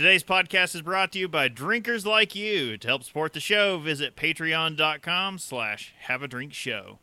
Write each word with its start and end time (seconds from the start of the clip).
Today's 0.00 0.24
podcast 0.24 0.74
is 0.74 0.80
brought 0.80 1.12
to 1.12 1.18
you 1.18 1.28
by 1.28 1.48
drinkers 1.48 2.06
like 2.06 2.34
you. 2.34 2.78
To 2.78 2.88
help 2.88 3.04
support 3.04 3.34
the 3.34 3.38
show, 3.38 3.78
visit 3.78 4.16
patreon.com 4.16 5.36
slash 5.36 5.92
have 5.98 6.22
a 6.22 6.26
drink 6.26 6.54
show. 6.54 6.98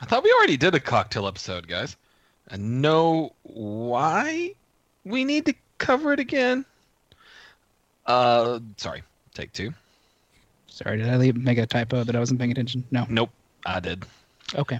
I 0.00 0.06
thought 0.06 0.22
we 0.22 0.32
already 0.32 0.56
did 0.56 0.76
a 0.76 0.78
cocktail 0.78 1.26
episode, 1.26 1.66
guys. 1.66 1.96
I 2.48 2.58
know 2.58 3.32
why 3.42 4.54
we 5.04 5.24
need 5.24 5.46
to 5.46 5.54
cover 5.78 6.12
it 6.12 6.20
again. 6.20 6.64
Uh, 8.06 8.60
sorry. 8.76 9.02
Take 9.34 9.52
two. 9.52 9.74
Sorry, 10.68 10.96
did 10.98 11.08
I 11.08 11.16
leave, 11.16 11.34
make 11.34 11.58
a 11.58 11.66
typo 11.66 12.04
that 12.04 12.14
I 12.14 12.20
wasn't 12.20 12.38
paying 12.38 12.52
attention? 12.52 12.84
No. 12.92 13.04
Nope, 13.08 13.30
I 13.66 13.80
did. 13.80 14.04
Okay. 14.54 14.78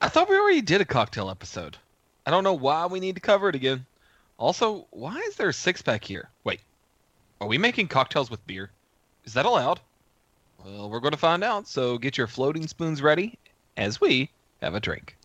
I 0.00 0.08
thought 0.08 0.30
we 0.30 0.38
already 0.38 0.62
did 0.62 0.80
a 0.80 0.86
cocktail 0.86 1.28
episode. 1.28 1.76
I 2.24 2.30
don't 2.30 2.44
know 2.44 2.54
why 2.54 2.86
we 2.86 2.98
need 2.98 3.16
to 3.16 3.20
cover 3.20 3.50
it 3.50 3.54
again. 3.54 3.84
Also, 4.38 4.86
why 4.90 5.16
is 5.16 5.36
there 5.36 5.48
a 5.48 5.52
six 5.52 5.82
pack 5.82 6.04
here? 6.04 6.28
Wait, 6.44 6.60
are 7.40 7.48
we 7.48 7.58
making 7.58 7.88
cocktails 7.88 8.30
with 8.30 8.46
beer? 8.46 8.70
Is 9.24 9.32
that 9.34 9.46
allowed? 9.46 9.80
Well, 10.64 10.90
we're 10.90 11.00
going 11.00 11.12
to 11.12 11.18
find 11.18 11.42
out, 11.44 11.68
so 11.68 11.98
get 11.98 12.18
your 12.18 12.26
floating 12.26 12.66
spoons 12.66 13.00
ready 13.02 13.38
as 13.76 14.00
we 14.00 14.30
have 14.60 14.74
a 14.74 14.80
drink. 14.80 15.16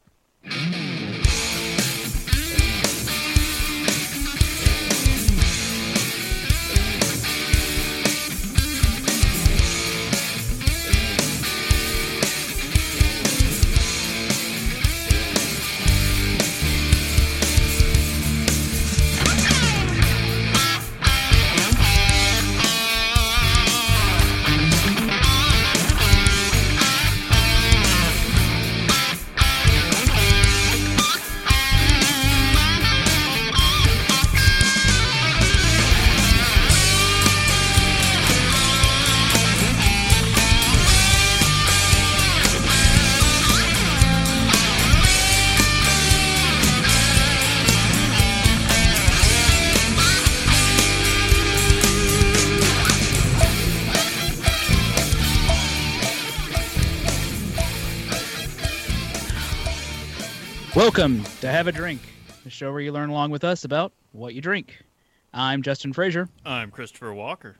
Welcome 60.82 61.24
to 61.42 61.48
Have 61.48 61.68
a 61.68 61.72
Drink, 61.72 62.02
the 62.44 62.50
show 62.50 62.72
where 62.72 62.82
you 62.82 62.92
learn 62.92 63.12
along 63.12 63.30
with 63.30 63.44
us 63.44 63.66
about 63.66 63.94
what 64.14 64.34
you 64.34 64.42
drink. 64.42 64.84
I'm 65.32 65.62
Justin 65.62 65.94
Frazier. 65.94 66.28
I'm 66.44 66.72
Christopher 66.72 67.14
Walker. 67.14 67.56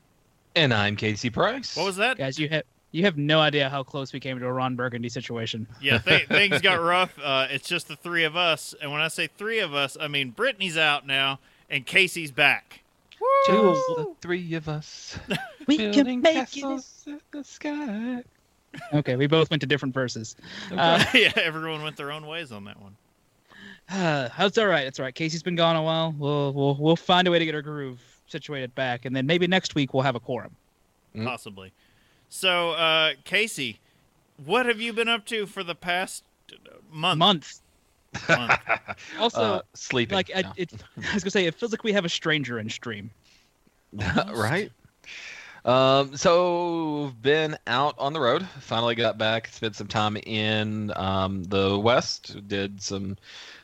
And 0.56 0.74
I'm 0.74 0.96
Casey 0.96 1.30
Price. 1.30 1.78
What 1.78 1.86
was 1.86 1.98
that? 1.98 2.18
Guys, 2.18 2.40
you 2.40 2.50
have 2.50 2.64
you 2.90 3.04
have 3.04 3.20
no 3.20 3.40
idea 3.40 3.70
how 3.70 3.84
close 3.84 4.12
we 4.12 4.20
came 4.20 4.40
to 4.40 4.48
a 4.48 4.52
Ron 4.52 4.76
Burgundy 4.76 5.08
situation. 5.08 5.68
Yeah, 5.80 6.00
th- 6.00 6.28
things 6.30 6.62
got 6.62 6.82
rough. 6.82 7.14
Uh, 7.24 7.46
it's 7.52 7.70
just 7.70 7.88
the 7.88 7.96
three 7.96 8.24
of 8.24 8.36
us. 8.36 8.74
And 8.82 8.92
when 8.92 9.02
I 9.02 9.08
say 9.08 9.28
three 9.28 9.60
of 9.60 9.76
us, 9.76 9.96
I 10.02 10.08
mean 10.08 10.32
Brittany's 10.32 10.76
out 10.76 11.06
now 11.06 11.38
and 11.70 11.86
Casey's 11.86 12.32
back. 12.32 12.82
Just 13.46 13.86
the 13.98 14.16
three 14.20 14.56
of 14.56 14.68
us. 14.68 15.20
We 15.68 15.78
building 15.78 15.94
can 15.94 16.22
make 16.22 16.36
it. 16.38 16.40
castles 16.40 17.04
in 17.06 17.22
the 17.30 17.44
sky. 17.44 18.24
Okay, 18.94 19.16
we 19.16 19.28
both 19.28 19.52
went 19.52 19.62
to 19.62 19.68
different 19.68 19.94
verses. 19.94 20.36
Uh, 20.72 21.06
yeah, 21.14 21.32
everyone 21.36 21.84
went 21.84 21.98
their 21.98 22.12
own 22.12 22.26
ways 22.26 22.52
on 22.52 22.64
that 22.64 22.82
one. 22.82 22.96
Uh, 24.02 24.30
it's 24.40 24.58
all 24.58 24.68
right. 24.68 24.86
That's 24.86 25.00
all 25.00 25.06
right. 25.06 25.14
Casey's 25.14 25.44
been 25.44 25.56
gone 25.58 25.76
a 25.76 25.84
while. 25.84 26.16
We'll 26.18 26.54
we'll 26.54 26.76
we'll 26.80 26.96
find 26.96 27.28
a 27.28 27.32
way 27.32 27.40
to 27.40 27.46
get 27.46 27.54
our 27.56 27.62
groove 27.62 28.02
situated 28.28 28.74
back, 28.74 29.04
and 29.06 29.14
then 29.16 29.26
maybe 29.26 29.46
next 29.48 29.76
week 29.76 29.94
we'll 29.94 30.04
have 30.04 30.16
a 30.16 30.20
quorum. 30.20 30.56
Mm. 31.16 31.26
Possibly. 31.26 31.74
So, 32.30 32.72
uh, 32.72 33.12
Casey, 33.26 33.80
what 34.46 34.66
have 34.66 34.80
you 34.80 34.94
been 34.94 35.10
up 35.10 35.26
to 35.26 35.46
for 35.46 35.62
the 35.64 35.76
past 35.76 36.24
month? 36.90 37.20
Month. 37.20 37.62
Month. 38.30 38.60
Also, 39.20 39.42
Uh, 39.42 39.62
sleeping. 39.74 40.16
like 40.16 40.32
I, 40.34 40.42
No. 40.44 40.54
it, 40.56 40.72
I 40.98 41.14
was 41.14 41.24
gonna 41.24 41.32
say, 41.32 41.46
it 41.46 41.56
feels 41.56 41.74
like 41.74 41.84
we 41.84 41.92
have 41.92 42.06
a 42.06 42.10
stranger 42.10 42.60
in 42.60 42.70
stream. 42.70 43.12
right? 44.34 44.72
Um, 45.64 46.16
so 46.18 47.14
been 47.22 47.58
out 47.68 47.96
on 48.00 48.14
the 48.14 48.20
road. 48.20 48.48
Finally 48.60 48.96
got 48.96 49.18
back. 49.18 49.48
Spent 49.48 49.76
some 49.76 49.88
time 49.88 50.18
in 50.18 50.92
um, 50.96 51.44
the 51.44 51.78
West. 51.78 52.48
Did 52.48 52.82
some 52.82 53.18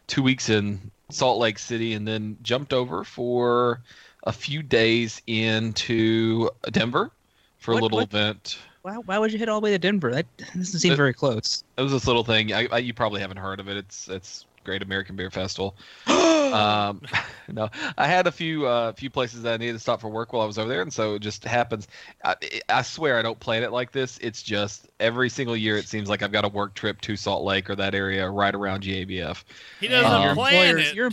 two 0.06 0.22
weeks 0.22 0.50
in 0.50 0.92
Salt 1.10 1.40
Lake 1.40 1.58
City, 1.60 1.94
and 1.94 2.08
then 2.08 2.38
jumped 2.42 2.74
over 2.74 3.04
for 3.04 3.82
a 4.24 4.32
few 4.32 4.62
days 4.62 5.22
into 5.28 6.50
Denver 6.72 7.12
for 7.58 7.74
What- 7.74 7.80
a 7.80 7.84
little 7.84 7.98
what- 8.00 8.10
event. 8.10 8.60
Why, 8.84 8.94
why 8.94 9.18
would 9.20 9.34
you 9.34 9.40
head 9.40 9.50
all 9.50 9.60
the 9.60 9.66
way 9.66 9.72
to 9.72 9.78
Denver? 9.80 10.14
That 10.14 10.26
doesn't 10.56 10.80
seem 10.80 10.94
Uh, 10.94 10.96
very 10.96 11.12
close. 11.14 11.62
It 11.78 11.82
was 11.82 11.92
this 11.92 12.08
little 12.08 12.24
thing. 12.24 12.54
I, 12.54 12.68
I, 12.72 12.78
you 12.78 12.94
probably 12.94 13.20
haven't 13.20 13.36
heard 13.36 13.60
of 13.60 13.68
it. 13.68 13.76
It's 13.76 14.08
it's 14.08 14.46
Great 14.68 14.82
American 14.82 15.16
Beer 15.16 15.32
Festival. 15.32 15.78
um, 16.08 17.02
no, 17.48 17.70
I 17.98 18.06
had 18.06 18.28
a 18.28 18.32
few 18.34 18.68
uh, 18.68 18.92
few 18.92 19.10
places 19.10 19.44
that 19.44 19.54
I 19.54 19.58
needed 19.58 19.74
to 19.74 19.80
stop 19.80 20.02
for 20.02 20.10
work 20.10 20.34
while 20.34 20.42
I 20.42 20.46
was 20.46 20.58
over 20.58 20.68
there, 20.68 20.82
and 20.82 20.92
so 20.92 21.16
it 21.16 21.20
just 21.20 21.46
happens. 21.46 21.88
I, 22.26 22.36
I 22.68 22.82
swear 22.82 23.18
I 23.18 23.22
don't 23.22 23.40
plan 23.40 23.64
it 23.64 23.72
like 23.72 23.94
this. 23.94 24.18
It's 24.22 24.44
just 24.44 24.90
every 25.00 25.30
single 25.30 25.56
year 25.56 25.78
it 25.78 25.88
seems 25.88 26.10
like 26.10 26.22
I've 26.22 26.34
got 26.34 26.44
a 26.44 26.50
work 26.50 26.74
trip 26.74 27.00
to 27.02 27.16
Salt 27.16 27.46
Lake 27.46 27.70
or 27.70 27.78
that 27.78 27.96
area 27.96 28.30
right 28.30 28.54
around 28.54 28.84
GABF. 28.84 29.46
He 29.80 29.88
doesn't 29.88 30.12
Um, 30.12 30.24
your 30.24 30.36
plan 30.36 30.54
employers, 30.54 30.90
it. 30.90 30.96
your 30.96 31.12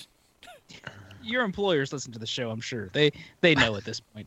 your 1.23 1.45
employers 1.45 1.93
listen 1.93 2.11
to 2.13 2.19
the 2.19 2.27
show. 2.27 2.51
I'm 2.51 2.61
sure 2.61 2.91
they 2.93 3.13
they 3.41 3.55
know 3.55 3.77
at 3.77 3.85
this 3.85 4.01
point. 4.01 4.27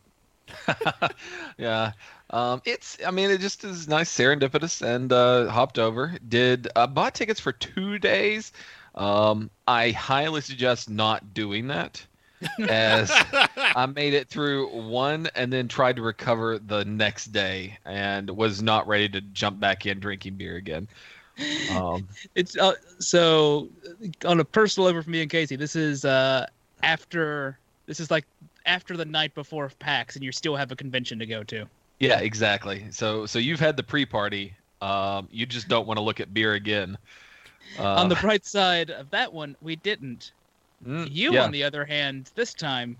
yeah. 1.57 1.91
Um, 2.29 2.61
it's, 2.65 2.97
I 3.05 3.11
mean, 3.11 3.31
it 3.31 3.39
just 3.39 3.63
is 3.65 3.87
nice, 3.87 4.09
serendipitous, 4.09 4.81
and 4.81 5.11
uh, 5.11 5.49
hopped 5.49 5.79
over. 5.79 6.17
Did 6.27 6.69
uh, 6.75 6.87
bought 6.87 7.13
tickets 7.13 7.41
for 7.41 7.51
two 7.51 7.99
days. 7.99 8.51
Um, 8.97 9.49
I 9.67 9.91
highly 9.91 10.41
suggest 10.41 10.89
not 10.89 11.33
doing 11.33 11.67
that, 11.67 12.05
as 12.67 13.11
I 13.55 13.85
made 13.85 14.13
it 14.13 14.27
through 14.27 14.69
one 14.89 15.29
and 15.35 15.53
then 15.53 15.67
tried 15.67 15.95
to 15.97 16.01
recover 16.01 16.57
the 16.57 16.83
next 16.85 17.27
day, 17.27 17.77
and 17.85 18.29
was 18.29 18.61
not 18.61 18.87
ready 18.87 19.07
to 19.09 19.21
jump 19.21 19.59
back 19.59 19.85
in 19.85 19.99
drinking 19.99 20.35
beer 20.35 20.55
again. 20.55 20.87
Um, 21.71 22.07
It's 22.35 22.57
uh, 22.57 22.73
so 22.97 23.69
on 24.25 24.39
a 24.39 24.45
personal 24.45 24.87
level 24.87 25.03
for 25.03 25.09
me 25.09 25.21
and 25.21 25.29
Casey. 25.29 25.55
This 25.55 25.75
is 25.75 26.03
uh 26.03 26.47
after 26.81 27.57
this 27.85 27.99
is 27.99 28.09
like 28.09 28.25
after 28.65 28.97
the 28.97 29.05
night 29.05 29.33
before 29.35 29.71
PAX, 29.79 30.15
and 30.15 30.25
you 30.25 30.31
still 30.31 30.55
have 30.55 30.71
a 30.71 30.75
convention 30.75 31.19
to 31.19 31.25
go 31.25 31.43
to. 31.43 31.65
yeah, 31.99 32.19
exactly. 32.19 32.85
So, 32.91 33.25
so 33.25 33.39
you've 33.39 33.59
had 33.59 33.77
the 33.77 33.83
pre-party. 33.83 34.53
Um, 34.81 35.27
you 35.31 35.45
just 35.45 35.67
don't 35.67 35.87
want 35.87 35.97
to 35.97 36.01
look 36.01 36.19
at 36.19 36.33
beer 36.33 36.53
again. 36.53 36.97
Uh, 37.79 37.95
on 37.95 38.09
the 38.09 38.15
bright 38.15 38.45
side 38.45 38.89
of 38.89 39.09
that 39.11 39.31
one, 39.33 39.55
we 39.61 39.75
didn't. 39.77 40.31
mm, 40.85 41.07
You, 41.11 41.33
yeah. 41.33 41.43
on 41.43 41.51
the 41.51 41.63
other 41.63 41.85
hand, 41.85 42.31
this 42.35 42.53
time, 42.53 42.97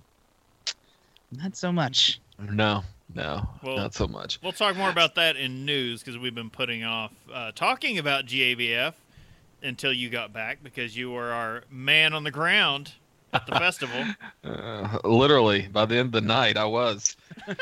not 1.32 1.56
so 1.56 1.72
much. 1.72 2.20
No, 2.40 2.84
no, 3.16 3.48
Well- 3.64 3.78
not 3.78 3.94
so 3.94 4.08
much. 4.08 4.40
We'll 4.44 4.52
talk 4.52 4.76
more 4.76 4.90
about 4.90 5.16
that 5.16 5.36
in 5.36 5.66
news 5.66 6.02
because 6.02 6.18
we've 6.18 6.36
been 6.36 6.50
putting 6.50 6.84
off 6.84 7.12
uh, 7.34 7.52
talking 7.56 7.98
about 7.98 8.26
GABF 8.26 8.94
until 9.64 9.92
you 9.92 10.10
got 10.10 10.32
back 10.34 10.60
because 10.64 10.96
you 10.96 11.10
were 11.12 11.32
our 11.32 11.64
man 11.72 12.14
on 12.14 12.24
the 12.24 12.32
ground 12.32 12.94
at 13.34 13.46
the 13.48 13.54
festival. 13.60 14.06
Uh, 14.44 15.00
literally, 15.04 15.68
by 15.68 15.86
the 15.86 15.96
end 15.98 16.08
of 16.08 16.12
the 16.12 16.22
night, 16.22 16.58
I 16.58 16.66
was. 16.66 17.18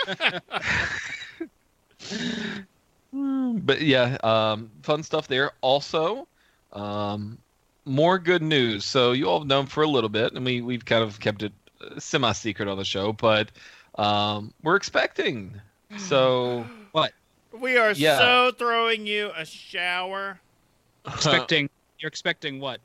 but 3.13 3.81
yeah, 3.81 4.17
um, 4.23 4.69
fun 4.83 5.03
stuff 5.03 5.27
there. 5.27 5.51
Also, 5.61 6.27
um, 6.75 7.37
more 7.85 8.19
good 8.19 8.41
news. 8.43 8.85
So 8.85 9.11
you 9.13 9.27
all 9.27 9.39
have 9.39 9.47
known 9.47 9.65
for 9.65 9.83
a 9.83 9.87
little 9.87 10.09
bit, 10.09 10.33
and 10.33 10.45
we 10.45 10.61
we've 10.61 10.85
kind 10.85 11.03
of 11.03 11.19
kept 11.19 11.41
it 11.43 11.53
uh, 11.81 11.99
semi-secret 11.99 12.67
on 12.67 12.77
the 12.77 12.85
show, 12.85 13.13
but 13.13 13.49
um, 13.95 14.53
we're 14.63 14.75
expecting. 14.75 15.59
So 15.97 16.65
what? 16.91 17.13
We 17.51 17.77
are 17.77 17.91
Yeah. 17.93 18.17
so 18.17 18.51
throwing 18.57 19.07
you 19.07 19.31
a 19.35 19.45
shower. 19.45 20.39
Expecting 21.07 21.69
you're 21.99 22.07
expecting 22.09 22.59
what? 22.59 22.79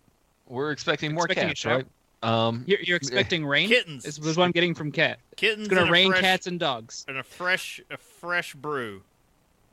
we're 0.47 0.73
expecting 0.73 1.15
more 1.15 1.25
Expecting 1.27 1.49
cats, 1.49 1.65
right? 1.65 1.87
Um, 2.23 2.65
You're, 2.67 2.81
you're 2.83 2.97
expecting 2.97 3.47
rain. 3.47 3.69
Kittens. 3.69 4.05
Is, 4.05 4.19
is 4.19 4.37
what 4.37 4.45
I'm 4.45 4.51
getting 4.51 4.75
from 4.75 4.93
Cat. 4.93 5.21
Kittens. 5.37 5.69
It's 5.69 5.75
gonna 5.75 5.91
rain 5.91 6.11
fresh, 6.11 6.21
cats 6.21 6.47
and 6.47 6.61
dogs. 6.61 7.07
and 7.09 7.17
a 7.17 7.23
fresh, 7.23 7.81
a 7.91 7.97
fresh 7.97 8.55
brew. 8.55 9.03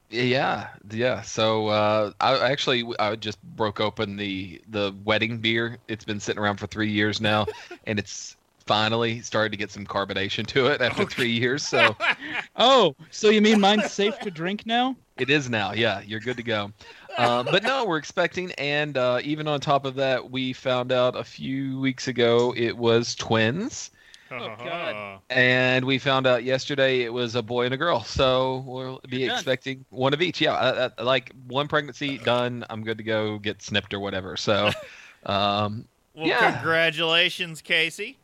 Yeah, 0.10 0.70
yeah. 0.92 1.22
So 1.22 1.68
uh, 1.68 2.12
I 2.22 2.36
I 2.38 2.52
actually 2.52 2.86
I 3.00 3.16
just 3.16 3.42
broke 3.44 3.80
open 3.82 4.16
the 4.16 4.62
the 4.70 4.96
wedding 5.04 5.40
beer. 5.40 5.80
It's 5.88 6.06
been 6.06 6.20
sitting 6.20 6.42
around 6.42 6.58
for 6.58 6.68
three 6.68 6.90
years 6.92 7.20
now, 7.20 7.46
and 7.86 8.00
it's 8.00 8.38
finally 8.66 9.22
started 9.22 9.52
to 9.52 9.58
get 9.58 9.72
some 9.72 9.86
carbonation 9.86 10.46
to 10.48 10.68
it 10.68 10.82
after 10.82 11.06
three 11.06 11.32
years. 11.32 11.66
So 11.66 11.96
Oh, 12.56 12.96
so 13.12 13.30
you 13.30 13.42
mean 13.42 13.60
mine's 13.60 13.88
safe 13.88 14.20
to 14.20 14.32
drink 14.32 14.66
now? 14.66 14.96
it 15.18 15.30
is 15.30 15.50
now. 15.50 15.74
Yeah, 15.74 16.02
you're 16.02 16.20
good 16.20 16.38
to 16.38 16.44
go. 16.44 16.72
Um, 17.18 17.48
but 17.50 17.64
no, 17.64 17.86
we're 17.86 17.98
expecting, 17.98 18.52
and 18.54 18.96
uh, 18.98 19.20
even 19.24 19.48
on 19.48 19.60
top 19.60 19.86
of 19.86 19.96
that, 19.96 20.30
we 20.30 20.54
found 20.54 20.92
out 20.92 21.16
a 21.16 21.24
few 21.24 21.80
weeks 21.80 22.08
ago 22.08 22.54
it 22.56 22.78
was 22.78 23.16
twins, 23.16 23.90
Oh, 24.32 24.56
God. 24.58 25.20
and 25.30 25.86
we 25.86 25.98
found 26.00 26.28
out 26.28 26.44
yesterday 26.44 27.02
it 27.04 27.14
was 27.14 27.36
a 27.36 27.42
boy 27.42 27.66
and 27.66 27.74
a 27.74 27.78
girl. 27.78 28.04
So 28.04 28.64
we'll 28.66 29.00
be 29.10 29.20
You're 29.20 29.30
done. 29.30 29.38
expecting 29.38 29.86
one 29.90 30.14
of 30.14 30.22
each. 30.22 30.42
Yeah, 30.42 30.54
uh, 30.54 30.90
uh, 30.98 31.04
like 31.04 31.32
one 31.48 31.68
pregnancy 31.68 32.18
done. 32.18 32.66
I'm 32.70 32.84
good 32.84 32.98
to 32.98 33.04
go 33.04 33.40
get 33.40 33.62
snipped 33.62 33.94
or 33.94 34.00
whatever. 34.00 34.38
So. 34.38 34.72
Um, 35.26 35.88
Well, 36.14 36.28
Yeah. 36.28 36.54
congratulations, 36.54 37.62
Casey. 37.62 38.18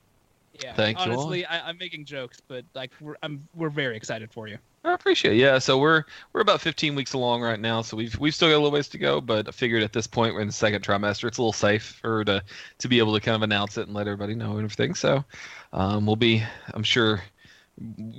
Yeah. 0.62 0.74
Thank 0.74 0.98
you. 1.00 1.12
Honestly, 1.12 1.46
I, 1.46 1.68
I'm 1.68 1.78
making 1.78 2.06
jokes, 2.06 2.40
but 2.48 2.64
like 2.76 2.92
we're 3.02 3.16
I'm 3.24 3.46
we're 3.56 3.70
very 3.72 3.98
excited 3.98 4.32
for 4.32 4.48
you. 4.48 4.58
I 4.86 4.94
appreciate 4.94 5.34
it. 5.34 5.38
Yeah, 5.38 5.58
so 5.60 5.80
we're 5.80 6.04
we're 6.32 6.42
about 6.42 6.62
15 6.62 6.94
weeks 6.96 7.14
along 7.14 7.42
right 7.42 7.60
now, 7.60 7.82
so 7.82 7.98
we've 7.98 8.18
we've 8.20 8.36
still 8.36 8.48
got 8.50 8.56
a 8.56 8.58
little 8.58 8.72
ways 8.72 8.88
to 8.90 8.98
go, 8.98 9.20
but 9.20 9.48
I 9.48 9.52
figured 9.52 9.82
at 9.84 9.92
this 9.94 10.06
point 10.08 10.34
we're 10.36 10.42
in 10.42 10.48
the 10.48 10.54
second 10.54 10.84
trimester, 10.84 11.28
it's 11.28 11.40
a 11.40 11.42
little 11.42 11.52
safer 11.54 12.24
to 12.24 12.44
to 12.78 12.88
be 12.88 13.00
able 13.00 13.14
to 13.16 13.20
kind 13.20 13.36
of 13.36 13.42
announce 13.42 13.78
it 13.78 13.88
and 13.88 13.96
let 13.96 14.08
everybody 14.08 14.36
know 14.36 14.52
and 14.58 14.64
everything. 14.64 14.94
So 14.94 15.26
um, 15.74 16.06
we'll 16.06 16.16
be, 16.16 16.44
I'm 16.74 16.84
sure, 16.84 17.22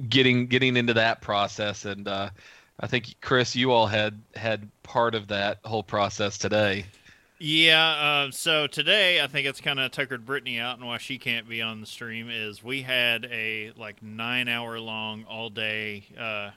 getting 0.08 0.48
getting 0.48 0.76
into 0.76 0.94
that 0.94 1.20
process, 1.20 1.84
and 1.84 2.06
uh, 2.08 2.30
I 2.80 2.86
think 2.88 3.14
Chris, 3.20 3.54
you 3.54 3.70
all 3.70 3.86
had 3.86 4.20
had 4.34 4.68
part 4.82 5.14
of 5.14 5.28
that 5.28 5.60
whole 5.64 5.84
process 5.84 6.36
today. 6.36 6.86
Yeah, 7.38 8.26
uh, 8.26 8.30
so 8.32 8.66
today 8.66 9.22
I 9.22 9.28
think 9.28 9.46
it's 9.46 9.60
kind 9.60 9.78
of 9.78 9.92
tuckered 9.92 10.26
Brittany 10.26 10.58
out, 10.58 10.78
and 10.78 10.86
why 10.86 10.98
she 10.98 11.18
can't 11.18 11.48
be 11.48 11.62
on 11.62 11.80
the 11.80 11.86
stream 11.86 12.28
is 12.28 12.62
we 12.62 12.82
had 12.82 13.24
a 13.26 13.72
like 13.76 14.02
nine 14.02 14.48
hour 14.48 14.80
long 14.80 15.24
all 15.24 15.48
day 15.48 16.04
uh, 16.18 16.50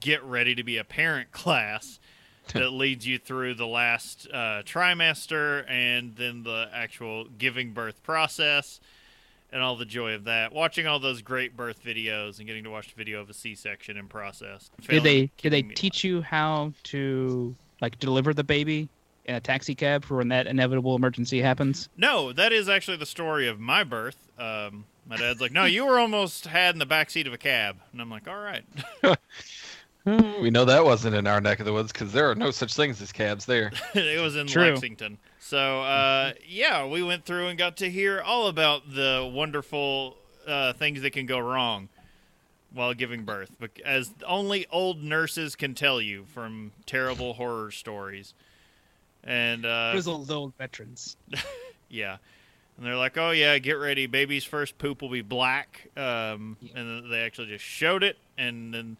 get 0.00 0.22
ready 0.24 0.54
to 0.54 0.62
be 0.62 0.76
a 0.76 0.84
parent 0.84 1.32
class 1.32 1.98
that 2.52 2.70
leads 2.70 3.06
you 3.06 3.18
through 3.18 3.54
the 3.54 3.66
last 3.66 4.28
uh, 4.30 4.62
trimester 4.66 5.64
and 5.70 6.14
then 6.16 6.42
the 6.42 6.68
actual 6.74 7.24
giving 7.24 7.72
birth 7.72 8.02
process 8.02 8.80
and 9.54 9.62
all 9.62 9.76
the 9.76 9.86
joy 9.86 10.14
of 10.14 10.24
that. 10.24 10.52
Watching 10.52 10.86
all 10.86 10.98
those 10.98 11.22
great 11.22 11.56
birth 11.56 11.82
videos 11.82 12.38
and 12.38 12.46
getting 12.46 12.64
to 12.64 12.70
watch 12.70 12.88
the 12.88 12.96
video 12.96 13.20
of 13.20 13.30
a 13.30 13.34
C 13.34 13.54
section 13.54 13.96
in 13.96 14.08
process. 14.08 14.70
Did 14.86 15.04
they 15.04 15.30
did 15.38 15.52
they 15.52 15.62
keeping 15.62 15.68
me 15.68 15.74
teach 15.74 16.04
you 16.04 16.20
how 16.20 16.72
to 16.84 17.54
like 17.80 17.98
deliver 18.00 18.34
the 18.34 18.44
baby 18.44 18.88
in 19.26 19.36
a 19.36 19.40
taxi 19.40 19.74
cab 19.76 20.04
for 20.04 20.16
when 20.16 20.28
that 20.28 20.48
inevitable 20.48 20.96
emergency 20.96 21.40
happens? 21.40 21.88
No, 21.96 22.32
that 22.32 22.52
is 22.52 22.68
actually 22.68 22.96
the 22.96 23.06
story 23.06 23.46
of 23.46 23.60
my 23.60 23.84
birth. 23.84 24.16
Um, 24.38 24.84
my 25.06 25.16
dad's 25.16 25.40
like, 25.40 25.52
"No, 25.52 25.64
you 25.64 25.86
were 25.86 26.00
almost 26.00 26.46
had 26.46 26.74
in 26.74 26.80
the 26.80 26.86
back 26.86 27.08
seat 27.08 27.28
of 27.28 27.32
a 27.32 27.38
cab," 27.38 27.76
and 27.92 28.02
I'm 28.02 28.10
like, 28.10 28.26
"All 28.28 28.36
right." 28.36 28.64
We 30.06 30.50
know 30.50 30.66
that 30.66 30.84
wasn't 30.84 31.16
in 31.16 31.26
our 31.26 31.40
neck 31.40 31.60
of 31.60 31.64
the 31.64 31.72
woods 31.72 31.90
because 31.90 32.12
there 32.12 32.30
are 32.30 32.34
no 32.34 32.50
such 32.50 32.74
things 32.74 33.00
as 33.00 33.10
cabs 33.10 33.46
there. 33.46 33.72
it 33.94 34.20
was 34.20 34.36
in 34.36 34.46
True. 34.46 34.72
Lexington. 34.72 35.16
So 35.54 35.82
uh, 35.82 36.32
yeah, 36.48 36.84
we 36.84 37.04
went 37.04 37.24
through 37.24 37.46
and 37.46 37.56
got 37.56 37.76
to 37.76 37.88
hear 37.88 38.20
all 38.20 38.48
about 38.48 38.92
the 38.92 39.30
wonderful 39.32 40.16
uh, 40.48 40.72
things 40.72 41.00
that 41.02 41.12
can 41.12 41.26
go 41.26 41.38
wrong 41.38 41.88
while 42.72 42.92
giving 42.92 43.22
birth, 43.22 43.52
as 43.84 44.12
only 44.26 44.66
old 44.72 45.00
nurses 45.00 45.54
can 45.54 45.74
tell 45.76 46.00
you 46.00 46.24
from 46.34 46.72
terrible 46.86 47.34
horror 47.34 47.70
stories. 47.70 48.34
And 49.22 49.64
uh, 49.64 49.92
Grizzled 49.92 50.28
old 50.28 50.54
veterans. 50.56 51.16
Yeah. 51.88 52.16
And 52.76 52.84
they're 52.84 52.96
like, 52.96 53.16
oh, 53.16 53.30
yeah, 53.30 53.56
get 53.58 53.74
ready. 53.74 54.08
Baby's 54.08 54.42
first 54.42 54.76
poop 54.78 55.02
will 55.02 55.08
be 55.08 55.22
black. 55.22 55.86
Um, 55.96 56.56
Yeah. 56.60 56.80
And 56.80 57.12
they 57.12 57.20
actually 57.20 57.46
just 57.46 57.64
showed 57.64 58.02
it. 58.02 58.18
And 58.36 58.74
then 58.74 58.96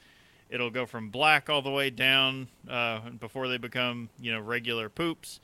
it'll 0.51 0.71
go 0.71 0.87
from 0.87 1.11
black 1.11 1.51
all 1.51 1.63
the 1.63 1.73
way 1.73 1.91
down 1.91 2.47
uh, 2.71 3.01
before 3.19 3.49
they 3.49 3.59
become, 3.59 4.09
you 4.21 4.31
know, 4.31 4.39
regular 4.39 4.89
poops 4.89 5.41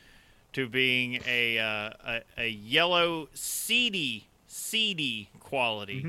to 0.55 0.69
being 0.69 1.21
a, 1.27 1.59
uh, 1.59 1.91
a, 2.07 2.21
a 2.39 2.49
yellow, 2.49 3.29
seedy, 3.35 4.27
seedy 4.47 5.29
quality. 5.41 6.07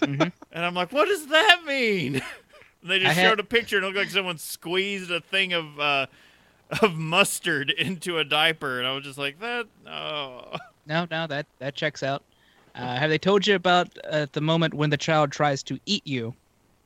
Mhm. 0.00 0.32
And 0.52 0.64
I'm 0.64 0.74
like, 0.74 0.92
what 0.92 1.06
does 1.08 1.26
that 1.26 1.62
mean? 1.66 2.16
And 2.16 2.22
they 2.90 2.96
I 2.96 2.98
just 3.00 3.16
had- 3.18 3.28
showed 3.30 3.40
a 3.40 3.44
picture 3.44 3.76
and 3.76 3.84
it 3.84 3.88
looked 3.88 3.98
like 3.98 4.10
someone 4.10 4.38
squeezed 4.38 5.10
a 5.10 5.20
thing 5.20 5.52
of 5.52 5.80
uh, 5.80 6.06
of 6.82 6.94
mustard 6.96 7.70
into 7.78 8.18
a 8.18 8.24
diaper, 8.24 8.78
and 8.78 8.86
I 8.86 8.92
was 8.94 9.04
just 9.04 9.18
like, 9.18 9.40
that. 9.40 9.66
Oh, 9.86 10.56
No, 10.86 11.06
no, 11.10 11.26
that 11.26 11.46
that 11.58 11.74
checks 11.74 12.02
out. 12.02 12.22
Uh, 12.74 12.96
have 12.96 13.10
they 13.10 13.18
told 13.18 13.44
you 13.46 13.54
about 13.56 13.88
uh, 14.08 14.26
the 14.32 14.40
moment 14.40 14.72
when 14.74 14.88
the 14.90 14.96
child 14.96 15.32
tries 15.32 15.62
to 15.64 15.80
eat 15.86 16.06
you 16.06 16.32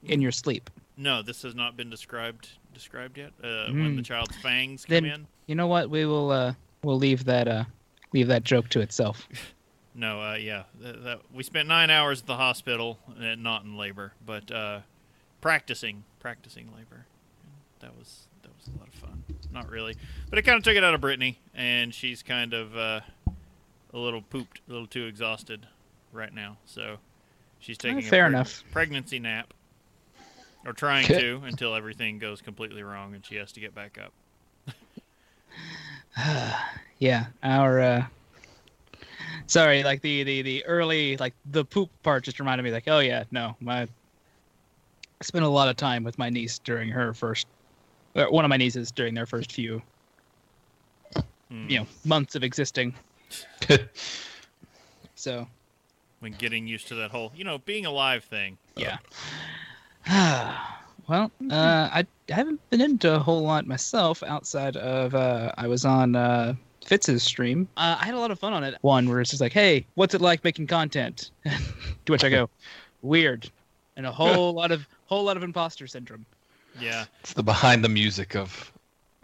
in 0.04 0.20
your 0.22 0.32
sleep? 0.32 0.70
no, 0.96 1.20
this 1.22 1.42
has 1.42 1.54
not 1.54 1.76
been 1.76 1.90
described 1.90 2.48
described 2.74 3.18
yet. 3.18 3.32
Uh, 3.42 3.66
When 3.72 3.96
the 3.96 4.02
Mm. 4.02 4.04
child's 4.06 4.36
fangs 4.36 4.84
come 4.86 4.94
Then- 4.94 5.04
in. 5.04 5.26
You 5.46 5.54
know 5.56 5.66
what? 5.66 5.90
We 5.90 6.06
will 6.06 6.30
uh, 6.30 6.54
we'll 6.82 6.98
leave 6.98 7.24
that 7.24 7.48
uh, 7.48 7.64
leave 8.12 8.28
that 8.28 8.44
joke 8.44 8.68
to 8.70 8.80
itself. 8.80 9.28
No, 9.94 10.22
uh, 10.22 10.36
yeah, 10.36 10.62
that, 10.80 11.04
that, 11.04 11.20
we 11.34 11.42
spent 11.42 11.68
nine 11.68 11.90
hours 11.90 12.22
at 12.22 12.26
the 12.26 12.36
hospital, 12.36 12.98
uh, 13.20 13.34
not 13.34 13.64
in 13.64 13.76
labor, 13.76 14.14
but 14.24 14.50
uh, 14.50 14.80
practicing 15.42 16.04
practicing 16.18 16.68
labor. 16.74 17.04
That 17.80 17.94
was 17.98 18.22
that 18.40 18.48
was 18.56 18.68
a 18.74 18.78
lot 18.78 18.88
of 18.88 18.94
fun. 18.94 19.22
Not 19.52 19.68
really, 19.68 19.96
but 20.30 20.38
it 20.38 20.42
kind 20.46 20.56
of 20.56 20.64
took 20.64 20.76
it 20.76 20.82
out 20.82 20.94
of 20.94 21.02
Brittany, 21.02 21.38
and 21.54 21.92
she's 21.92 22.22
kind 22.22 22.54
of 22.54 22.74
uh, 22.74 23.00
a 23.92 23.98
little 23.98 24.22
pooped, 24.22 24.62
a 24.66 24.72
little 24.72 24.86
too 24.86 25.04
exhausted 25.04 25.66
right 26.10 26.32
now. 26.32 26.56
So 26.64 26.96
she's 27.58 27.76
taking 27.76 27.98
a 27.98 28.06
Uh, 28.06 28.08
fair 28.08 28.24
preg- 28.24 28.28
enough. 28.28 28.64
pregnancy 28.72 29.18
nap, 29.18 29.52
or 30.64 30.72
trying 30.72 31.06
to 31.08 31.42
until 31.44 31.74
everything 31.74 32.18
goes 32.18 32.40
completely 32.40 32.82
wrong 32.82 33.14
and 33.14 33.26
she 33.26 33.34
has 33.36 33.52
to 33.52 33.60
get 33.60 33.74
back 33.74 33.98
up. 34.02 34.14
yeah, 36.98 37.26
our 37.42 37.80
uh 37.80 38.06
sorry, 39.46 39.82
like 39.82 40.00
the 40.02 40.22
the 40.22 40.42
the 40.42 40.64
early 40.66 41.16
like 41.16 41.34
the 41.50 41.64
poop 41.64 41.90
part 42.02 42.24
just 42.24 42.38
reminded 42.40 42.62
me 42.62 42.70
like, 42.70 42.88
oh 42.88 43.00
yeah, 43.00 43.24
no, 43.30 43.56
my 43.60 43.82
I 43.82 43.88
spent 45.24 45.44
a 45.44 45.48
lot 45.48 45.68
of 45.68 45.76
time 45.76 46.04
with 46.04 46.18
my 46.18 46.30
niece 46.30 46.58
during 46.58 46.88
her 46.88 47.14
first 47.14 47.46
one 48.14 48.44
of 48.44 48.48
my 48.48 48.56
nieces 48.56 48.90
during 48.90 49.14
their 49.14 49.26
first 49.26 49.52
few, 49.52 49.80
Hmm. 51.48 51.68
you 51.68 51.78
know, 51.80 51.86
months 52.04 52.34
of 52.34 52.44
existing. 52.44 52.94
So, 55.14 55.46
when 56.18 56.32
getting 56.32 56.66
used 56.66 56.88
to 56.88 56.96
that 56.96 57.12
whole, 57.12 57.30
you 57.36 57.44
know, 57.44 57.58
being 57.58 57.86
alive 57.86 58.24
thing. 58.24 58.58
yeah. 58.76 58.98
well, 61.12 61.30
uh 61.50 61.88
I 61.92 62.06
I 62.30 62.34
haven't 62.34 62.60
been 62.70 62.80
into 62.80 63.14
a 63.14 63.18
whole 63.18 63.42
lot 63.42 63.66
myself 63.66 64.22
outside 64.22 64.76
of 64.76 65.14
uh 65.14 65.52
I 65.58 65.66
was 65.66 65.84
on 65.84 66.16
uh 66.16 66.54
Fitz's 66.84 67.22
stream. 67.22 67.68
Uh, 67.76 67.96
I 68.00 68.04
had 68.06 68.14
a 68.14 68.18
lot 68.18 68.32
of 68.32 68.40
fun 68.40 68.52
on 68.52 68.64
it. 68.64 68.76
One 68.80 69.08
where 69.08 69.20
it's 69.20 69.30
just 69.30 69.40
like, 69.40 69.52
"Hey, 69.52 69.86
what's 69.94 70.14
it 70.14 70.20
like 70.20 70.42
making 70.42 70.66
content?" 70.66 71.30
to 71.44 72.12
which 72.12 72.24
I 72.24 72.28
go, 72.28 72.50
"Weird," 73.02 73.48
and 73.96 74.04
a 74.04 74.10
whole 74.10 74.52
lot 74.52 74.72
of 74.72 74.88
whole 75.06 75.22
lot 75.22 75.36
of 75.36 75.42
imposter 75.44 75.86
syndrome. 75.86 76.26
Yeah, 76.80 77.04
It's 77.20 77.34
the 77.34 77.42
behind 77.42 77.84
the 77.84 77.88
music 77.88 78.34
of 78.34 78.72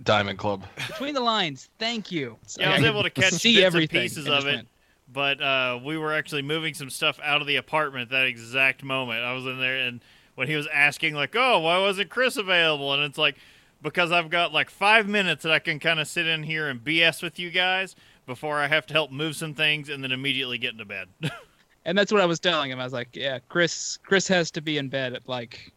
Diamond 0.04 0.38
Club. 0.38 0.64
Between 0.86 1.14
the 1.14 1.20
lines, 1.20 1.68
thank 1.78 2.12
you. 2.12 2.36
yeah, 2.58 2.68
I 2.68 2.72
was 2.74 2.80
could 2.80 2.86
able 2.90 3.02
to 3.02 3.10
catch 3.22 3.32
see 3.32 3.54
bits 3.54 3.66
everything 3.66 4.02
and 4.02 4.08
pieces 4.10 4.28
of 4.28 4.46
it. 4.46 4.54
went, 4.56 4.68
but 5.12 5.40
uh, 5.40 5.80
we 5.82 5.96
were 5.98 6.14
actually 6.14 6.42
moving 6.42 6.74
some 6.74 6.90
stuff 6.90 7.18
out 7.24 7.40
of 7.40 7.46
the 7.46 7.56
apartment 7.56 8.02
at 8.02 8.10
that 8.10 8.26
exact 8.26 8.84
moment. 8.84 9.24
I 9.24 9.32
was 9.32 9.46
in 9.46 9.58
there, 9.58 9.78
and 9.78 10.00
when 10.38 10.46
he 10.48 10.54
was 10.54 10.68
asking, 10.72 11.14
like, 11.14 11.34
"Oh, 11.36 11.58
why 11.58 11.78
wasn't 11.80 12.10
Chris 12.10 12.36
available?" 12.36 12.94
and 12.94 13.02
it's 13.02 13.18
like, 13.18 13.36
because 13.82 14.12
I've 14.12 14.30
got 14.30 14.52
like 14.52 14.70
five 14.70 15.08
minutes 15.08 15.42
that 15.42 15.52
I 15.52 15.58
can 15.58 15.78
kind 15.80 15.98
of 16.00 16.06
sit 16.06 16.26
in 16.26 16.44
here 16.44 16.68
and 16.68 16.82
BS 16.82 17.22
with 17.22 17.38
you 17.38 17.50
guys 17.50 17.96
before 18.26 18.58
I 18.58 18.68
have 18.68 18.86
to 18.86 18.94
help 18.94 19.10
move 19.10 19.34
some 19.36 19.54
things, 19.54 19.88
and 19.88 20.02
then 20.04 20.12
immediately 20.12 20.58
get 20.58 20.72
into 20.72 20.84
bed. 20.84 21.08
And 21.84 21.96
that's 21.96 22.12
what 22.12 22.20
I 22.20 22.26
was 22.26 22.38
telling 22.38 22.70
him. 22.70 22.78
I 22.80 22.84
was 22.84 22.92
like, 22.92 23.08
"Yeah, 23.14 23.38
Chris. 23.48 23.98
Chris 24.02 24.28
has 24.28 24.50
to 24.50 24.60
be 24.60 24.76
in 24.76 24.88
bed 24.90 25.14
at 25.14 25.26
like 25.26 25.72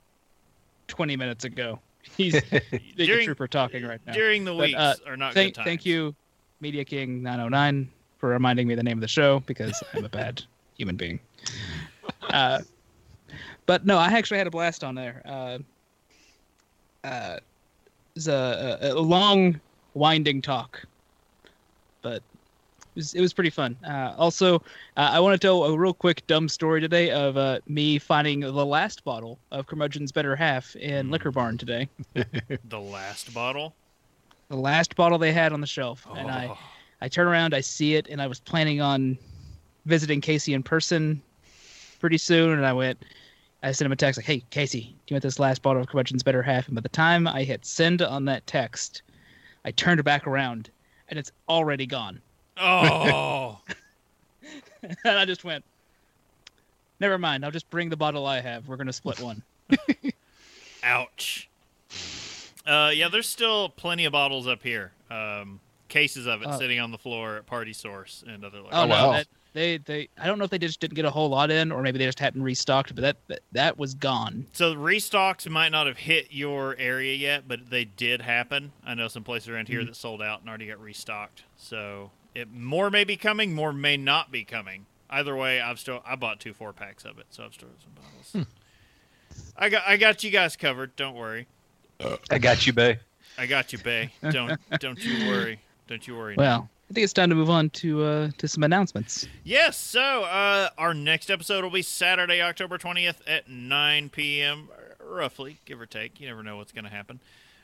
20 0.89 1.15
minutes 1.15 1.46
ago. 1.46 1.80
He's 2.18 2.34
big 2.41 2.98
During- 2.98 3.25
trooper 3.25 3.48
talking 3.48 3.86
right 3.86 4.01
now." 4.06 4.12
During 4.12 4.44
the 4.44 4.51
But, 4.51 4.58
weeks 4.68 4.77
uh, 4.80 4.96
are 5.08 5.15
not 5.15 5.34
thank, 5.34 5.53
good 5.53 5.60
times. 5.60 5.65
thank 5.68 5.86
you, 5.86 6.13
Media 6.60 6.84
King 6.84 7.24
909, 7.24 7.89
for 8.18 8.27
reminding 8.30 8.68
me 8.68 8.75
the 8.75 8.84
name 8.84 8.98
of 8.98 9.01
the 9.01 9.08
show 9.08 9.39
because 9.46 9.82
I'm 9.94 10.03
a 10.03 10.10
bad 10.10 10.44
human 10.75 10.98
being. 10.98 11.18
Uh, 12.24 12.60
but 13.72 13.86
no, 13.86 13.98
I 13.98 14.08
actually 14.12 14.38
had 14.38 14.48
a 14.48 14.51
blast 14.51 14.84
on 14.84 14.96
there. 14.96 15.22
Uh, 15.24 15.60
uh, 17.06 17.38
it 17.38 17.44
was 18.16 18.28
a, 18.28 18.80
a, 18.82 18.94
long, 18.96 19.62
winding 19.94 20.42
talk, 20.42 20.86
but 22.01 22.16
it 22.16 22.24
was, 22.96 23.13
it 23.13 23.22
was 23.22 23.32
pretty 23.32 23.50
fun. 23.50 23.78
Uh, 23.88 24.13
also, 24.18 24.56
uh, 24.98 25.12
I 25.13 25.22
want 25.22 25.40
to 25.40 25.48
tell 25.48 25.63
a 25.63 25.78
real 25.78 25.94
quick 25.94 26.28
dumb 26.28 26.50
story 26.50 26.82
today 26.82 27.12
of 27.12 27.38
uh, 27.38 27.60
me 27.66 27.98
finding 27.98 28.42
the 28.42 28.66
last 28.66 29.06
bottle 29.06 29.40
of 29.51 29.68
Curmudgeon's 29.68 30.12
Better 30.12 30.36
Half 30.36 30.75
in 30.75 31.08
Mm. 31.08 31.12
Liquor 31.12 31.32
Barn 31.32 31.58
today. 31.58 31.88
The 32.66 32.82
last 32.82 33.34
bottle. 33.34 33.74
The 34.50 34.58
last 34.58 34.98
bottle 34.98 35.18
they 35.18 35.32
had 35.32 35.54
on 35.54 35.62
the 35.62 35.68
shelf, 35.68 36.06
and 36.18 36.30
I. 36.30 36.58
I 37.04 37.08
turn 37.08 37.25
around, 37.25 37.56
I 37.56 37.62
see 37.62 37.96
it, 37.96 38.08
and 38.10 38.22
I 38.22 38.28
was 38.28 38.42
planning 38.42 38.82
on 38.82 39.18
visiting 39.86 40.20
Casey 40.20 40.54
in 40.54 40.62
person 40.62 41.22
pretty 42.01 42.18
soon, 42.18 42.58
and 42.58 42.66
I 42.66 42.74
went. 42.74 43.01
I 43.63 43.72
sent 43.72 43.86
him 43.86 43.91
a 43.91 43.96
text 43.96 44.18
like, 44.18 44.25
"Hey, 44.25 44.44
Casey, 44.50 44.82
do 44.82 44.88
you 45.08 45.15
want 45.15 45.24
this 45.24 45.39
last 45.39 45.62
bottle 45.62 45.82
of 45.82 45.88
Curmudgeon's 45.88 46.24
Better 46.24 46.41
Half?" 46.41 46.68
And 46.68 46.75
by 46.75 46.82
the 46.82 46.89
time 46.89 47.27
I 47.27 47.44
hit 47.44 47.65
send 47.65 48.01
on 48.01 48.25
that 48.25 48.46
text, 48.48 49.01
I 49.65 49.72
turned 49.72 50.03
back 50.03 50.25
around, 50.25 50.70
and 51.10 51.20
it's 51.20 51.32
already 51.48 51.86
gone. 51.86 52.22
Oh, 52.58 53.60
and 54.84 54.98
I 55.20 55.25
just 55.25 55.44
went, 55.44 55.63
"Never 57.00 57.18
mind. 57.18 57.46
I'll 57.46 57.51
just 57.51 57.70
bring 57.70 57.89
the 57.89 57.98
bottle 57.98 58.25
I 58.25 58.41
have. 58.41 58.68
We're 58.68 58.77
gonna 58.77 58.94
split 58.94 59.20
one." 59.20 59.44
ouch. 60.84 61.48
Uh, 62.65 62.91
yeah, 62.94 63.08
there's 63.10 63.27
still 63.27 63.70
plenty 63.70 64.06
of 64.06 64.12
bottles 64.12 64.48
up 64.48 64.62
here. 64.63 64.91
Um, 65.10 65.60
cases 65.88 66.25
of 66.27 66.41
it 66.41 66.48
Oh. 66.50 66.58
sitting 66.60 66.80
on 66.80 66.91
the 66.91 66.98
floor 66.98 67.38
at 67.38 67.46
Party 67.46 67.74
Source 67.74 68.24
and 68.27 68.44
other. 68.46 68.60
Oh, 68.60 68.70
Oh, 68.72 68.86
wow. 68.88 69.12
that, 69.13 69.27
they 69.53 69.77
they 69.77 70.08
I 70.17 70.27
don't 70.27 70.38
know 70.39 70.46
if 70.46 70.50
they 70.51 70.58
just 70.58 70.79
didn't 70.79 70.96
get 70.96 71.05
a 71.05 71.10
whole 71.10 71.29
lot 71.29 71.51
in, 71.51 71.72
or 71.72 71.81
maybe 71.81 71.98
they 71.98 72.05
just 72.05 72.20
hadn't 72.20 72.41
restocked, 72.43 72.93
but 72.96 73.01
that 73.01 73.17
that, 73.27 73.39
that 73.51 73.77
was 73.77 73.93
gone. 73.93 74.46
So 74.53 74.74
restocks 74.75 75.48
might 75.50 75.70
not 75.70 75.88
have 75.88 75.98
hit 75.98 76.27
your 76.31 76.75
area 76.77 77.13
yet, 77.15 77.48
but 77.48 77.70
they 77.70 77.86
did 77.86 78.22
happen. 78.22 78.72
I 78.86 78.93
know 78.93 79.08
some 79.08 79.24
places 79.24 79.50
around 79.50 79.67
here 79.67 79.81
Mhm. 79.81 79.88
that 79.88 79.96
sold 79.96 80.22
out 80.22 80.39
and 80.41 80.50
already 80.50 80.67
got 80.67 80.79
restocked. 80.79 81.43
So 81.58 82.12
it 82.34 82.51
more 82.51 82.89
may 82.89 83.03
be 83.03 83.17
coming, 83.17 83.53
more 83.53 83.74
may 83.74 83.98
not 83.98 84.31
be 84.31 84.43
coming. 84.43 84.86
Either 85.10 85.36
way, 85.36 85.60
I've 85.60 85.79
still 85.79 86.01
I 86.05 86.15
bought 86.15 86.39
two 86.39 86.53
four 86.53 86.72
packs 86.74 87.03
of 87.03 87.20
it, 87.20 87.25
so 87.31 87.43
I've 87.43 87.53
still 87.53 87.67
got 87.70 87.81
some 87.81 87.91
bottles. 87.93 88.48
I 89.58 89.70
got 89.70 89.84
I 89.86 89.98
got 89.98 90.24
you 90.24 90.31
guys 90.31 90.55
covered. 90.55 90.96
Don't 90.96 91.15
worry. 91.15 91.48
I 92.29 92.39
got 92.39 92.65
you, 92.65 92.74
Bay. 92.74 93.00
I 93.38 93.46
got 93.46 93.72
you, 93.74 93.79
Bay. 93.79 94.12
Don't 94.31 94.60
don't 94.79 95.03
you 95.03 95.27
worry. 95.27 95.60
Don't 95.88 96.08
you 96.08 96.15
worry. 96.15 96.36
Well, 96.38 96.70
I 96.92 96.94
think 96.94 97.06
it's 97.06 97.14
time 97.14 97.30
to 97.30 97.36
move 97.36 97.50
on 97.50 97.70
to 97.70 98.04
uh 98.04 98.32
to 98.38 98.50
some 98.50 98.64
announcements. 98.64 99.26
Yes, 99.46 99.78
so 99.78 100.26
uh, 100.26 100.68
our 100.78 100.94
next 100.94 101.32
episode 101.32 101.64
will 101.64 101.72
be 101.72 101.82
Saturday, 101.84 102.42
October 102.42 102.78
20th 102.78 103.16
at 103.26 103.50
9 103.50 104.10
p.m., 104.10 104.68
roughly, 105.02 105.58
give 105.64 105.80
or 105.80 105.86
take. 105.86 106.20
You 106.20 106.28
never 106.28 106.44
know 106.44 106.58
what's 106.58 106.74
going 106.74 106.84
to 106.84 106.90
happen. 106.92 107.22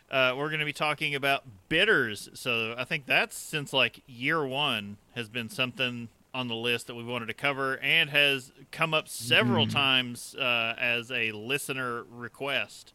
Uh, 0.10 0.34
we're 0.38 0.48
going 0.48 0.62
to 0.62 0.66
be 0.66 0.72
talking 0.72 1.14
about 1.14 1.44
bitters. 1.68 2.30
So 2.36 2.74
I 2.78 2.86
think 2.86 3.06
that's 3.06 3.36
since 3.36 3.74
like 3.74 4.02
year 4.08 4.46
one 4.48 4.96
has 5.14 5.28
been 5.28 5.50
something 5.50 6.08
on 6.34 6.48
the 6.48 6.56
list 6.56 6.88
that 6.88 6.96
we 6.96 7.04
wanted 7.04 7.26
to 7.26 7.34
cover 7.34 7.78
and 7.80 8.10
has 8.10 8.54
come 8.72 8.94
up 8.94 9.10
several 9.10 9.66
Mhm. 9.68 9.74
times 9.74 10.36
uh, 10.36 10.74
as 10.80 11.12
a 11.12 11.34
listener 11.34 12.04
request. 12.10 12.94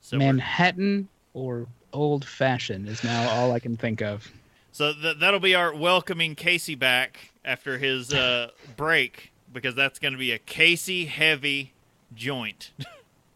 So 0.00 0.16
Manhattan 0.16 1.08
or 1.34 1.66
old 1.92 2.24
fashioned 2.24 2.88
is 2.88 3.04
now 3.04 3.28
all 3.28 3.52
I 3.52 3.58
can 3.58 3.76
think 3.76 4.00
of. 4.00 4.26
So 4.76 4.92
th- 4.92 5.16
that'll 5.20 5.40
be 5.40 5.54
our 5.54 5.74
welcoming 5.74 6.34
Casey 6.34 6.74
back 6.74 7.32
after 7.46 7.78
his 7.78 8.12
uh, 8.12 8.50
break 8.76 9.32
because 9.50 9.74
that's 9.74 9.98
going 9.98 10.12
to 10.12 10.18
be 10.18 10.32
a 10.32 10.38
Casey 10.38 11.06
heavy 11.06 11.72
joint 12.14 12.72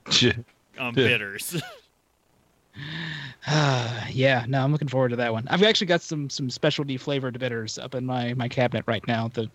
on 0.79 0.93
bitters. 0.95 1.63
yeah, 3.49 4.45
no, 4.49 4.63
I'm 4.63 4.71
looking 4.71 4.89
forward 4.89 5.09
to 5.09 5.17
that 5.17 5.33
one. 5.33 5.49
I've 5.49 5.63
actually 5.63 5.87
got 5.87 6.03
some 6.03 6.29
some 6.29 6.51
specialty 6.51 6.99
flavored 6.99 7.39
bitters 7.39 7.79
up 7.79 7.95
in 7.95 8.05
my 8.05 8.35
my 8.35 8.47
cabinet 8.47 8.85
right 8.87 9.07
now. 9.09 9.29
The 9.29 9.51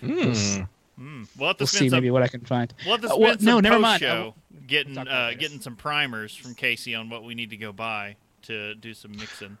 Mm. 0.00 0.68
mm. 1.00 1.28
We'll 1.36 1.48
have 1.48 1.56
to 1.56 1.62
we'll 1.62 1.66
see 1.66 1.88
some. 1.88 1.96
maybe 1.96 2.12
what 2.12 2.22
I 2.22 2.28
can 2.28 2.42
find. 2.42 2.72
We'll 2.86 2.92
have 2.94 3.00
to 3.00 3.12
Uh, 3.12 3.16
well, 3.16 3.34
some 3.36 3.44
no, 3.44 3.58
never 3.58 3.80
mind. 3.80 4.04
I 4.04 4.06
show 4.06 4.34
getting 4.68 4.96
uh, 4.96 5.32
getting 5.36 5.60
some 5.60 5.74
primers 5.74 6.36
from 6.36 6.54
Casey 6.54 6.94
on 6.94 7.10
what 7.10 7.24
we 7.24 7.34
need 7.34 7.50
to 7.50 7.56
go 7.56 7.72
buy 7.72 8.14
to 8.42 8.76
do 8.76 8.94
some 8.94 9.10
mixing. 9.16 9.58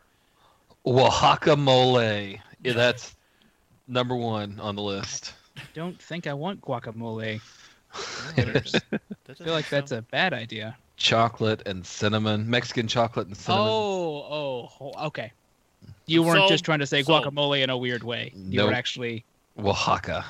Oaxaca 0.88 1.56
mole. 1.56 2.00
Yeah, 2.00 2.72
that's 2.72 3.14
number 3.86 4.16
one 4.16 4.58
on 4.60 4.74
the 4.74 4.82
list. 4.82 5.34
I 5.56 5.62
Don't 5.74 6.00
think 6.00 6.26
I 6.26 6.32
want 6.32 6.60
guacamole. 6.62 7.40
I 8.36 8.42
feel 9.34 9.52
like 9.52 9.68
that's 9.68 9.92
a 9.92 10.02
bad 10.02 10.32
idea. 10.32 10.76
chocolate 10.96 11.62
and 11.66 11.84
cinnamon, 11.84 12.48
Mexican 12.48 12.86
chocolate 12.86 13.26
and 13.26 13.36
cinnamon. 13.36 13.66
Oh, 13.68 14.68
oh, 14.80 15.06
okay. 15.06 15.32
You 16.06 16.22
weren't 16.22 16.38
Sold. 16.38 16.50
just 16.50 16.64
trying 16.64 16.78
to 16.80 16.86
say 16.86 17.02
Sold. 17.02 17.24
guacamole 17.24 17.62
in 17.62 17.70
a 17.70 17.76
weird 17.76 18.02
way. 18.02 18.32
You 18.34 18.58
Nope. 18.58 18.68
were 18.70 18.74
actually. 18.74 19.24
Oaxaca. 19.58 20.24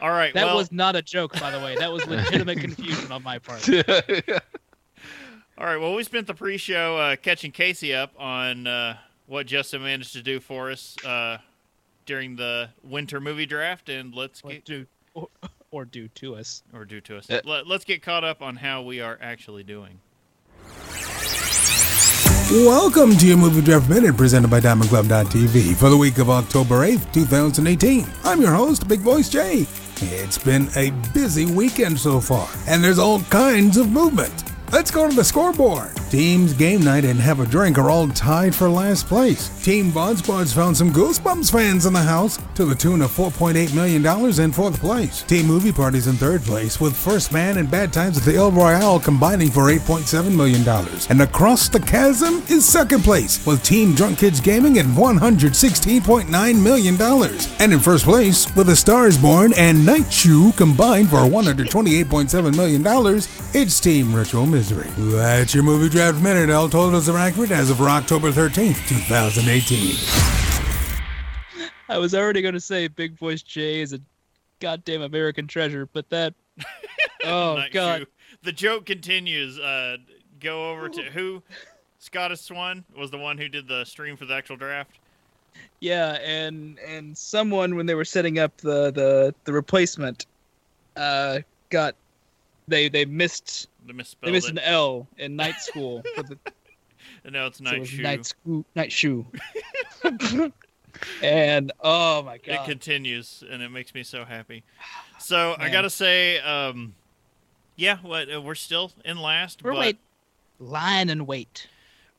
All 0.00 0.10
right. 0.10 0.34
That 0.34 0.46
well, 0.46 0.56
was 0.56 0.72
not 0.72 0.96
a 0.96 1.02
joke, 1.02 1.38
by 1.40 1.50
the 1.50 1.60
way. 1.60 1.76
That 1.76 1.92
was 1.92 2.06
legitimate 2.06 2.58
confusion 2.60 3.10
on 3.12 3.22
my 3.22 3.38
part. 3.38 3.68
All 5.58 5.66
right. 5.66 5.76
Well, 5.76 5.94
we 5.94 6.02
spent 6.02 6.26
the 6.26 6.34
pre-show 6.34 6.96
uh, 6.98 7.16
catching 7.16 7.52
Casey 7.52 7.94
up 7.94 8.12
on 8.18 8.66
uh, 8.66 8.96
what 9.32 9.46
Justin 9.46 9.82
managed 9.82 10.12
to 10.12 10.20
do 10.22 10.38
for 10.40 10.70
us 10.70 10.94
uh, 11.06 11.38
during 12.04 12.36
the 12.36 12.68
winter 12.84 13.18
movie 13.18 13.46
draft, 13.46 13.88
and 13.88 14.14
let's 14.14 14.42
Or 14.44 14.50
get 14.50 14.64
do, 14.66 14.86
or, 15.14 15.28
or 15.70 15.84
do 15.86 16.08
to 16.08 16.34
us. 16.34 16.62
or 16.74 16.84
do 16.84 17.00
to 17.00 17.16
us. 17.16 17.30
Uh, 17.30 17.40
Let, 17.42 17.66
let's 17.66 17.86
get 17.86 18.02
caught 18.02 18.24
up 18.24 18.42
on 18.42 18.56
how 18.56 18.82
we 18.82 19.00
are 19.00 19.18
actually 19.22 19.62
doing. 19.62 20.00
Welcome 22.50 23.16
to 23.16 23.26
your 23.26 23.38
Movie 23.38 23.62
Draft 23.62 23.88
Minute 23.88 24.18
presented 24.18 24.50
by 24.50 24.60
DiamondClub.tv 24.60 25.76
for 25.76 25.88
the 25.88 25.96
week 25.96 26.18
of 26.18 26.28
October 26.28 26.80
8th, 26.86 27.10
2018. 27.14 28.04
I'm 28.24 28.42
your 28.42 28.52
host, 28.52 28.86
Big 28.86 29.00
Voice 29.00 29.30
Jay. 29.30 29.66
It's 30.02 30.36
been 30.36 30.68
a 30.76 30.90
busy 31.14 31.46
weekend 31.46 31.98
so 31.98 32.20
far, 32.20 32.50
and 32.68 32.84
there's 32.84 32.98
all 32.98 33.20
kinds 33.20 33.78
of 33.78 33.90
movement. 33.90 34.51
Let's 34.72 34.90
go 34.90 35.06
to 35.06 35.14
the 35.14 35.22
scoreboard. 35.22 35.94
Teams 36.08 36.54
Game 36.54 36.80
Night 36.80 37.04
and 37.04 37.20
Have 37.20 37.40
a 37.40 37.46
Drink 37.46 37.76
are 37.76 37.90
all 37.90 38.08
tied 38.08 38.54
for 38.54 38.70
last 38.70 39.06
place. 39.06 39.50
Team 39.62 39.90
Buds 39.90 40.22
found 40.22 40.76
some 40.76 40.92
Goosebumps 40.92 41.52
fans 41.52 41.84
in 41.84 41.92
the 41.92 42.00
house 42.00 42.38
to 42.54 42.64
the 42.64 42.74
tune 42.74 43.02
of 43.02 43.10
$4.8 43.10 43.74
million 43.74 44.40
in 44.40 44.52
fourth 44.52 44.80
place. 44.80 45.22
Team 45.24 45.46
Movie 45.46 45.72
Parties 45.72 46.06
in 46.06 46.14
third 46.14 46.40
place, 46.42 46.80
with 46.80 46.96
First 46.96 47.32
Man 47.32 47.58
and 47.58 47.70
Bad 47.70 47.92
Times 47.92 48.16
at 48.16 48.24
the 48.24 48.34
El 48.34 48.50
Royale 48.50 48.98
combining 48.98 49.50
for 49.50 49.70
$8.7 49.70 50.34
million. 50.34 50.66
And 51.10 51.20
Across 51.20 51.68
the 51.68 51.80
Chasm 51.80 52.42
is 52.48 52.66
second 52.66 53.04
place, 53.04 53.44
with 53.44 53.62
Team 53.62 53.94
Drunk 53.94 54.18
Kids 54.18 54.40
Gaming 54.40 54.78
at 54.78 54.86
$116.9 54.86 56.62
million. 56.62 57.02
And 57.58 57.72
in 57.72 57.78
first 57.78 58.04
place, 58.04 58.54
with 58.56 58.70
A 58.70 58.76
Stars 58.76 59.18
Born 59.18 59.52
and 59.54 59.84
Night 59.84 60.10
Shoe 60.10 60.52
combined 60.52 61.10
for 61.10 61.16
$128.7 61.16 62.56
million, 62.56 63.22
it's 63.54 63.80
Team 63.80 64.14
Ritual 64.14 64.46
Misery. 64.62 64.88
That's 64.96 65.52
your 65.56 65.64
movie 65.64 65.88
draft 65.88 66.22
minute. 66.22 66.48
All 66.48 66.68
totals 66.68 67.08
are 67.08 67.18
accurate 67.18 67.50
as 67.50 67.68
of 67.68 67.80
October 67.80 68.30
13th, 68.30 68.86
2018. 68.86 69.96
I 71.88 71.98
was 71.98 72.14
already 72.14 72.42
going 72.42 72.54
to 72.54 72.60
say 72.60 72.86
Big 72.86 73.18
Voice 73.18 73.42
Jay 73.42 73.80
is 73.80 73.92
a 73.92 73.98
goddamn 74.60 75.02
American 75.02 75.48
treasure, 75.48 75.88
but 75.92 76.08
that. 76.10 76.34
Oh, 77.24 77.54
Night 77.54 77.72
God. 77.72 78.00
Shoe. 78.00 78.06
The 78.42 78.50
joke 78.50 78.84
continues. 78.84 79.56
Uh, 79.56 79.98
go 80.40 80.70
over 80.70 80.88
to 80.88 81.02
who? 81.02 81.40
Scottish 82.00 82.40
Swan 82.40 82.84
was 82.96 83.12
the 83.12 83.18
one 83.18 83.38
who 83.38 83.48
did 83.48 83.68
the 83.68 83.84
stream 83.84 84.16
for 84.16 84.24
the 84.26 84.34
actual 84.34 84.56
draft. 84.56 84.98
Yeah, 85.78 86.14
and 86.14 86.80
and 86.80 87.16
someone 87.16 87.76
when 87.76 87.86
they 87.86 87.94
were 87.94 88.04
setting 88.04 88.40
up 88.40 88.56
the 88.56 88.90
the 88.90 89.32
the 89.44 89.52
replacement, 89.52 90.26
uh, 90.96 91.38
got 91.70 91.94
they 92.66 92.88
they 92.88 93.04
missed 93.04 93.68
The 93.68 93.71
they 93.86 93.92
misspelled 93.92 94.32
missed 94.32 94.48
it. 94.48 94.52
an 94.52 94.58
L 94.60 95.08
in 95.18 95.36
night 95.36 95.56
school. 95.60 96.02
for 96.14 96.22
the, 96.22 96.38
No, 97.30 97.46
it's 97.46 97.58
so 97.58 97.64
night 97.64 97.82
it 97.82 97.86
shoe. 97.86 98.02
night 98.02 98.26
school 98.26 98.64
night 98.74 98.92
shoe. 98.92 99.26
and 101.22 101.72
oh 101.80 102.22
my 102.22 102.38
god, 102.38 102.54
It 102.54 102.64
continues, 102.64 103.42
and 103.48 103.62
it 103.62 103.70
makes 103.70 103.94
me 103.94 104.02
so 104.02 104.24
happy. 104.24 104.64
So 105.18 105.54
I 105.56 105.68
gotta 105.68 105.88
say, 105.88 106.40
um, 106.40 106.96
yeah, 107.76 107.98
what 108.02 108.32
uh, 108.34 108.42
we're 108.42 108.56
still 108.56 108.90
in 109.04 109.18
last, 109.18 109.62
we're 109.62 109.70
but 109.70 109.78
wait, 109.78 109.98
line 110.58 111.08
and 111.10 111.28
wait. 111.28 111.68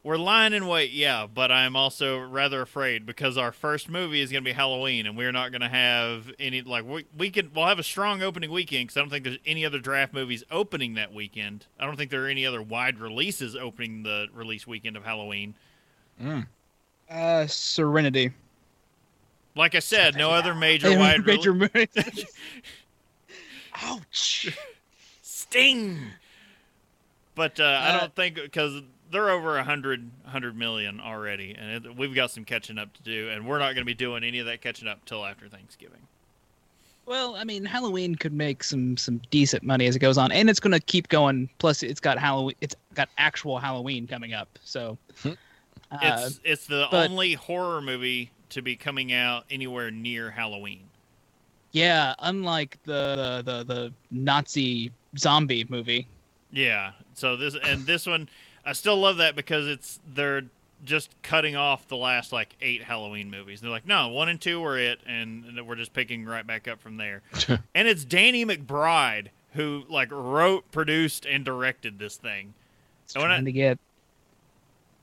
We're 0.04 0.18
lying 0.18 0.52
in 0.54 0.68
wait. 0.68 0.92
Yeah, 0.92 1.28
but 1.34 1.50
I'm 1.52 1.76
also 1.78 2.20
rather 2.20 2.62
afraid 2.62 3.06
because 3.06 3.38
our 3.38 3.52
first 3.54 3.90
movie 3.90 4.20
is 4.20 4.32
gonna 4.32 4.42
be 4.42 4.52
Halloween, 4.52 5.06
and 5.06 5.16
we're 5.16 5.32
not 5.32 5.52
gonna 5.54 5.70
have 5.70 6.30
any 6.40 6.62
like 6.62 6.86
we 6.86 7.06
we 7.18 7.30
can 7.30 7.52
we'll 7.56 7.68
have 7.68 7.80
a 7.80 7.84
strong 7.84 8.22
opening 8.22 8.52
weekend 8.52 8.88
because 8.88 8.98
I 8.98 9.00
don't 9.00 9.10
think 9.10 9.24
there's 9.24 9.38
any 9.46 9.66
other 9.66 9.80
draft 9.80 10.14
movies 10.14 10.44
opening 10.52 10.96
that 10.96 11.14
weekend. 11.14 11.68
I 11.80 11.86
don't 11.86 11.96
think 11.96 12.12
there 12.12 12.26
are 12.26 12.30
any 12.30 12.46
other 12.46 12.62
wide 12.62 13.00
releases 13.00 13.56
opening 13.56 14.04
the 14.04 14.28
release 14.34 14.68
weekend 14.68 14.98
of 14.98 15.06
Halloween. 15.06 15.56
Uh, 17.10 17.48
Serenity. 17.48 18.32
Like 19.56 19.76
I 19.76 19.80
said, 19.80 20.16
no 20.18 20.32
other 20.32 20.54
major 20.54 20.98
wide 20.98 21.26
major 21.26 21.54
release. 21.54 21.88
movies. 21.96 22.26
Ouch. 23.82 24.58
Sting. 25.22 26.00
But 27.36 27.60
uh, 27.60 27.64
I 27.64 27.90
Uh, 27.90 28.00
don't 28.02 28.16
think 28.16 28.36
because 28.36 28.82
they're 29.14 29.30
over 29.30 29.58
a 29.58 29.64
hundred 29.64 30.10
hundred 30.26 30.58
million 30.58 31.00
already, 31.00 31.56
and 31.58 31.86
it, 31.86 31.96
we've 31.96 32.14
got 32.14 32.32
some 32.32 32.44
catching 32.44 32.78
up 32.78 32.92
to 32.96 33.04
do, 33.04 33.30
and 33.30 33.48
we're 33.48 33.60
not 33.60 33.68
going 33.68 33.78
to 33.78 33.86
be 33.86 33.94
doing 33.94 34.24
any 34.26 34.40
of 34.40 34.46
that 34.48 34.62
catching 34.62 34.88
up 34.90 35.06
till 35.06 35.24
after 35.26 35.48
Thanksgiving. 35.48 36.00
Well, 37.06 37.36
I 37.36 37.44
mean, 37.44 37.66
Halloween 37.66 38.16
could 38.16 38.34
make 38.34 38.64
some 38.64 38.98
some 38.98 39.22
decent 39.30 39.64
money 39.64 39.88
as 39.88 39.96
it 39.96 40.00
goes 40.00 40.18
on, 40.18 40.32
and 40.32 40.50
it's 40.50 40.60
going 40.60 40.72
to 40.72 40.80
keep 40.80 41.10
going. 41.10 41.50
Plus, 41.60 41.84
it's 41.84 42.00
got 42.00 42.18
Halloween. 42.18 42.56
It's 42.62 42.76
got 42.94 43.10
actual 43.18 43.58
Halloween 43.60 44.08
coming 44.08 44.34
up. 44.34 44.48
So, 44.64 44.98
uh, 45.26 45.32
It's 46.02 46.40
it's 46.44 46.68
the 46.68 46.88
but- 46.92 47.10
only 47.10 47.34
horror 47.34 47.82
movie 47.82 48.32
to 48.50 48.62
be 48.62 48.76
coming 48.76 49.12
out 49.14 49.46
anywhere 49.50 49.92
near 49.92 50.30
Halloween. 50.32 50.82
Yeah, 51.72 52.14
unlike 52.20 52.78
the 52.84 53.42
the 53.44 53.64
the, 53.64 53.74
the 53.74 53.94
Nazi 54.12 54.92
zombie 55.18 55.66
movie. 55.70 56.08
Yeah. 56.52 56.92
So 57.16 57.36
this 57.36 57.56
and 57.64 57.86
this 57.86 58.06
one, 58.06 58.30
I 58.66 58.74
still 58.74 58.98
love 58.98 59.18
that 59.18 59.36
because 59.36 59.68
it's 59.68 60.00
they're 60.14 60.44
just 60.86 61.10
cutting 61.22 61.56
off 61.56 61.88
the 61.88 61.96
last 61.98 62.32
like 62.34 62.56
eight 62.62 62.84
Halloween 62.84 63.30
movies. 63.30 63.62
They're 63.62 63.70
like, 63.72 63.88
no, 63.88 64.10
one 64.10 64.30
and 64.30 64.40
two 64.40 64.60
were 64.60 64.78
it, 64.78 65.00
and, 65.06 65.46
and 65.46 65.68
we're 65.68 65.76
just 65.76 65.94
picking 65.94 66.26
right 66.26 66.46
back 66.46 66.68
up 66.68 66.82
from 66.82 66.98
there. 66.98 67.22
and 67.76 67.88
it's 67.88 68.04
Danny 68.06 68.46
McBride 68.46 69.28
who 69.54 69.84
like 69.90 70.10
wrote, 70.12 70.70
produced, 70.72 71.26
and 71.26 71.46
directed 71.46 72.00
this 72.00 72.18
thing. 72.18 72.54
It's 73.06 73.16
I 73.16 73.20
wanna- 73.20 73.36
trying 73.36 73.46
to 73.46 73.52
get 73.52 73.80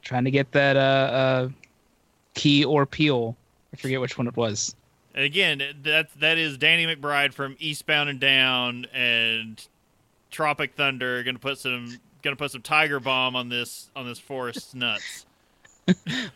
trying 0.03 0.25
to 0.25 0.31
get 0.31 0.51
that 0.53 0.77
uh 0.77 0.81
uh 0.81 1.49
key 2.35 2.65
or 2.65 2.87
Peele. 2.87 3.37
I 3.73 3.77
forget 3.77 4.01
which 4.01 4.17
one 4.19 4.27
it 4.27 4.37
was. 4.37 4.75
And 5.15 5.25
again, 5.25 5.63
that 5.83 6.09
that 6.21 6.39
is 6.39 6.57
Danny 6.59 6.87
McBride 6.87 7.33
from 7.33 7.57
Eastbound 7.59 8.09
and 8.09 8.21
Down 8.21 8.87
and 8.93 9.65
Tropic 10.31 10.75
Thunder. 10.75 11.23
Going 11.23 11.35
to 11.37 11.41
put 11.41 11.59
some 11.59 11.99
going 12.23 12.37
to 12.37 12.39
put 12.39 12.51
some 12.51 12.63
Tiger 12.63 13.01
Bomb 13.01 13.37
on 13.37 13.49
this 13.49 13.91
on 13.97 14.07
this 14.07 14.19
forest's 14.19 14.75
nuts. 14.75 15.27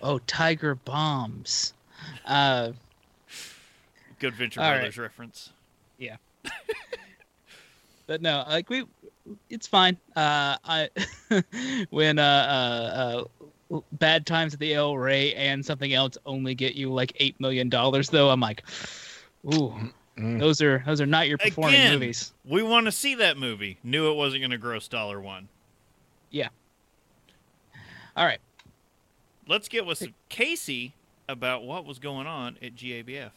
Oh, 0.03 0.19
Tiger 0.27 0.75
Bombs. 0.75 1.75
Uh 2.27 2.73
Good 4.19 4.35
Venture 4.35 4.61
All 4.61 4.71
right. 4.71 4.77
Brothers 4.79 4.99
reference. 4.99 5.51
Yeah. 5.99 6.17
but 8.07 8.21
no, 8.23 8.45
like 8.49 8.69
we, 8.71 8.85
it's 9.51 9.67
fine. 9.67 9.97
Uh, 10.17 10.57
I 10.65 10.89
when 11.91 12.19
uh, 12.19 12.23
uh, 12.23 13.25
uh, 13.75 13.81
bad 13.93 14.27
times 14.27 14.55
at 14.55 14.61
the 14.61 14.75
El 14.75 14.97
Rey 14.97 15.35
and 15.35 15.65
something 15.65 15.93
else 15.93 16.17
only 16.27 16.55
get 16.55 16.75
you 16.75 16.93
like 16.93 17.13
eight 17.17 17.39
million 17.41 17.69
dollars, 17.69 18.09
though. 18.11 18.31
I'm 18.31 18.41
like, 18.41 18.63
ooh, 19.55 19.75
Mm. 20.17 20.39
those 20.39 20.63
are 20.63 20.81
those 20.87 21.01
are 21.01 21.07
not 21.07 21.27
your 21.27 21.39
performing 21.39 21.75
Again. 21.75 21.95
movies. 21.95 22.33
We 22.45 22.63
want 22.63 22.87
to 22.87 22.93
see 22.93 23.17
that 23.17 23.37
movie. 23.37 23.79
Knew 23.83 24.13
it 24.13 24.15
wasn't 24.15 24.43
going 24.43 24.53
to 24.53 24.59
gross 24.59 24.87
dollar 24.87 25.21
one. 25.21 25.49
All 28.17 28.25
right, 28.25 28.39
Let's 29.49 29.69
get 29.69 29.85
with 29.87 29.99
some 29.99 30.15
Casey 30.29 30.95
about 31.29 31.65
what 31.65 31.85
was 31.85 31.99
going 31.99 32.27
on 32.29 32.57
at 32.63 32.77
GABF. 32.77 33.31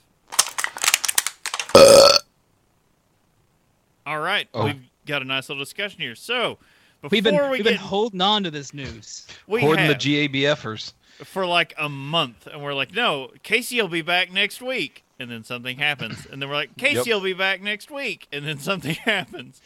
All 4.06 4.20
right, 4.20 4.48
Oh. 4.54 4.66
we've 4.66 4.82
got 5.06 5.22
a 5.22 5.26
nice 5.26 5.50
little 5.50 5.62
discussion 5.64 6.00
here. 6.00 6.16
So, 6.16 6.60
before 7.02 7.10
we've 7.12 7.24
been 7.24 7.36
we 7.36 7.50
we've 7.50 7.58
get, 7.64 7.72
been 7.72 7.78
holding 7.78 8.22
on 8.22 8.44
to 8.44 8.52
this 8.52 8.74
news. 8.74 9.28
we 9.48 9.62
Hoarding 9.62 9.86
have 9.86 10.00
the 10.00 10.28
GABFers. 10.30 10.94
for 11.26 11.46
like 11.46 11.74
a 11.78 11.90
month, 11.90 12.48
and 12.48 12.62
we're 12.64 12.74
like, 12.74 12.94
no, 12.94 13.32
Casey 13.44 13.82
will 13.82 13.90
be 13.90 14.02
back 14.02 14.32
next 14.32 14.62
week, 14.62 15.04
and 15.20 15.30
then 15.30 15.44
something 15.44 15.78
happens, 15.78 16.26
and 16.32 16.42
then 16.42 16.48
we're 16.50 16.56
like, 16.56 16.78
Casey 16.78 17.12
will 17.12 17.20
be 17.20 17.34
back 17.34 17.62
next 17.62 17.92
week, 17.92 18.28
and 18.32 18.46
then 18.46 18.60
something 18.60 18.94
happens. 19.04 19.60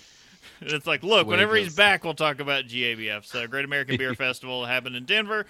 And 0.62 0.72
it's 0.72 0.88
like, 0.88 1.04
look, 1.04 1.28
way 1.28 1.32
whenever 1.32 1.56
he's 1.56 1.68
goes. 1.68 1.76
back, 1.76 2.04
we'll 2.04 2.14
talk 2.14 2.40
about 2.40 2.66
GABF. 2.66 3.26
So, 3.26 3.46
Great 3.48 3.66
American 3.66 3.98
Beer 3.98 4.16
Festival 4.16 4.66
happened 4.66 4.96
in 4.96 5.06
Denver. 5.06 5.46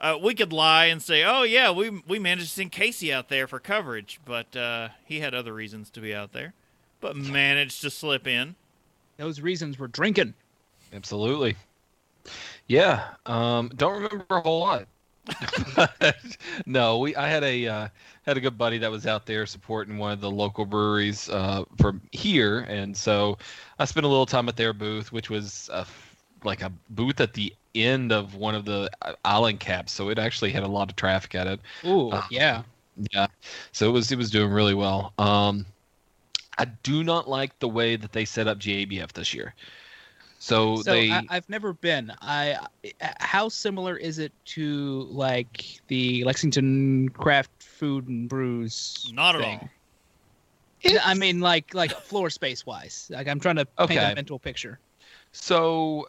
Uh, 0.00 0.18
we 0.20 0.34
could 0.34 0.52
lie 0.52 0.86
and 0.86 1.02
say, 1.02 1.24
"Oh 1.24 1.42
yeah, 1.42 1.70
we 1.70 1.90
we 2.08 2.18
managed 2.18 2.48
to 2.48 2.54
send 2.54 2.72
Casey 2.72 3.12
out 3.12 3.28
there 3.28 3.46
for 3.46 3.60
coverage," 3.60 4.18
but 4.24 4.56
uh, 4.56 4.88
he 5.04 5.20
had 5.20 5.34
other 5.34 5.52
reasons 5.52 5.90
to 5.90 6.00
be 6.00 6.14
out 6.14 6.32
there, 6.32 6.54
but 7.02 7.14
managed 7.16 7.82
to 7.82 7.90
slip 7.90 8.26
in. 8.26 8.54
Those 9.18 9.42
reasons 9.42 9.78
were 9.78 9.88
drinking. 9.88 10.32
Absolutely. 10.94 11.56
Yeah. 12.66 13.08
Um, 13.26 13.70
don't 13.76 14.02
remember 14.02 14.24
a 14.30 14.40
whole 14.40 14.60
lot. 14.60 14.86
no, 16.66 16.98
we. 16.98 17.16
I 17.16 17.28
had 17.28 17.44
a 17.44 17.66
uh, 17.66 17.88
had 18.22 18.36
a 18.36 18.40
good 18.40 18.58
buddy 18.58 18.78
that 18.78 18.90
was 18.90 19.06
out 19.06 19.26
there 19.26 19.46
supporting 19.46 19.98
one 19.98 20.12
of 20.12 20.20
the 20.20 20.30
local 20.30 20.64
breweries 20.64 21.28
uh, 21.28 21.64
from 21.78 22.00
here, 22.12 22.60
and 22.60 22.96
so 22.96 23.38
I 23.78 23.84
spent 23.84 24.04
a 24.04 24.08
little 24.08 24.26
time 24.26 24.48
at 24.48 24.56
their 24.56 24.72
booth, 24.72 25.12
which 25.12 25.30
was 25.30 25.70
uh, 25.72 25.84
like 26.44 26.62
a 26.62 26.72
booth 26.90 27.20
at 27.20 27.34
the 27.34 27.54
end 27.74 28.12
of 28.12 28.34
one 28.34 28.54
of 28.54 28.64
the 28.64 28.90
uh, 29.02 29.14
island 29.24 29.60
caps, 29.60 29.92
so 29.92 30.08
it 30.08 30.18
actually 30.18 30.50
had 30.50 30.62
a 30.62 30.68
lot 30.68 30.90
of 30.90 30.96
traffic 30.96 31.34
at 31.34 31.46
it. 31.46 31.60
Ooh, 31.84 32.10
Uh, 32.10 32.22
yeah. 32.30 32.62
Yeah, 33.12 33.28
so 33.72 33.88
it 33.88 33.92
was 33.92 34.12
it 34.12 34.18
was 34.18 34.30
doing 34.30 34.50
really 34.50 34.74
well. 34.74 35.14
Um, 35.16 35.64
I 36.58 36.66
do 36.82 37.02
not 37.02 37.28
like 37.28 37.58
the 37.58 37.68
way 37.68 37.96
that 37.96 38.12
they 38.12 38.26
set 38.26 38.46
up 38.46 38.58
GABF 38.58 39.12
this 39.12 39.32
year. 39.32 39.54
So, 40.40 40.82
So 40.82 40.82
they 40.82 41.08
I, 41.08 41.36
I've 41.36 41.48
never 41.48 41.72
been. 41.74 42.12
I 42.20 42.58
how 43.20 43.48
similar 43.48 43.96
is 43.96 44.18
it 44.18 44.32
to 44.46 45.06
like 45.10 45.80
the 45.88 46.24
Lexington 46.24 47.08
Craft 47.10 47.62
Food 47.62 48.08
and 48.08 48.28
Brews? 48.28 49.12
Not 49.12 49.36
at 49.36 49.42
thing? 49.42 49.42
all. 49.42 49.70
I 51.02 51.14
mean, 51.14 51.40
like 51.40 51.74
like 51.74 51.92
floor 51.92 52.30
space 52.30 52.64
wise. 52.64 53.06
Like 53.10 53.28
I'm 53.28 53.40
trying 53.40 53.56
to 53.56 53.66
paint 53.86 54.02
Okay. 54.02 54.04
a 54.04 54.10
mental 54.10 54.38
picture. 54.38 54.80
So 55.32 56.06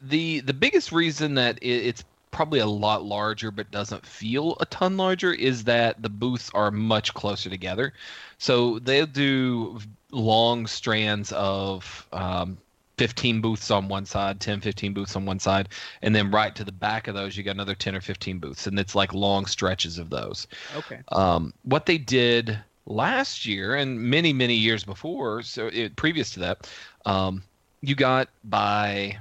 the 0.00 0.40
the 0.40 0.54
biggest 0.54 0.92
reason 0.92 1.34
that 1.34 1.58
it, 1.62 1.68
it's 1.86 2.04
probably 2.30 2.58
a 2.58 2.66
lot 2.66 3.04
larger 3.04 3.50
but 3.50 3.70
doesn't 3.70 4.04
feel 4.04 4.56
a 4.60 4.66
ton 4.66 4.96
larger 4.96 5.32
is 5.32 5.64
that 5.64 6.02
the 6.02 6.08
booths 6.08 6.50
are 6.52 6.70
much 6.70 7.14
closer 7.14 7.48
together. 7.48 7.92
So 8.38 8.78
they'll 8.80 9.06
do 9.06 9.78
long 10.10 10.66
strands 10.66 11.32
of 11.32 12.08
um, 12.12 12.58
15 12.96 13.40
booths 13.40 13.70
on 13.70 13.88
one 13.88 14.06
side, 14.06 14.40
10, 14.40 14.60
15 14.60 14.92
booths 14.92 15.16
on 15.16 15.26
one 15.26 15.38
side, 15.38 15.68
and 16.02 16.14
then 16.14 16.30
right 16.30 16.54
to 16.54 16.64
the 16.64 16.72
back 16.72 17.08
of 17.08 17.14
those 17.14 17.36
you 17.36 17.42
got 17.42 17.52
another 17.52 17.74
10 17.74 17.94
or 17.94 18.00
15 18.00 18.38
booths, 18.38 18.66
and 18.66 18.78
it's 18.78 18.94
like 18.94 19.12
long 19.12 19.46
stretches 19.46 19.98
of 19.98 20.10
those. 20.10 20.46
Okay. 20.76 21.00
Um, 21.12 21.52
what 21.62 21.86
they 21.86 21.98
did 21.98 22.58
last 22.86 23.46
year 23.46 23.74
and 23.74 24.00
many 24.00 24.32
many 24.32 24.54
years 24.54 24.84
before, 24.84 25.42
so 25.42 25.68
it, 25.68 25.96
previous 25.96 26.30
to 26.30 26.40
that, 26.40 26.70
um, 27.06 27.42
you 27.80 27.94
got 27.94 28.28
by 28.44 29.18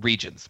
regions. 0.00 0.48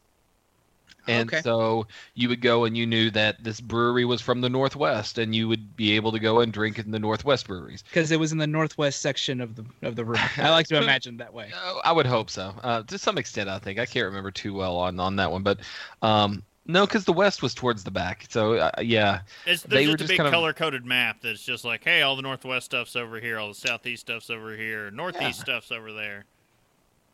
And 1.09 1.29
Okay. 1.33 1.40
so 1.42 1.87
you 2.14 2.29
would 2.29 2.40
go 2.42 2.64
and 2.64 2.77
you 2.77 2.87
knew 2.87 3.11
that 3.12 3.42
this 3.42 3.61
brewery 3.61 4.05
was 4.05 4.21
from 4.21 4.40
the 4.42 4.49
Northwest, 4.49 5.18
and 5.18 5.35
you 5.35 5.49
would 5.49 5.75
be 5.75 5.92
able 5.97 6.12
to 6.12 6.18
go 6.18 6.40
and 6.40 6.53
drink 6.53 6.79
in 6.79 6.90
the 6.90 6.99
Northwest 6.99 7.47
breweries. 7.49 7.83
Because 7.83 8.11
it 8.11 8.21
was 8.21 8.31
in 8.33 8.38
the 8.38 8.47
northwest 8.47 9.01
section 9.01 9.40
of 9.40 9.57
the 9.57 9.64
of 9.83 9.97
the 9.97 10.05
room. 10.05 10.21
I 10.37 10.51
like 10.51 10.66
to 10.68 10.77
imagine 10.83 11.16
that 11.16 11.33
way. 11.33 11.51
Uh, 11.55 11.81
I 11.85 11.92
would 11.92 12.07
hope 12.07 12.31
so. 12.31 12.55
Uh, 12.62 12.83
to 12.85 12.99
some 12.99 13.16
extent, 13.18 13.49
I 13.49 13.59
think 13.59 13.79
I 13.79 13.87
can't 13.87 14.05
remember 14.05 14.31
too 14.31 14.53
well 14.55 14.77
on 14.77 15.01
on 15.01 15.16
that 15.16 15.33
one, 15.33 15.42
but 15.42 15.61
um, 16.03 16.42
no, 16.66 16.85
because 16.87 17.07
the 17.07 17.12
West 17.14 17.42
was 17.42 17.55
towards 17.55 17.83
the 17.85 17.90
back. 17.90 18.27
So 18.29 18.55
uh, 18.55 18.71
yeah, 18.83 19.21
It's 19.47 19.62
They 19.62 19.77
there's 19.87 19.88
were 19.92 19.97
just 19.97 20.11
a 20.11 20.12
big 20.12 20.16
kind 20.18 20.29
of- 20.29 20.33
color 20.35 20.53
coded 20.53 20.85
map 20.85 21.23
that's 21.23 21.42
just 21.42 21.64
like, 21.64 21.83
hey, 21.85 22.03
all 22.03 22.14
the 22.16 22.23
northwest 22.23 22.66
stuff's 22.66 22.94
over 22.97 23.18
here, 23.21 23.38
all 23.38 23.49
the 23.49 23.55
southeast 23.55 24.03
stuff's 24.03 24.29
over 24.29 24.55
here, 24.55 24.90
northeast 24.90 25.38
Yeah. 25.38 25.44
stuff's 25.44 25.73
over 25.73 25.92
there. 25.94 26.27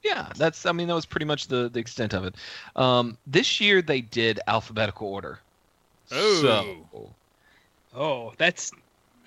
Yeah, 0.04 0.30
that's. 0.36 0.66
I 0.66 0.72
mean, 0.72 0.88
that 0.88 0.94
was 0.94 1.06
pretty 1.06 1.26
much 1.26 1.48
the 1.48 1.68
the 1.68 1.80
extent 1.80 2.12
of 2.12 2.24
it. 2.24 2.36
Um, 2.76 3.18
this 3.26 3.60
year 3.60 3.82
they 3.82 4.00
did 4.02 4.40
alphabetical 4.46 5.08
order. 5.08 5.40
Oh. 6.10 6.90
So, 6.92 7.16
Oh, 7.94 8.32
that's 8.38 8.72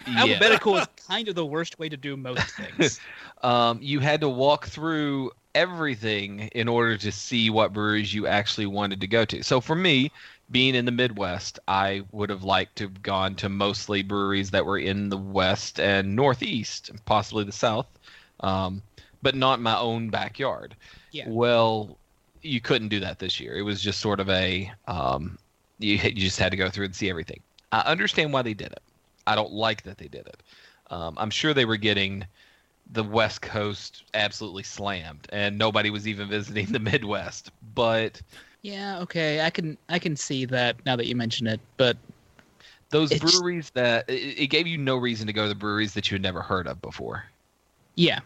yeah. 0.05 0.17
alphabetical 0.21 0.77
is 0.77 0.87
kind 1.07 1.27
of 1.27 1.35
the 1.35 1.45
worst 1.45 1.79
way 1.79 1.89
to 1.89 1.97
do 1.97 2.15
most 2.17 2.55
things. 2.55 2.99
Um, 3.43 3.79
you 3.81 3.99
had 3.99 4.21
to 4.21 4.29
walk 4.29 4.67
through 4.67 5.31
everything 5.53 6.41
in 6.53 6.67
order 6.67 6.97
to 6.97 7.11
see 7.11 7.49
what 7.51 7.73
breweries 7.73 8.13
you 8.13 8.25
actually 8.27 8.65
wanted 8.65 9.01
to 9.01 9.07
go 9.07 9.25
to. 9.25 9.43
So 9.43 9.61
for 9.61 9.75
me, 9.75 10.11
being 10.49 10.73
in 10.75 10.85
the 10.85 10.91
Midwest, 10.91 11.59
I 11.67 12.03
would 12.11 12.29
have 12.31 12.43
liked 12.43 12.77
to 12.77 12.85
have 12.85 13.01
gone 13.03 13.35
to 13.35 13.49
mostly 13.49 14.01
breweries 14.01 14.51
that 14.51 14.65
were 14.65 14.79
in 14.79 15.09
the 15.09 15.17
West 15.17 15.79
and 15.79 16.15
Northeast, 16.15 16.89
and 16.89 17.03
possibly 17.05 17.43
the 17.43 17.51
South, 17.51 17.87
um, 18.39 18.81
but 19.21 19.36
not 19.36 19.60
my 19.60 19.77
own 19.77 20.10
backyard. 20.10 20.75
Yeah. 21.12 21.25
Well, 21.27 21.97
you 22.41 22.62
couldn't 22.62 22.89
do 22.89 22.99
that 22.99 23.19
this 23.19 23.39
year. 23.39 23.56
It 23.56 23.63
was 23.63 23.82
just 23.82 23.99
sort 23.99 24.19
of 24.19 24.30
a 24.30 24.71
um, 24.88 25.38
you 25.80 25.95
you 25.95 26.12
just 26.13 26.39
had 26.39 26.51
to 26.51 26.58
go 26.58 26.69
through 26.69 26.86
and 26.86 26.95
see 26.95 27.10
everything. 27.10 27.41
I 27.71 27.82
understand 27.82 28.34
why 28.34 28.41
they 28.41 28.53
did 28.53 28.71
it. 28.71 28.82
I 29.25 29.36
don't 29.36 29.51
like 29.51 29.84
that 29.84 29.97
they 29.97 30.08
did 30.08 30.27
it. 30.27 30.43
Um, 30.89 31.15
I'm 31.17 31.30
sure 31.30 31.53
they 31.53 31.65
were 31.65 31.77
getting 31.77 32.25
the 32.91 33.03
West 33.03 33.41
Coast 33.41 34.03
absolutely 34.13 34.63
slammed, 34.63 35.27
and 35.32 35.58
nobody 35.58 35.89
was 35.89 36.08
even 36.08 36.30
visiting 36.30 36.67
the 36.71 36.80
Midwest. 36.80 37.51
But 37.75 38.21
yeah, 38.62 38.99
okay, 38.99 39.41
I 39.41 39.49
can 39.49 39.77
I 39.89 39.99
can 39.99 40.15
see 40.15 40.45
that 40.45 40.77
now 40.86 40.95
that 40.95 41.08
you 41.08 41.15
mention 41.15 41.47
it, 41.47 41.60
but 41.77 41.97
those 42.89 43.13
breweries 43.13 43.69
that 43.71 44.10
it, 44.10 44.39
it 44.39 44.47
gave 44.47 44.65
you 44.65 44.77
no 44.77 44.95
reason 44.95 45.27
to 45.27 45.34
go 45.34 45.43
to 45.43 45.49
the 45.49 45.56
breweries 45.56 45.93
that 45.93 46.10
you 46.10 46.15
had 46.15 46.21
never 46.21 46.41
heard 46.41 46.67
of 46.67 46.82
before. 46.82 47.25
yeah, 47.95 48.19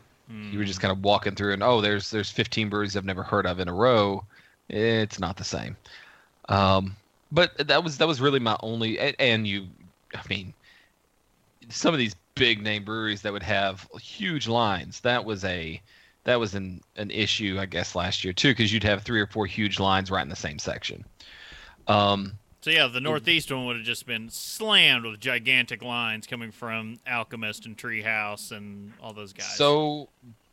You 0.52 0.60
were 0.60 0.66
just 0.66 0.82
kind 0.82 0.92
of 0.92 1.04
walking 1.04 1.36
through, 1.36 1.54
and 1.54 1.64
oh, 1.64 1.82
there's 1.82 2.10
there's 2.10 2.32
15 2.32 2.70
breweries 2.70 2.96
I've 2.96 3.06
never 3.06 3.24
heard 3.24 3.46
of 3.46 3.60
in 3.60 3.68
a 3.68 3.74
row. 3.74 4.24
It's 4.70 5.20
not 5.20 5.38
the 5.38 5.44
same. 5.44 5.76
Um, 6.50 6.96
but 7.32 7.68
that 7.68 7.84
was 7.84 7.98
that 7.98 8.08
was 8.08 8.22
really 8.22 8.40
my 8.40 8.58
only, 8.62 9.00
and, 9.00 9.16
and 9.20 9.48
you, 9.48 9.68
I 10.14 10.22
mean, 10.30 10.54
some 11.70 11.94
of 11.94 11.98
these 11.98 12.16
big 12.36 12.62
name 12.62 12.84
breweries 12.84 13.22
that 13.22 13.34
would 13.34 13.44
have 13.44 13.88
huge 14.00 14.48
lines. 14.48 15.00
That 15.02 15.24
was 15.24 15.44
a 15.46 15.82
that 16.24 16.40
was 16.40 16.56
an 16.56 16.82
an 16.96 17.12
issue, 17.12 17.58
I 17.60 17.66
guess, 17.66 17.96
last 17.96 18.24
year 18.24 18.34
too, 18.34 18.52
because 18.52 18.72
you'd 18.74 18.84
have 18.84 19.04
three 19.04 19.22
or 19.22 19.28
four 19.28 19.46
huge 19.46 19.80
lines 19.80 20.12
right 20.12 20.24
in 20.24 20.30
the 20.30 20.36
same 20.36 20.60
section. 20.60 21.04
Um, 21.88 22.34
So 22.62 22.70
yeah, 22.70 22.88
the 22.88 23.02
northeast 23.02 23.52
one 23.52 23.66
would 23.66 23.78
have 23.78 23.86
just 23.86 24.06
been 24.06 24.30
slammed 24.30 25.06
with 25.06 25.20
gigantic 25.20 25.82
lines 25.84 26.28
coming 26.28 26.52
from 26.52 27.00
Alchemist 27.08 27.66
and 27.66 27.76
Treehouse 27.78 28.52
and 28.52 28.94
all 29.02 29.14
those 29.14 29.34
guys. 29.34 29.56
So, 29.56 30.10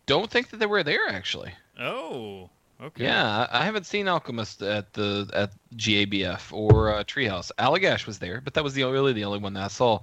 don't 0.07 0.31
think 0.31 0.49
that 0.51 0.57
they 0.57 0.67
were 0.67 0.83
there 0.83 1.07
actually. 1.09 1.53
oh, 1.79 2.49
okay. 2.81 3.05
Yeah, 3.05 3.47
I 3.51 3.61
I 3.61 3.65
haven't 3.65 3.85
seen 3.85 4.09
Alchemist 4.09 4.63
at 4.63 4.93
the 4.95 5.29
at 5.35 5.53
GABF 5.77 6.51
or 6.53 6.95
uh, 6.95 7.05
Treehouse. 7.05 7.51
Allagash 7.59 8.07
was 8.07 8.19
there, 8.19 8.41
but 8.41 8.55
that 8.55 8.65
was 8.65 8.73
the 8.75 8.85
really 8.85 9.13
the 9.13 9.25
only 9.25 9.39
one 9.39 9.53
that 9.55 9.65
I 9.65 9.69
saw 9.69 10.01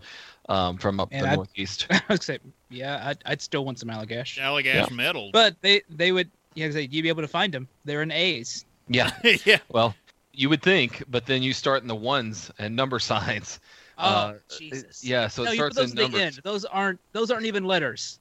um, 0.48 0.78
from 0.78 1.00
up 1.00 1.10
And 1.12 1.26
the 1.26 1.30
I- 1.32 1.36
northeast. 1.36 1.88
I 1.90 2.02
would 2.10 2.22
say, 2.22 2.38
yeah, 2.70 3.02
I'd, 3.04 3.18
I'd 3.26 3.42
still 3.42 3.66
want 3.66 3.80
some 3.80 3.90
Allagash. 3.90 4.38
Allagash 4.40 4.90
Yeah. 4.90 4.96
metal. 4.96 5.32
But 5.34 5.56
they 5.62 5.82
they 5.90 6.12
would 6.12 6.30
yeah, 6.54 6.68
you'd 6.68 6.92
be 7.02 7.10
able 7.10 7.24
to 7.24 7.28
find 7.28 7.52
them. 7.52 7.68
They're 7.84 8.04
in 8.04 8.12
A's. 8.12 8.64
yeah, 8.88 9.12
yeah. 9.44 9.58
well, 9.70 9.96
you 10.36 10.50
would 10.50 10.62
think, 10.62 11.04
but 11.08 11.26
then 11.26 11.42
you 11.44 11.54
start 11.54 11.82
in 11.82 11.88
the 11.88 11.96
ones 11.96 12.52
and 12.60 12.76
number 12.76 13.00
signs. 13.12 13.60
Oh 13.98 14.04
Uh, 14.04 14.34
Jesus! 14.58 15.04
Yeah, 15.04 15.28
so 15.28 15.44
no, 15.44 15.52
it 15.52 15.56
you 15.56 15.62
put 15.64 15.74
starts 15.74 15.76
those 15.78 15.90
in 15.92 15.96
the 15.96 16.02
numbers. 16.04 16.22
end. 16.22 16.40
Those 16.44 16.66
aren't 16.66 17.00
those 17.14 17.32
aren't 17.32 17.46
even 17.46 17.64
letters. 17.66 18.20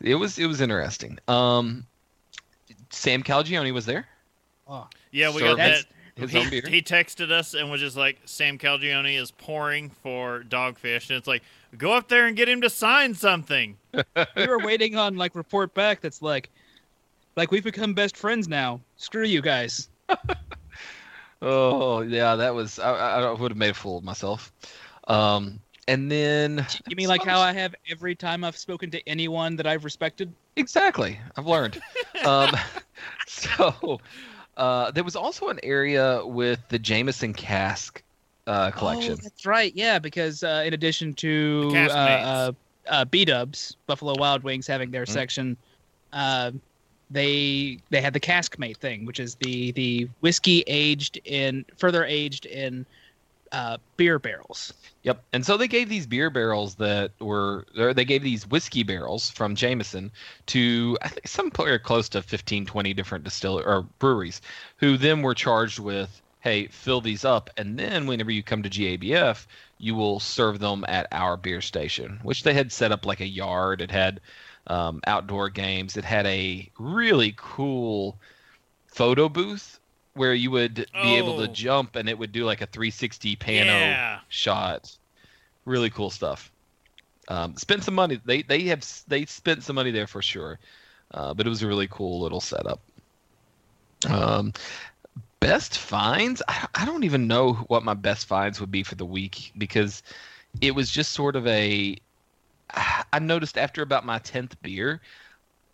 It 0.00 0.14
was 0.14 0.38
it 0.38 0.46
was 0.46 0.60
interesting. 0.60 1.18
Um, 1.28 1.86
Sam 2.90 3.22
Calagione 3.22 3.72
was 3.72 3.86
there. 3.86 4.06
Oh, 4.68 4.86
Yeah, 5.10 5.28
we 5.34 5.40
Sir, 5.40 5.46
got 5.48 5.56
that. 5.58 5.84
His 6.16 6.30
he, 6.30 6.38
own 6.38 6.48
beer. 6.48 6.62
he 6.68 6.80
texted 6.80 7.32
us 7.32 7.54
and 7.54 7.70
was 7.72 7.80
just 7.80 7.96
like, 7.96 8.18
Sam 8.24 8.56
Calagione 8.56 9.20
is 9.20 9.32
pouring 9.32 9.90
for 9.90 10.44
Dogfish. 10.48 11.10
And 11.10 11.18
it's 11.18 11.26
like, 11.26 11.42
go 11.76 11.92
up 11.92 12.06
there 12.08 12.26
and 12.26 12.36
get 12.36 12.48
him 12.48 12.60
to 12.60 12.70
sign 12.70 13.14
something. 13.14 13.76
we 13.92 14.46
were 14.46 14.60
waiting 14.60 14.96
on 14.96 15.16
like 15.16 15.34
report 15.34 15.74
back. 15.74 16.00
That's 16.00 16.22
like, 16.22 16.50
like 17.36 17.50
we've 17.50 17.64
become 17.64 17.94
best 17.94 18.16
friends 18.16 18.46
now. 18.46 18.80
Screw 18.96 19.24
you 19.24 19.42
guys. 19.42 19.88
Oh 21.44 22.00
yeah, 22.00 22.36
that 22.36 22.54
was 22.54 22.78
I, 22.78 22.92
I 22.92 23.32
would 23.32 23.50
have 23.50 23.58
made 23.58 23.70
a 23.70 23.74
fool 23.74 23.98
of 23.98 24.04
myself. 24.04 24.52
Um, 25.06 25.60
and 25.86 26.10
then 26.10 26.66
You 26.88 26.96
mean 26.96 27.08
like 27.08 27.22
how 27.22 27.40
I 27.40 27.52
have 27.52 27.74
every 27.90 28.14
time 28.14 28.44
I've 28.44 28.56
spoken 28.56 28.90
to 28.92 29.08
anyone 29.08 29.56
that 29.56 29.66
I've 29.66 29.84
respected? 29.84 30.32
Exactly. 30.56 31.18
I've 31.36 31.46
learned. 31.46 31.76
um, 32.24 32.56
so 33.26 34.00
uh, 34.56 34.90
there 34.92 35.04
was 35.04 35.16
also 35.16 35.48
an 35.48 35.60
area 35.62 36.24
with 36.24 36.60
the 36.68 36.78
Jameson 36.78 37.34
cask 37.34 38.02
uh, 38.46 38.70
collection. 38.70 39.12
Oh, 39.12 39.20
that's 39.22 39.46
right. 39.46 39.72
Yeah, 39.74 39.98
because 39.98 40.42
uh, 40.42 40.62
in 40.66 40.72
addition 40.72 41.12
to 41.14 41.70
uh, 41.74 41.92
uh, 41.92 42.52
uh, 42.88 43.04
B 43.04 43.24
Dubs, 43.24 43.76
Buffalo 43.86 44.14
Wild 44.18 44.42
Wings 44.42 44.66
having 44.66 44.90
their 44.90 45.04
Mhm. 45.04 45.12
section, 45.12 45.56
uh, 46.12 46.52
they 47.14 47.78
they 47.90 48.00
had 48.00 48.12
the 48.12 48.20
Caskmate 48.20 48.76
thing, 48.76 49.06
which 49.06 49.20
is 49.20 49.36
the 49.36 49.72
the 49.72 50.08
whiskey 50.20 50.64
aged 50.66 51.20
in 51.24 51.64
further 51.76 52.04
aged 52.04 52.46
in 52.46 52.84
uh, 53.54 53.78
beer 53.96 54.18
barrels. 54.18 54.74
Yep. 55.04 55.22
And 55.32 55.46
so 55.46 55.56
they 55.56 55.68
gave 55.68 55.88
these 55.88 56.06
beer 56.06 56.28
barrels 56.28 56.74
that 56.76 57.12
were, 57.20 57.66
they 57.76 58.04
gave 58.04 58.22
these 58.22 58.46
whiskey 58.48 58.82
barrels 58.82 59.30
from 59.30 59.54
Jameson 59.54 60.10
to, 60.46 60.98
I 61.02 61.08
think, 61.08 61.28
somewhere 61.28 61.78
close 61.78 62.08
to 62.10 62.22
15, 62.22 62.66
20 62.66 62.94
different 62.94 63.22
distiller 63.22 63.62
or 63.62 63.82
breweries 64.00 64.40
who 64.78 64.96
then 64.96 65.22
were 65.22 65.34
charged 65.34 65.78
with, 65.78 66.20
hey, 66.40 66.66
fill 66.66 67.00
these 67.00 67.24
up. 67.24 67.48
And 67.56 67.78
then 67.78 68.06
whenever 68.06 68.32
you 68.32 68.42
come 68.42 68.64
to 68.64 68.70
GABF, 68.70 69.46
you 69.78 69.94
will 69.94 70.18
serve 70.18 70.58
them 70.58 70.84
at 70.88 71.06
our 71.12 71.36
beer 71.36 71.60
station, 71.60 72.18
which 72.24 72.42
they 72.42 72.54
had 72.54 72.72
set 72.72 72.90
up 72.90 73.06
like 73.06 73.20
a 73.20 73.26
yard. 73.26 73.80
It 73.80 73.92
had 73.92 74.20
um, 74.66 75.00
outdoor 75.06 75.50
games. 75.50 75.96
It 75.96 76.04
had 76.04 76.26
a 76.26 76.70
really 76.78 77.34
cool 77.36 78.20
photo 78.88 79.28
booth 79.28 79.80
where 80.14 80.34
you 80.34 80.50
would 80.50 80.86
be 81.00 81.16
able 81.16 81.34
to 81.36 81.48
Oh. 81.48 81.52
jump 81.52 81.96
and 81.96 82.08
it 82.08 82.18
would 82.18 82.32
do 82.32 82.44
like 82.44 82.60
a 82.62 82.66
360 82.66 83.36
pano 83.36 83.66
Yeah. 83.66 84.20
shot. 84.28 84.96
Really 85.64 85.90
cool 85.90 86.10
stuff. 86.10 86.52
Um, 87.28 87.56
spent 87.56 87.84
some 87.84 87.94
money. 87.94 88.20
They 88.24 88.42
they 88.42 88.62
have 88.64 88.84
they 89.08 89.24
spent 89.26 89.62
some 89.62 89.76
money 89.76 89.90
there 89.90 90.06
for 90.06 90.22
sure, 90.22 90.60
uh, 91.12 91.34
but 91.34 91.46
it 91.46 91.50
was 91.50 91.62
a 91.62 91.66
really 91.66 91.88
cool 91.88 92.20
little 92.20 92.40
setup. 92.40 92.82
Um, 94.08 94.52
best 95.40 95.78
finds. 95.78 96.42
I, 96.48 96.68
I 96.74 96.84
don't 96.84 97.04
even 97.04 97.26
know 97.26 97.54
what 97.68 97.84
my 97.84 97.94
best 97.94 98.26
finds 98.26 98.60
would 98.60 98.70
be 98.70 98.82
for 98.82 98.94
the 98.96 99.06
week 99.06 99.52
because 99.58 100.02
it 100.60 100.74
was 100.74 100.90
just 100.90 101.12
sort 101.12 101.36
of 101.36 101.46
a. 101.46 101.96
I 103.12 103.18
noticed 103.20 103.56
after 103.58 103.82
about 103.82 104.04
my 104.04 104.18
tenth 104.18 104.60
beer, 104.62 105.00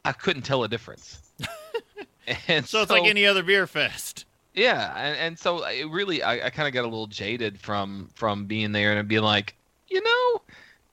I 0.05 0.13
couldn't 0.13 0.43
tell 0.43 0.65
a 0.65 0.69
difference. 0.69 1.21
and 2.49 2.67
So 2.67 2.83
it's 2.83 2.91
like 2.91 3.05
any 3.05 3.27
other 3.27 3.43
beer 3.43 3.67
fest. 3.67 4.25
yeah, 4.55 4.95
and, 4.97 5.17
and 5.19 5.39
so 5.39 5.65
it 5.67 5.89
really, 5.91 6.23
I, 6.23 6.47
I 6.47 6.51
kind 6.51 6.69
of 6.69 6.75
got 6.75 6.83
a 6.85 6.89
little 6.89 7.07
jaded 7.07 7.61
from 7.61 8.11
from 8.15 8.47
being 8.47 8.73
there 8.73 8.97
and 8.97 9.09
being 9.09 9.23
like, 9.23 9.57
you 9.89 10.03
know, 10.03 10.43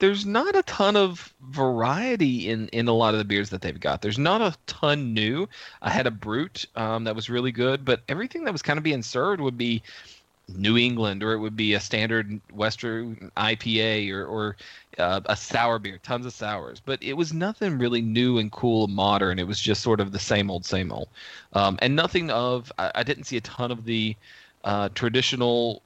there's 0.00 0.24
not 0.26 0.56
a 0.56 0.62
ton 0.62 0.96
of 0.96 1.34
variety 1.42 2.48
in 2.48 2.68
in 2.68 2.88
a 2.88 2.92
lot 2.92 3.14
of 3.14 3.18
the 3.18 3.24
beers 3.24 3.50
that 3.50 3.62
they've 3.62 3.78
got. 3.80 4.00
There's 4.02 4.18
not 4.18 4.40
a 4.40 4.56
ton 4.66 5.12
new. 5.12 5.48
I 5.82 5.90
had 5.90 6.06
a 6.06 6.10
brut 6.12 6.64
um, 6.76 7.04
that 7.04 7.16
was 7.16 7.28
really 7.30 7.52
good, 7.52 7.84
but 7.84 8.02
everything 8.08 8.44
that 8.44 8.52
was 8.52 8.62
kind 8.62 8.78
of 8.78 8.84
being 8.84 9.02
served 9.02 9.40
would 9.40 9.58
be 9.58 9.82
New 10.48 10.76
England, 10.76 11.22
or 11.22 11.32
it 11.32 11.38
would 11.38 11.56
be 11.56 11.74
a 11.74 11.80
standard 11.80 12.40
Western 12.52 13.30
IPA, 13.36 14.12
or 14.12 14.26
or 14.26 14.56
uh, 14.98 15.20
a 15.26 15.36
sour 15.36 15.78
beer, 15.78 15.98
tons 16.02 16.26
of 16.26 16.32
sours. 16.32 16.80
But 16.84 17.02
it 17.02 17.14
was 17.14 17.32
nothing 17.32 17.78
really 17.78 18.00
new 18.00 18.38
and 18.38 18.50
cool 18.50 18.86
and 18.86 18.94
modern. 18.94 19.38
It 19.38 19.46
was 19.46 19.60
just 19.60 19.82
sort 19.82 20.00
of 20.00 20.12
the 20.12 20.18
same 20.18 20.50
old, 20.50 20.64
same 20.64 20.90
old, 20.90 21.08
um, 21.52 21.78
and 21.82 21.94
nothing 21.94 22.30
of. 22.30 22.72
I, 22.78 22.92
I 22.96 23.02
didn't 23.02 23.24
see 23.24 23.36
a 23.36 23.42
ton 23.42 23.70
of 23.70 23.84
the 23.84 24.16
uh, 24.64 24.88
traditional 24.94 25.82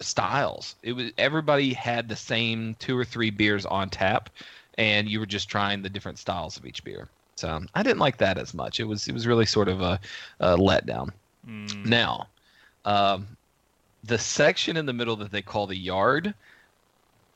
styles. 0.00 0.76
It 0.82 0.92
was 0.92 1.12
everybody 1.18 1.72
had 1.72 2.08
the 2.08 2.16
same 2.16 2.74
two 2.78 2.96
or 2.96 3.04
three 3.04 3.30
beers 3.30 3.66
on 3.66 3.90
tap, 3.90 4.30
and 4.78 5.08
you 5.08 5.20
were 5.20 5.26
just 5.26 5.48
trying 5.48 5.82
the 5.82 5.90
different 5.90 6.18
styles 6.18 6.56
of 6.56 6.66
each 6.66 6.84
beer. 6.84 7.08
So 7.36 7.62
I 7.74 7.82
didn't 7.82 8.00
like 8.00 8.18
that 8.18 8.36
as 8.36 8.52
much. 8.52 8.80
It 8.80 8.84
was 8.84 9.08
it 9.08 9.12
was 9.12 9.26
really 9.26 9.46
sort 9.46 9.68
of 9.68 9.80
a, 9.80 9.98
a 10.40 10.56
letdown. 10.56 11.10
Mm. 11.48 11.86
Now, 11.86 12.28
um, 12.84 13.26
the 14.04 14.18
section 14.18 14.76
in 14.76 14.86
the 14.86 14.92
middle 14.92 15.16
that 15.16 15.30
they 15.30 15.42
call 15.42 15.66
the 15.66 15.76
yard, 15.76 16.34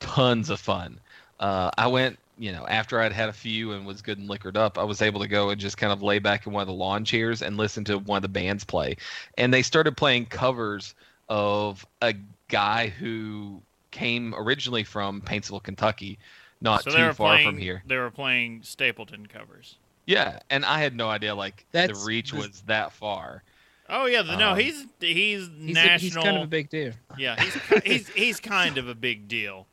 tons 0.01 0.51
of 0.51 0.61
fun. 0.61 0.99
Uh, 1.41 1.71
I 1.77 1.87
went, 1.89 2.19
you 2.39 2.53
know, 2.53 2.67
after 2.67 3.01
I'd 3.01 3.13
had 3.13 3.29
a 3.29 3.33
few 3.33 3.73
and 3.73 3.87
was 3.87 4.03
good 4.03 4.19
and 4.19 4.29
liquored 4.29 4.57
up, 4.57 4.79
I 4.79 4.85
was 4.85 5.03
able 5.03 5.21
to 5.21 5.29
go 5.29 5.51
and 5.51 5.61
just 5.61 5.77
kind 5.77 5.93
of 5.93 6.03
lay 6.03 6.19
back 6.19 6.47
in 6.47 6.53
one 6.53 6.63
of 6.63 6.67
the 6.69 6.75
lawn 6.75 7.05
chairs 7.05 7.43
and 7.43 7.57
listen 7.57 7.85
to 7.85 7.99
one 7.99 8.17
of 8.17 8.23
the 8.23 8.29
bands 8.29 8.65
play. 8.65 8.97
And 9.37 9.53
they 9.53 9.63
started 9.63 9.97
playing 9.97 10.27
covers 10.27 10.95
of 11.29 11.87
a 12.03 12.15
guy 12.49 12.89
who 12.89 13.61
came 13.91 14.35
originally 14.37 14.85
from 14.85 15.21
Paintsville, 15.21 15.63
Kentucky, 15.63 16.19
not 16.61 16.85
so 16.85 16.91
too 16.91 17.13
far 17.13 17.35
playing, 17.35 17.49
from 17.49 17.59
here. 17.59 17.83
They 17.87 17.97
were 17.97 18.11
playing 18.11 18.63
Stapleton 18.63 19.27
covers. 19.27 19.77
Yeah, 20.07 20.41
and 20.51 20.65
I 20.65 20.81
had 20.81 20.95
no 20.97 21.09
idea 21.09 21.35
like 21.35 21.65
That's- 21.73 21.99
the 21.99 22.07
reach 22.07 22.33
this- 22.33 22.47
was 22.47 22.61
that 22.63 22.93
far. 22.93 23.43
Oh 23.89 24.07
yeah, 24.07 24.23
no, 24.23 24.51
Um, 24.53 24.59
he's 24.59 24.87
he's, 25.01 25.49
He's, 25.61 25.75
national. 25.75 25.95
a, 25.95 25.99
he's 25.99 26.15
kind 26.17 26.37
of 26.39 26.43
a 26.43 26.47
big 26.47 26.71
deal. 26.71 26.93
yeah, 27.19 27.41
he's 27.41 27.83
he's 27.85 28.09
he's 28.09 28.41
kind 28.41 28.79
of 28.79 28.89
a 28.89 28.95
big 28.95 29.29
deal. 29.29 29.67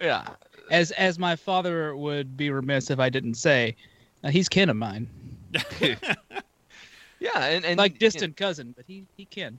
Yeah, 0.00 0.26
As 0.70 0.92
as 0.92 1.18
my 1.18 1.36
father 1.36 1.94
would 1.94 2.36
be 2.36 2.50
remiss 2.50 2.90
if 2.90 2.98
I 2.98 3.10
didn't 3.10 3.34
say, 3.34 3.76
uh, 4.24 4.30
he's 4.30 4.48
kin 4.48 4.70
of 4.70 4.76
mine, 4.76 5.08
yeah, 5.80 7.44
and, 7.46 7.64
and 7.64 7.78
like 7.78 7.92
you 7.92 7.94
know, 7.96 7.98
distant 7.98 8.36
cousin, 8.36 8.72
but 8.76 8.84
he 8.86 9.04
he 9.16 9.24
kin. 9.26 9.58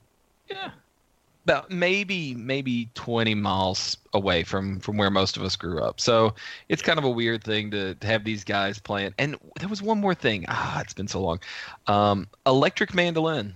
Yeah. 0.49 0.71
About 1.45 1.71
maybe 1.71 2.35
maybe 2.35 2.87
20 2.93 3.33
miles 3.33 3.97
away 4.13 4.43
from 4.43 4.79
from 4.79 4.97
where 4.97 5.09
most 5.09 5.37
of 5.37 5.43
us 5.43 5.55
grew 5.55 5.81
up. 5.81 5.99
So 5.99 6.35
it's 6.69 6.83
kind 6.83 6.99
of 6.99 7.03
a 7.05 7.09
weird 7.09 7.43
thing 7.43 7.71
to, 7.71 7.95
to 7.95 8.07
have 8.07 8.23
these 8.23 8.43
guys 8.43 8.77
playing. 8.77 9.15
And 9.17 9.35
there 9.59 9.67
was 9.67 9.81
one 9.81 9.99
more 9.99 10.13
thing. 10.13 10.45
Ah, 10.49 10.79
it's 10.81 10.93
been 10.93 11.07
so 11.07 11.19
long. 11.19 11.39
Um, 11.87 12.27
electric 12.45 12.93
mandolin. 12.93 13.55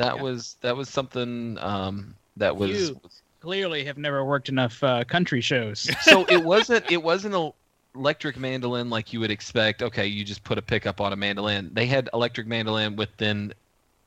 That 0.00 0.16
Yeah. 0.16 0.22
was 0.22 0.56
that 0.62 0.74
was 0.76 0.88
something 0.88 1.58
um, 1.58 2.14
that 2.38 2.56
was 2.56 2.88
You. 2.88 3.00
Clearly, 3.40 3.84
have 3.84 3.98
never 3.98 4.24
worked 4.24 4.48
enough 4.48 4.82
uh, 4.82 5.04
country 5.04 5.40
shows. 5.42 5.90
so 6.02 6.24
it 6.24 6.42
wasn't 6.42 6.90
it 6.90 7.02
wasn't 7.02 7.34
a 7.34 7.52
electric 7.94 8.38
mandolin 8.38 8.88
like 8.88 9.12
you 9.12 9.20
would 9.20 9.30
expect. 9.30 9.82
Okay, 9.82 10.06
you 10.06 10.24
just 10.24 10.42
put 10.42 10.56
a 10.56 10.62
pickup 10.62 11.02
on 11.02 11.12
a 11.12 11.16
mandolin. 11.16 11.70
They 11.74 11.84
had 11.86 12.08
electric 12.14 12.46
mandolin 12.46 12.96
with 12.96 13.10
then 13.18 13.52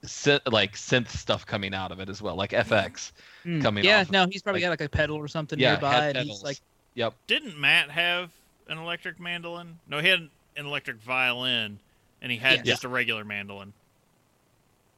synth, 0.03 0.41
like 0.51 0.73
synth 0.73 1.09
stuff 1.09 1.45
coming 1.45 1.75
out 1.75 1.91
of 1.91 1.99
it 1.99 2.09
as 2.09 2.21
well, 2.23 2.35
like 2.35 2.51
FX. 2.51 3.11
Hmm. 3.43 3.61
Coming 3.61 3.83
yeah, 3.83 3.99
off 4.01 4.07
of- 4.07 4.11
no, 4.11 4.25
he's 4.31 4.41
probably 4.41 4.61
like- 4.61 4.79
got 4.79 4.81
like 4.81 4.87
a 4.87 4.89
pedal 4.89 5.17
or 5.17 5.27
something 5.27 5.59
Yeah, 5.59 5.73
nearby, 5.73 5.93
had 5.93 6.03
and 6.15 6.17
he's 6.17 6.25
pedals. 6.39 6.43
like, 6.43 6.59
Yep. 6.95 7.13
Didn't 7.27 7.59
Matt 7.59 7.89
have 7.91 8.31
an 8.67 8.77
electric 8.79 9.19
mandolin? 9.19 9.77
No, 9.87 9.99
he 9.99 10.07
had 10.07 10.19
an 10.57 10.65
electric 10.65 10.97
violin, 10.97 11.77
and 12.21 12.31
he 12.31 12.37
had 12.37 12.57
Yes. 12.57 12.65
just 12.65 12.83
a 12.83 12.87
regular 12.89 13.23
mandolin. 13.25 13.73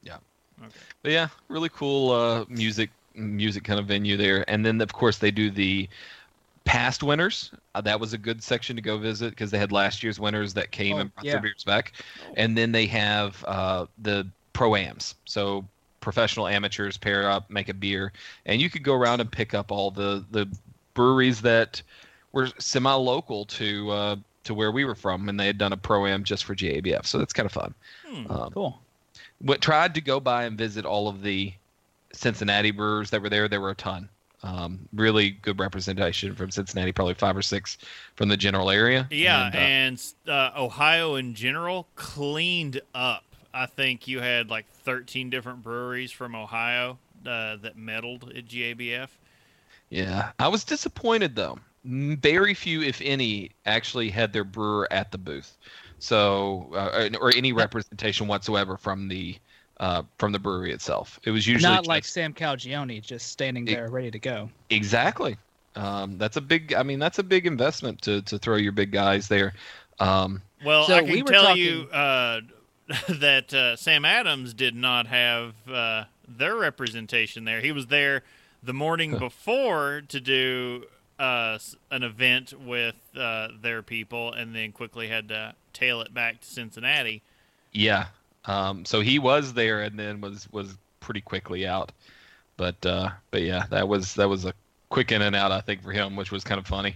Yeah. 0.04 0.18
Okay. 0.62 0.72
But 1.04 1.12
yeah, 1.12 1.28
really 1.50 1.70
cool 1.70 2.12
uh, 2.12 2.46
music 2.50 2.90
music 3.14 3.64
kind 3.64 3.80
of 3.80 3.86
venue 3.86 4.18
there. 4.18 4.50
And 4.50 4.66
then 4.66 4.82
of 4.82 4.92
course 4.94 5.18
they 5.18 5.32
do 5.32 5.50
the 5.50 5.88
past 6.66 7.04
winners. 7.04 7.52
Uh, 7.76 7.82
that 7.82 8.00
was 8.00 8.14
a 8.14 8.18
good 8.18 8.44
section 8.44 8.76
to 8.76 8.82
go 8.82 8.98
visit 8.98 9.30
because 9.30 9.52
they 9.52 9.58
had 9.58 9.72
last 9.72 10.04
year's 10.04 10.20
winners 10.20 10.54
that 10.56 10.72
came 10.72 10.98
Oh, 10.98 11.00
and 11.00 11.14
brought 11.16 11.26
yeah. 11.26 11.32
their 11.34 11.42
beers 11.42 11.64
back. 11.64 11.94
Oh. 12.30 12.34
And 12.38 12.58
then 12.58 12.72
they 12.72 12.88
have 12.88 13.44
uh, 13.48 13.86
the 14.02 14.28
pro 14.54 14.76
ams. 14.76 15.16
So 15.26 15.64
professional 16.02 16.48
amateurs 16.48 16.98
pair 16.98 17.30
up, 17.30 17.50
make 17.50 17.70
a 17.70 17.74
beer, 17.74 18.12
and 18.46 18.62
you 18.62 18.70
could 18.70 18.84
go 18.84 18.94
around 18.94 19.22
and 19.22 19.32
pick 19.32 19.54
up 19.54 19.72
all 19.72 19.92
the 19.92 20.24
the 20.32 20.48
breweries 20.94 21.42
that 21.42 21.82
were 22.32 22.50
semi-local 22.58 23.46
to 23.46 23.92
uh, 23.92 24.16
to 24.44 24.54
where 24.54 24.72
we 24.72 24.86
were 24.86 24.96
from, 24.96 25.30
and 25.30 25.40
they 25.40 25.48
had 25.48 25.58
done 25.58 25.74
a 25.74 25.78
pro 25.78 26.06
am 26.06 26.24
just 26.24 26.44
for 26.46 26.56
GABF. 26.56 27.06
So 27.06 27.18
that's 27.18 27.34
kind 27.34 27.46
of 27.46 27.52
fun. 27.52 27.74
Hmm. 28.08 28.32
Um, 28.32 28.52
Cool. 28.52 28.80
What 29.40 29.62
tried 29.62 29.96
to 29.96 30.02
go 30.02 30.20
by 30.20 30.46
and 30.46 30.58
visit 30.58 30.86
all 30.86 31.08
of 31.08 31.22
the 31.22 31.54
Cincinnati 32.16 32.72
brewers 32.72 33.10
that 33.12 33.22
were 33.22 33.30
there. 33.30 33.48
There 33.48 33.62
were 33.62 33.72
a 33.72 33.76
ton. 33.76 34.10
Um, 34.44 34.88
really 34.94 35.32
good 35.32 35.60
representation 35.60 36.36
from 36.36 36.52
Cincinnati, 36.52 36.92
probably 36.92 37.16
five 37.16 37.36
or 37.36 37.42
six 37.42 37.78
from 38.16 38.30
the 38.30 38.38
general 38.38 38.70
area. 38.70 39.08
Yeah, 39.10 39.48
And, 39.48 39.56
uh, 39.56 40.32
and 40.32 40.56
uh, 40.56 40.64
Ohio 40.64 41.16
in 41.16 41.34
general 41.34 41.88
cleaned 41.96 42.82
up. 42.94 43.24
I 43.54 43.66
think 43.66 44.08
you 44.08 44.20
had 44.20 44.50
like 44.50 44.68
13 44.84 45.30
different 45.30 45.64
breweries 45.64 46.12
from 46.12 46.36
Ohio 46.36 47.00
uh, 47.26 47.56
that 47.58 47.78
medaled 47.78 48.38
at 48.38 48.46
GABF. 48.46 49.08
yeah, 49.90 50.32
I 50.38 50.48
was 50.48 50.64
disappointed 50.64 51.36
though. 51.36 51.58
Very 51.84 52.54
few, 52.54 52.82
if 52.82 53.02
any, 53.04 53.52
actually 53.66 54.10
had 54.10 54.34
their 54.34 54.44
brewer 54.44 54.88
at 54.92 55.12
the 55.12 55.20
booth, 55.20 55.58
so 56.00 56.70
uh, 56.74 57.10
or 57.20 57.34
any 57.36 57.54
representation 57.54 58.28
whatsoever 58.28 58.78
from 58.78 59.08
the 59.08 59.38
uh, 59.80 60.04
from 60.18 60.32
the 60.32 60.40
brewery 60.40 60.72
itself. 60.72 61.20
It 61.24 61.32
was 61.32 61.46
usually 61.48 61.72
Not 61.74 61.88
like 61.88 62.06
Sam 62.06 62.34
Calagione 62.34 63.02
just 63.02 63.30
standing 63.30 63.68
It- 63.68 63.72
there 63.76 63.90
ready 63.90 64.12
to 64.12 64.20
go. 64.20 64.50
Exactly. 64.70 65.38
Um, 65.76 66.18
that's 66.18 66.38
a 66.38 66.42
big. 66.42 66.74
I 66.74 66.84
mean, 66.84 67.00
that's 67.00 67.20
a 67.20 67.24
big 67.24 67.46
investment 67.46 68.02
to 68.04 68.22
to 68.24 68.38
throw 68.38 68.56
your 68.56 68.72
big 68.72 68.92
guys 68.92 69.28
there. 69.28 69.54
Um, 70.00 70.42
Well, 70.64 70.86
So 70.88 70.96
I 70.96 71.02
can 71.02 71.12
we 71.12 71.22
were 71.24 71.32
tell 71.32 71.58
you 71.58 71.90
uh, 71.92 72.42
that 73.10 73.54
uh, 73.54 73.76
Sam 73.76 74.06
Adams 74.06 74.54
did 74.54 74.76
not 74.76 75.08
have 75.08 75.54
uh, 75.70 76.06
their 76.28 76.56
representation 76.56 77.44
there. 77.44 77.60
He 77.60 77.72
was 77.74 77.88
there 77.88 78.24
the 78.64 78.74
morning 78.74 79.18
before 79.20 80.04
to 80.08 80.20
do 80.22 80.86
uh, 81.20 81.58
an 81.92 82.04
event 82.04 82.54
with 82.60 82.96
uh, 83.18 83.50
their 83.62 83.82
people, 83.82 84.34
and 84.34 84.56
then 84.56 84.72
quickly 84.72 85.08
had 85.08 85.30
to 85.30 85.54
tail 85.74 86.02
it 86.02 86.14
back 86.14 86.42
to 86.42 86.48
Cincinnati. 86.48 87.22
yeah. 87.72 88.08
Um, 88.48 88.86
so 88.86 89.02
he 89.02 89.18
was 89.18 89.54
there 89.54 89.82
and 89.82 89.98
then 89.98 90.22
was 90.22 90.48
was 90.52 90.78
pretty 91.00 91.22
quickly 91.22 91.66
out. 91.66 91.92
But 92.58 92.86
uh, 92.86 93.10
but 93.32 93.42
yeah, 93.42 93.66
that 93.72 93.88
was 93.88 94.14
that 94.16 94.30
was 94.30 94.46
a 94.46 94.54
quick 94.90 95.12
in 95.12 95.24
and 95.24 95.36
out 95.36 95.52
I 95.52 95.62
think 95.62 95.82
for 95.82 95.92
him, 95.92 96.16
which 96.16 96.32
was 96.32 96.44
kind 96.44 96.60
of 96.60 96.68
funny. 96.68 96.96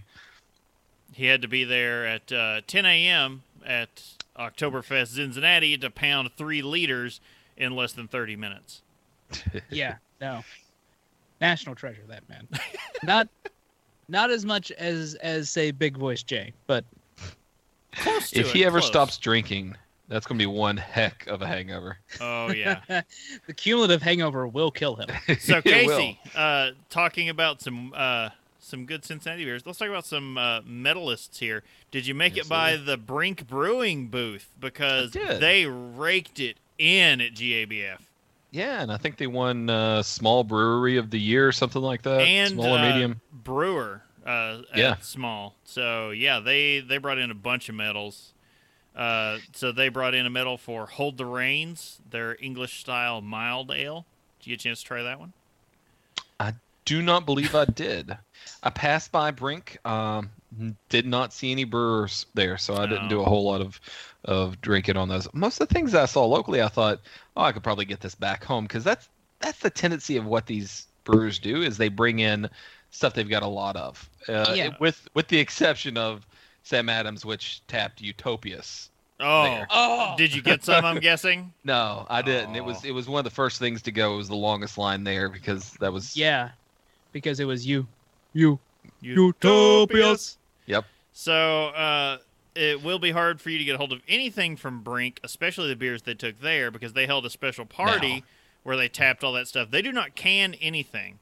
He 1.11 1.25
had 1.25 1.41
to 1.41 1.47
be 1.47 1.63
there 1.63 2.05
at 2.05 2.31
uh, 2.31 2.61
10 2.67 2.85
a.m. 2.85 3.41
at 3.65 3.89
Oktoberfest 4.37 5.07
Cincinnati 5.07 5.75
to 5.77 5.89
pound 5.89 6.29
three 6.37 6.61
liters 6.61 7.19
in 7.57 7.75
less 7.75 7.93
than 7.93 8.07
30 8.07 8.35
minutes. 8.35 8.81
Yeah, 9.71 9.95
no. 10.21 10.43
National 11.41 11.73
treasure, 11.75 12.03
that 12.09 12.29
man. 12.29 12.47
not, 13.03 13.27
not 14.09 14.31
as 14.31 14.43
much 14.45 14.71
as 14.71 15.15
as 15.15 15.49
say 15.49 15.71
Big 15.71 15.97
Voice 15.97 16.23
Jay, 16.23 16.51
but 16.67 16.83
Close 17.93 18.31
to 18.31 18.39
if 18.39 18.47
it, 18.47 18.51
he 18.53 18.65
ever 18.65 18.79
close. 18.79 18.87
stops 18.87 19.17
drinking, 19.17 19.75
that's 20.07 20.25
gonna 20.27 20.37
be 20.37 20.45
one 20.45 20.77
heck 20.77 21.25
of 21.27 21.41
a 21.41 21.47
hangover. 21.47 21.97
Oh 22.21 22.51
yeah. 22.51 22.81
the 23.47 23.53
cumulative 23.53 24.01
hangover 24.01 24.47
will 24.47 24.71
kill 24.71 24.95
him. 24.95 25.07
So 25.39 25.61
Casey, 25.61 26.19
uh, 26.35 26.71
talking 26.89 27.29
about 27.29 27.61
some 27.61 27.93
uh, 27.95 28.29
some 28.59 28.85
good 28.85 29.03
Cincinnati 29.05 29.43
beers. 29.45 29.65
Let's 29.65 29.79
talk 29.79 29.89
about 29.89 30.05
some 30.05 30.37
uh, 30.37 30.61
medalists 30.61 31.39
here. 31.39 31.63
Did 31.91 32.05
you 32.05 32.13
make 32.13 32.35
Yes, 32.35 32.45
it 32.45 32.49
by 32.49 32.75
sir. 32.75 32.83
the 32.83 32.97
Brink 32.97 33.47
Brewing 33.47 34.07
booth 34.07 34.49
because 34.59 35.11
they 35.11 35.65
raked 35.65 36.39
it 36.39 36.57
in 36.77 37.21
at 37.21 37.33
GABF 37.33 37.97
Yeah, 38.51 38.81
and 38.81 38.91
I 38.91 38.97
think 38.97 39.17
they 39.17 39.27
won 39.27 39.69
uh, 39.69 40.01
small 40.01 40.43
brewery 40.43 40.97
of 40.97 41.09
the 41.11 41.19
year 41.19 41.47
or 41.47 41.51
something 41.51 41.81
like 41.81 42.01
that. 42.03 42.21
and 42.21 42.53
small 42.53 42.75
or 42.75 42.79
uh, 42.79 42.81
medium. 42.81 43.21
brewer 43.31 44.01
uh, 44.25 44.61
Yeah. 44.75 44.95
small. 45.01 45.55
So 45.65 46.11
yeah, 46.11 46.39
they 46.39 46.79
they 46.79 46.97
brought 46.97 47.17
in 47.17 47.31
a 47.31 47.35
bunch 47.35 47.69
of 47.69 47.75
medals. 47.75 48.33
Uh, 48.95 49.37
so 49.53 49.71
they 49.71 49.87
brought 49.87 50.13
in 50.13 50.25
a 50.25 50.29
medal 50.29 50.57
for 50.57 50.85
Hold 50.87 51.17
the 51.17 51.25
Reins, 51.25 51.99
their 52.09 52.35
English 52.41 52.79
style 52.79 53.21
mild 53.21 53.71
ale. 53.71 54.05
Did 54.39 54.47
you 54.47 54.55
get 54.55 54.61
a 54.61 54.63
chance 54.63 54.81
to 54.81 54.85
try 54.85 55.03
that 55.03 55.19
one? 55.19 55.33
I 56.39 56.53
do 56.85 57.01
not 57.01 57.25
believe 57.25 57.53
I 57.55 57.65
did. 57.65 58.17
I 58.63 58.69
passed 58.71 59.11
by 59.11 59.31
Brink. 59.31 59.77
Um, 59.85 60.31
did 60.89 61.05
not 61.05 61.33
see 61.33 61.51
any 61.51 61.63
brewers 61.63 62.25
there, 62.33 62.57
so 62.57 62.75
I 62.75 62.87
didn't 62.87 63.07
do 63.09 63.21
a 63.21 63.25
whole 63.25 63.43
lot 63.45 63.61
of 63.61 63.79
of 64.25 64.59
drinking 64.61 64.97
on 64.97 65.07
those. 65.09 65.27
Most 65.33 65.59
of 65.61 65.67
the 65.67 65.73
things 65.73 65.95
I 65.95 66.05
saw 66.05 66.25
locally, 66.25 66.61
I 66.61 66.67
thought, 66.67 66.99
oh, 67.37 67.41
I 67.43 67.51
could 67.51 67.63
probably 67.63 67.85
get 67.85 68.01
this 68.01 68.15
back 68.15 68.43
home 68.43 68.65
because 68.65 68.83
that's 68.83 69.07
that's 69.39 69.59
the 69.59 69.69
tendency 69.69 70.17
of 70.17 70.25
what 70.25 70.45
these 70.45 70.87
brewers 71.05 71.39
do 71.39 71.61
is 71.61 71.77
they 71.77 71.87
bring 71.89 72.19
in 72.19 72.49
stuff 72.91 73.13
they've 73.13 73.29
got 73.29 73.43
a 73.43 73.47
lot 73.47 73.75
of. 73.77 74.09
Uh, 74.27 74.53
Yeah. 74.55 74.75
With 74.79 75.07
with 75.13 75.27
the 75.29 75.37
exception 75.39 75.97
of 75.97 76.25
Sam 76.63 76.89
Adams, 76.89 77.25
which 77.25 77.61
tapped 77.67 78.01
Utopias. 78.01 78.89
Oh, 79.21 79.65
Oh, 79.69 80.13
did 80.17 80.33
you 80.33 80.41
get 80.41 80.63
some? 80.63 80.85
I'm 80.85 80.99
guessing. 80.99 81.51
No, 81.63 82.05
I 82.09 82.21
didn't. 82.21 82.55
It 82.55 82.63
was 82.63 82.77
Oh. 82.83 82.87
it 82.87 82.91
was 82.91 83.07
one 83.07 83.19
of 83.19 83.23
the 83.25 83.35
first 83.35 83.59
things 83.59 83.81
to 83.83 83.91
go. 83.91 84.13
It 84.13 84.17
was 84.17 84.27
the 84.27 84.35
longest 84.35 84.77
line 84.77 85.03
there 85.03 85.29
because 85.29 85.71
that 85.79 85.91
was 85.93 86.15
yeah, 86.17 86.49
because 87.11 87.39
it 87.39 87.45
was 87.45 87.65
you, 87.67 87.87
you, 88.33 88.59
Utopias. 89.01 90.37
Yep. 90.67 90.85
So 91.13 91.67
uh, 91.67 92.17
it 92.55 92.83
will 92.83 92.99
be 92.99 93.11
hard 93.11 93.39
for 93.41 93.49
you 93.49 93.57
to 93.57 93.63
get 93.63 93.75
a 93.75 93.77
hold 93.77 93.93
of 93.93 94.01
anything 94.07 94.55
from 94.55 94.81
Brink, 94.81 95.19
especially 95.23 95.67
the 95.69 95.75
beers 95.75 96.01
they 96.03 96.13
took 96.13 96.39
there, 96.41 96.71
because 96.71 96.93
they 96.93 97.05
held 97.05 97.25
a 97.25 97.29
special 97.29 97.65
party 97.65 98.23
where 98.63 98.75
they 98.75 98.89
tapped 98.89 99.23
all 99.23 99.33
that 99.33 99.47
stuff. 99.47 99.71
They 99.71 99.81
do 99.81 99.91
not 99.91 100.15
can 100.15 100.55
anything. 100.55 101.19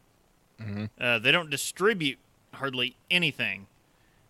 Mhm. 0.59 0.89
Uh, 0.99 1.19
they 1.19 1.31
don't 1.31 1.49
distribute 1.49 2.17
hardly 2.53 2.95
anything. 3.11 3.67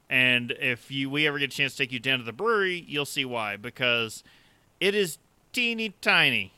And 0.10 0.52
if 0.60 0.90
you 0.92 1.10
we 1.10 1.28
ever 1.28 1.40
get 1.40 1.54
a 1.54 1.56
chance 1.56 1.74
to 1.74 1.84
take 1.84 1.92
you 1.92 2.00
down 2.00 2.20
to 2.20 2.26
the 2.26 2.34
brewery, 2.34 2.84
you'll 2.88 3.06
see 3.06 3.26
why. 3.26 3.56
Because 3.58 4.24
it 4.80 4.96
is 4.96 5.18
teeny 5.54 5.94
tiny. 6.02 6.52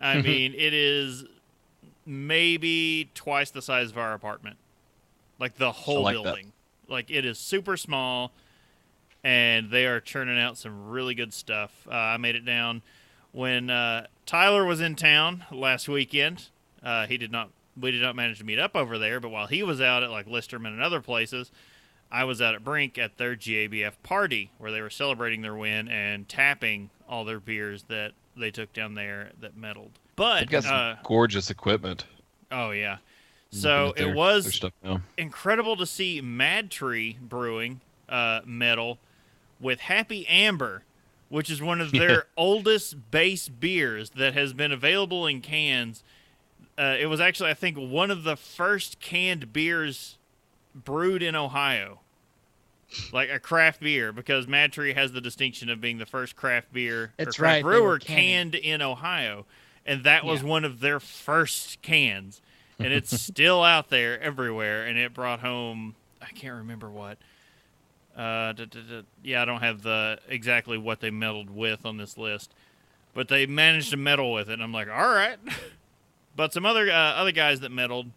I 0.00 0.20
mean, 0.20 0.52
it 0.54 0.74
is 0.74 1.24
maybe 2.04 3.10
twice 3.14 3.50
the 3.50 3.62
size 3.62 3.90
of 3.90 3.98
our 3.98 4.12
apartment. 4.12 4.56
Like 5.38 5.56
the 5.56 5.72
whole 5.72 6.02
like 6.02 6.16
that. 6.16 6.22
building. 6.22 6.52
Like 6.88 7.10
it 7.10 7.24
is 7.24 7.38
super 7.38 7.76
small 7.76 8.32
and 9.26 9.70
they 9.72 9.86
are 9.86 9.98
churning 10.00 10.38
out 10.38 10.56
some 10.56 10.88
really 10.88 11.12
good 11.12 11.34
stuff. 11.34 11.72
Uh, 11.90 11.94
I 11.94 12.16
made 12.16 12.36
it 12.36 12.44
down 12.44 12.82
when 13.32 13.70
uh, 13.70 14.06
Tyler 14.24 14.64
was 14.64 14.80
in 14.80 14.94
town 14.94 15.44
last 15.50 15.88
weekend. 15.88 16.48
Uh, 16.80 17.06
he 17.06 17.18
did 17.18 17.32
not. 17.32 17.50
We 17.78 17.90
did 17.90 18.02
not 18.02 18.14
manage 18.14 18.38
to 18.38 18.44
meet 18.44 18.60
up 18.60 18.76
over 18.76 18.98
there, 18.98 19.18
but 19.18 19.30
while 19.30 19.48
he 19.48 19.64
was 19.64 19.80
out 19.80 20.04
at 20.04 20.10
like 20.12 20.26
Listermann 20.26 20.68
and 20.68 20.80
other 20.80 21.00
places, 21.00 21.50
I 22.10 22.22
was 22.22 22.40
out 22.40 22.54
at 22.54 22.62
Brink 22.62 22.98
at 22.98 23.18
their 23.18 23.34
GABF 23.34 23.94
party 24.04 24.52
where 24.58 24.70
they 24.70 24.80
were 24.80 24.90
celebrating 24.90 25.42
their 25.42 25.56
win 25.56 25.88
and 25.88 26.28
tapping 26.28 26.90
all 27.08 27.24
their 27.24 27.40
beers 27.40 27.82
that 27.88 28.12
they 28.36 28.52
took 28.52 28.72
down 28.72 28.94
there 28.94 29.32
that 29.40 29.58
medaled. 29.60 29.90
But 30.14 30.38
They've 30.40 30.50
got 30.50 30.62
some 30.62 30.74
uh, 30.74 30.94
gorgeous 31.02 31.50
equipment. 31.50 32.04
oh 32.52 32.70
yeah, 32.70 32.98
so 33.50 33.92
their- 33.96 34.10
it 34.10 34.14
was 34.14 34.44
their 34.44 34.52
stuff 34.52 34.72
now. 34.84 35.00
incredible 35.18 35.76
to 35.78 35.84
see 35.84 36.20
Mad 36.20 36.70
Tree 36.70 37.18
Brewing 37.20 37.80
uh, 38.08 38.40
medal 38.46 38.98
with 39.60 39.80
Happy 39.80 40.26
Amber, 40.28 40.82
which 41.28 41.50
is 41.50 41.60
one 41.62 41.80
of 41.80 41.92
their 41.92 42.10
Yeah. 42.10 42.20
oldest 42.36 43.10
base 43.10 43.48
beers 43.48 44.10
that 44.10 44.34
has 44.34 44.52
been 44.52 44.72
available 44.72 45.26
in 45.26 45.40
cans. 45.40 46.02
Uh, 46.78 46.96
it 46.98 47.06
was 47.06 47.20
actually, 47.20 47.50
I 47.50 47.54
think, 47.54 47.76
one 47.76 48.10
of 48.10 48.22
the 48.24 48.36
first 48.36 49.00
canned 49.00 49.52
beers 49.52 50.18
brewed 50.74 51.22
in 51.22 51.34
Ohio, 51.34 52.00
like 53.12 53.30
a 53.30 53.38
craft 53.40 53.80
beer, 53.80 54.12
because 54.12 54.46
Mad 54.46 54.72
Tree 54.72 54.92
has 54.92 55.12
the 55.12 55.20
distinction 55.20 55.68
of 55.70 55.80
being 55.80 55.98
the 55.98 56.06
first 56.06 56.36
craft 56.36 56.72
beer 56.72 57.12
That's 57.16 57.36
or 57.36 57.40
craft 57.40 57.54
right, 57.54 57.62
brewer 57.62 57.98
canned 57.98 58.54
in 58.54 58.82
Ohio, 58.82 59.46
and 59.86 60.04
that 60.04 60.24
was 60.24 60.42
Yeah. 60.42 60.48
one 60.48 60.64
of 60.64 60.80
their 60.80 61.00
first 61.00 61.80
cans 61.82 62.40
and 62.78 62.92
it's 62.92 63.18
still 63.22 63.64
out 63.64 63.88
there 63.88 64.20
everywhere. 64.20 64.84
And 64.86 64.98
it 64.98 65.14
brought 65.14 65.40
home 65.40 65.94
I 66.20 66.26
can't 66.26 66.56
remember 66.56 66.90
what. 66.90 67.16
Uh, 68.16 68.52
da, 68.52 68.64
da, 68.64 68.80
da, 68.80 69.02
yeah, 69.22 69.42
I 69.42 69.44
don't 69.44 69.60
have 69.60 69.82
the 69.82 70.18
exactly 70.28 70.78
what 70.78 71.00
they 71.00 71.10
medaled 71.10 71.50
with 71.50 71.84
on 71.84 71.98
this 71.98 72.16
list, 72.16 72.54
but 73.12 73.28
they 73.28 73.44
managed 73.44 73.90
to 73.90 73.98
medal 73.98 74.32
with 74.32 74.48
it. 74.48 74.54
And 74.54 74.62
I'm 74.62 74.72
like, 74.72 74.88
all 74.88 75.14
right. 75.14 75.38
but 76.36 76.52
some 76.52 76.64
other 76.64 76.90
uh, 76.90 76.94
other 76.94 77.32
guys 77.32 77.60
that 77.60 77.70
medaled, 77.70 78.10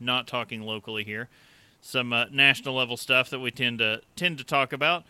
not 0.00 0.26
talking 0.26 0.62
locally 0.62 1.04
here, 1.04 1.28
some 1.82 2.12
uh, 2.12 2.24
national 2.30 2.74
level 2.74 2.96
stuff 2.96 3.28
that 3.30 3.40
we 3.40 3.50
tend 3.50 3.80
to 3.80 4.00
tend 4.16 4.38
to 4.38 4.44
talk 4.44 4.72
about. 4.72 5.04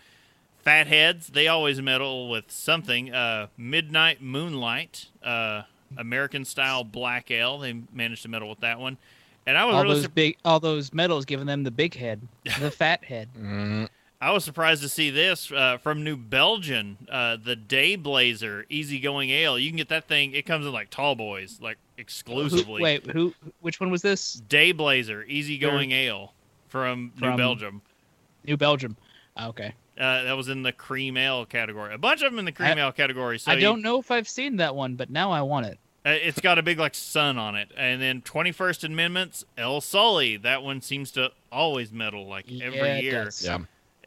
Fatheads, 0.65 1.29
they 1.29 1.47
always 1.47 1.81
medal 1.81 2.29
with 2.29 2.51
something. 2.51 3.15
Uh, 3.15 3.47
Midnight 3.57 4.21
Moonlight, 4.21 5.07
uh, 5.23 5.63
American 5.97 6.45
style 6.45 6.83
black 6.83 7.31
ale. 7.31 7.59
They 7.59 7.81
managed 7.93 8.23
to 8.23 8.29
medal 8.29 8.49
with 8.49 8.61
that 8.61 8.81
one. 8.81 8.99
And 9.47 9.57
I 9.57 9.65
was 9.65 9.77
all 9.77 9.83
really 9.85 9.95
those 9.95 10.03
sur- 10.05 10.11
big, 10.11 10.37
all 10.45 10.61
those 10.61 10.93
medals 10.93 11.25
giving 11.25 11.47
them 11.47 11.63
the 11.63 11.71
big 11.71 11.95
head, 11.95 12.21
the 12.61 12.71
fat 12.77 13.05
head. 13.05 13.29
Mm, 13.39 13.89
I 14.21 14.33
was 14.33 14.45
surprised 14.45 14.83
to 14.83 14.89
see 14.89 15.11
this 15.11 15.53
uh, 15.53 15.79
from 15.79 16.03
New 16.03 16.17
Belgium, 16.17 16.99
uh, 17.09 17.37
the 17.37 17.55
Day 17.55 17.95
Blazer 17.95 18.67
Easygoing 18.69 19.31
Ale. 19.31 19.59
You 19.59 19.71
can 19.71 19.77
get 19.77 19.91
that 19.91 20.09
thing. 20.09 20.35
It 20.35 20.45
comes 20.45 20.67
in 20.67 20.73
like 20.73 20.91
tall 20.91 21.15
boys, 21.15 21.61
like 21.63 21.79
exclusively. 21.97 22.79
Who, 22.79 22.83
wait, 22.83 23.07
who? 23.11 23.33
Which 23.61 23.79
one 23.79 23.91
was 23.91 24.03
this? 24.03 24.35
Day 24.35 24.73
Blazer, 24.73 25.23
easygoing 25.25 25.93
ale 25.93 26.33
from, 26.69 27.13
New 27.21 27.37
Belgium. 27.37 27.81
New 28.45 28.57
Belgium. 28.57 28.97
Ah, 29.37 29.49
Okay. 29.49 29.75
Uh, 29.97 30.23
that 30.23 30.37
was 30.37 30.49
in 30.49 30.63
the 30.63 30.71
cream 30.73 31.17
ale 31.17 31.45
category. 31.45 31.93
A 31.93 31.99
bunch 31.99 32.23
of 32.23 32.31
them 32.31 32.39
in 32.39 32.45
the 32.45 32.53
cream 32.53 32.77
I- 32.79 32.81
ale 32.81 32.93
category. 32.93 33.37
So 33.39 33.51
I 33.51 33.57
don't 33.59 33.83
know 33.83 33.99
if 33.99 34.11
I've 34.13 34.29
seen 34.29 34.57
that 34.57 34.75
one, 34.77 34.95
but 34.95 35.11
now 35.11 35.33
I 35.33 35.43
want 35.43 35.67
it. 35.67 35.79
Uh, 36.07 36.11
it's 36.11 36.41
got 36.41 36.57
a 36.59 36.63
big 36.63 36.79
like 36.79 36.95
sun 36.95 37.37
on 37.37 37.57
it, 37.57 37.71
and 37.77 38.01
then 38.01 38.23
21st 38.23 38.85
Amendments, 38.85 39.45
El 39.57 39.81
Sully. 39.81 40.37
That 40.37 40.63
one 40.63 40.81
seems 40.83 41.11
to 41.13 41.33
always 41.51 41.91
medal 41.93 42.27
like 42.29 42.47
every 42.51 42.79
Yeah, 42.79 42.85
it 42.97 43.05
year. 43.05 43.25
does. 43.25 43.45
Yeah. 43.45 43.59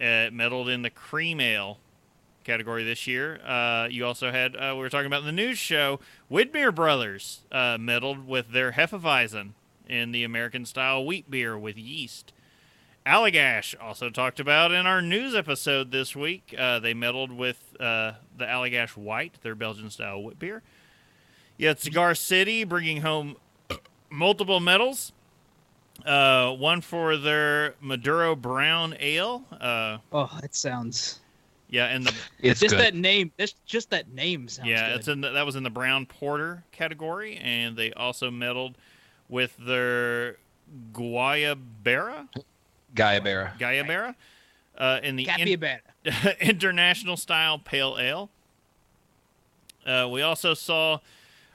Uh, 0.01 0.31
medaled 0.31 0.67
in 0.67 0.81
the 0.81 0.89
cream 0.89 1.39
ale 1.39 1.77
category 2.43 2.83
this 2.83 3.05
year. 3.05 3.39
Uh, 3.45 3.87
you 3.89 4.05
also 4.05 4.31
had 4.31 4.55
uh, 4.55 4.73
we 4.73 4.79
were 4.79 4.89
talking 4.89 5.05
about 5.05 5.19
in 5.19 5.27
the 5.27 5.31
news 5.31 5.57
show. 5.57 5.99
Widmer 6.31 6.73
Brothers 6.73 7.41
uh, 7.51 7.77
medaled 7.77 8.25
with 8.25 8.51
their 8.51 8.71
Hefeweizen 8.71 9.51
in 9.87 10.11
the 10.11 10.23
American 10.23 10.65
style 10.65 11.05
wheat 11.05 11.29
beer 11.29 11.57
with 11.57 11.77
yeast. 11.77 12.33
Allagash 13.05 13.75
also 13.81 14.09
talked 14.09 14.39
about 14.39 14.71
in 14.71 14.85
our 14.85 15.01
news 15.01 15.33
episode 15.33 15.91
this 15.91 16.15
week. 16.15 16.53
Uh, 16.57 16.79
they 16.79 16.93
medaled 16.93 17.35
with 17.35 17.75
uh, 17.79 18.13
the 18.37 18.45
Allagash 18.45 18.95
White, 18.95 19.35
their 19.41 19.55
Belgian 19.55 19.89
style 19.89 20.23
wheat 20.23 20.37
beer. 20.37 20.61
You 21.57 21.67
had 21.67 21.79
Cigar 21.79 22.15
City 22.15 22.63
bringing 22.63 23.01
home 23.01 23.37
multiple 24.09 24.59
medals. 24.59 25.13
Uh, 26.05 26.51
one 26.53 26.81
for 26.81 27.17
their 27.17 27.75
Maduro 27.81 28.35
Brown 28.35 28.95
Ale. 28.99 29.43
Uh, 29.59 29.97
Oh, 30.11 30.29
it 30.43 30.55
sounds. 30.55 31.19
yeah, 31.69 31.85
and 31.85 32.05
the 32.05 32.13
It's 32.41 32.59
just 32.59 32.75
good. 32.75 32.81
that 32.83 32.95
name. 32.95 33.31
Just 33.39 33.63
just 33.65 33.89
that 33.91 34.11
name 34.13 34.47
sounds. 34.47 34.67
yeah, 34.69 34.89
good. 34.89 34.99
it's 34.99 35.07
in 35.07 35.21
the, 35.21 35.29
that 35.31 35.45
was 35.45 35.55
in 35.55 35.63
the 35.63 35.69
brown 35.69 36.05
porter 36.05 36.63
category, 36.71 37.37
and 37.37 37.75
they 37.77 37.91
also 37.93 38.29
medaled 38.31 38.73
with 39.29 39.55
their 39.57 40.37
Guayabera, 40.93 42.27
Guyabera. 42.95 43.57
Guayabera, 43.57 44.15
uh, 44.77 44.99
in 45.03 45.15
the 45.15 45.27
in- 45.39 45.79
international 46.41 47.17
style 47.17 47.57
pale 47.59 47.97
ale. 47.99 48.29
Uh, 49.85 50.07
we 50.11 50.21
also 50.21 50.53
saw, 50.53 50.99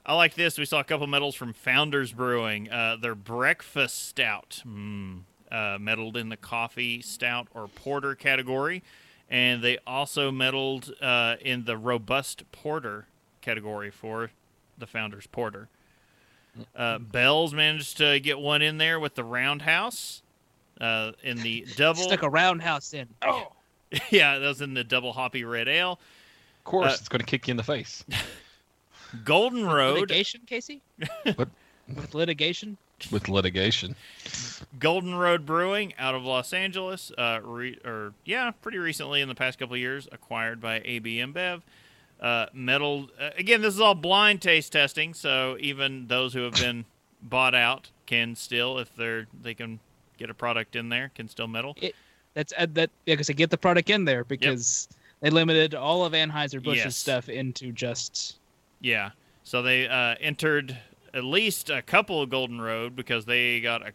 I 0.09 0.15
like 0.15 0.35
this. 0.35 0.57
We 0.57 0.65
saw 0.65 0.79
a 0.79 0.85
couple 0.85 1.07
medals 1.09 1.35
from 1.35 1.53
Founders 1.53 2.13
Brewing. 2.13 2.71
Uh, 2.71 2.97
their 2.97 3.17
breakfast 3.17 4.07
stout, 4.07 4.63
mm, 4.65 5.23
uh, 5.51 5.79
medaled 5.79 6.17
in 6.17 6.29
the 6.29 6.37
coffee 6.37 7.03
stout 7.03 7.49
or 7.53 7.67
porter 7.67 8.15
category, 8.15 8.85
and 9.29 9.63
they 9.63 9.79
also 9.85 10.31
medaled 10.31 10.93
uh, 11.03 11.37
in 11.41 11.65
the 11.65 11.77
robust 11.77 12.45
porter 12.53 13.07
category 13.43 13.91
for 13.91 14.31
the 14.79 14.87
Founders 14.87 15.27
Porter. 15.27 15.69
Uh, 16.75 16.99
Bell's 16.99 17.53
managed 17.53 17.97
to 17.99 18.21
get 18.21 18.39
one 18.39 18.63
in 18.63 18.79
there 18.79 19.01
with 19.01 19.17
the 19.17 19.25
Roundhouse. 19.25 20.23
Uh, 20.81 21.13
in 21.25 21.39
the 21.39 21.67
double, 21.77 22.03
Stuck 22.03 22.23
a 22.23 22.29
roundhouse 22.31 22.95
in. 22.95 23.09
Oh, 23.23 23.51
yeah, 24.11 24.39
that 24.39 24.47
was 24.47 24.61
in 24.61 24.75
the 24.75 24.85
double 24.85 25.13
hoppy 25.13 25.43
red 25.43 25.69
ale. 25.69 25.99
Of 26.59 26.65
course, 26.65 26.93
Uh, 26.93 26.97
it's 27.01 27.09
going 27.09 27.21
to 27.21 27.27
kick 27.27 27.49
you 27.49 27.53
in 27.53 27.57
the 27.57 27.63
face. 27.65 28.05
Golden 29.25 29.67
Road, 29.67 29.95
litigation, 30.01 30.43
Casey. 30.47 30.81
What? 31.37 31.49
With 31.95 32.15
litigation. 32.15 32.79
with 33.13 33.29
litigation. 33.29 33.95
Golden 34.81 35.15
Road 35.15 35.47
Brewing 35.47 35.95
out 35.99 36.15
of 36.17 36.25
Los 36.25 36.53
Angeles, 36.53 37.13
uh, 37.17 37.39
re- 37.45 37.79
or 37.85 38.13
yeah, 38.25 38.51
pretty 38.63 38.79
recently 38.79 39.21
in 39.21 39.29
the 39.29 39.35
past 39.37 39.59
couple 39.59 39.75
of 39.75 39.81
years, 39.81 40.09
acquired 40.11 40.61
by 40.61 40.83
AB 40.85 41.19
InBev. 41.19 41.63
Uh, 42.21 42.47
medal 42.53 43.09
uh, 43.21 43.31
again. 43.39 43.61
This 43.63 43.75
is 43.75 43.81
all 43.81 43.95
blind 43.95 44.43
taste 44.43 44.73
testing, 44.73 45.15
so 45.15 45.57
even 45.61 46.09
those 46.09 46.33
who 46.35 46.41
have 46.43 46.55
been 46.55 46.85
bought 47.23 47.55
out 47.55 47.91
can 48.07 48.35
still, 48.35 48.79
if 48.79 48.95
they're 48.97 49.27
they 49.43 49.55
can 49.55 49.79
get 50.19 50.29
a 50.31 50.35
product 50.35 50.75
in 50.75 50.89
there, 50.89 51.13
can 51.15 51.29
still 51.29 51.47
medal. 51.47 51.77
That's 52.35 52.53
uh, 52.59 52.67
that. 52.73 52.91
Yeah, 53.05 53.15
because 53.15 53.27
they 53.29 53.35
get 53.35 53.51
the 53.51 53.59
product 53.59 53.91
in 53.91 54.05
there 54.07 54.25
because 54.25 54.89
they 55.21 55.31
limited 55.31 55.75
all 55.75 56.05
of 56.05 56.15
Anheuser 56.15 56.61
Busch's 56.63 56.85
Yes. 56.85 56.97
stuff 56.97 57.29
into 57.29 57.71
just. 57.71 58.39
Yeah. 58.81 59.11
So 59.43 59.63
they 59.63 59.89
uh, 59.89 60.17
entered 60.21 60.77
at 61.15 61.25
least 61.25 61.71
a 61.71 61.83
couple 61.83 62.23
of 62.23 62.31
Golden 62.31 62.61
Road 62.61 62.97
because 62.97 63.25
they 63.25 63.61
got 63.61 63.83
a, 63.83 63.93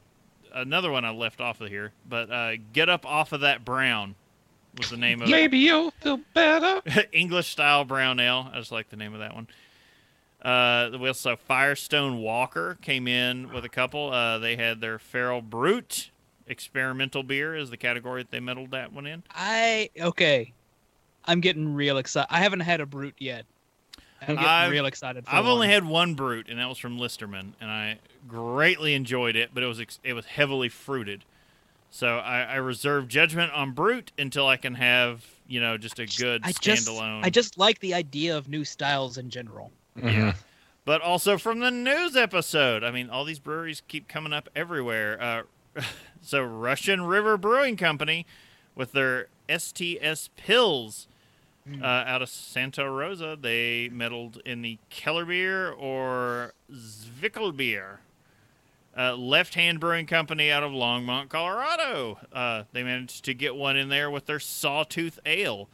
another 0.54 0.91
one 0.91 1.06
I 1.06 1.12
left 1.12 1.41
off 1.41 1.62
of 1.62 1.70
here. 1.70 1.91
But 2.08 2.32
uh, 2.32 2.54
get 2.74 2.89
up 2.89 3.06
off 3.06 3.32
of 3.32 3.41
that 3.41 3.65
brown 3.65 4.15
was 4.78 4.89
the 4.89 4.98
name 4.98 5.22
of 5.22 5.28
it. 5.28 5.32
Maybe 5.32 5.60
you'll 5.60 5.91
feel 5.91 6.20
better. 6.34 6.82
English 7.12 7.50
style 7.50 7.86
brown 7.86 8.20
ale. 8.20 8.50
I 8.54 8.60
just 8.60 8.72
like 8.72 8.89
the 8.89 8.96
name 8.96 9.13
of 9.13 9.20
that 9.20 9.36
one. 9.36 9.48
Uh, 10.41 10.98
we 11.00 11.08
also 11.08 11.36
Firestone 11.36 12.17
Walker 12.17 12.78
came 12.82 13.08
in 13.08 13.54
with 13.54 13.63
a 13.63 13.70
couple. 13.70 14.12
Uh, 14.12 14.39
they 14.39 14.56
had 14.56 14.82
their 14.82 14.98
Feral 14.98 15.41
Brut 15.41 16.10
experimental 16.48 17.24
beer 17.24 17.56
is 17.56 17.70
the 17.70 17.78
category 17.78 18.24
that 18.24 18.32
they 18.32 18.39
medaled 18.39 18.72
that 18.72 18.91
one 18.94 19.06
in. 19.06 19.24
I 19.32 19.89
okay. 20.00 20.54
I'm 21.26 21.39
getting 21.39 21.74
real 21.74 21.98
excited. 21.98 22.28
I 22.32 22.39
haven't 22.39 22.62
had 22.62 22.82
a 22.82 22.86
brut 22.86 23.13
yet. 23.20 23.46
I'm 24.22 24.36
getting 24.36 24.50
I've- 24.50 24.72
real 24.72 24.86
excited. 24.86 25.26
For 25.26 25.34
I've 25.34 25.46
only 25.48 25.68
had 25.68 25.86
one 25.86 26.14
Brut, 26.16 26.46
and 26.50 26.60
that 26.60 26.70
was 26.70 26.78
from 26.78 26.98
Listermann, 27.00 27.54
and 27.60 27.70
I 27.72 27.98
greatly 28.28 28.94
enjoyed 28.94 29.36
it. 29.36 29.52
But 29.54 29.64
it 29.64 29.68
was 29.68 29.80
ex- 29.80 30.00
it 30.04 30.14
was 30.14 30.26
heavily 30.26 30.70
fruited, 30.70 31.24
so 31.90 32.18
I, 32.20 32.42
I 32.44 32.56
reserve 32.56 33.08
judgment 33.08 33.52
on 33.54 33.72
Brut 33.72 34.12
until 34.18 34.48
I 34.48 34.58
can 34.58 34.76
have 34.76 35.26
you 35.48 35.60
know 35.60 35.78
just 35.78 36.00
a 36.00 36.06
good 36.06 36.42
I 36.44 36.52
just, 36.52 36.88
standalone. 36.88 37.26
I 37.26 37.30
just 37.30 37.58
like 37.58 37.80
the 37.80 37.94
idea 37.94 38.38
of 38.38 38.48
new 38.48 38.64
styles 38.64 39.18
in 39.18 39.30
general. 39.30 39.72
Mhm. 39.98 40.36
but 40.86 41.02
also 41.02 41.38
from 41.38 41.60
the 41.60 41.72
news 41.72 42.16
episode. 42.16 42.84
I 42.84 42.92
mean, 42.92 43.10
all 43.10 43.26
these 43.26 43.40
breweries 43.40 43.82
keep 43.88 44.08
coming 44.08 44.32
up 44.34 44.48
everywhere. 44.56 45.46
Uh, 45.76 45.82
so 46.22 46.42
Russian 46.44 47.02
River 47.04 47.38
Brewing 47.38 47.76
Company, 47.76 48.26
with 48.76 48.92
their 48.94 49.28
STS 49.50 50.30
Pils 50.38 51.08
uh, 51.82 51.86
out 51.86 52.21
of 52.21 52.30
Santa 52.30 52.89
Rosa, 52.89 53.38
they 53.39 53.89
medaled 53.93 54.39
in 54.41 54.62
the 54.62 54.78
Keller 54.89 55.26
beer 55.26 55.71
or 55.71 56.54
Zwickelbier. 56.74 57.97
Uh, 58.97 59.15
Left 59.15 59.54
Hand 59.56 59.80
Brewing 59.80 60.06
Company 60.06 60.52
out 60.52 60.63
of 60.63 60.71
Longmont, 60.71 61.30
Colorado. 61.30 62.19
Uh, 62.34 62.63
they 62.74 62.84
managed 62.84 63.24
to 63.26 63.34
get 63.34 63.56
one 63.56 63.78
in 63.78 63.88
there 63.89 64.12
with 64.12 64.26
their 64.26 64.39
Sawtooth 64.39 65.17
Ale. 65.26 65.69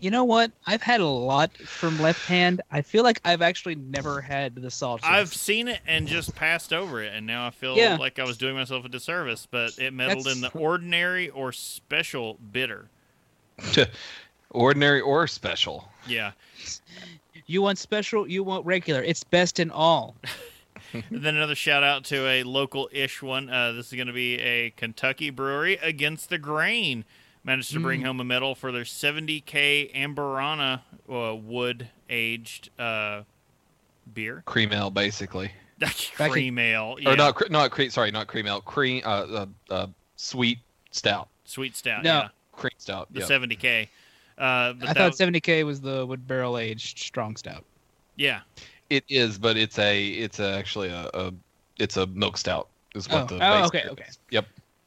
You 0.00 0.10
know 0.12 0.22
what? 0.24 0.52
I've 0.66 0.82
had 0.82 1.00
a 1.00 1.06
lot 1.06 1.56
from 1.56 1.98
Left 2.00 2.24
Hand. 2.26 2.60
I 2.70 2.82
feel 2.82 3.02
like 3.04 3.20
I've 3.24 3.42
actually 3.42 3.74
never 3.74 4.20
had 4.20 4.54
the 4.54 4.70
Sawtooth. 4.70 5.08
I've 5.08 5.32
seen 5.34 5.66
it 5.66 5.80
and 5.88 6.06
just 6.06 6.34
passed 6.36 6.72
over 6.72 7.02
it, 7.02 7.12
and 7.14 7.26
now 7.26 7.46
I 7.46 7.50
feel 7.50 7.74
Yeah. 7.76 7.96
like 7.96 8.18
I 8.18 8.24
was 8.24 8.36
doing 8.36 8.54
myself 8.54 8.84
a 8.84 8.88
disservice. 8.88 9.48
But 9.50 9.78
it 9.78 9.92
medaled 9.94 10.30
in 10.30 10.40
the 10.42 10.50
ordinary 10.50 11.30
or 11.30 11.52
special 11.52 12.34
bitter. 12.52 12.90
Ordinary 14.50 15.00
or 15.00 15.26
special. 15.26 15.88
Yeah. 16.06 16.32
You 17.46 17.62
want 17.62 17.78
special, 17.78 18.28
you 18.28 18.42
want 18.42 18.64
regular. 18.66 19.02
It's 19.02 19.24
best 19.24 19.58
in 19.60 19.70
all. 19.70 20.16
and 20.92 21.04
then 21.10 21.36
another 21.36 21.54
shout 21.54 21.82
out 21.82 22.04
to 22.04 22.26
a 22.26 22.42
local 22.44 22.88
ish 22.92 23.22
one. 23.22 23.48
Uh, 23.50 23.72
this 23.72 23.86
is 23.88 23.92
going 23.94 24.06
to 24.06 24.12
be 24.12 24.38
a 24.40 24.70
Kentucky 24.70 25.30
brewery 25.30 25.74
against 25.82 26.28
the 26.30 26.38
grain. 26.38 27.04
Managed 27.44 27.72
to 27.72 27.80
bring 27.80 28.02
Mm. 28.02 28.06
home 28.06 28.20
a 28.20 28.24
medal 28.24 28.54
for 28.54 28.72
their 28.72 28.82
70K 28.84 29.94
Amburana 29.94 30.80
uh, 31.10 31.34
wood 31.34 31.88
aged 32.10 32.68
uh, 32.78 33.22
beer. 34.12 34.42
Cream 34.44 34.72
ale, 34.72 34.90
basically. 34.90 35.52
cream 36.16 36.58
ale. 36.58 36.96
Yeah. 37.00 37.10
Or 37.12 37.16
not, 37.16 37.34
cre- 37.36 37.50
not 37.50 37.70
cream. 37.70 37.90
Sorry, 37.90 38.10
not 38.10 38.26
cream 38.26 38.46
ale. 38.46 38.60
Cream, 38.60 39.02
uh, 39.04 39.08
uh, 39.08 39.46
uh, 39.70 39.86
sweet 40.16 40.58
stout. 40.90 41.28
Sweet 41.44 41.76
stout. 41.76 42.02
No. 42.02 42.10
Yeah. 42.10 42.28
Cream 42.52 42.72
stout. 42.78 43.08
The 43.12 43.20
yeah. 43.20 43.26
70K. 43.26 43.88
Uh, 44.38 44.72
but 44.74 44.88
I 44.90 44.92
thought 44.92 45.12
70k 45.12 45.66
was 45.66 45.80
the 45.80 46.06
wood 46.06 46.26
barrel 46.26 46.58
aged 46.58 46.98
strong 46.98 47.36
stout. 47.36 47.64
yeah. 48.16 48.40
It 48.90 49.04
is, 49.10 49.36
but 49.36 49.58
it's 49.58 49.78
a, 49.78 50.08
it's 50.08 50.38
a, 50.40 50.54
actually 50.54 50.88
a, 50.88 51.10
a, 51.12 51.34
it's 51.78 51.98
a 51.98 52.06
milk 52.06 52.38
stout. 52.38 52.68
Is 52.94 53.06
what 53.06 53.30
Oh, 53.30 53.36
the 53.36 53.46
oh, 53.46 53.60
base 53.60 53.66
okay, 53.66 53.82
beer 53.82 53.90
okay. 53.90 54.04
is. 54.08 54.18
Yep. 54.30 54.46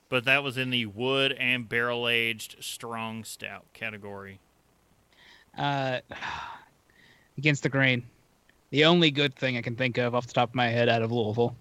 But 0.09 0.25
that 0.25 0.41
was 0.41 0.58
in 0.58 0.71
the 0.71 0.87
wood 0.87 1.33
and 1.33 1.69
barrel 1.69 2.10
aged 2.10 2.56
strong 2.62 3.23
stout 3.23 3.65
category. 3.73 4.39
Uh, 5.56 5.99
against 7.37 7.62
the 7.62 7.69
grain. 7.69 8.04
The 8.71 8.85
only 8.85 9.12
good 9.12 9.35
thing 9.35 9.56
I 9.58 9.62
can 9.62 9.75
think 9.75 9.97
of 9.99 10.15
off 10.15 10.25
the 10.25 10.33
top 10.33 10.49
of 10.49 10.56
my 10.56 10.69
head 10.69 10.89
out 10.89 11.02
of 11.04 11.12
Louisville. 11.12 11.56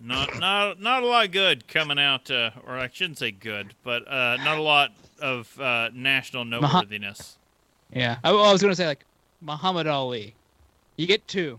Not 0.00 0.38
not 0.38 0.80
not 0.80 1.02
a 1.02 1.06
lot 1.06 1.30
good 1.32 1.68
coming 1.68 1.98
out, 1.98 2.30
uh, 2.30 2.50
or 2.66 2.78
I 2.78 2.88
shouldn't 2.92 3.18
say 3.18 3.30
good, 3.30 3.74
but 3.84 4.08
uh, 4.08 4.38
not 4.38 4.58
a 4.58 4.62
lot 4.62 4.92
of 5.24 5.58
uh, 5.58 5.88
national 5.94 6.44
noteworthiness. 6.44 7.38
Yeah, 7.92 8.18
I, 8.22 8.30
I 8.30 8.52
was 8.52 8.60
gonna 8.60 8.76
say 8.76 8.86
like 8.86 9.04
Muhammad 9.40 9.86
Ali. 9.86 10.34
You 10.96 11.06
get 11.06 11.26
two. 11.26 11.58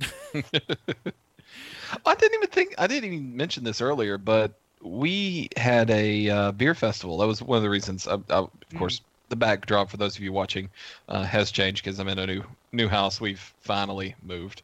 I 2.04 2.14
didn't 2.14 2.34
even 2.34 2.48
think 2.48 2.74
I 2.78 2.86
didn't 2.86 3.12
even 3.12 3.36
mention 3.36 3.64
this 3.64 3.80
earlier, 3.80 4.18
but 4.18 4.52
we 4.82 5.48
had 5.56 5.90
a 5.90 6.28
uh, 6.28 6.52
beer 6.52 6.74
festival. 6.74 7.18
That 7.18 7.26
was 7.26 7.42
one 7.42 7.56
of 7.56 7.62
the 7.62 7.70
reasons. 7.70 8.06
Uh, 8.06 8.18
uh, 8.28 8.42
of 8.44 8.50
course, 8.76 9.00
the 9.30 9.36
backdrop 9.36 9.90
for 9.90 9.96
those 9.96 10.16
of 10.16 10.22
you 10.22 10.32
watching 10.32 10.68
uh, 11.08 11.24
has 11.24 11.50
changed 11.50 11.82
because 11.82 11.98
I'm 11.98 12.08
in 12.08 12.18
a 12.18 12.26
new 12.26 12.42
new 12.72 12.88
house. 12.88 13.20
We've 13.20 13.54
finally 13.60 14.14
moved, 14.22 14.62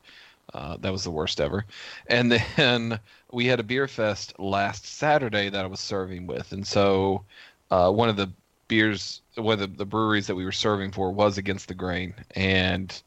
Uh, 0.53 0.77
that 0.81 0.93
was 0.93 1.05
the 1.05 1.11
worst 1.11 1.41
ever. 1.41 1.65
And 2.09 2.31
then 2.57 3.01
we 3.33 3.47
had 3.47 3.61
a 3.61 3.63
beer 3.63 3.89
fest 3.89 4.39
last 4.39 4.85
Saturday 4.85 5.49
that 5.49 5.65
I 5.65 5.69
was 5.69 5.81
serving 5.81 6.27
with, 6.27 6.53
and 6.53 6.67
so 6.67 7.25
uh, 7.71 7.91
one 7.91 8.11
of 8.11 8.17
the 8.17 8.31
beers, 8.73 9.21
one 9.35 9.61
of 9.61 9.61
the, 9.61 9.77
the 9.77 9.85
breweries 9.85 10.27
that 10.27 10.35
we 10.35 10.47
were 10.47 10.53
serving 10.53 10.93
for 10.93 11.13
was 11.13 11.37
against 11.37 11.69
the 11.69 11.75
grain, 11.75 12.15
and 12.35 13.03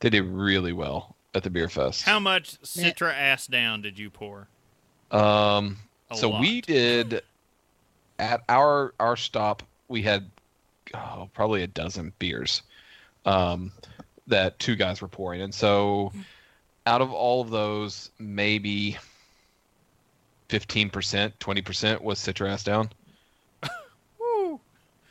they 0.00 0.10
did 0.10 0.24
really 0.24 0.72
well 0.72 1.14
at 1.36 1.44
the 1.44 1.50
beer 1.50 1.68
fest. 1.68 2.02
How 2.02 2.18
much 2.18 2.60
Citra 2.62 3.14
ass 3.14 3.46
down 3.46 3.80
did 3.80 3.96
you 3.96 4.10
pour? 4.10 4.48
Um, 5.12 5.78
A 6.10 6.16
so 6.16 6.40
we 6.40 6.62
did 6.62 7.22
at 8.18 8.42
our 8.48 8.92
our 8.98 9.14
stop. 9.16 9.62
We 9.86 10.02
had 10.02 10.28
oh, 10.94 11.28
probably 11.32 11.62
a 11.62 11.68
dozen 11.68 12.12
beers 12.18 12.62
um, 13.24 13.70
that 14.26 14.58
two 14.58 14.74
guys 14.74 15.00
were 15.00 15.06
pouring, 15.06 15.42
and 15.42 15.54
so 15.54 16.12
out 16.86 17.02
of 17.02 17.12
all 17.12 17.40
of 17.40 17.50
those, 17.50 18.10
maybe 18.18 18.98
fifteen 20.48 20.90
percent, 20.90 21.38
twenty 21.38 21.62
percent 21.62 22.02
was 22.02 22.18
Citra 22.18 22.50
ass 22.50 22.64
down. 22.64 22.90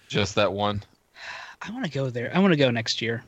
Woo. 0.04 0.10
Just 0.10 0.36
that 0.36 0.52
one. 0.52 0.84
I 1.62 1.72
want 1.72 1.86
to 1.86 1.92
go 1.92 2.10
there. 2.10 2.32
I 2.36 2.40
want 2.40 2.52
to 2.52 2.58
go 2.58 2.70
next 2.72 3.02
year 3.02 3.24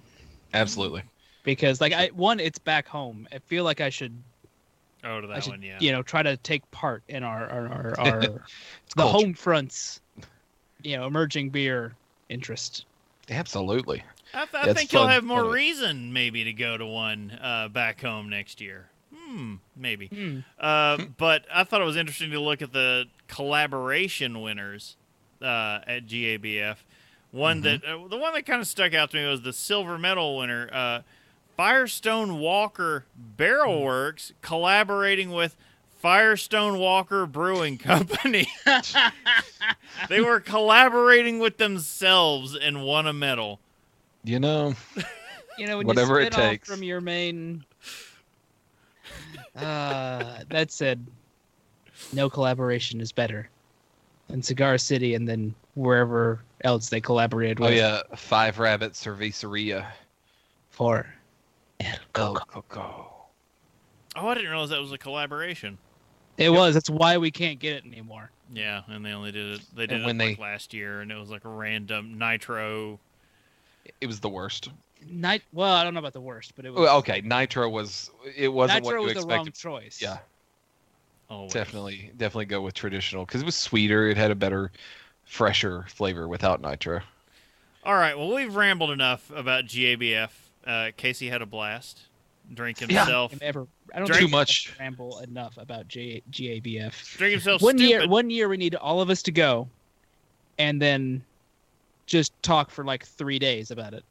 Absolutely. 0.54 1.04
because, 1.44 1.80
like, 1.80 1.94
I 1.94 2.08
one, 2.08 2.40
it's 2.40 2.60
back 2.60 2.88
home. 2.88 3.28
I 3.32 3.40
feel 3.40 3.64
like 3.64 3.80
I 3.82 3.90
should, 3.90 4.16
Oh, 5.04 5.22
to 5.22 5.28
I 5.28 5.36
that 5.36 5.44
should, 5.44 5.52
one, 5.52 5.62
yeah. 5.62 5.78
you 5.80 5.92
know, 5.92 6.02
try 6.02 6.24
to 6.24 6.36
take 6.38 6.70
part 6.72 7.04
in 7.08 7.24
our 7.24 7.48
our 7.50 7.68
our, 7.68 8.00
our 8.00 8.20
the 8.22 8.40
culture. 8.98 9.12
home 9.18 9.34
fronts, 9.36 10.02
you 10.84 10.98
know, 10.98 11.06
emerging 11.08 11.50
beer 11.52 11.96
interest. 12.30 12.86
Absolutely. 13.30 14.04
I, 14.34 14.40
th- 14.46 14.50
I 14.54 14.66
That's 14.66 14.80
think 14.80 14.92
you'll 14.94 15.08
have 15.08 15.24
more 15.24 15.50
reason 15.50 16.12
maybe 16.12 16.44
to 16.44 16.54
go 16.54 16.78
to 16.78 16.86
one 16.86 17.38
uh, 17.42 17.70
back 17.70 18.02
home 18.02 18.30
next 18.30 18.60
year. 18.60 18.88
Hmm, 19.16 19.56
maybe. 19.78 20.08
Hmm. 20.08 20.40
Uh, 20.60 20.98
but 21.18 21.46
I 21.54 21.64
thought 21.64 21.82
it 21.82 21.86
was 21.86 21.96
interesting 21.96 22.32
to 22.32 22.40
look 22.42 22.62
at 22.62 22.74
the 22.74 23.06
collaboration 23.28 24.42
winners 24.42 24.98
uh, 25.46 25.82
at 25.88 26.08
GABF. 26.08 26.78
One 27.32 27.62
that 27.62 27.84
uh, 27.84 28.08
the 28.08 28.18
one 28.18 28.34
that 28.34 28.46
kind 28.46 28.62
of 28.62 28.68
stuck 28.68 28.94
out 28.94 29.12
to 29.12 29.18
me 29.18 29.28
was 29.28 29.42
the 29.42 29.54
silver 29.54 29.98
medal 29.98 30.38
winner, 30.38 30.70
uh, 30.72 31.02
Firestone 31.58 32.40
Walker 32.40 33.06
Barrel 33.16 33.84
Works, 33.84 34.34
collaborating 34.42 35.32
with 35.32 35.56
Firestone 36.02 36.80
Walker 36.80 37.26
Brewing 37.26 37.78
Company. 37.78 38.48
they 40.10 40.22
were 40.22 40.40
collaborating 40.40 41.40
with 41.40 41.58
themselves 41.58 42.56
and 42.56 42.84
won 42.84 43.06
a 43.06 43.14
medal. 43.14 43.60
You 44.24 44.40
know, 44.40 44.74
You 45.58 45.68
know, 45.68 45.78
when 45.78 45.88
Whatever 45.88 46.20
you 46.20 46.28
it 46.28 46.34
spin 46.34 46.46
off 46.46 46.52
takes. 46.52 46.68
from 46.70 46.84
your 46.84 47.02
main. 47.02 47.64
Uh, 49.56 50.40
that 50.50 50.70
said, 50.72 51.06
no 52.12 52.30
collaboration 52.30 53.00
is 53.00 53.12
better 53.14 53.50
than 54.28 54.42
Cigar 54.42 54.78
City 54.78 55.16
and 55.16 55.28
then 55.28 55.54
wherever 55.76 56.42
else 56.64 56.90
they 56.90 57.02
collaborated 57.02 57.60
oh 57.62 57.66
with. 57.66 57.76
yeah, 57.76 58.02
Five 58.16 58.60
Rabbit 58.60 58.94
Cerveceria. 58.94 59.86
For 60.70 61.08
El 61.80 61.92
El 61.94 61.98
Coco. 62.14 62.40
Coco. 62.62 63.12
Oh, 64.18 64.28
I 64.28 64.34
didn't 64.34 64.50
realize 64.50 64.70
that 64.70 64.80
was 64.82 64.92
a 64.92 64.98
collaboration. 64.98 65.78
It 66.38 66.50
was. 66.50 66.74
That's 66.74 66.90
why 66.90 67.18
we 67.18 67.32
can't 67.32 67.60
get 67.60 67.74
it 67.78 67.86
anymore. 67.86 68.30
Yeah, 68.54 68.82
and 68.88 69.06
they 69.06 69.12
only 69.12 69.32
did 69.32 69.56
it. 69.56 69.62
They 69.76 69.88
did 69.88 69.96
And 69.96 70.04
it 70.04 70.06
when 70.06 70.18
like 70.18 70.38
they- 70.38 70.42
last 70.42 70.74
year, 70.74 71.02
and 71.02 71.12
it 71.12 71.16
was 71.16 71.30
like 71.30 71.46
a 71.46 71.50
random 71.50 72.18
nitro. 72.18 73.00
It 74.02 74.08
was 74.08 74.20
the 74.20 74.30
worst. 74.30 74.70
Night. 75.08 75.44
Well, 75.54 75.72
I 75.74 75.84
don't 75.84 75.94
know 75.94 76.00
about 76.00 76.14
the 76.14 76.22
worst, 76.22 76.54
but 76.56 76.66
it 76.66 76.74
was. 76.74 76.90
Okay, 76.90 77.22
Nitro 77.22 77.70
was 77.70 78.10
it 78.36 78.48
wasn't 78.52 78.84
Nitro 78.84 79.02
what 79.02 79.10
you 79.10 79.16
was 79.16 79.26
the 79.26 79.34
wrong 79.34 79.52
choice. 79.52 80.02
Yeah, 80.02 80.18
Always. 81.30 81.54
definitely, 81.54 82.12
definitely 82.18 82.46
go 82.46 82.62
with 82.62 82.74
traditional 82.76 83.26
because 83.26 83.42
it 83.42 83.46
was 83.46 83.56
sweeter. 83.56 84.08
It 84.08 84.18
had 84.18 84.32
a 84.32 84.36
better, 84.36 84.72
fresher 85.26 85.86
flavor 85.90 86.28
without 86.28 86.62
Nitro. 86.62 87.02
All 87.84 87.96
right. 87.96 88.18
Well, 88.18 88.34
we've 88.34 88.56
rambled 88.56 88.92
enough 88.92 89.32
about 89.36 89.66
GABF. 89.66 90.30
Uh, 90.66 90.92
Casey 90.98 91.28
had 91.30 91.42
a 91.42 91.46
blast. 91.46 92.02
Drink 92.54 92.78
himself. 92.80 93.34
I've 93.34 93.42
Ever. 93.42 93.68
I 93.94 93.98
don't 94.00 94.08
Drink- 94.08 94.22
Too 94.22 94.28
much. 94.28 94.74
ramble 94.80 95.20
enough 95.20 95.58
about 95.58 95.88
G- 95.88 96.22
GABF. 96.32 97.18
Drink 97.18 97.32
himself. 97.34 97.62
one 97.62 97.78
stupid. 97.78 97.90
year 97.90 98.08
one 98.08 98.30
year 98.30 98.48
we 98.48 98.58
need 98.58 98.76
all 98.76 99.02
of 99.02 99.10
us 99.10 99.24
to 99.24 99.32
go 99.32 99.68
and 100.60 100.80
then 100.82 101.24
just 102.06 102.32
talk 102.44 102.70
for 102.70 102.84
like 102.86 103.04
three 103.06 103.40
days 103.40 103.72
about 103.72 103.94
it 103.96 104.04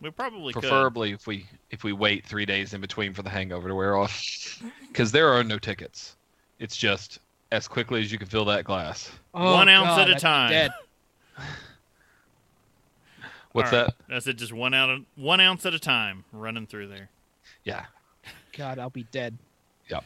We 0.00 0.10
probably 0.10 0.52
could. 0.52 0.62
Preferably 0.62 1.12
if 1.12 1.26
we 1.28 1.46
if 1.70 1.84
we 1.84 1.92
wait 1.92 2.26
three 2.26 2.46
days 2.46 2.74
in 2.74 2.80
between 2.80 3.14
for 3.14 3.22
the 3.22 3.30
hangover 3.30 3.68
to 3.68 3.74
wear 3.76 3.96
off, 3.96 4.60
because 4.88 5.12
there 5.12 5.28
are 5.28 5.44
no 5.44 5.58
tickets. 5.58 6.16
It's 6.58 6.76
just 6.76 7.18
as 7.52 7.68
quickly 7.68 8.00
as 8.00 8.10
you 8.12 8.18
can 8.18 8.26
fill 8.28 8.44
that 8.46 8.64
glass. 8.64 9.10
Oh, 9.34 9.54
one 9.54 9.68
ounce 9.68 9.98
at 9.98 10.08
a 10.08 10.12
I'd 10.12 10.14
be 10.16 10.20
time. 10.20 10.50
dead. 10.50 10.70
What's 13.52 13.72
All 13.72 13.78
right. 13.80 13.86
that? 13.86 13.94
That's 14.08 14.26
it. 14.26 14.36
Just 14.36 14.52
one 14.52 14.74
out 14.74 14.90
of 14.90 15.04
one 15.16 15.40
ounce 15.40 15.64
at 15.66 15.74
a 15.74 15.78
time, 15.78 16.24
running 16.32 16.66
through 16.66 16.88
there. 16.88 17.08
Yeah. 17.64 17.86
god 18.56 18.78
i'll 18.78 18.90
be 18.90 19.04
dead 19.04 19.36
Yep. 19.88 20.04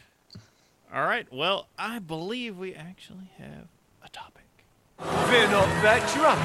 All 0.93 1.03
right. 1.03 1.27
Well, 1.33 1.67
I 1.77 1.99
believe 1.99 2.57
we 2.57 2.73
actually 2.75 3.29
have 3.37 3.67
a 4.03 4.09
topic. 4.09 4.43
We're 4.99 5.49
not 5.49 5.67
that 5.81 6.05
drunk. 6.13 6.39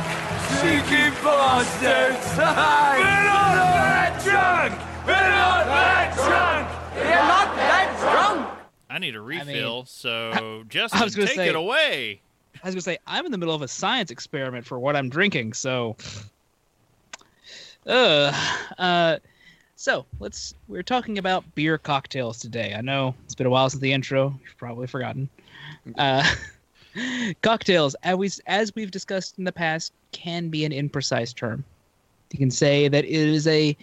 Cheeky 0.59 1.11
bastards! 1.22 2.26
We're 2.38 3.24
not 3.28 3.54
that 3.54 4.22
drunk! 4.24 4.72
We're 5.06 5.12
not 5.14 5.66
that 5.66 6.14
drunk! 6.16 6.66
We're 6.96 7.04
not 7.04 7.56
that 7.56 7.84
drunk! 7.84 7.88
I 8.99 9.01
need 9.01 9.14
a 9.14 9.20
refill, 9.20 9.84
so 9.84 10.32
I 10.34 11.05
was 11.05 11.14
gonna 11.14 11.28
take 11.28 11.36
say- 11.36 11.49
it 11.49 11.55
away. 11.55 12.20
i 12.64 12.66
was 12.66 12.74
gonna 12.74 12.82
say 12.82 12.99
i'm 13.07 13.24
in 13.24 13.30
the 13.30 13.38
middle 13.38 13.55
of 13.55 13.62
a 13.62 13.68
science 13.68 14.11
experiment 14.11 14.66
for 14.66 14.80
what 14.80 14.96
i'm 14.96 15.09
drinking 15.09 15.53
so 15.53 15.96
uh, 17.86 18.32
uh 18.76 19.18
so 19.76 20.05
let's 20.18 20.53
we're 20.66 20.82
talking 20.82 21.18
about 21.18 21.44
beer 21.55 21.78
cocktails 21.78 22.40
today. 22.40 22.74
I 22.76 22.80
know 22.80 23.14
it's 23.24 23.36
been 23.36 23.46
a 23.46 23.51
while 23.51 23.70
since 23.70 23.80
the 23.80 23.92
intro 23.92 24.36
you've 24.44 24.57
probably 24.57 24.88
forgotten. 24.88 25.28
Uh 25.96 26.28
cocktails 27.42 27.94
as, 28.03 28.16
we, 28.16 28.28
as 28.49 28.74
we've 28.74 28.90
discussed 28.90 29.38
in 29.38 29.44
the 29.44 29.53
past 29.53 29.92
can 30.11 30.49
be 30.49 30.64
an 30.64 30.72
imprecise 30.72 31.32
term. 31.32 31.62
You 32.32 32.40
can 32.40 32.51
say 32.51 32.88
that 32.88 33.05
it 33.05 33.12
is 33.12 33.46
a 33.46 33.76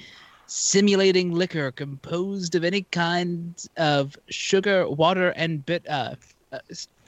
simulating 0.48 1.32
liquor 1.32 1.72
composed 1.72 2.56
of 2.56 2.64
any 2.64 2.84
kind 2.84 3.68
of 3.78 4.18
sugar 4.30 4.88
water 4.88 5.30
and 5.32 5.66
bit 5.66 5.88
uh, 5.90 6.16
uh 6.52 6.60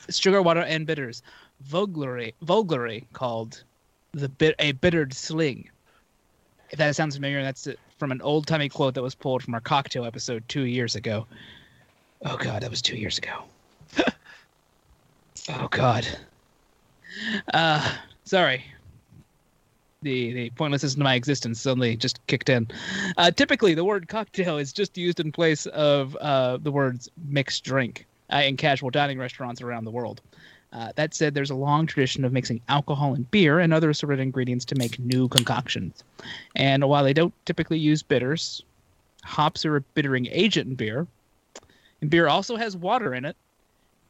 sugar 0.10 0.42
water 0.42 0.62
and 0.62 0.86
bitters. 0.86 1.22
Vulgarly 1.62 2.34
vulgarly 2.42 3.08
called 3.14 3.64
the 4.12 4.30
bit 4.30 4.56
a 4.60 4.74
bittered 4.74 5.14
sling. 5.14 5.70
If 6.70 6.80
that 6.80 6.96
sounds 6.96 7.16
familiar 7.16 7.42
that's 7.44 7.68
from 7.98 8.12
an 8.12 8.22
old 8.22 8.48
timey 8.48 8.70
quote 8.70 8.94
that 8.96 9.02
was 9.02 9.16
pulled 9.16 9.44
from 9.44 9.54
our 9.54 9.62
cocktail 9.62 10.06
episode 10.06 10.44
two 10.48 10.64
years 10.64 10.96
ago. 10.96 11.26
Oh 12.26 12.38
god 12.38 12.62
that 12.62 12.70
was 12.70 12.82
two 12.82 12.98
years 12.98 13.18
ago. 13.18 13.44
Oh 15.50 15.70
god. 15.70 16.06
Uh 17.54 17.96
sorry 18.26 18.66
the 20.02 20.34
the 20.34 20.50
pointlessness 20.52 20.93
of 20.93 21.00
my 21.00 21.16
existence 21.16 21.60
suddenly 21.60 21.95
just 21.95 22.26
kicked 22.28 22.50
in 22.50 22.68
uh, 23.18 23.32
typically 23.32 23.74
the 23.74 23.84
word 23.84 24.08
cocktail 24.08 24.58
is 24.58 24.72
just 24.72 24.98
used 24.98 25.20
in 25.20 25.32
place 25.32 25.66
of 25.68 26.16
uh, 26.18 26.58
the 26.58 26.72
words 26.72 27.10
mixed 27.28 27.64
drink 27.64 28.06
uh, 28.32 28.38
in 28.38 28.58
casual 28.58 28.89
dining 28.89 29.18
restaurants 29.18 29.62
around 29.62 29.86
the 29.86 29.91
world 29.91 30.22
uh, 30.74 30.91
that 30.95 31.14
said, 31.14 31.34
there's 31.34 31.50
a 31.50 31.56
long 31.56 31.86
tradition 31.86 32.26
of 32.26 32.34
mixing 32.34 32.62
alcohol 32.68 33.14
and 33.14 33.30
beer 33.32 33.60
and 33.60 33.74
other 33.74 33.89
assorted 33.89 34.20
ingredients 34.20 34.66
to 34.66 34.76
make 34.76 35.00
new 35.00 35.28
concoctions. 35.30 36.04
And 36.56 36.88
while 36.88 37.04
they 37.04 37.14
don't 37.14 37.34
typically 37.45 37.80
use 37.80 38.04
bitters, 38.04 38.64
hops 39.24 39.66
are 39.66 39.78
a 39.78 39.82
bittering 39.82 40.28
agent 40.28 40.70
in 40.70 40.76
beer. 40.76 41.08
And 42.02 42.10
beer 42.10 42.28
also 42.28 42.58
has 42.58 42.76
water 42.76 43.14
in 43.14 43.26
it, 43.26 43.36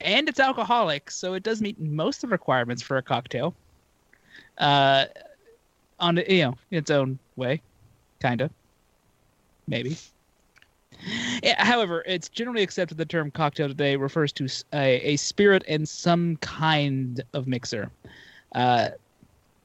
and 0.01 0.27
it's 0.27 0.39
alcoholic, 0.39 1.09
so 1.09 1.33
it 1.33 1.43
does 1.43 1.61
meet 1.61 1.79
most 1.79 2.23
of 2.23 2.29
the 2.29 2.33
requirements 2.33 2.81
for 2.81 2.97
a 2.97 3.01
cocktail. 3.01 3.55
Uh, 4.57 5.05
on 5.99 6.17
you 6.27 6.43
know 6.43 6.57
its 6.71 6.91
own 6.91 7.19
way, 7.35 7.61
kinda, 8.21 8.49
maybe. 9.67 9.97
Yeah, 11.43 11.63
however, 11.63 12.03
it's 12.07 12.27
generally 12.27 12.63
accepted 12.63 12.97
the 12.97 13.05
term 13.05 13.29
cocktail 13.29 13.67
today 13.67 13.95
refers 13.95 14.31
to 14.33 14.47
a 14.73 15.15
spirit 15.17 15.63
and 15.67 15.87
some 15.87 16.37
kind 16.37 17.21
of 17.33 17.47
mixer. 17.47 17.91
Uh, 18.55 18.89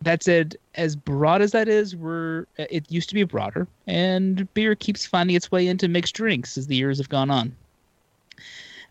that 0.03 0.23
said, 0.23 0.57
as 0.75 0.97
broad 0.97 1.43
as 1.43 1.53
that 1.53 1.69
is, 1.69 1.95
we're 1.95 2.47
it 2.57 2.91
used 2.91 3.09
to 3.09 3.15
be 3.15 3.23
broader, 3.23 3.67
and 3.87 4.53
beer 4.55 4.75
keeps 4.75 5.07
finding 5.07 5.37
its 5.37 5.51
way 5.51 5.67
into 5.67 5.89
mixed 5.89 6.15
drinks 6.15 6.59
as 6.59 6.67
the 6.67 6.77
years 6.77 6.99
have 6.99 7.09
gone 7.09 7.31
on. 7.31 7.55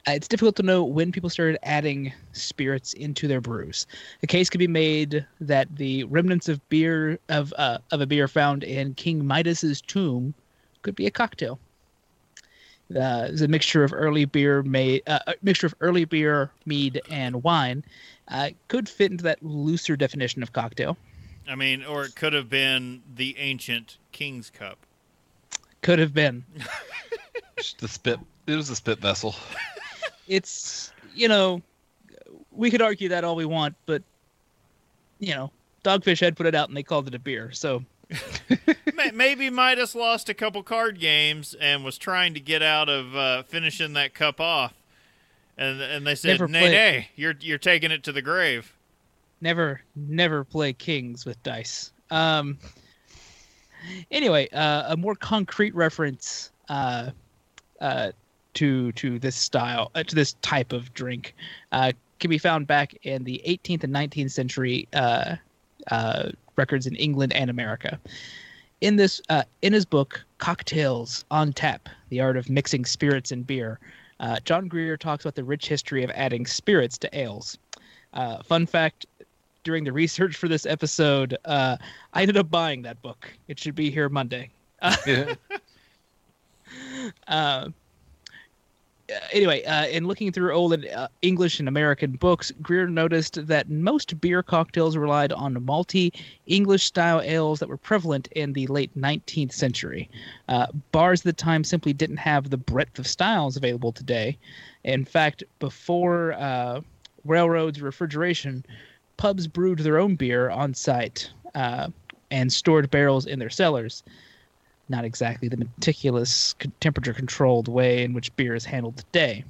Uh, 0.07 0.13
it's 0.13 0.27
difficult 0.27 0.55
to 0.55 0.63
know 0.63 0.83
when 0.83 1.11
people 1.11 1.29
started 1.29 1.59
adding 1.61 2.11
spirits 2.31 2.93
into 2.93 3.27
their 3.27 3.41
brews. 3.41 3.85
A 4.23 4.27
case 4.27 4.49
could 4.49 4.57
be 4.59 4.67
made 4.67 5.25
that 5.39 5.67
the 5.75 6.05
remnants 6.05 6.49
of 6.49 6.67
beer 6.69 7.19
of 7.29 7.53
uh, 7.57 7.77
of 7.91 8.01
a 8.01 8.07
beer 8.07 8.27
found 8.27 8.63
in 8.63 8.95
King 8.95 9.25
Midas's 9.25 9.79
tomb 9.79 10.33
could 10.81 10.95
be 10.95 11.05
a 11.05 11.11
cocktail. 11.11 11.59
Uh, 12.95 13.27
it's 13.29 13.41
a 13.41 13.47
mixture 13.47 13.83
of 13.83 13.93
early 13.93 14.25
beer 14.25 14.63
made, 14.63 15.03
uh, 15.07 15.19
a 15.27 15.35
mixture 15.43 15.67
of 15.67 15.75
early 15.81 16.03
beer, 16.03 16.51
mead, 16.65 16.99
and 17.09 17.41
wine. 17.43 17.83
Uh, 18.27 18.49
could 18.69 18.89
fit 18.89 19.11
into 19.11 19.23
that 19.23 19.41
looser 19.43 19.95
definition 19.95 20.41
of 20.41 20.51
cocktail. 20.51 20.97
I 21.47 21.55
mean, 21.55 21.85
or 21.85 22.05
it 22.05 22.15
could 22.15 22.33
have 22.33 22.49
been 22.49 23.01
the 23.15 23.37
ancient 23.37 23.97
King's 24.11 24.49
Cup. 24.49 24.77
Could 25.81 25.99
have 25.99 26.13
been. 26.13 26.43
The 27.77 27.87
spit. 27.87 28.19
It 28.47 28.55
was 28.55 28.71
a 28.71 28.75
spit 28.75 28.97
vessel. 28.97 29.35
It's 30.31 30.93
you 31.13 31.27
know, 31.27 31.61
we 32.51 32.71
could 32.71 32.81
argue 32.81 33.09
that 33.09 33.25
all 33.25 33.35
we 33.35 33.45
want, 33.45 33.75
but 33.85 34.01
you 35.19 35.35
know, 35.35 35.51
Dogfish 35.83 36.21
Head 36.21 36.37
put 36.37 36.45
it 36.45 36.55
out 36.55 36.69
and 36.69 36.77
they 36.77 36.83
called 36.83 37.07
it 37.07 37.15
a 37.15 37.19
beer. 37.19 37.51
So 37.51 37.83
Maybe 39.13 39.49
Midas 39.49 39.93
lost 39.93 40.29
a 40.29 40.33
couple 40.33 40.63
card 40.63 40.99
games 40.99 41.53
and 41.59 41.83
was 41.83 41.97
trying 41.97 42.33
to 42.33 42.39
get 42.39 42.61
out 42.61 42.87
of 42.87 43.15
uh, 43.15 43.43
finishing 43.43 43.93
that 43.93 44.13
cup 44.13 44.39
off, 44.39 44.73
and 45.57 45.81
and 45.81 46.07
they 46.07 46.15
said, 46.15 46.39
Never 46.39 46.47
"Nay, 46.47 46.71
nay, 46.71 47.09
you're 47.15 47.35
you're 47.39 47.57
taking 47.57 47.91
it 47.91 48.03
to 48.03 48.11
the 48.11 48.21
grave." 48.21 48.73
never 49.41 49.81
never 49.95 50.43
play 50.43 50.71
kings 50.71 51.25
with 51.25 51.41
dice 51.41 51.91
um 52.11 52.59
anyway 54.11 54.47
uh, 54.53 54.93
a 54.93 54.97
more 54.97 55.15
concrete 55.15 55.73
reference 55.73 56.51
uh 56.69 57.09
uh 57.81 58.11
to 58.53 58.91
to 58.93 59.19
this 59.19 59.35
style 59.35 59.91
uh, 59.95 60.03
to 60.03 60.15
this 60.15 60.33
type 60.41 60.73
of 60.73 60.93
drink 60.93 61.35
uh 61.71 61.91
can 62.19 62.29
be 62.29 62.37
found 62.37 62.67
back 62.67 62.93
in 63.03 63.23
the 63.23 63.41
18th 63.47 63.83
and 63.83 63.93
19th 63.93 64.31
century 64.31 64.87
uh 64.93 65.35
uh 65.89 66.29
records 66.55 66.87
in 66.87 66.95
england 66.95 67.33
and 67.33 67.49
america 67.49 67.99
in 68.81 68.95
this 68.95 69.21
uh 69.29 69.43
in 69.61 69.73
his 69.73 69.85
book 69.85 70.23
cocktails 70.37 71.25
on 71.31 71.53
tap 71.53 71.89
the 72.09 72.19
art 72.19 72.37
of 72.37 72.49
mixing 72.49 72.85
spirits 72.85 73.31
and 73.31 73.47
beer 73.47 73.79
uh, 74.19 74.37
john 74.45 74.67
grier 74.67 74.97
talks 74.97 75.25
about 75.25 75.35
the 75.35 75.43
rich 75.43 75.67
history 75.67 76.03
of 76.03 76.11
adding 76.11 76.45
spirits 76.45 76.97
to 76.97 77.09
ales 77.17 77.57
uh, 78.13 78.43
fun 78.43 78.65
fact 78.65 79.05
during 79.63 79.83
the 79.83 79.91
research 79.91 80.35
for 80.35 80.47
this 80.47 80.65
episode, 80.65 81.37
uh, 81.45 81.77
I 82.13 82.21
ended 82.21 82.37
up 82.37 82.49
buying 82.49 82.81
that 82.83 83.01
book. 83.01 83.31
It 83.47 83.59
should 83.59 83.75
be 83.75 83.91
here 83.91 84.09
Monday. 84.09 84.49
Yeah. 85.05 85.35
Uh, 89.11 89.19
anyway, 89.31 89.63
uh, 89.65 89.87
in 89.87 90.07
looking 90.07 90.31
through 90.31 90.53
old 90.53 90.85
uh, 90.85 91.07
English 91.21 91.59
and 91.59 91.67
American 91.67 92.11
books, 92.11 92.51
Grier 92.61 92.87
noticed 92.87 93.45
that 93.47 93.69
most 93.69 94.19
beer 94.21 94.41
cocktails 94.41 94.95
relied 94.95 95.31
on 95.33 95.55
malty 95.55 96.13
English 96.45 96.83
style 96.83 97.21
ales 97.21 97.59
that 97.59 97.69
were 97.69 97.77
prevalent 97.77 98.27
in 98.33 98.53
the 98.53 98.67
late 98.67 98.95
19th 98.97 99.51
century. 99.51 100.09
Uh, 100.47 100.67
bars 100.91 101.21
at 101.21 101.25
the 101.25 101.33
time 101.33 101.63
simply 101.63 101.93
didn't 101.93 102.17
have 102.17 102.49
the 102.49 102.57
breadth 102.57 102.99
of 102.99 103.07
styles 103.07 103.57
available 103.57 103.91
today. 103.91 104.37
In 104.83 105.03
fact, 105.05 105.43
before 105.59 106.33
uh, 106.33 106.81
railroads 107.25 107.81
refrigeration, 107.81 108.63
pubs 109.17 109.47
brewed 109.47 109.79
their 109.79 109.99
own 109.99 110.15
beer 110.15 110.49
on 110.49 110.73
site 110.73 111.29
uh, 111.55 111.89
and 112.29 112.51
stored 112.51 112.89
barrels 112.89 113.25
in 113.25 113.39
their 113.39 113.49
cellars 113.49 114.03
not 114.91 115.05
exactly 115.05 115.47
the 115.47 115.57
meticulous 115.57 116.53
temperature 116.79 117.13
controlled 117.13 117.67
way 117.67 118.03
in 118.03 118.13
which 118.13 118.35
beer 118.35 118.53
is 118.53 118.65
handled 118.65 118.97
today. 118.97 119.43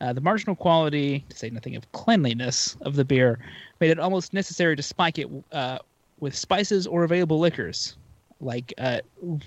Uh, 0.00 0.12
the 0.12 0.20
marginal 0.20 0.56
quality, 0.56 1.24
to 1.30 1.36
say 1.36 1.48
nothing 1.48 1.76
of 1.76 1.90
cleanliness, 1.92 2.76
of 2.82 2.96
the 2.96 3.04
beer 3.04 3.38
made 3.80 3.90
it 3.90 3.98
almost 3.98 4.34
necessary 4.34 4.76
to 4.76 4.82
spike 4.82 5.18
it 5.18 5.28
uh, 5.52 5.78
with 6.20 6.34
spices 6.34 6.86
or 6.86 7.04
available 7.04 7.38
liquors, 7.38 7.96
like 8.40 8.74
uh, 8.76 8.98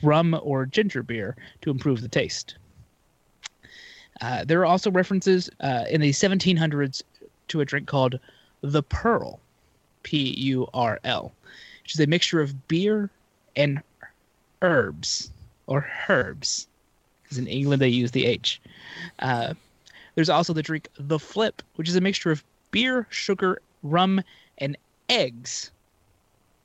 rum 0.01 0.39
or 0.41 0.65
ginger 0.65 1.03
beer, 1.03 1.35
to 1.61 1.69
improve 1.69 2.01
the 2.01 2.07
taste. 2.07 2.55
Uh, 4.21 4.43
there 4.45 4.59
are 4.61 4.65
also 4.65 4.89
references 4.89 5.49
uh, 5.59 5.83
in 5.89 6.01
the 6.01 6.09
1700s 6.09 7.03
to 7.49 7.61
a 7.61 7.65
drink 7.65 7.87
called 7.87 8.19
the 8.61 8.81
Purl, 8.81 9.39
P 10.01 10.33
U 10.39 10.67
R 10.73 10.99
L, 11.03 11.33
which 11.83 11.93
is 11.93 11.99
a 11.99 12.07
mixture 12.07 12.41
of 12.41 12.67
beer 12.67 13.11
and 13.55 13.81
herbs 14.61 15.31
or 15.67 15.87
herbs 16.07 16.67
because 17.23 17.37
in 17.37 17.47
england 17.47 17.81
they 17.81 17.87
use 17.87 18.11
the 18.11 18.25
h. 18.25 18.61
Uh, 19.19 19.53
there's 20.15 20.29
also 20.29 20.53
the 20.53 20.63
drink 20.63 20.87
the 20.97 21.19
flip 21.19 21.61
which 21.75 21.89
is 21.89 21.95
a 21.95 22.01
mixture 22.01 22.31
of 22.31 22.43
beer 22.71 23.07
sugar 23.09 23.61
rum 23.83 24.21
and 24.57 24.77
eggs. 25.09 25.71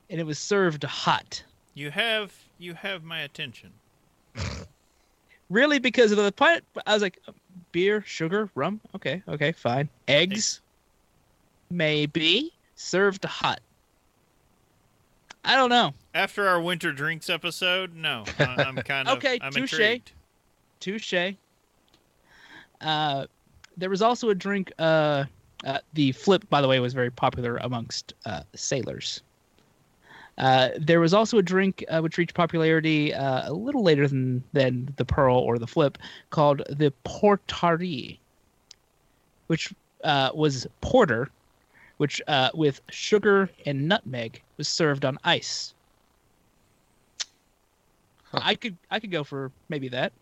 And 0.09 0.19
it 0.19 0.25
was 0.25 0.37
served 0.37 0.83
hot. 0.83 1.43
You 1.73 1.89
have 1.91 2.33
you 2.59 2.73
have 2.75 3.03
my 3.03 3.21
attention. 3.21 3.71
really? 5.49 5.79
Because 5.79 6.11
of 6.11 6.17
the 6.17 6.31
part 6.31 6.63
i 6.85 6.93
was 6.93 7.01
like 7.01 7.19
beer 7.71 8.03
sugar 8.05 8.49
rum? 8.55 8.79
Okay 8.95 9.23
okay 9.27 9.51
fine. 9.51 9.89
Eggs. 10.07 10.61
Maybe. 11.71 12.53
Served 12.75 13.25
hot 13.25 13.59
i 15.45 15.55
don't 15.55 15.69
know 15.69 15.93
After 16.13 16.47
our 16.47 16.61
winter 16.61 16.91
drinks 16.93 17.29
episode, 17.29 17.95
no, 17.95 18.23
I- 18.39 18.63
I'm 18.63 18.75
kind 18.91 19.07
of 19.07 19.17
Okay, 19.17 19.39
I'm 19.41 19.51
touche. 19.51 19.73
intrigued. 19.73 20.11
Touche. 20.79 21.35
Uh, 22.81 23.25
there 23.77 23.89
was 23.89 24.01
also 24.01 24.29
a 24.29 24.35
drink. 24.35 24.71
Uh, 24.77 25.25
uh, 25.65 25.79
the 25.93 26.11
flip, 26.11 26.47
by 26.49 26.61
the 26.61 26.67
way, 26.67 26.79
was 26.79 26.93
very 26.93 27.09
popular 27.09 27.57
amongst 27.57 28.13
uh, 28.25 28.41
sailors. 28.53 29.21
Uh, 30.37 30.69
there 30.77 30.99
was 30.99 31.13
also 31.15 31.37
a 31.39 31.41
drink 31.41 31.83
uh, 31.89 31.99
which 32.01 32.17
reached 32.19 32.33
popularity 32.35 33.13
uh, 33.13 33.49
a 33.49 33.53
little 33.53 33.81
later 33.81 34.07
than, 34.07 34.43
than 34.53 34.93
the 34.97 35.05
purl 35.05 35.37
or 35.37 35.57
the 35.57 35.65
flip, 35.67 35.97
called 36.29 36.61
the 36.69 36.93
porteree, 37.05 38.17
which 39.47 39.73
uh, 40.03 40.29
was 40.35 40.67
porter, 40.81 41.29
which 41.97 42.21
uh, 42.27 42.49
with 42.53 42.81
sugar 42.91 43.49
and 43.65 43.87
nutmeg 43.87 44.41
was 44.63 44.69
served 44.69 45.03
on 45.03 45.19
ice. 45.25 45.73
I 48.33 48.55
could 48.55 48.77
I 48.89 49.01
could 49.01 49.11
go 49.11 49.25
for 49.25 49.51
maybe 49.67 49.89
that. 49.89 50.13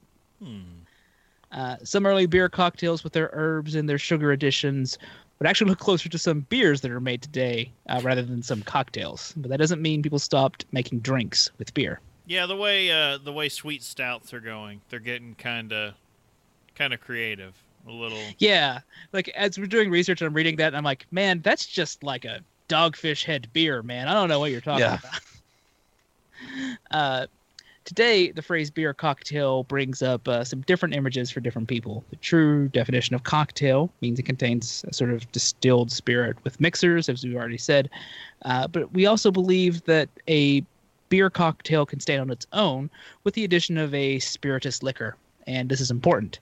Hmm. 0.43 0.61
Uh, 1.51 1.75
some 1.83 2.07
early 2.07 2.25
beer 2.25 2.49
cocktails 2.49 3.03
with 3.03 3.13
their 3.13 3.29
herbs 3.33 3.75
and 3.75 3.87
their 3.87 3.99
sugar 3.99 4.31
additions 4.31 4.97
would 5.37 5.47
actually 5.47 5.69
look 5.69 5.77
closer 5.77 6.09
to 6.09 6.17
some 6.17 6.39
beers 6.49 6.81
that 6.81 6.89
are 6.89 6.99
made 6.99 7.21
today 7.21 7.71
uh, 7.87 8.01
rather 8.03 8.23
than 8.23 8.41
some 8.41 8.63
cocktails. 8.63 9.33
But 9.37 9.51
that 9.51 9.57
doesn't 9.57 9.79
mean 9.81 10.01
people 10.01 10.17
stopped 10.17 10.65
making 10.71 11.01
drinks 11.01 11.51
with 11.59 11.71
beer. 11.75 11.99
Yeah, 12.25 12.47
the 12.47 12.55
way 12.55 12.89
uh, 12.89 13.19
the 13.19 13.31
way 13.31 13.47
sweet 13.47 13.83
stouts 13.83 14.33
are 14.33 14.39
going, 14.39 14.81
they're 14.89 14.99
getting 14.99 15.35
kind 15.35 15.71
of 15.71 15.93
kind 16.73 16.93
of 16.95 16.99
creative. 16.99 17.53
A 17.87 17.91
little. 17.91 18.23
Yeah, 18.39 18.79
like 19.13 19.29
as 19.29 19.59
we're 19.59 19.67
doing 19.67 19.91
research 19.91 20.21
and 20.21 20.27
I'm 20.27 20.33
reading 20.33 20.55
that, 20.55 20.67
and 20.67 20.77
I'm 20.77 20.83
like, 20.83 21.05
man, 21.11 21.41
that's 21.41 21.67
just 21.67 22.03
like 22.03 22.25
a 22.25 22.41
dogfish 22.71 23.25
head 23.25 23.49
beer, 23.53 23.83
man. 23.83 24.07
I 24.07 24.13
don't 24.13 24.29
know 24.29 24.39
what 24.39 24.51
you're 24.51 24.61
talking 24.61 24.79
Yeah. 24.81 24.97
about. 24.99 25.21
uh, 26.91 27.27
today, 27.83 28.31
the 28.31 28.41
phrase 28.41 28.71
beer 28.71 28.93
cocktail 28.93 29.63
brings 29.63 30.01
up 30.01 30.27
uh, 30.27 30.43
some 30.43 30.61
different 30.61 30.95
images 30.95 31.29
for 31.29 31.39
different 31.41 31.67
people. 31.67 32.03
The 32.09 32.15
true 32.17 32.69
definition 32.69 33.15
of 33.15 33.23
cocktail 33.23 33.91
means 34.01 34.19
it 34.19 34.23
contains 34.23 34.85
a 34.87 34.93
sort 34.93 35.11
of 35.11 35.29
distilled 35.31 35.91
spirit 35.91 36.37
with 36.43 36.59
mixers, 36.61 37.09
as 37.09 37.23
we've 37.23 37.35
already 37.35 37.57
said. 37.57 37.89
Uh, 38.43 38.67
but 38.67 38.91
we 38.93 39.05
also 39.05 39.31
believe 39.31 39.83
that 39.85 40.09
a 40.27 40.63
beer 41.09 41.29
cocktail 41.29 41.85
can 41.85 41.99
stand 41.99 42.21
on 42.21 42.29
its 42.29 42.47
own 42.53 42.89
with 43.25 43.33
the 43.33 43.43
addition 43.43 43.77
of 43.77 43.93
a 43.93 44.19
spirituous 44.19 44.81
liquor. 44.81 45.17
And 45.45 45.67
this 45.67 45.81
is 45.81 45.91
important. 45.91 46.39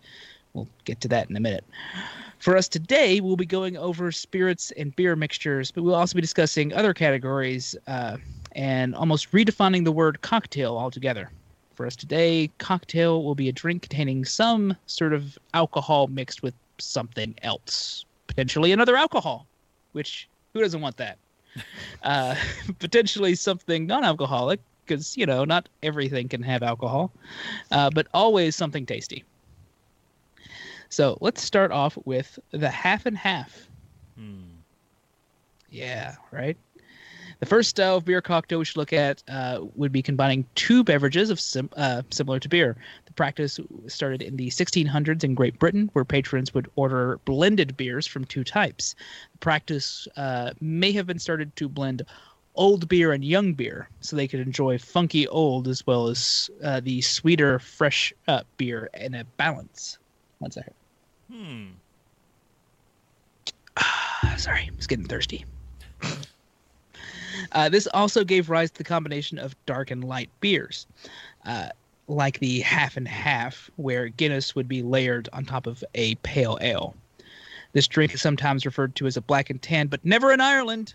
We'll 0.59 0.67
get 0.85 0.99
to 1.01 1.07
that 1.07 1.29
in 1.29 1.37
a 1.37 1.39
minute. 1.39 1.63
For 2.39 2.55
us 2.57 2.67
today, 2.67 3.19
we'll 3.19 3.35
be 3.35 3.45
going 3.45 3.77
over 3.77 4.11
spirits 4.11 4.71
and 4.77 4.95
beer 4.95 5.15
mixtures, 5.15 5.71
but 5.71 5.83
we'll 5.83 5.95
also 5.95 6.15
be 6.15 6.21
discussing 6.21 6.73
other 6.73 6.93
categories 6.93 7.75
uh, 7.87 8.17
and 8.53 8.95
almost 8.95 9.31
redefining 9.31 9.83
the 9.83 9.91
word 9.91 10.21
cocktail 10.21 10.77
altogether. 10.77 11.31
For 11.75 11.85
us 11.85 11.95
today, 11.95 12.49
cocktail 12.57 13.23
will 13.23 13.35
be 13.35 13.47
a 13.47 13.53
drink 13.53 13.83
containing 13.83 14.25
some 14.25 14.75
sort 14.85 15.13
of 15.13 15.37
alcohol 15.53 16.07
mixed 16.07 16.43
with 16.43 16.53
something 16.77 17.35
else, 17.41 18.05
potentially 18.27 18.73
another 18.73 18.97
alcohol, 18.97 19.47
which 19.93 20.27
who 20.53 20.61
doesn't 20.61 20.81
want 20.81 20.97
that? 20.97 21.17
uh, 22.03 22.35
potentially 22.79 23.35
something 23.35 23.87
non 23.87 24.03
alcoholic, 24.03 24.59
because, 24.85 25.15
you 25.15 25.25
know, 25.25 25.45
not 25.45 25.69
everything 25.83 26.27
can 26.27 26.41
have 26.41 26.63
alcohol, 26.63 27.11
uh, 27.71 27.89
but 27.89 28.07
always 28.13 28.55
something 28.55 28.85
tasty. 28.85 29.23
So 30.89 31.17
let's 31.21 31.41
start 31.41 31.71
off 31.71 31.97
with 32.05 32.39
the 32.51 32.69
half 32.69 33.05
and 33.05 33.17
half. 33.17 33.69
Hmm. 34.15 34.41
Yeah, 35.69 36.15
right. 36.31 36.57
The 37.39 37.45
first 37.45 37.69
style 37.69 37.97
of 37.97 38.05
beer 38.05 38.21
cocktail 38.21 38.59
we 38.59 38.65
should 38.65 38.77
look 38.77 38.91
at 38.91 39.23
uh, 39.29 39.61
would 39.75 39.91
be 39.91 40.01
combining 40.01 40.45
two 40.55 40.83
beverages 40.83 41.29
of 41.29 41.39
sim- 41.39 41.69
uh, 41.77 42.01
similar 42.09 42.39
to 42.39 42.49
beer. 42.49 42.75
The 43.05 43.13
practice 43.13 43.59
started 43.87 44.21
in 44.21 44.35
the 44.35 44.49
1600s 44.49 45.23
in 45.23 45.35
Great 45.35 45.57
Britain, 45.57 45.89
where 45.93 46.03
patrons 46.03 46.53
would 46.53 46.69
order 46.75 47.19
blended 47.23 47.77
beers 47.77 48.05
from 48.05 48.25
two 48.25 48.43
types. 48.43 48.95
The 49.31 49.37
practice 49.37 50.07
uh, 50.17 50.51
may 50.59 50.91
have 50.91 51.07
been 51.07 51.19
started 51.19 51.55
to 51.57 51.69
blend 51.69 52.01
old 52.55 52.89
beer 52.89 53.13
and 53.13 53.23
young 53.23 53.53
beer, 53.53 53.89
so 54.01 54.15
they 54.15 54.27
could 54.27 54.41
enjoy 54.41 54.77
funky 54.77 55.25
old 55.27 55.67
as 55.69 55.87
well 55.87 56.07
as 56.07 56.49
uh, 56.61 56.81
the 56.81 56.99
sweeter 57.01 57.59
fresh 57.59 58.11
uh, 58.27 58.41
beer 58.57 58.89
in 58.95 59.13
a 59.13 59.23
balance. 59.37 59.97
One 60.39 60.51
second. 60.51 60.73
Hmm. 61.31 61.67
Sorry, 64.37 64.69
I 64.71 64.75
was 64.75 64.87
getting 64.87 65.05
thirsty. 65.05 65.45
Uh, 67.53 67.69
this 67.69 67.87
also 67.93 68.23
gave 68.23 68.49
rise 68.49 68.69
to 68.69 68.77
the 68.77 68.83
combination 68.83 69.39
of 69.39 69.55
dark 69.65 69.91
and 69.91 70.03
light 70.03 70.29
beers, 70.41 70.85
uh, 71.45 71.69
like 72.07 72.37
the 72.39 72.59
half 72.59 72.97
and 72.97 73.07
half, 73.07 73.71
where 73.77 74.09
Guinness 74.09 74.55
would 74.55 74.67
be 74.67 74.83
layered 74.83 75.29
on 75.31 75.45
top 75.45 75.65
of 75.65 75.83
a 75.95 76.15
pale 76.15 76.57
ale. 76.59 76.95
This 77.71 77.87
drink 77.87 78.13
is 78.13 78.21
sometimes 78.21 78.65
referred 78.65 78.95
to 78.95 79.07
as 79.07 79.15
a 79.15 79.21
black 79.21 79.49
and 79.49 79.61
tan, 79.61 79.87
but 79.87 80.03
never 80.03 80.33
in 80.33 80.41
Ireland, 80.41 80.93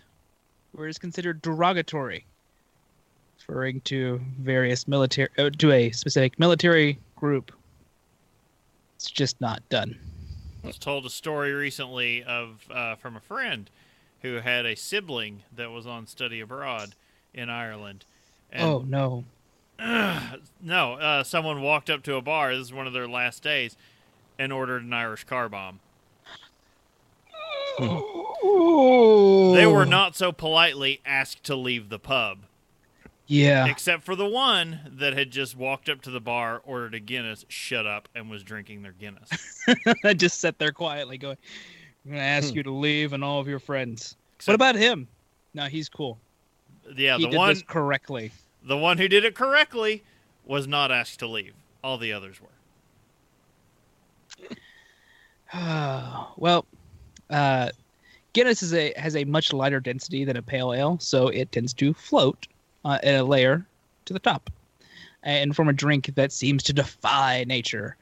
where 0.73 0.87
it 0.87 0.91
is 0.91 0.97
considered 0.97 1.41
derogatory, 1.41 2.25
referring 3.39 3.81
to 3.81 4.21
various 4.39 4.87
military 4.87 5.29
uh, 5.37 5.49
to 5.49 5.71
a 5.71 5.91
specific 5.91 6.37
military 6.37 6.99
group. 7.15 7.51
It's 8.97 9.09
just 9.09 9.41
not 9.41 9.67
done. 9.69 9.97
I 10.65 10.69
was 10.69 10.79
told 10.79 11.05
a 11.05 11.11
story 11.11 11.53
recently 11.53 12.23
of 12.23 12.65
uh, 12.71 12.95
from 12.95 13.15
a 13.15 13.19
friend 13.19 13.69
who 14.23 14.37
had 14.37 14.65
a 14.65 14.75
sibling 14.75 15.43
that 15.55 15.69
was 15.69 15.85
on 15.85 16.07
study 16.07 16.39
abroad 16.39 16.95
in 17.35 17.51
Ireland. 17.51 18.03
And 18.51 18.63
oh 18.63 18.79
no! 18.87 19.25
no, 20.59 20.93
uh, 20.93 21.23
someone 21.23 21.61
walked 21.61 21.91
up 21.91 22.01
to 22.03 22.15
a 22.15 22.21
bar. 22.21 22.55
This 22.55 22.65
is 22.65 22.73
one 22.73 22.87
of 22.87 22.93
their 22.93 23.07
last 23.07 23.43
days, 23.43 23.77
and 24.39 24.51
ordered 24.51 24.81
an 24.81 24.91
Irish 24.91 25.25
car 25.25 25.49
bomb. 25.49 25.81
They 27.77 29.67
were 29.67 29.85
not 29.85 30.15
so 30.15 30.31
politely 30.31 30.99
asked 31.05 31.43
to 31.43 31.55
leave 31.55 31.89
the 31.89 31.99
pub, 31.99 32.39
Yeah. 33.27 33.65
except 33.67 34.03
for 34.03 34.15
the 34.15 34.25
one 34.27 34.79
that 34.85 35.13
had 35.13 35.31
just 35.31 35.55
walked 35.55 35.89
up 35.89 36.01
to 36.03 36.11
the 36.11 36.19
bar, 36.21 36.61
ordered 36.63 36.93
a 36.93 36.99
Guinness, 36.99 37.43
shut 37.47 37.87
up, 37.87 38.07
and 38.13 38.29
was 38.29 38.43
drinking 38.43 38.83
their 38.83 38.91
Guinness. 38.91 39.29
I 40.03 40.13
just 40.13 40.39
sat 40.39 40.59
there 40.59 40.71
quietly 40.71 41.17
going, 41.17 41.37
I'm 42.05 42.11
going 42.11 42.19
to 42.21 42.25
ask 42.25 42.49
Hmm. 42.51 42.57
you 42.57 42.63
to 42.63 42.71
leave 42.71 43.13
and 43.13 43.23
all 43.23 43.39
of 43.39 43.47
your 43.47 43.59
friends. 43.59 44.15
Except- 44.35 44.47
what 44.49 44.55
about 44.55 44.75
him? 44.75 45.07
No, 45.55 45.65
he's 45.65 45.89
cool. 45.89 46.19
yeah, 46.95 47.17
he 47.17 47.23
the 47.25 47.31
did 47.31 47.37
one 47.37 47.49
this 47.53 47.63
correctly. 47.63 48.31
the 48.63 48.77
one 48.77 48.97
who 48.99 49.07
did 49.07 49.23
it 49.25 49.33
correctly 49.35 50.03
was 50.45 50.67
not 50.67 50.91
asked 50.91 51.19
to 51.19 51.27
leave. 51.27 51.53
All 51.83 51.97
the 51.97 52.13
others 52.13 52.37
were. 52.41 52.49
well, 56.37 56.65
uh, 57.29 57.69
Guinness 58.33 58.61
is 58.61 58.73
a 58.73 58.93
has 58.97 59.15
a 59.15 59.23
much 59.23 59.53
lighter 59.53 59.79
density 59.79 60.25
than 60.25 60.35
a 60.37 60.41
pale 60.41 60.73
ale, 60.73 60.99
so 60.99 61.27
it 61.29 61.51
tends 61.51 61.73
to 61.75 61.93
float 61.93 62.47
uh, 62.85 62.99
in 63.03 63.15
a 63.15 63.23
layer 63.23 63.65
to 64.05 64.13
the 64.13 64.19
top, 64.19 64.49
and 65.23 65.53
from 65.55 65.67
a 65.67 65.73
drink 65.73 66.11
that 66.15 66.31
seems 66.31 66.63
to 66.63 66.73
defy 66.73 67.43
nature. 67.45 67.97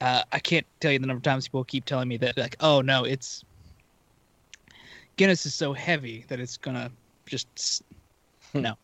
Uh, 0.00 0.22
I 0.30 0.38
can't 0.38 0.66
tell 0.80 0.92
you 0.92 0.98
the 0.98 1.06
number 1.06 1.18
of 1.18 1.24
times 1.24 1.48
people 1.48 1.64
keep 1.64 1.86
telling 1.86 2.06
me 2.06 2.18
that, 2.18 2.36
like, 2.36 2.54
oh 2.60 2.80
no, 2.82 3.04
it's 3.04 3.44
Guinness 5.16 5.46
is 5.46 5.54
so 5.54 5.72
heavy 5.72 6.24
that 6.28 6.38
it's 6.38 6.58
gonna 6.58 6.90
just 7.24 7.82
no. 8.54 8.74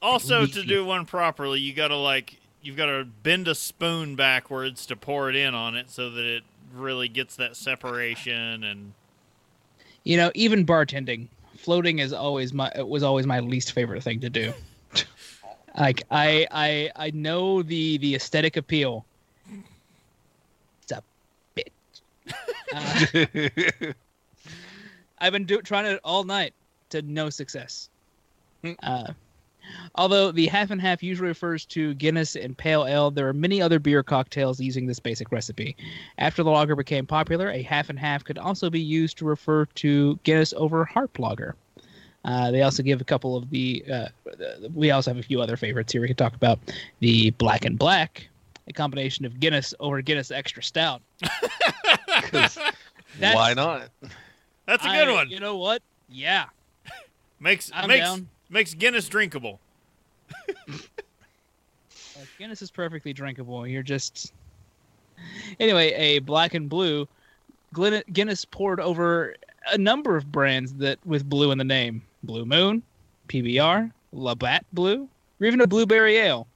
Also, 0.00 0.46
to 0.46 0.62
do 0.62 0.84
one 0.84 1.04
properly, 1.04 1.60
you 1.60 1.74
gotta 1.74 1.96
like 1.96 2.38
you've 2.62 2.76
got 2.76 2.86
to 2.86 3.04
bend 3.22 3.48
a 3.48 3.54
spoon 3.54 4.14
backwards 4.16 4.86
to 4.86 4.96
pour 4.96 5.30
it 5.30 5.36
in 5.36 5.54
on 5.54 5.76
it 5.76 5.90
so 5.90 6.10
that 6.10 6.24
it 6.24 6.42
really 6.74 7.08
gets 7.08 7.36
that 7.36 7.56
separation 7.56 8.62
and 8.62 8.92
You 10.04 10.16
know, 10.16 10.30
even 10.34 10.64
bartending, 10.64 11.28
floating 11.60 11.98
is 11.98 12.12
always 12.12 12.52
my 12.52 12.70
it 12.74 12.86
was 12.86 13.02
always 13.02 13.26
my 13.26 13.40
least 13.40 13.72
favorite 13.72 14.02
thing 14.02 14.20
to 14.20 14.30
do. 14.30 14.52
like 15.78 16.02
I 16.10 16.46
I 16.50 16.90
I 16.96 17.10
know 17.10 17.62
the 17.62 17.98
the 17.98 18.14
aesthetic 18.14 18.56
appeal. 18.56 19.04
It's 20.82 20.92
a 20.92 21.02
bitch. 21.56 21.70
Uh, 22.72 23.92
I've 25.18 25.32
been 25.32 25.44
do, 25.44 25.60
trying 25.60 25.86
it 25.86 26.00
all 26.02 26.24
night 26.24 26.54
to 26.90 27.02
no 27.02 27.28
success. 27.30 27.88
Hmm. 28.62 28.72
Uh, 28.82 29.12
although 29.94 30.30
the 30.32 30.46
half 30.46 30.70
and 30.70 30.80
half 30.80 31.02
usually 31.02 31.28
refers 31.28 31.64
to 31.66 31.94
Guinness 31.94 32.36
and 32.36 32.56
pale 32.56 32.84
ale, 32.86 33.10
there 33.10 33.28
are 33.28 33.32
many 33.32 33.60
other 33.62 33.78
beer 33.78 34.02
cocktails 34.02 34.60
using 34.60 34.86
this 34.86 34.98
basic 35.00 35.30
recipe. 35.32 35.76
After 36.18 36.42
the 36.42 36.50
lager 36.50 36.76
became 36.76 37.06
popular, 37.06 37.50
a 37.50 37.62
half 37.62 37.90
and 37.90 37.98
half 37.98 38.24
could 38.24 38.38
also 38.38 38.70
be 38.70 38.80
used 38.80 39.18
to 39.18 39.24
refer 39.24 39.64
to 39.66 40.18
Guinness 40.24 40.52
over 40.56 40.84
Harp 40.84 41.18
Lager. 41.18 41.54
Uh, 42.24 42.50
they 42.50 42.60
also 42.62 42.82
give 42.82 43.00
a 43.00 43.04
couple 43.04 43.36
of 43.36 43.48
the. 43.50 43.82
Uh, 43.90 44.08
the- 44.24 44.70
we 44.74 44.90
also 44.90 45.10
have 45.10 45.18
a 45.18 45.22
few 45.22 45.40
other 45.40 45.56
favorites 45.56 45.92
here 45.92 46.02
we 46.02 46.08
could 46.08 46.18
talk 46.18 46.34
about. 46.34 46.58
The 46.98 47.30
Black 47.30 47.64
and 47.64 47.78
Black, 47.78 48.28
a 48.68 48.72
combination 48.74 49.24
of 49.24 49.40
Guinness 49.40 49.72
over 49.80 50.02
Guinness 50.02 50.30
Extra 50.30 50.62
Stout. 50.62 51.00
Why 53.18 53.54
not? 53.54 53.88
that's 54.66 54.84
a 54.84 54.88
good 54.88 55.08
I- 55.08 55.12
one. 55.12 55.30
You 55.30 55.40
know 55.40 55.56
what? 55.56 55.82
Yeah, 56.08 56.46
Makes 57.40 57.70
I'm 57.74 57.88
makes 57.88 58.04
down. 58.04 58.28
Makes 58.50 58.74
Guinness 58.74 59.08
drinkable. 59.08 59.58
Uh, 62.20 62.24
Guinness 62.38 62.60
is 62.60 62.70
perfectly 62.70 63.12
drinkable. 63.12 63.66
You're 63.66 63.82
just. 63.82 64.32
Anyway, 65.58 65.92
a 65.92 66.18
black 66.20 66.54
and 66.54 66.68
blue, 66.68 67.08
Glen- 67.72 68.02
Guinness 68.12 68.44
poured 68.44 68.80
over 68.80 69.34
a 69.72 69.78
number 69.78 70.16
of 70.16 70.30
brands 70.30 70.74
that 70.74 70.98
with 71.06 71.28
blue 71.28 71.50
in 71.50 71.58
the 71.58 71.64
name: 71.64 72.02
Blue 72.22 72.44
Moon, 72.44 72.82
PBR, 73.28 73.90
Labatt 74.12 74.64
Blue, 74.72 75.08
or 75.40 75.46
even 75.46 75.60
a 75.60 75.66
blueberry 75.66 76.16
ale. 76.16 76.46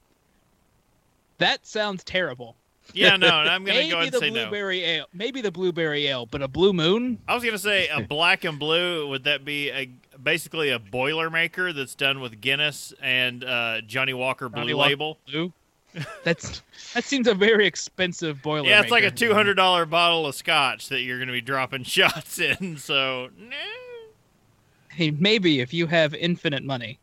That 1.39 1.67
sounds 1.67 2.05
terrible. 2.05 2.57
Yeah, 2.93 3.17
no, 3.17 3.29
I'm 3.29 3.65
gonna 3.65 3.89
go 3.89 4.01
and 4.01 4.13
say 4.15 4.31
no. 4.31 4.35
Maybe 4.35 4.35
the 4.35 4.45
blueberry 4.45 4.85
ale, 4.85 5.07
maybe 5.15 5.41
the 5.41 5.53
blueberry 5.53 6.07
ale, 6.07 6.27
but 6.27 6.43
a 6.43 6.49
Blue 6.49 6.73
Moon. 6.73 7.19
I 7.27 7.35
was 7.35 7.45
gonna 7.45 7.59
say 7.59 7.89
a 7.89 8.03
black 8.09 8.45
and 8.45 8.59
blue. 8.59 9.09
Would 9.09 9.25
that 9.25 9.45
be 9.45 9.71
a 9.71 9.91
basically 10.25 10.71
a 10.71 10.79
boilermaker 10.79 11.75
that's 11.75 11.95
done 11.95 12.21
with 12.21 12.41
Guinness 12.41 12.93
and 13.01 13.45
uh, 13.45 13.81
Johnnie 13.83 14.15
Walker 14.15 14.49
Blue 14.49 14.63
Johnnie 14.63 14.75
Walker 14.75 14.89
Label? 14.89 15.19
Blue. 15.31 15.53
That's 16.25 16.61
that 16.95 17.05
seems 17.05 17.29
a 17.29 17.35
very 17.35 17.69
expensive 17.69 18.43
boiler. 18.43 18.69
Yeah, 18.69 18.81
it's 18.81 18.91
like 18.91 19.05
a 19.05 19.13
two 19.13 19.33
hundred 19.33 19.55
dollar 19.55 19.87
bottle 19.87 20.27
of 20.27 20.35
scotch 20.35 20.89
that 20.89 21.03
you're 21.03 21.21
gonna 21.21 21.31
be 21.31 21.41
dropping 21.41 21.85
shots 21.85 22.41
in. 22.41 22.77
So, 22.79 23.29
no. 23.39 23.57
Hey, 24.91 25.13
maybe 25.13 25.61
if 25.61 25.73
you 25.73 25.87
have 25.87 26.13
infinite 26.15 26.65
money. 26.65 26.99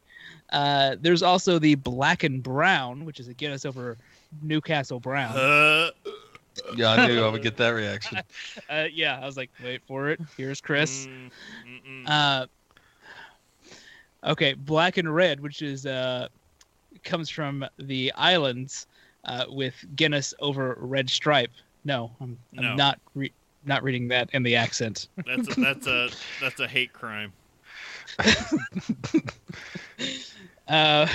Uh, 0.51 0.97
there's 0.99 1.23
also 1.23 1.57
the 1.57 1.75
Black 1.75 2.23
and 2.23 2.43
Brown, 2.43 3.05
which 3.05 3.21
is 3.21 3.29
a 3.29 3.33
Guinness 3.33 3.63
over 3.65 3.97
Newcastle 4.41 4.99
Brown. 4.99 5.37
Uh, 5.37 5.91
Yeah, 6.75 6.91
I 6.91 7.07
knew 7.07 7.23
I 7.23 7.29
would 7.29 7.41
get 7.43 7.55
that 7.57 7.69
reaction. 7.73 8.17
Uh, 8.69 8.87
yeah, 8.91 9.17
I 9.21 9.25
was 9.25 9.37
like, 9.37 9.49
wait 9.63 9.81
for 9.87 10.09
it. 10.09 10.19
Here's 10.35 10.59
Chris. 10.59 11.07
mm, 11.07 11.31
mm-mm. 11.65 12.03
Uh, 12.09 12.47
okay, 14.25 14.53
Black 14.53 14.97
and 14.97 15.13
Red, 15.13 15.39
which 15.39 15.61
is 15.61 15.85
uh, 15.85 16.27
comes 17.03 17.29
from 17.29 17.65
the 17.77 18.11
islands 18.13 18.87
uh, 19.25 19.45
with 19.49 19.73
Guinness 19.95 20.33
over 20.39 20.77
Red 20.79 21.09
Stripe. 21.09 21.51
No, 21.85 22.11
I'm, 22.21 22.37
I'm 22.57 22.63
No. 22.63 22.75
not 22.75 22.99
re- 23.15 23.33
not 23.65 23.83
reading 23.83 24.07
that 24.09 24.29
in 24.33 24.43
the 24.43 24.55
accent. 24.55 25.07
That's 25.25 25.57
a, 25.57 25.61
that's 25.61 25.87
a 25.87 26.09
that's 26.41 26.59
a 26.59 26.67
hate 26.67 26.93
crime. 26.93 27.31
Uh, 30.67 31.07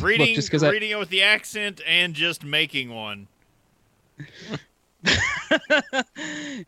Reading 0.00 0.34
just 0.34 0.50
'cause 0.50 0.62
I- 0.62 0.70
reading 0.70 0.90
it 0.90 0.98
with 0.98 1.10
the 1.10 1.22
accent 1.22 1.82
and 1.86 2.14
just 2.14 2.44
making 2.44 2.88
one. 2.94 3.26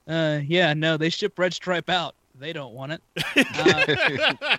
uh, 0.07 0.41
yeah, 0.45 0.75
no, 0.75 0.97
they 0.99 1.09
ship 1.09 1.39
Red 1.39 1.55
Stripe 1.55 1.89
out. 1.89 2.15
They 2.39 2.53
don't 2.53 2.75
want 2.75 2.93
it. 2.93 3.03
Uh, 3.55 4.57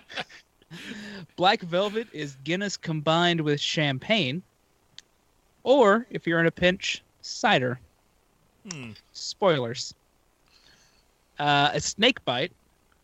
Black 1.35 1.61
Velvet 1.61 2.07
is 2.11 2.37
Guinness 2.43 2.77
combined 2.77 3.41
with 3.41 3.59
champagne, 3.59 4.41
or 5.63 6.05
if 6.09 6.25
you're 6.25 6.39
in 6.39 6.47
a 6.47 6.51
pinch, 6.51 7.03
cider. 7.21 7.79
Hmm. 8.69 8.91
Spoilers. 9.13 9.93
Uh, 11.39 11.71
a 11.73 11.79
snake 11.79 12.23
bite, 12.25 12.51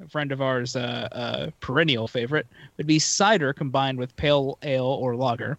a 0.03 0.07
friend 0.07 0.31
of 0.31 0.41
ours, 0.41 0.75
uh, 0.75 1.07
uh, 1.11 1.49
perennial 1.59 2.07
favorite, 2.07 2.45
would 2.77 2.87
be 2.87 2.99
cider 2.99 3.53
combined 3.53 3.97
with 3.97 4.15
pale 4.15 4.57
ale 4.61 4.85
or 4.85 5.15
lager. 5.15 5.57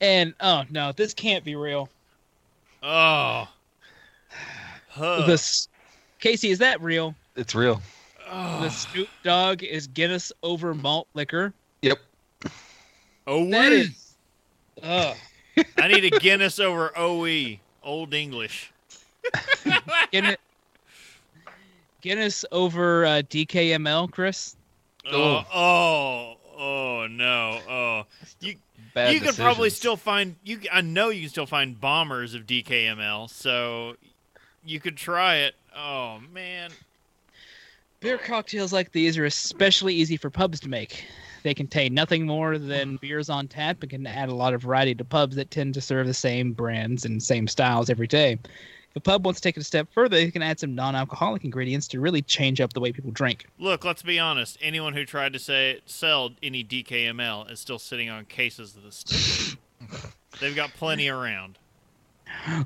And 0.00 0.34
oh 0.40 0.64
no, 0.70 0.92
this 0.92 1.14
can't 1.14 1.44
be 1.44 1.54
real. 1.54 1.88
Oh. 2.82 3.48
Huh. 4.88 5.26
This 5.26 5.68
Casey, 6.20 6.50
is 6.50 6.58
that 6.58 6.80
real? 6.80 7.14
It's 7.36 7.54
real. 7.54 7.82
Oh. 8.30 8.62
The 8.62 8.70
Snoop 8.70 9.08
Dogg 9.22 9.62
is 9.62 9.86
Guinness 9.86 10.32
over 10.42 10.74
malt 10.74 11.08
liquor. 11.14 11.52
Yep. 11.82 11.98
Oh, 13.26 13.48
That 13.50 13.70
wee. 13.70 13.90
Ugh. 14.82 15.16
I 15.78 15.88
need 15.88 16.04
a 16.04 16.18
Guinness 16.18 16.58
over 16.58 16.92
OE, 16.96 17.58
Old 17.82 18.12
English. 18.12 18.72
Guinness, 20.12 20.36
Guinness 22.00 22.44
over 22.50 23.06
uh, 23.06 23.08
DKML, 23.22 24.10
Chris. 24.10 24.56
Oh, 25.10 25.44
oh, 25.54 26.36
oh 26.56 27.06
no. 27.08 27.60
Oh, 27.68 28.06
you 28.40 28.56
Bad 28.94 29.12
you 29.12 29.20
could 29.20 29.34
probably 29.34 29.70
still 29.70 29.96
find 29.96 30.36
you. 30.44 30.60
I 30.72 30.80
know 30.80 31.08
you 31.08 31.22
can 31.22 31.30
still 31.30 31.46
find 31.46 31.80
bombers 31.80 32.34
of 32.34 32.46
DKML, 32.46 33.28
so 33.28 33.96
you 34.64 34.78
could 34.78 34.96
try 34.96 35.36
it. 35.38 35.56
Oh 35.76 36.20
man. 36.32 36.70
Beer 38.04 38.18
cocktails 38.18 38.70
like 38.70 38.92
these 38.92 39.16
are 39.16 39.24
especially 39.24 39.94
easy 39.94 40.18
for 40.18 40.28
pubs 40.28 40.60
to 40.60 40.68
make. 40.68 41.06
They 41.42 41.54
contain 41.54 41.94
nothing 41.94 42.26
more 42.26 42.58
than 42.58 42.98
beers 42.98 43.30
on 43.30 43.48
tap 43.48 43.80
and 43.80 43.88
can 43.88 44.06
add 44.06 44.28
a 44.28 44.34
lot 44.34 44.52
of 44.52 44.60
variety 44.60 44.94
to 44.96 45.04
pubs 45.06 45.36
that 45.36 45.50
tend 45.50 45.72
to 45.72 45.80
serve 45.80 46.06
the 46.06 46.12
same 46.12 46.52
brands 46.52 47.06
and 47.06 47.22
same 47.22 47.48
styles 47.48 47.88
every 47.88 48.06
day. 48.06 48.32
If 48.90 48.96
a 48.96 49.00
pub 49.00 49.24
wants 49.24 49.40
to 49.40 49.48
take 49.48 49.56
it 49.56 49.60
a 49.60 49.64
step 49.64 49.88
further, 49.90 50.16
they 50.16 50.30
can 50.30 50.42
add 50.42 50.60
some 50.60 50.74
non-alcoholic 50.74 51.44
ingredients 51.44 51.88
to 51.88 52.00
really 52.00 52.20
change 52.20 52.60
up 52.60 52.74
the 52.74 52.80
way 52.80 52.92
people 52.92 53.10
drink. 53.10 53.46
Look, 53.58 53.86
let's 53.86 54.02
be 54.02 54.18
honest. 54.18 54.58
Anyone 54.60 54.92
who 54.92 55.06
tried 55.06 55.32
to 55.32 55.38
say 55.38 55.80
sell 55.86 56.32
any 56.42 56.62
DKML 56.62 57.50
is 57.50 57.58
still 57.58 57.78
sitting 57.78 58.10
on 58.10 58.26
cases 58.26 58.76
of 58.76 58.82
this 58.82 58.96
stuff. 58.96 60.14
They've 60.40 60.54
got 60.54 60.74
plenty 60.74 61.08
around. 61.08 61.58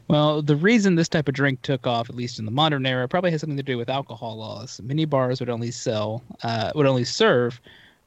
Well, 0.08 0.42
the 0.42 0.56
reason 0.56 0.94
this 0.94 1.08
type 1.08 1.28
of 1.28 1.34
drink 1.34 1.62
took 1.62 1.86
off, 1.86 2.08
at 2.08 2.16
least 2.16 2.38
in 2.38 2.44
the 2.44 2.50
modern 2.50 2.86
era, 2.86 3.08
probably 3.08 3.30
has 3.30 3.40
something 3.40 3.56
to 3.56 3.62
do 3.62 3.78
with 3.78 3.88
alcohol 3.88 4.36
laws. 4.36 4.80
Many 4.82 5.04
bars 5.04 5.40
would 5.40 5.48
only 5.48 5.70
sell, 5.70 6.22
uh, 6.42 6.72
would 6.74 6.86
only 6.86 7.04
serve 7.04 7.60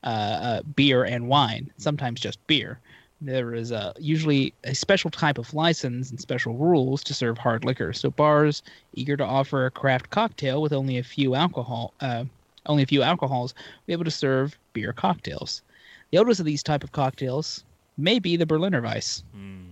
uh, 0.04 0.08
uh, 0.08 0.62
beer 0.76 1.04
and 1.04 1.28
wine, 1.28 1.72
sometimes 1.78 2.20
just 2.20 2.46
beer. 2.48 2.80
There 3.22 3.54
is 3.54 3.72
uh, 3.72 3.94
usually 4.00 4.54
a 4.64 4.74
special 4.74 5.12
type 5.12 5.38
of 5.38 5.54
license 5.54 6.10
and 6.10 6.20
special 6.20 6.56
rules 6.56 7.04
to 7.04 7.14
serve 7.14 7.38
hard 7.38 7.64
liquor. 7.64 7.94
So 7.94 8.10
bars 8.10 8.64
eager 8.96 9.16
to 9.16 9.24
offer 9.24 9.66
a 9.66 9.72
craft 9.72 10.10
cocktail 10.10 10.62
with 10.62 10.74
only 10.74 10.98
a 10.98 11.04
few 11.04 11.36
alcohol, 11.36 11.94
uh, 12.02 12.26
only 12.66 12.82
a 12.82 12.88
few 12.88 13.04
alcohols, 13.04 13.54
be 13.86 13.94
able 13.94 14.06
to 14.06 14.12
serve 14.12 14.58
beer 14.74 14.92
cocktails. 14.92 15.62
The 16.10 16.18
oldest 16.18 16.40
of 16.40 16.48
these 16.48 16.64
type 16.64 16.84
of 16.84 16.92
cocktails 16.92 17.64
may 17.96 18.18
be 18.18 18.38
the 18.38 18.46
Berliner 18.48 18.82
Weiss. 18.82 19.24
Hmm. 19.34 19.71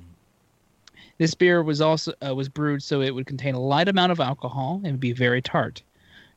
This 1.19 1.35
beer 1.35 1.61
was 1.61 1.81
also 1.81 2.13
uh, 2.25 2.33
was 2.33 2.49
brewed 2.49 2.81
so 2.81 3.01
it 3.01 3.13
would 3.13 3.27
contain 3.27 3.53
a 3.53 3.59
light 3.59 3.89
amount 3.89 4.11
of 4.13 4.19
alcohol 4.19 4.81
and 4.83 4.99
be 4.99 5.11
very 5.11 5.41
tart. 5.41 5.83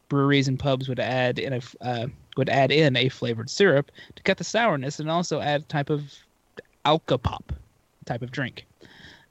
Breweries 0.09 0.49
and 0.49 0.59
pubs 0.59 0.89
would 0.89 1.01
add 1.01 1.39
in 1.39 1.55
a 1.55 1.57
f- 1.57 1.77
uh, 1.81 2.07
would 2.37 2.51
add 2.51 2.73
in 2.73 2.97
a 2.97 3.09
flavored 3.09 3.49
syrup 3.49 3.91
to 4.17 4.23
cut 4.25 4.39
the 4.39 4.45
sourness 4.45 4.99
and 4.99 5.09
also 5.09 5.41
add 5.41 5.63
a 5.63 5.65
type 5.65 5.89
of 5.89 6.13
alcopop 6.85 7.51
type 8.05 8.23
of 8.23 8.33
drink. 8.33 8.67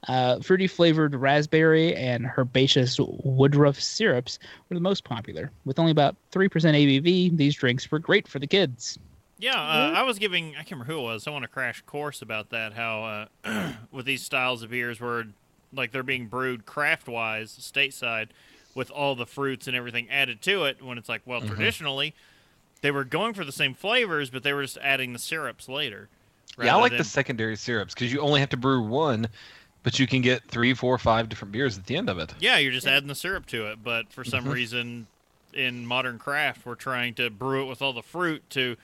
Uh, 0.08 0.40
fruity 0.40 0.66
flavored 0.66 1.14
raspberry 1.14 1.94
and 1.94 2.26
herbaceous 2.26 2.98
woodruff 2.98 3.80
syrups 3.80 4.38
were 4.68 4.74
the 4.74 4.80
most 4.80 5.04
popular. 5.04 5.52
With 5.64 5.78
only 5.78 5.92
about 5.92 6.16
3% 6.32 6.50
ABV, 6.50 7.36
these 7.36 7.54
drinks 7.54 7.88
were 7.90 8.00
great 8.00 8.26
for 8.26 8.40
the 8.40 8.46
kids. 8.46 8.98
Yeah, 9.38 9.60
uh, 9.60 9.92
I 9.94 10.02
was 10.02 10.18
giving. 10.18 10.50
I 10.52 10.58
can't 10.58 10.72
remember 10.72 10.92
who 10.92 11.00
it 11.00 11.02
was, 11.02 11.26
I 11.26 11.30
want 11.30 11.44
a 11.44 11.48
crash 11.48 11.82
course 11.82 12.22
about 12.22 12.50
that. 12.50 12.72
How 12.72 13.28
uh, 13.44 13.72
with 13.90 14.06
these 14.06 14.22
styles 14.22 14.62
of 14.62 14.70
beers, 14.70 15.00
where 15.00 15.24
like 15.72 15.92
they're 15.92 16.02
being 16.02 16.26
brewed 16.26 16.66
craft 16.66 17.08
wise, 17.08 17.56
stateside, 17.60 18.28
with 18.74 18.90
all 18.90 19.14
the 19.14 19.26
fruits 19.26 19.66
and 19.66 19.76
everything 19.76 20.08
added 20.10 20.42
to 20.42 20.64
it. 20.64 20.82
When 20.82 20.98
it's 20.98 21.08
like, 21.08 21.22
well, 21.24 21.40
mm-hmm. 21.40 21.54
traditionally, 21.54 22.14
they 22.80 22.90
were 22.90 23.04
going 23.04 23.34
for 23.34 23.44
the 23.44 23.52
same 23.52 23.74
flavors, 23.74 24.30
but 24.30 24.42
they 24.42 24.52
were 24.52 24.62
just 24.62 24.78
adding 24.78 25.12
the 25.12 25.18
syrups 25.18 25.68
later. 25.68 26.08
Yeah, 26.60 26.76
I 26.76 26.80
like 26.80 26.90
than- 26.90 26.98
the 26.98 27.04
secondary 27.04 27.56
syrups 27.56 27.94
because 27.94 28.12
you 28.12 28.20
only 28.20 28.40
have 28.40 28.50
to 28.50 28.56
brew 28.56 28.82
one, 28.82 29.28
but 29.82 29.98
you 29.98 30.06
can 30.06 30.20
get 30.20 30.48
three, 30.48 30.74
four, 30.74 30.98
five 30.98 31.28
different 31.28 31.52
beers 31.52 31.78
at 31.78 31.86
the 31.86 31.96
end 31.96 32.10
of 32.10 32.18
it. 32.18 32.34
Yeah, 32.40 32.58
you're 32.58 32.72
just 32.72 32.86
adding 32.86 33.08
the 33.08 33.14
syrup 33.14 33.46
to 33.46 33.70
it. 33.70 33.82
But 33.82 34.12
for 34.12 34.24
some 34.24 34.44
mm-hmm. 34.44 34.52
reason, 34.52 35.06
in 35.54 35.86
modern 35.86 36.18
craft, 36.18 36.66
we're 36.66 36.74
trying 36.74 37.14
to 37.14 37.30
brew 37.30 37.62
it 37.62 37.66
with 37.66 37.82
all 37.82 37.92
the 37.92 38.02
fruit 38.02 38.48
to 38.50 38.76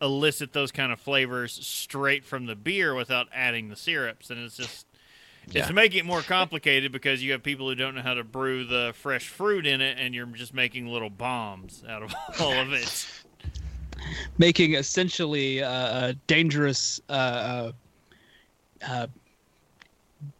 elicit 0.00 0.52
those 0.52 0.70
kind 0.70 0.92
of 0.92 1.00
flavors 1.00 1.52
straight 1.52 2.24
from 2.24 2.46
the 2.46 2.54
beer 2.54 2.94
without 2.94 3.28
adding 3.34 3.68
the 3.68 3.76
syrups. 3.76 4.30
And 4.30 4.38
it's 4.40 4.56
just 4.56 4.86
Yeah. 5.50 5.62
it's 5.62 5.72
making 5.72 6.00
it 6.00 6.04
more 6.06 6.22
complicated 6.22 6.92
because 6.92 7.22
you 7.22 7.32
have 7.32 7.42
people 7.42 7.68
who 7.68 7.74
don't 7.74 7.94
know 7.94 8.02
how 8.02 8.14
to 8.14 8.24
brew 8.24 8.64
the 8.64 8.92
fresh 8.94 9.28
fruit 9.28 9.66
in 9.66 9.80
it, 9.80 9.98
and 9.98 10.14
you're 10.14 10.26
just 10.26 10.52
making 10.54 10.86
little 10.86 11.10
bombs 11.10 11.82
out 11.88 12.02
of 12.02 12.14
all 12.40 12.52
of 12.52 12.72
it. 12.72 13.06
making 14.36 14.74
essentially 14.74 15.62
uh, 15.62 15.70
uh, 15.70 16.12
dangerous 16.26 17.00
uh, 17.08 17.12
uh, 17.12 17.72
uh, 18.86 19.06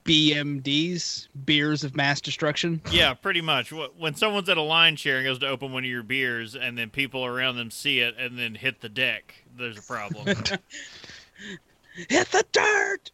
BMDs, 0.04 1.28
beers 1.44 1.84
of 1.84 1.94
mass 1.96 2.20
destruction. 2.20 2.80
Yeah, 2.90 3.14
pretty 3.14 3.40
much. 3.40 3.72
When 3.72 4.14
someone's 4.14 4.48
at 4.48 4.56
a 4.56 4.62
line 4.62 4.96
share 4.96 5.18
and 5.18 5.26
goes 5.26 5.38
to 5.40 5.48
open 5.48 5.72
one 5.72 5.84
of 5.84 5.90
your 5.90 6.02
beers, 6.02 6.54
and 6.54 6.76
then 6.76 6.90
people 6.90 7.24
around 7.24 7.56
them 7.56 7.70
see 7.70 8.00
it 8.00 8.16
and 8.18 8.38
then 8.38 8.54
hit 8.54 8.80
the 8.80 8.88
deck, 8.88 9.34
there's 9.56 9.78
a 9.78 9.82
problem. 9.82 10.26
Hit 12.08 12.30
the 12.30 12.44
dirt. 12.52 13.10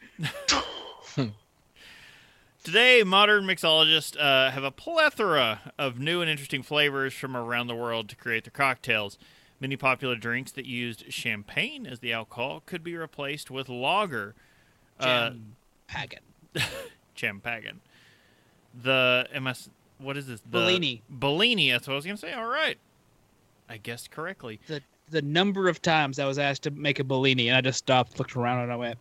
Today, 2.64 3.02
modern 3.04 3.44
mixologists 3.44 4.16
uh, 4.18 4.50
have 4.50 4.64
a 4.64 4.70
plethora 4.70 5.72
of 5.78 5.98
new 5.98 6.22
and 6.22 6.30
interesting 6.30 6.62
flavors 6.62 7.12
from 7.12 7.36
around 7.36 7.66
the 7.66 7.74
world 7.74 8.08
to 8.08 8.16
create 8.16 8.44
their 8.44 8.50
cocktails. 8.52 9.18
Many 9.60 9.76
popular 9.76 10.16
drinks 10.16 10.50
that 10.52 10.64
used 10.64 11.12
champagne 11.12 11.86
as 11.86 11.98
the 12.00 12.14
alcohol 12.14 12.62
could 12.64 12.82
be 12.82 12.96
replaced 12.96 13.50
with 13.50 13.68
lager, 13.68 14.34
uh, 14.98 15.32
Pagan. 15.88 16.20
champagne. 17.14 17.80
The 18.82 19.28
am 19.34 19.46
I, 19.46 19.50
s- 19.50 19.68
what 19.98 20.16
is 20.16 20.26
this? 20.26 20.40
The, 20.40 20.48
Bellini. 20.48 21.02
Bellini. 21.10 21.70
That's 21.70 21.86
what 21.86 21.92
I 21.92 21.96
was 21.96 22.06
gonna 22.06 22.16
say. 22.16 22.32
All 22.32 22.46
right, 22.46 22.78
I 23.68 23.76
guessed 23.76 24.10
correctly. 24.10 24.58
The 24.68 24.80
the 25.10 25.20
number 25.22 25.68
of 25.68 25.82
times 25.82 26.18
I 26.18 26.24
was 26.24 26.38
asked 26.38 26.62
to 26.62 26.70
make 26.70 26.98
a 26.98 27.04
Bellini, 27.04 27.48
and 27.48 27.58
I 27.58 27.60
just 27.60 27.78
stopped, 27.78 28.18
looked 28.18 28.34
around, 28.34 28.62
and 28.64 28.72
I 28.72 28.76
went, 28.76 28.98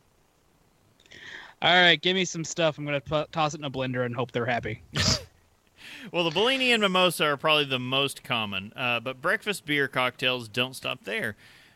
"All 1.63 1.73
right, 1.73 1.99
give 1.99 2.15
me 2.15 2.25
some 2.25 2.43
stuff. 2.43 2.77
I'm 2.77 2.85
gonna 2.85 3.01
p- 3.01 3.25
toss 3.31 3.53
it 3.55 3.57
in 3.59 3.63
a 3.63 3.71
blender 3.71 4.05
and 4.05 4.15
hope 4.15 4.31
they're 4.31 4.45
happy." 4.45 4.83
Well, 6.11 6.25
the 6.25 6.31
Bellini 6.31 6.71
and 6.73 6.81
Mimosa 6.81 7.23
are 7.25 7.37
probably 7.37 7.63
the 7.63 7.79
most 7.79 8.23
common, 8.25 8.73
uh, 8.75 8.99
but 8.99 9.21
breakfast 9.21 9.65
beer 9.65 9.87
cocktails 9.87 10.49
don't 10.49 10.75
stop 10.75 11.05
there, 11.05 11.35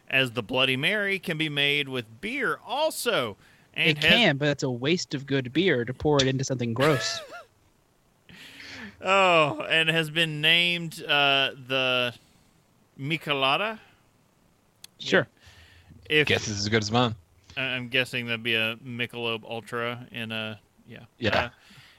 as 0.10 0.32
the 0.32 0.44
Bloody 0.44 0.76
Mary 0.76 1.18
can 1.18 1.38
be 1.38 1.48
made 1.48 1.88
with 1.88 2.20
beer 2.20 2.60
also. 2.66 3.38
And 3.74 3.92
it 3.92 4.04
has- 4.04 4.12
can, 4.12 4.38
but 4.38 4.50
it's 4.50 4.64
a 4.64 4.70
waste 4.70 5.14
of 5.14 5.26
good 5.26 5.54
beer 5.54 5.86
to 5.86 5.94
pour 5.94 6.18
it 6.22 6.28
into 6.28 6.44
something 6.44 6.74
gross. 6.74 7.22
Oh, 9.00 9.62
and 9.70 9.90
has 9.90 10.10
been 10.10 10.42
named 10.42 11.04
uh, 11.04 11.52
the 11.68 12.14
Michelada. 13.00 13.80
sure. 15.00 15.28
If 16.10 16.28
Guess 16.28 16.46
this 16.46 16.56
is 16.56 16.60
as 16.62 16.70
good 16.70 16.82
as 16.82 16.92
mine. 16.92 17.14
I'm 17.58 17.90
guessing 17.90 18.28
that'd 18.28 18.44
be 18.44 18.56
a 18.56 18.76
Michelob 18.78 19.44
Ultra 19.44 20.08
in 20.12 20.32
a 20.32 20.60
yeah. 20.88 21.06
Yeah. 21.18 21.38
Uh, 21.38 21.50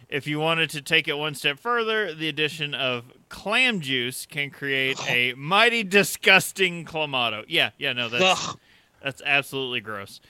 if 0.08 0.26
you 0.26 0.40
wanted 0.40 0.70
to 0.70 0.80
take 0.82 1.06
it 1.06 1.18
one 1.18 1.34
step 1.34 1.58
further, 1.58 2.14
the 2.14 2.28
addition 2.28 2.74
of 2.74 3.04
clam 3.28 3.80
juice 3.80 4.24
can 4.24 4.50
create 4.50 4.98
a 5.08 5.34
mighty 5.36 5.84
disgusting 5.84 6.84
clamato. 6.86 7.44
Yeah, 7.46 7.70
yeah, 7.78 7.92
no, 7.92 8.08
that's 8.08 8.48
Ugh. 8.48 8.58
that's 9.02 9.20
absolutely 9.24 9.80
gross. 9.80 10.20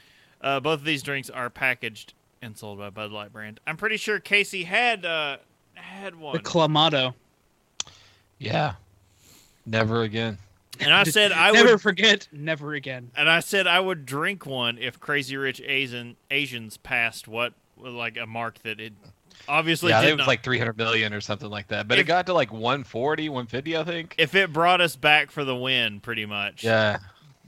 Uh, 0.40 0.58
both 0.60 0.80
of 0.80 0.84
these 0.84 1.02
drinks 1.02 1.30
are 1.30 1.48
packaged 1.50 2.14
and 2.42 2.56
sold 2.56 2.78
by 2.78 2.90
Bud 2.90 3.12
Light 3.12 3.32
brand. 3.32 3.60
I'm 3.66 3.76
pretty 3.76 3.96
sure 3.96 4.18
Casey 4.18 4.64
had 4.64 5.04
uh, 5.04 5.38
had 5.74 6.16
one, 6.16 6.36
The 6.36 6.42
Clamato. 6.42 7.14
Yeah. 8.38 8.74
Never 9.66 10.02
again. 10.02 10.38
And 10.80 10.92
I 10.92 11.04
said 11.04 11.32
I 11.32 11.50
would 11.50 11.56
never 11.58 11.72
would 11.72 11.80
forget, 11.82 12.28
never 12.32 12.74
again. 12.74 13.10
And 13.16 13.28
I 13.28 13.40
said 13.40 13.66
I 13.66 13.80
would 13.80 14.06
drink 14.06 14.46
one 14.46 14.78
if 14.78 14.98
Crazy 15.00 15.36
Rich 15.36 15.60
Asian 15.64 16.16
Asians 16.30 16.76
passed 16.76 17.26
what 17.28 17.54
like 17.76 18.16
a 18.16 18.26
mark 18.26 18.58
that 18.64 18.80
it 18.80 18.92
obviously 19.48 19.90
yeah, 19.90 20.00
did 20.00 20.10
it 20.10 20.12
was 20.14 20.18
not. 20.20 20.26
like 20.28 20.42
300 20.42 20.76
million 20.76 21.14
or 21.14 21.20
something 21.20 21.48
like 21.48 21.68
that. 21.68 21.86
But 21.88 21.98
If- 21.98 22.04
it 22.04 22.08
got 22.08 22.26
to 22.26 22.34
like 22.34 22.52
140, 22.52 23.28
150, 23.28 23.76
I 23.76 23.84
think. 23.84 24.14
if 24.18 24.34
it 24.34 24.52
brought 24.52 24.80
us 24.80 24.96
back 24.96 25.30
for 25.30 25.44
the 25.44 25.54
win, 25.56 26.00
pretty 26.00 26.26
much. 26.26 26.64
yeah. 26.64 26.98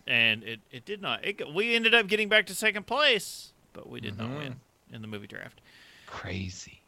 And 0.07 0.43
it, 0.43 0.61
it 0.73 0.85
did 0.85 1.01
not. 1.03 1.25
It, 1.25 1.53
we 1.55 1.75
ended 1.77 1.95
up 1.95 2.07
getting 2.09 2.29
back 2.29 2.47
to 2.47 2.55
second 2.55 2.87
place, 2.87 3.53
but 3.73 3.89
we 3.89 4.01
did 4.01 4.19
not 4.19 4.29
Mhm. 4.31 4.39
win 4.39 4.57
in 4.93 5.03
the 5.03 5.09
movie 5.09 5.27
draft. 5.29 5.61
Crazy. 6.07 6.80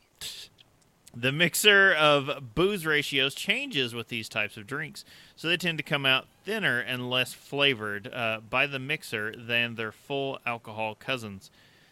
The 1.14 1.30
mixer 1.30 1.92
of 1.92 2.54
booze 2.54 2.86
ratios 2.86 3.34
changes 3.34 3.94
with 3.94 4.08
these 4.08 4.30
types 4.30 4.56
of 4.56 4.66
drinks, 4.66 5.04
so 5.36 5.46
they 5.46 5.58
tend 5.58 5.76
to 5.76 5.84
come 5.84 6.06
out 6.06 6.26
thinner 6.44 6.78
and 6.80 7.10
less 7.10 7.34
flavored 7.34 8.10
uh, 8.12 8.40
by 8.48 8.66
the 8.66 8.78
mixer 8.78 9.34
than 9.36 9.74
their 9.74 9.92
full 9.92 10.38
alcohol 10.46 10.94
cousins. 10.94 11.50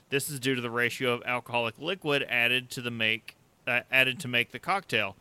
This 0.08 0.30
is 0.30 0.40
due 0.40 0.54
to 0.54 0.62
the 0.62 0.70
ratio 0.70 1.12
of 1.12 1.22
alcoholic 1.26 1.74
liquid 1.78 2.24
added 2.30 2.70
to 2.70 2.80
the 2.80 2.90
make 2.90 3.36
uh, 3.66 3.80
added 3.92 4.18
to 4.20 4.28
make 4.28 4.52
the 4.52 4.58
cocktail. 4.58 5.16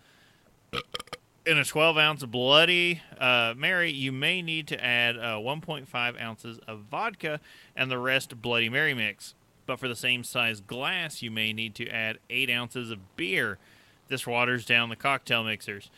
In 1.45 1.58
a 1.58 1.66
12 1.66 1.97
ounce 1.97 2.24
Bloody 2.24 3.02
uh, 3.20 3.54
Mary, 3.58 3.91
you 3.91 4.14
may 4.14 4.41
need 4.41 4.68
to 4.68 4.84
add 4.84 5.18
uh, 5.18 5.38
1.5 5.38 6.22
ounces 6.22 6.60
of 6.68 6.80
vodka 6.89 7.41
and 7.76 7.91
the 7.91 7.97
rest 7.97 8.41
Bloody 8.41 8.70
Mary 8.70 8.93
mix. 8.93 9.36
But 9.66 9.78
for 9.78 9.89
the 9.89 9.95
same 9.95 10.24
size 10.24 10.62
glass, 10.62 11.22
you 11.22 11.30
may 11.30 11.52
need 11.52 11.76
to 11.76 11.89
add 11.89 12.20
8 12.30 12.50
ounces 12.50 12.91
of 12.91 13.18
beer. 13.18 13.58
This 14.10 14.28
waters 14.28 14.66
down 14.66 14.89
the 14.89 14.95
cocktail 14.95 15.43
mixers. 15.43 15.89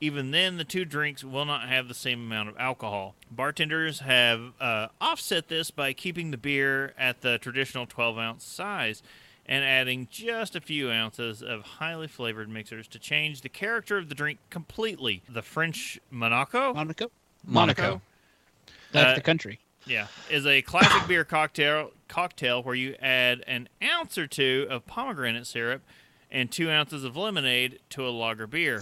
Even 0.00 0.30
then, 0.30 0.56
the 0.56 0.64
two 0.64 0.84
drinks 0.84 1.24
will 1.24 1.44
not 1.46 1.68
have 1.68 1.88
the 1.88 1.94
same 1.94 2.20
amount 2.20 2.48
of 2.50 2.56
alcohol. 2.58 3.14
Bartenders 3.30 4.00
have 4.00 4.52
uh, 4.60 4.88
offset 5.00 5.48
this 5.48 5.70
by 5.70 5.92
keeping 5.94 6.30
the 6.30 6.36
beer 6.36 6.92
at 6.98 7.22
the 7.22 7.38
traditional 7.38 7.86
12 7.86 8.18
ounce 8.18 8.44
size 8.44 9.02
and 9.46 9.64
adding 9.64 10.06
just 10.10 10.54
a 10.54 10.60
few 10.60 10.90
ounces 10.90 11.42
of 11.42 11.62
highly 11.62 12.08
flavored 12.08 12.48
mixers 12.48 12.86
to 12.88 12.98
change 12.98 13.40
the 13.40 13.48
character 13.48 13.96
of 13.96 14.08
the 14.08 14.14
drink 14.14 14.38
completely. 14.50 15.22
The 15.28 15.42
French 15.42 15.98
Monaco, 16.10 16.74
Monaco. 16.74 17.10
Monaco. 17.44 18.02
That's 18.92 19.12
Uh, 19.12 19.14
the 19.14 19.20
country. 19.22 19.60
yeah, 19.86 20.08
is 20.28 20.46
a 20.46 20.62
classic 20.62 21.08
beer 21.08 21.24
cocktail 21.24 21.92
cocktail 22.08 22.62
where 22.62 22.74
you 22.74 22.96
add 23.00 23.42
an 23.46 23.68
ounce 23.82 24.18
or 24.18 24.26
two 24.26 24.66
of 24.68 24.86
pomegranate 24.86 25.46
syrup 25.46 25.82
and 26.30 26.50
two 26.50 26.70
ounces 26.70 27.04
of 27.04 27.16
lemonade 27.16 27.78
to 27.90 28.06
a 28.06 28.10
lager 28.10 28.46
beer. 28.46 28.78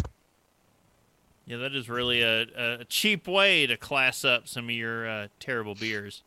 Yeah, 1.47 1.59
that 1.59 1.75
is 1.75 1.89
really 1.89 2.23
a, 2.23 2.47
a 2.81 2.85
cheap 2.87 3.29
way 3.29 3.67
to 3.67 3.77
class 3.77 4.25
up 4.25 4.49
some 4.49 4.65
of 4.65 4.71
your 4.71 5.09
uh, 5.09 5.29
terrible 5.39 5.75
beers. 5.75 6.23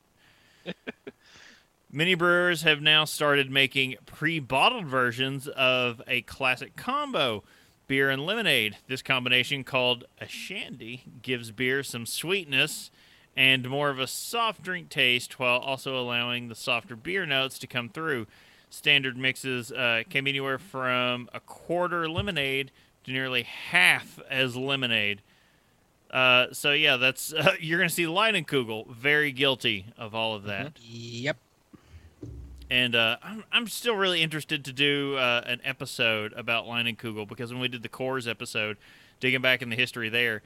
Many 1.92 2.16
brewers 2.16 2.64
have 2.64 2.82
now 2.82 3.06
started 3.06 3.50
making 3.50 3.96
pre-bottled 4.06 4.86
versions 4.86 5.48
of 5.48 6.02
a 6.08 6.22
classic 6.22 6.76
combo, 6.76 7.44
beer 7.88 8.10
and 8.10 8.26
lemonade. 8.26 8.78
This 8.88 9.02
combination, 9.02 9.64
called 9.64 10.04
a 10.20 10.28
shandy, 10.28 11.04
gives 11.22 11.52
beer 11.52 11.82
some 11.82 12.06
sweetness 12.06 12.92
and 13.38 13.70
more 13.70 13.90
of 13.90 14.00
a 14.00 14.08
soft 14.08 14.64
drink 14.64 14.90
taste 14.90 15.40
while 15.40 15.60
also 15.60 15.98
allowing 15.98 16.48
the 16.48 16.56
softer 16.56 16.96
beer 16.96 17.26
notes 17.26 17.58
to 17.60 17.68
come 17.68 17.88
through. 17.88 18.28
Standard 18.70 19.18
mixes 19.18 19.72
uh, 19.72 20.04
can 20.10 20.24
be 20.24 20.32
anywhere 20.32 20.58
from 20.60 21.30
a 21.34 21.40
quarter 21.40 22.10
lemonade 22.10 22.72
to 23.06 23.12
nearly 23.12 23.44
half 23.44 24.20
as 24.30 24.56
lemonade. 24.56 25.22
Uh, 26.12 26.48
so 26.52 26.72
yeah, 26.74 26.98
that's 26.98 27.34
uh, 27.38 27.54
you're 27.60 27.80
gonna 27.80 27.90
see 27.90 28.06
Leinenkugel 28.06 28.88
very 28.90 29.32
guilty 29.32 29.86
of 29.98 30.14
all 30.16 30.36
of 30.36 30.44
that 30.44 30.74
Yep. 30.82 31.38
and 32.70 32.96
uh, 32.96 33.18
I'm, 33.24 33.44
I'm 33.52 33.68
still 33.68 33.96
really 33.96 34.22
interested 34.22 34.64
to 34.66 34.74
do 34.74 35.16
uh, 35.18 35.42
an 35.46 35.60
episode 35.64 36.34
about 36.34 36.66
Leinenkugel 36.66 37.28
because 37.28 37.52
when 37.52 37.62
we 37.62 37.68
did 37.70 37.84
the 37.84 37.90
Coors 37.90 38.28
episode, 38.28 38.78
digging 39.20 39.42
back 39.42 39.62
in 39.62 39.70
the 39.70 39.76
history 39.76 40.10
there, 40.10 40.42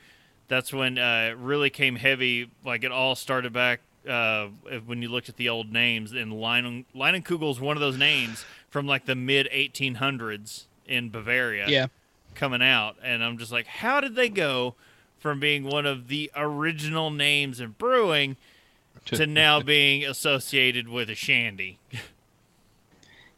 that's 0.47 0.71
when 0.73 0.97
uh, 0.97 1.29
it 1.31 1.37
really 1.37 1.69
came 1.69 1.95
heavy. 1.95 2.49
Like 2.65 2.83
it 2.83 2.91
all 2.91 3.15
started 3.15 3.53
back 3.53 3.81
uh, 4.09 4.47
when 4.85 5.01
you 5.01 5.09
looked 5.09 5.29
at 5.29 5.37
the 5.37 5.49
old 5.49 5.71
names, 5.71 6.11
and 6.11 6.31
Leinen, 6.33 6.85
Leinenkugel 6.95 7.51
is 7.51 7.59
one 7.59 7.77
of 7.77 7.81
those 7.81 7.97
names 7.97 8.45
from 8.69 8.87
like 8.87 9.05
the 9.05 9.15
mid 9.15 9.47
1800s 9.53 10.63
in 10.87 11.09
Bavaria 11.09 11.65
Yeah. 11.69 11.87
coming 12.35 12.61
out, 12.61 12.95
and 13.03 13.23
I'm 13.23 13.37
just 13.37 13.51
like, 13.51 13.67
how 13.67 14.01
did 14.01 14.15
they 14.15 14.29
go 14.29 14.75
from 15.19 15.39
being 15.39 15.63
one 15.63 15.85
of 15.85 16.07
the 16.07 16.31
original 16.35 17.11
names 17.11 17.59
in 17.59 17.75
brewing 17.77 18.37
to 19.05 19.25
now 19.27 19.61
being 19.61 20.03
associated 20.05 20.87
with 20.89 21.09
a 21.09 21.15
shandy? 21.15 21.77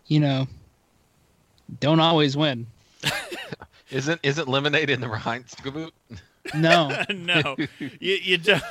You 0.06 0.20
know, 0.20 0.48
don't 1.80 2.02
always 2.02 2.36
win. 2.36 2.68
Isn't 3.90 4.20
isn't 4.22 4.48
lemonade 4.50 4.90
in 4.90 5.00
the 5.00 5.08
Reinskaboot? 5.08 5.92
No. 6.54 7.04
no, 7.10 7.56
you 7.80 8.16
you 8.22 8.38
don't. 8.38 8.62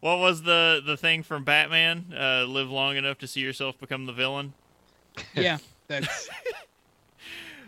What 0.00 0.18
was 0.18 0.42
the 0.42 0.80
the 0.84 0.96
thing 0.96 1.22
from 1.22 1.44
Batman? 1.44 2.12
Uh, 2.16 2.44
live 2.44 2.70
long 2.70 2.96
enough 2.96 3.18
to 3.18 3.26
see 3.26 3.40
yourself 3.40 3.78
become 3.78 4.06
the 4.06 4.12
villain. 4.12 4.52
yeah. 5.34 5.58
That's 5.88 6.28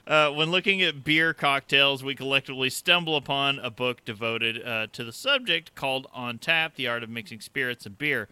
Uh, 0.07 0.31
when 0.33 0.51
looking 0.51 0.83
at 0.83 1.05
beer 1.05 1.33
cocktails, 1.33 2.03
we 2.03 2.17
collectively 2.17 2.69
stumble 2.69 3.15
upon 3.17 3.61
a 3.61 3.71
book 3.71 4.05
devoted 4.05 4.61
uh, 4.67 4.89
to 4.93 5.05
the 5.05 5.13
subject 5.13 5.73
called 5.77 6.09
On 6.13 6.37
Tap 6.37 6.75
The 6.75 6.89
Art 6.89 7.05
of 7.05 7.11
Mixing 7.11 7.41
Spirits 7.41 7.87
and 7.87 7.97
Beer. 7.97 8.29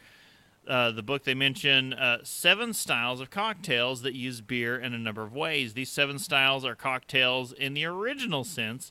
Uh, 0.67 0.91
the 0.91 1.05
book 1.05 1.23
they 1.23 1.35
mention 1.35 1.93
uh, 1.93 2.19
seven 2.25 2.73
styles 2.73 3.21
of 3.21 3.31
cocktails 3.31 4.03
that 4.03 4.15
use 4.15 4.41
beer 4.41 4.77
in 4.77 4.93
a 4.93 4.99
number 4.99 5.23
of 5.23 5.33
ways. 5.33 5.75
These 5.75 5.91
seven 5.91 6.19
styles 6.19 6.65
are 6.65 6.75
cocktails 6.75 7.53
in 7.53 7.75
the 7.75 7.85
original 7.85 8.43
sense 8.43 8.91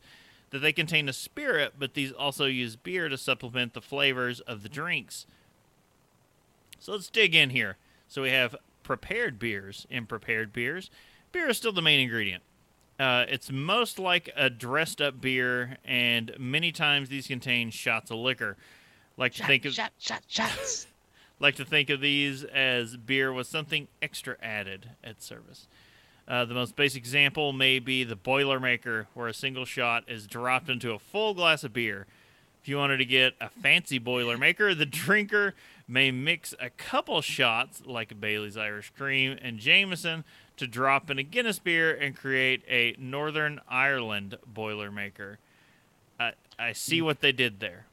that 0.52 0.60
they 0.60 0.72
contain 0.72 1.10
a 1.10 1.14
spirit, 1.14 1.74
but 1.78 1.94
these 1.94 2.12
also 2.12 2.46
use 2.46 2.76
beer 2.76 3.10
to 3.10 3.18
supplement 3.18 3.74
the 3.74 3.82
flavors 3.82 4.40
of 4.42 4.64
the 4.64 4.70
drinks. 4.70 5.26
So 6.80 6.94
let's 6.94 7.10
dig 7.10 7.36
in 7.36 7.50
here. 7.50 7.78
So 8.08 8.22
we 8.22 8.30
have 8.30 8.56
prepared 8.84 9.40
beers. 9.40 9.86
In 9.90 10.06
prepared 10.06 10.54
beers, 10.54 10.90
beer 11.32 11.50
is 11.50 11.58
still 11.58 11.74
the 11.74 11.82
main 11.82 12.00
ingredient. 12.00 12.44
Uh, 13.00 13.26
it's 13.28 13.52
most 13.52 14.00
like 14.00 14.30
a 14.36 14.50
dressed 14.50 15.02
up 15.02 15.22
beer, 15.22 15.78
and 15.86 16.34
many 16.40 16.72
times 16.72 17.10
these 17.10 17.28
contain 17.28 17.70
shots 17.70 18.10
of 18.10 18.18
liquor. 18.18 18.58
Like 19.18 19.34
to 19.36 19.46
think 19.46 19.66
of 19.66 19.74
shot, 19.74 19.92
shot, 20.00 20.24
shots. 20.28 20.88
like 21.40 21.56
to 21.56 21.66
think 21.66 21.90
of 21.90 22.02
these 22.02 22.44
as 22.44 22.98
beer 22.98 23.32
with 23.32 23.48
something 23.48 23.88
extra 24.02 24.38
added 24.42 24.92
at 25.04 25.22
service. 25.22 25.68
Uh, 26.28 26.44
the 26.44 26.54
most 26.54 26.76
basic 26.76 27.00
example 27.00 27.54
may 27.54 27.80
be 27.80 28.04
the 28.04 28.16
Boilermaker, 28.16 29.06
where 29.14 29.28
a 29.28 29.34
single 29.34 29.64
shot 29.64 30.04
is 30.08 30.28
dropped 30.28 30.70
into 30.70 30.92
a 30.92 31.00
full 31.00 31.34
glass 31.34 31.64
of 31.64 31.72
beer. 31.72 32.06
If 32.62 32.68
you 32.68 32.78
wanted 32.78 32.98
to 32.98 33.06
get 33.06 33.36
a 33.40 33.48
fancy 33.50 33.98
Boilermaker, 33.98 34.78
the 34.78 34.86
drinker 34.86 35.56
may 35.88 36.12
mix 36.12 36.54
a 36.60 36.70
couple 36.70 37.22
shots, 37.22 37.82
like 37.86 38.20
Bailey's 38.20 38.58
Irish 38.58 38.92
Cream 38.98 39.38
and 39.42 39.58
Jameson, 39.58 40.26
to 40.58 40.68
drop 40.68 41.10
in 41.10 41.18
a 41.18 41.24
Guinness 41.24 41.60
beer 41.60 41.96
and 41.96 42.14
create 42.14 42.64
a 42.68 42.94
Northern 43.00 43.62
Ireland 43.70 44.38
Boilermaker. 44.54 45.38
I, 46.20 46.34
I 46.60 46.74
see 46.74 47.02
what 47.02 47.22
they 47.22 47.32
did 47.32 47.62
there. 47.62 47.86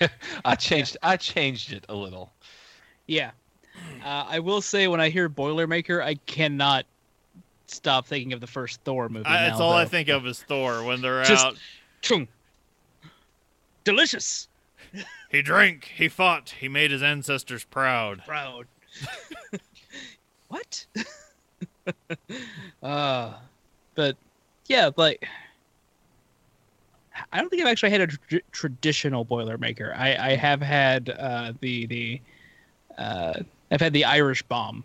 I 0.44 0.54
changed 0.54 0.96
I 1.02 1.16
changed 1.16 1.72
it 1.72 1.84
a 1.88 1.94
little. 1.94 2.32
Yeah. 3.06 3.32
Uh, 4.04 4.26
I 4.28 4.38
will 4.38 4.62
say 4.62 4.86
when 4.86 5.00
I 5.00 5.08
hear 5.08 5.28
Boilermaker, 5.28 6.00
I 6.00 6.14
cannot 6.14 6.86
stop 7.74 8.06
thinking 8.06 8.32
of 8.32 8.40
the 8.40 8.46
first 8.46 8.80
Thor 8.84 9.08
movie. 9.08 9.26
I, 9.26 9.48
that's 9.48 9.58
now, 9.58 9.64
all 9.66 9.72
I 9.72 9.84
think 9.84 10.08
of 10.08 10.26
is 10.26 10.42
Thor 10.42 10.84
when 10.84 11.00
they're 11.00 11.24
Just- 11.24 11.44
out. 11.44 11.56
Chung. 12.00 12.28
Delicious. 13.84 14.48
He 15.30 15.42
drank, 15.42 15.90
he 15.96 16.08
fought, 16.08 16.54
he 16.60 16.68
made 16.68 16.90
his 16.90 17.02
ancestors 17.02 17.64
proud. 17.64 18.22
Proud. 18.24 18.66
what? 20.48 20.86
uh, 22.82 23.34
but 23.94 24.16
yeah, 24.68 24.90
like 24.96 25.26
I 27.32 27.40
don't 27.40 27.48
think 27.48 27.62
I've 27.62 27.68
actually 27.68 27.90
had 27.90 28.00
a 28.02 28.06
tr- 28.06 28.36
traditional 28.52 29.24
Boilermaker. 29.24 29.96
I 29.96 30.32
I 30.32 30.36
have 30.36 30.62
had 30.62 31.10
uh, 31.10 31.52
the 31.60 31.86
the 31.86 32.20
uh, 32.96 33.34
I've 33.70 33.80
had 33.80 33.92
the 33.92 34.04
Irish 34.04 34.42
bomb. 34.42 34.84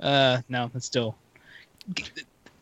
Uh, 0.00 0.40
no, 0.48 0.70
that's 0.72 0.86
still 0.86 1.14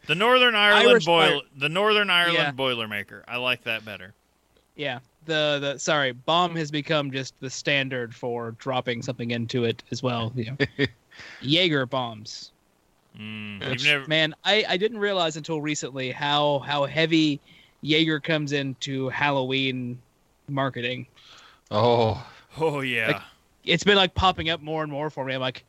The 0.07 0.15
Northern 0.15 0.55
Ireland 0.55 0.89
Irish 0.91 1.05
boil, 1.05 1.41
fire- 1.41 1.49
the 1.59 1.69
Northern 1.69 2.09
Ireland 2.11 2.39
Yeah. 2.39 2.53
Boilermaker. 2.53 3.23
I 3.29 3.37
like 3.37 3.63
that 3.65 3.85
better. 3.85 4.15
Yeah, 4.75 5.01
the 5.27 5.59
the 5.61 5.79
sorry, 5.79 6.13
bomb 6.13 6.55
has 6.57 6.71
become 6.71 7.11
just 7.11 7.35
the 7.41 7.51
standard 7.51 8.15
for 8.15 8.53
dropping 8.53 9.03
something 9.03 9.33
into 9.33 9.65
it 9.65 9.83
as 9.91 10.03
well. 10.03 10.33
Yeah. 10.35 10.55
know, 10.79 10.87
Jaeger 11.43 11.85
bombs. 11.87 12.53
Mm, 13.19 13.69
Which, 13.69 13.85
never, 13.85 14.07
man, 14.07 14.35
I 14.45 14.65
I 14.69 14.77
didn't 14.77 14.99
realize 14.99 15.37
until 15.37 15.61
recently 15.61 16.11
how 16.13 16.61
how 16.61 16.85
heavy 16.87 17.41
Jaeger 17.83 18.21
comes 18.21 18.53
into 18.53 19.09
Halloween 19.09 19.99
marketing. 20.49 21.07
Oh, 21.71 22.25
oh 22.59 22.81
yeah, 22.81 23.09
like- 23.09 23.23
It's 23.65 23.85
been 23.85 23.97
like 23.97 24.15
popping 24.15 24.49
up 24.49 24.63
more 24.63 24.83
and 24.85 24.91
more 24.93 25.11
for 25.11 25.25
me. 25.25 25.35
I'm 25.35 25.41
like, 25.41 25.65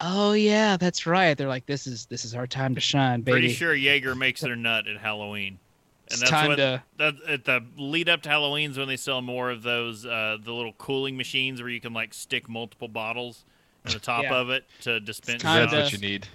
oh 0.00 0.32
yeah, 0.32 0.76
that's 0.76 1.06
right. 1.06 1.36
They're 1.36 1.48
like, 1.48 1.66
this 1.66 1.86
is 1.86 2.06
this 2.06 2.24
is 2.24 2.34
our 2.34 2.46
time 2.46 2.74
to 2.74 2.80
shine, 2.80 3.20
baby. 3.22 3.32
pretty 3.32 3.52
sure 3.54 3.74
Jaeger 3.74 4.14
makes 4.14 4.40
their 4.40 4.56
nut 4.56 4.86
at 4.86 4.96
Halloween, 4.98 5.58
and 6.06 6.12
it's 6.12 6.20
that's 6.20 6.30
time 6.30 6.48
what 6.48 6.56
to. 6.56 6.82
that 6.98 7.14
at 7.28 7.44
the 7.44 7.64
lead 7.76 8.08
up 8.08 8.22
to 8.22 8.28
Halloween's 8.28 8.78
when 8.78 8.88
they 8.88 8.96
sell 8.96 9.20
more 9.22 9.50
of 9.50 9.62
those 9.62 10.04
uh, 10.06 10.38
the 10.42 10.52
little 10.52 10.72
cooling 10.74 11.16
machines 11.16 11.60
where 11.60 11.70
you 11.70 11.80
can 11.80 11.92
like 11.92 12.14
stick 12.14 12.48
multiple 12.48 12.88
bottles 12.88 13.44
in 13.86 13.92
the 13.92 13.98
top 13.98 14.24
Yeah. 14.24 14.34
of 14.36 14.50
it 14.50 14.64
to 14.82 15.00
dispense. 15.00 15.42
time 15.42 15.68
that's 15.70 15.72
to- 15.72 15.78
what 15.80 15.92
you 15.92 15.98
need. 16.08 16.26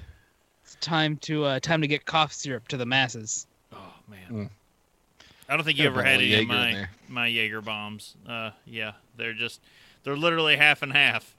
It's 0.63 0.75
time 0.75 1.17
to 1.17 1.43
uh, 1.45 1.59
time 1.59 1.81
to 1.81 1.87
get 1.87 2.05
cough 2.05 2.31
syrup 2.33 2.67
to 2.69 2.77
the 2.77 2.85
masses. 2.85 3.47
Oh 3.73 3.77
man. 4.09 4.19
Mm. 4.31 4.49
I 5.49 5.57
don't 5.57 5.65
think 5.65 5.77
you 5.77 5.83
Got 5.83 5.89
a 5.89 5.93
ever 5.99 6.03
had 6.03 6.15
any 6.21 6.33
of 6.33 6.39
Jaeger 6.39 6.41
in 6.41 6.47
my 6.47 6.87
my 7.09 7.27
Jaeger 7.27 7.61
bombs. 7.61 8.15
Uh, 8.27 8.51
yeah, 8.65 8.93
they're 9.17 9.33
just 9.33 9.59
they're 10.03 10.15
literally 10.15 10.55
half 10.55 10.81
and 10.81 10.93
half. 10.93 11.32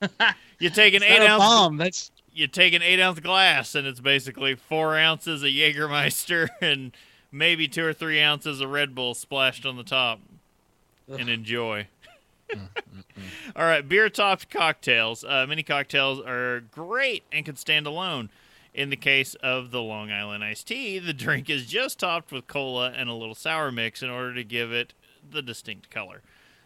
you 0.58 0.70
take 0.70 0.94
an 0.94 1.02
eight 1.02 1.22
ounce 1.22 1.42
bomb. 1.42 1.76
That's 1.76 2.10
you 2.32 2.46
take 2.46 2.72
an 2.72 2.82
eight 2.82 3.00
ounce 3.00 3.20
glass 3.20 3.74
and 3.74 3.86
it's 3.86 4.00
basically 4.00 4.54
four 4.54 4.96
ounces 4.96 5.42
of 5.42 5.48
Jägermeister 5.48 6.48
and 6.60 6.92
maybe 7.32 7.68
two 7.68 7.84
or 7.84 7.92
three 7.92 8.20
ounces 8.20 8.60
of 8.60 8.70
Red 8.70 8.94
Bull 8.94 9.14
splashed 9.14 9.66
on 9.66 9.76
the 9.76 9.84
top. 9.84 10.20
And 11.08 11.30
enjoy. 11.30 11.86
All 13.56 13.64
right, 13.64 13.86
beer 13.86 14.10
topped 14.10 14.50
cocktails. 14.50 15.24
Uh, 15.24 15.46
many 15.48 15.62
cocktails 15.62 16.20
are 16.20 16.60
great 16.60 17.24
and 17.32 17.46
can 17.46 17.56
stand 17.56 17.86
alone. 17.86 18.30
In 18.74 18.90
the 18.90 18.96
case 18.96 19.34
of 19.36 19.70
the 19.70 19.80
Long 19.80 20.12
Island 20.12 20.44
iced 20.44 20.68
tea, 20.68 20.98
the 20.98 21.14
drink 21.14 21.48
is 21.48 21.66
just 21.66 21.98
topped 21.98 22.30
with 22.30 22.46
cola 22.46 22.92
and 22.94 23.08
a 23.08 23.14
little 23.14 23.34
sour 23.34 23.72
mix 23.72 24.02
in 24.02 24.10
order 24.10 24.34
to 24.34 24.44
give 24.44 24.70
it 24.70 24.92
the 25.28 25.42
distinct 25.42 25.90
color. 25.90 26.20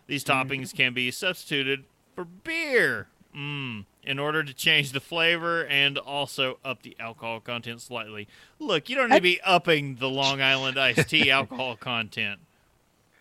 These 0.08 0.24
toppings 0.24 0.74
can 0.74 0.92
be 0.92 1.10
substituted 1.10 1.84
for 2.14 2.24
beer 2.24 3.08
mm, 3.36 3.84
in 4.02 4.18
order 4.18 4.42
to 4.44 4.52
change 4.54 4.92
the 4.92 5.00
flavor 5.00 5.64
and 5.66 5.98
also 5.98 6.58
up 6.64 6.82
the 6.82 6.96
alcohol 7.00 7.40
content 7.40 7.80
slightly. 7.80 8.28
Look, 8.58 8.88
you 8.88 8.96
don't 8.96 9.10
need 9.10 9.16
to 9.16 9.22
be 9.22 9.40
upping 9.42 9.96
the 9.96 10.08
Long 10.08 10.40
Island 10.42 10.78
iced 10.78 11.08
tea 11.08 11.30
alcohol 11.30 11.76
content. 11.76 12.40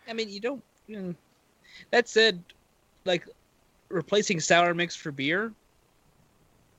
I 0.08 0.14
mean, 0.14 0.30
you 0.30 0.40
don't. 0.40 0.64
You 0.88 1.00
know, 1.02 1.16
that 1.92 2.10
said, 2.10 2.44
like 3.06 3.26
replacing 3.90 4.40
sour 4.40 4.74
mix 4.74 4.96
for 4.96 5.12
beer, 5.12 5.54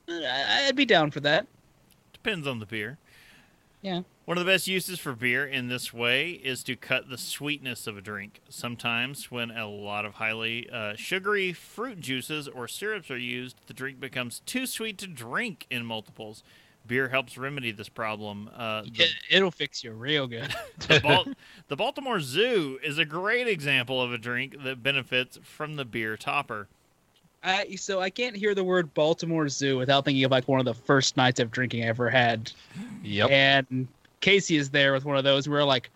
uh, 0.07 0.11
I- 0.13 0.65
I'd 0.67 0.75
be 0.75 0.85
down 0.85 1.09
for 1.11 1.19
that. 1.21 1.47
Depends 2.11 2.45
on 2.47 2.59
the 2.59 2.65
beer. 2.65 2.97
Yeah. 3.83 4.01
One 4.23 4.37
of 4.37 4.45
the 4.45 4.49
best 4.49 4.65
uses 4.67 4.99
for 4.99 5.11
beer 5.11 5.45
in 5.45 5.67
this 5.67 5.93
way 5.93 6.31
is 6.31 6.63
to 6.63 6.77
cut 6.77 7.09
the 7.09 7.17
sweetness 7.17 7.85
of 7.85 7.97
a 7.97 8.01
drink. 8.01 8.39
Sometimes, 8.47 9.29
when 9.29 9.51
a 9.51 9.67
lot 9.67 10.05
of 10.05 10.13
highly 10.13 10.69
uh, 10.69 10.95
sugary 10.95 11.51
fruit 11.51 11.99
juices 11.99 12.47
or 12.47 12.69
syrups 12.69 13.11
are 13.11 13.17
used, 13.17 13.57
the 13.67 13.73
drink 13.73 13.99
becomes 13.99 14.41
too 14.45 14.65
sweet 14.65 14.97
to 14.99 15.07
drink 15.07 15.67
in 15.69 15.85
multiples. 15.85 16.41
Beer 16.87 17.09
helps 17.09 17.37
remedy 17.37 17.71
this 17.71 17.89
problem. 17.89 18.49
Uh, 18.55 18.83
the, 18.83 19.03
It, 19.03 19.09
it'll 19.29 19.51
fix 19.51 19.83
you 19.83 19.91
real 19.91 20.27
good. 20.27 20.53
the, 20.87 21.01
Bal- 21.01 21.27
the 21.67 21.75
Baltimore 21.75 22.21
Zoo 22.21 22.79
is 22.81 22.97
a 22.97 23.05
great 23.05 23.49
example 23.49 24.01
of 24.01 24.13
a 24.13 24.17
drink 24.17 24.63
that 24.63 24.81
benefits 24.81 25.37
from 25.43 25.75
the 25.75 25.85
beer 25.85 26.15
topper. 26.15 26.69
I 27.43 27.75
so 27.75 27.99
I 27.99 28.09
can't 28.09 28.35
hear 28.35 28.55
the 28.55 28.63
word 28.63 28.93
Baltimore 28.93 29.49
Zoo 29.49 29.77
without 29.77 30.05
thinking 30.05 30.23
of 30.23 30.31
like 30.31 30.47
one 30.47 30.59
of 30.59 30.65
the 30.65 30.73
first 30.73 31.17
nights 31.17 31.39
of 31.39 31.51
drinking 31.51 31.83
I 31.83 31.87
ever 31.87 32.09
had. 32.09 32.51
Yep. 33.03 33.29
And 33.31 33.87
Casey 34.21 34.55
is 34.55 34.69
there 34.69 34.93
with 34.93 35.05
one 35.05 35.17
of 35.17 35.23
those. 35.23 35.49
Where 35.49 35.63
like, 35.63 35.89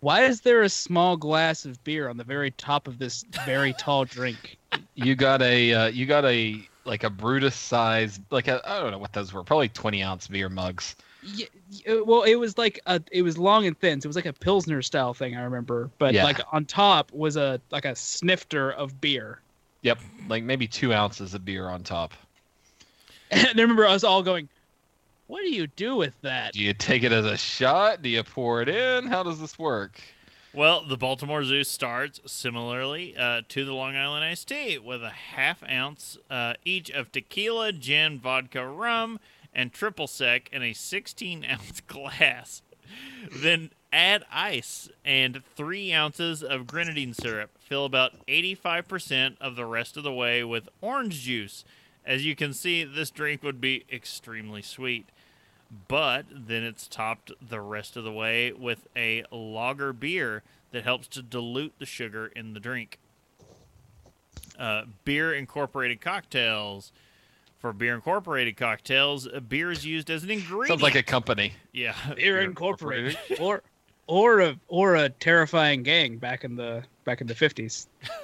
why 0.00 0.22
is 0.22 0.40
there 0.42 0.62
a 0.62 0.68
small 0.68 1.16
glass 1.16 1.64
of 1.64 1.82
beer 1.84 2.08
on 2.08 2.16
the 2.16 2.24
very 2.24 2.50
top 2.52 2.86
of 2.86 2.98
this 2.98 3.24
very 3.46 3.72
tall 3.78 4.04
drink? 4.04 4.58
you 4.94 5.14
got 5.14 5.40
a 5.42 5.72
uh, 5.72 5.86
you 5.86 6.06
got 6.06 6.24
a 6.24 6.68
like 6.84 7.04
a 7.04 7.10
Brutus 7.10 7.54
size 7.54 8.20
like 8.30 8.48
a 8.48 8.60
I 8.68 8.80
don't 8.80 8.90
know 8.90 8.98
what 8.98 9.12
those 9.12 9.32
were 9.32 9.44
probably 9.44 9.68
twenty 9.68 10.02
ounce 10.02 10.28
beer 10.28 10.48
mugs. 10.48 10.96
Yeah, 11.20 11.46
well, 12.04 12.22
it 12.22 12.36
was 12.36 12.56
like 12.56 12.78
a, 12.86 13.02
it 13.10 13.22
was 13.22 13.36
long 13.36 13.66
and 13.66 13.78
thin, 13.78 14.00
so 14.00 14.06
it 14.06 14.08
was 14.08 14.16
like 14.16 14.26
a 14.26 14.32
pilsner 14.32 14.82
style 14.82 15.14
thing. 15.14 15.36
I 15.36 15.42
remember, 15.42 15.90
but 15.98 16.14
Yeah. 16.14 16.24
like 16.24 16.40
on 16.52 16.64
top 16.64 17.12
was 17.12 17.36
a 17.36 17.60
like 17.70 17.84
a 17.84 17.96
snifter 17.96 18.70
of 18.72 19.00
beer. 19.00 19.40
Yep, 19.82 19.98
like 20.28 20.42
maybe 20.42 20.66
two 20.66 20.92
ounces 20.92 21.34
of 21.34 21.44
beer 21.44 21.68
on 21.68 21.82
top. 21.82 22.12
And 23.30 23.58
I 23.58 23.60
remember 23.60 23.84
us 23.84 24.04
all 24.04 24.22
going, 24.22 24.48
"What 25.26 25.42
do 25.42 25.50
you 25.50 25.66
do 25.66 25.96
with 25.96 26.14
that?" 26.22 26.54
Do 26.54 26.60
you 26.62 26.72
take 26.72 27.02
it 27.02 27.12
as 27.12 27.26
a 27.26 27.36
shot? 27.36 28.00
Do 28.00 28.08
you 28.08 28.22
pour 28.22 28.62
it 28.62 28.70
in? 28.70 29.06
How 29.06 29.22
does 29.22 29.38
this 29.38 29.58
work? 29.58 30.00
Well, 30.54 30.82
the 30.82 30.96
Baltimore 30.96 31.44
Zoo 31.44 31.62
starts 31.62 32.20
similarly 32.24 33.14
uh, 33.18 33.42
to 33.50 33.64
the 33.66 33.74
Long 33.74 33.96
Island 33.96 34.24
iced 34.24 34.48
tea 34.48 34.78
with 34.78 35.04
a 35.04 35.10
half 35.10 35.62
ounce 35.68 36.16
uh, 36.30 36.54
each 36.64 36.90
of 36.90 37.12
tequila, 37.12 37.70
gin, 37.70 38.18
vodka, 38.18 38.66
rum, 38.66 39.20
and 39.52 39.74
triple 39.74 40.06
sec 40.06 40.48
in 40.50 40.62
a 40.62 40.72
16 40.72 41.44
ounce 41.44 41.80
glass. 41.86 42.62
then 43.30 43.70
add 43.92 44.24
ice 44.32 44.88
and 45.04 45.42
three 45.56 45.92
ounces 45.92 46.42
of 46.42 46.66
grenadine 46.66 47.14
syrup. 47.14 47.50
Fill 47.58 47.84
about 47.84 48.26
85% 48.26 49.36
of 49.40 49.56
the 49.56 49.66
rest 49.66 49.96
of 49.96 50.02
the 50.02 50.12
way 50.12 50.44
with 50.44 50.68
orange 50.80 51.20
juice. 51.22 51.64
As 52.04 52.24
you 52.24 52.34
can 52.34 52.52
see, 52.52 52.84
this 52.84 53.10
drink 53.10 53.42
would 53.42 53.60
be 53.60 53.84
extremely 53.90 54.62
sweet 54.62 55.06
but 55.86 56.26
then 56.30 56.62
it's 56.62 56.88
topped 56.88 57.32
the 57.46 57.60
rest 57.60 57.96
of 57.96 58.04
the 58.04 58.12
way 58.12 58.52
with 58.52 58.86
a 58.96 59.24
lager 59.30 59.92
beer 59.92 60.42
that 60.70 60.84
helps 60.84 61.06
to 61.08 61.22
dilute 61.22 61.74
the 61.78 61.86
sugar 61.86 62.26
in 62.34 62.54
the 62.54 62.60
drink. 62.60 62.98
Uh, 64.58 64.84
beer 65.04 65.32
incorporated 65.32 66.00
cocktails. 66.00 66.92
For 67.58 67.72
beer 67.72 67.94
incorporated 67.94 68.56
cocktails, 68.56 69.26
uh, 69.26 69.40
beer 69.40 69.70
is 69.70 69.84
used 69.84 70.10
as 70.10 70.22
an 70.22 70.30
ingredient. 70.30 70.68
Sounds 70.68 70.82
like 70.82 70.94
a 70.94 71.02
company. 71.02 71.54
yeah. 71.72 71.94
Beer 72.14 72.40
Incorporated, 72.42 73.18
or 73.40 73.62
or 74.08 74.40
a 74.40 74.58
or 74.66 74.96
a 74.96 75.08
terrifying 75.08 75.84
gang 75.84 76.18
back 76.18 76.42
in 76.42 76.56
the 76.56 76.82
back 77.04 77.20
in 77.20 77.28
the 77.28 77.34
fifties. 77.34 77.86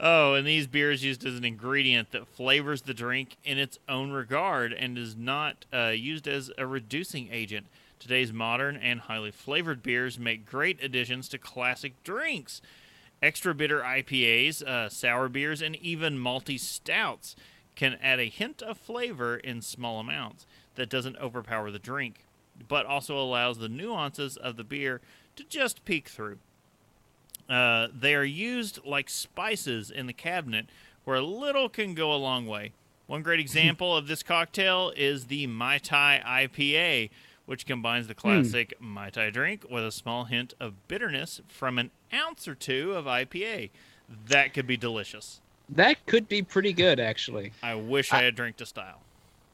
Oh, 0.00 0.34
and 0.34 0.46
these 0.46 0.66
beers 0.66 1.04
used 1.04 1.24
as 1.24 1.36
an 1.36 1.44
ingredient 1.44 2.10
that 2.10 2.26
flavors 2.26 2.82
the 2.82 2.92
drink 2.92 3.36
in 3.44 3.56
its 3.56 3.78
own 3.88 4.10
regard 4.10 4.72
and 4.72 4.98
is 4.98 5.16
not 5.16 5.64
uh, 5.72 5.92
used 5.94 6.28
as 6.28 6.50
a 6.58 6.66
reducing 6.66 7.28
agent. 7.32 7.66
Today's 7.98 8.32
modern 8.32 8.76
and 8.76 9.00
highly 9.00 9.30
flavored 9.30 9.82
beers 9.82 10.18
make 10.18 10.44
great 10.44 10.82
additions 10.82 11.28
to 11.30 11.38
classic 11.38 12.02
drinks. 12.04 12.60
Extra 13.22 13.54
bitter 13.54 13.80
IPAs, 13.80 14.62
uh, 14.62 14.90
sour 14.90 15.28
beers, 15.28 15.62
and 15.62 15.76
even 15.76 16.18
malty 16.18 16.60
stouts 16.60 17.34
can 17.74 17.96
add 18.02 18.20
a 18.20 18.28
hint 18.28 18.60
of 18.60 18.76
flavor 18.76 19.36
in 19.36 19.62
small 19.62 19.98
amounts 19.98 20.46
that 20.74 20.90
doesn't 20.90 21.16
overpower 21.16 21.70
the 21.70 21.78
drink, 21.78 22.25
but 22.68 22.86
also 22.86 23.18
allows 23.18 23.58
the 23.58 23.68
nuances 23.68 24.36
of 24.36 24.56
the 24.56 24.64
beer 24.64 25.00
to 25.36 25.44
just 25.44 25.84
peek 25.84 26.08
through. 26.08 26.38
Uh, 27.48 27.88
they 27.96 28.14
are 28.14 28.24
used 28.24 28.80
like 28.84 29.08
spices 29.08 29.90
in 29.90 30.06
the 30.06 30.12
cabinet, 30.12 30.66
where 31.04 31.16
a 31.16 31.22
little 31.22 31.68
can 31.68 31.94
go 31.94 32.12
a 32.12 32.16
long 32.16 32.46
way. 32.46 32.72
One 33.06 33.22
great 33.22 33.40
example 33.46 33.96
of 33.96 34.08
this 34.08 34.22
cocktail 34.22 34.92
is 34.96 35.26
the 35.26 35.46
Mai 35.46 35.78
Tai 35.78 36.22
IPA, 36.26 37.10
which 37.46 37.66
combines 37.66 38.08
the 38.08 38.14
classic 38.14 38.74
Mai 38.80 39.10
Tai 39.10 39.30
drink 39.30 39.64
with 39.70 39.84
a 39.84 39.92
small 39.92 40.24
hint 40.24 40.54
of 40.58 40.88
bitterness 40.88 41.40
from 41.46 41.78
an 41.78 41.90
ounce 42.12 42.48
or 42.48 42.54
two 42.54 42.92
of 42.94 43.04
IPA. 43.04 43.70
That 44.28 44.52
could 44.52 44.66
be 44.66 44.76
delicious. 44.76 45.40
That 45.68 46.04
could 46.06 46.28
be 46.28 46.42
pretty 46.42 46.72
good, 46.72 47.00
actually. 47.00 47.52
I 47.62 47.74
wish 47.74 48.12
I 48.12 48.22
had 48.22 48.34
drank 48.36 48.56
to 48.58 48.66
style. 48.66 49.00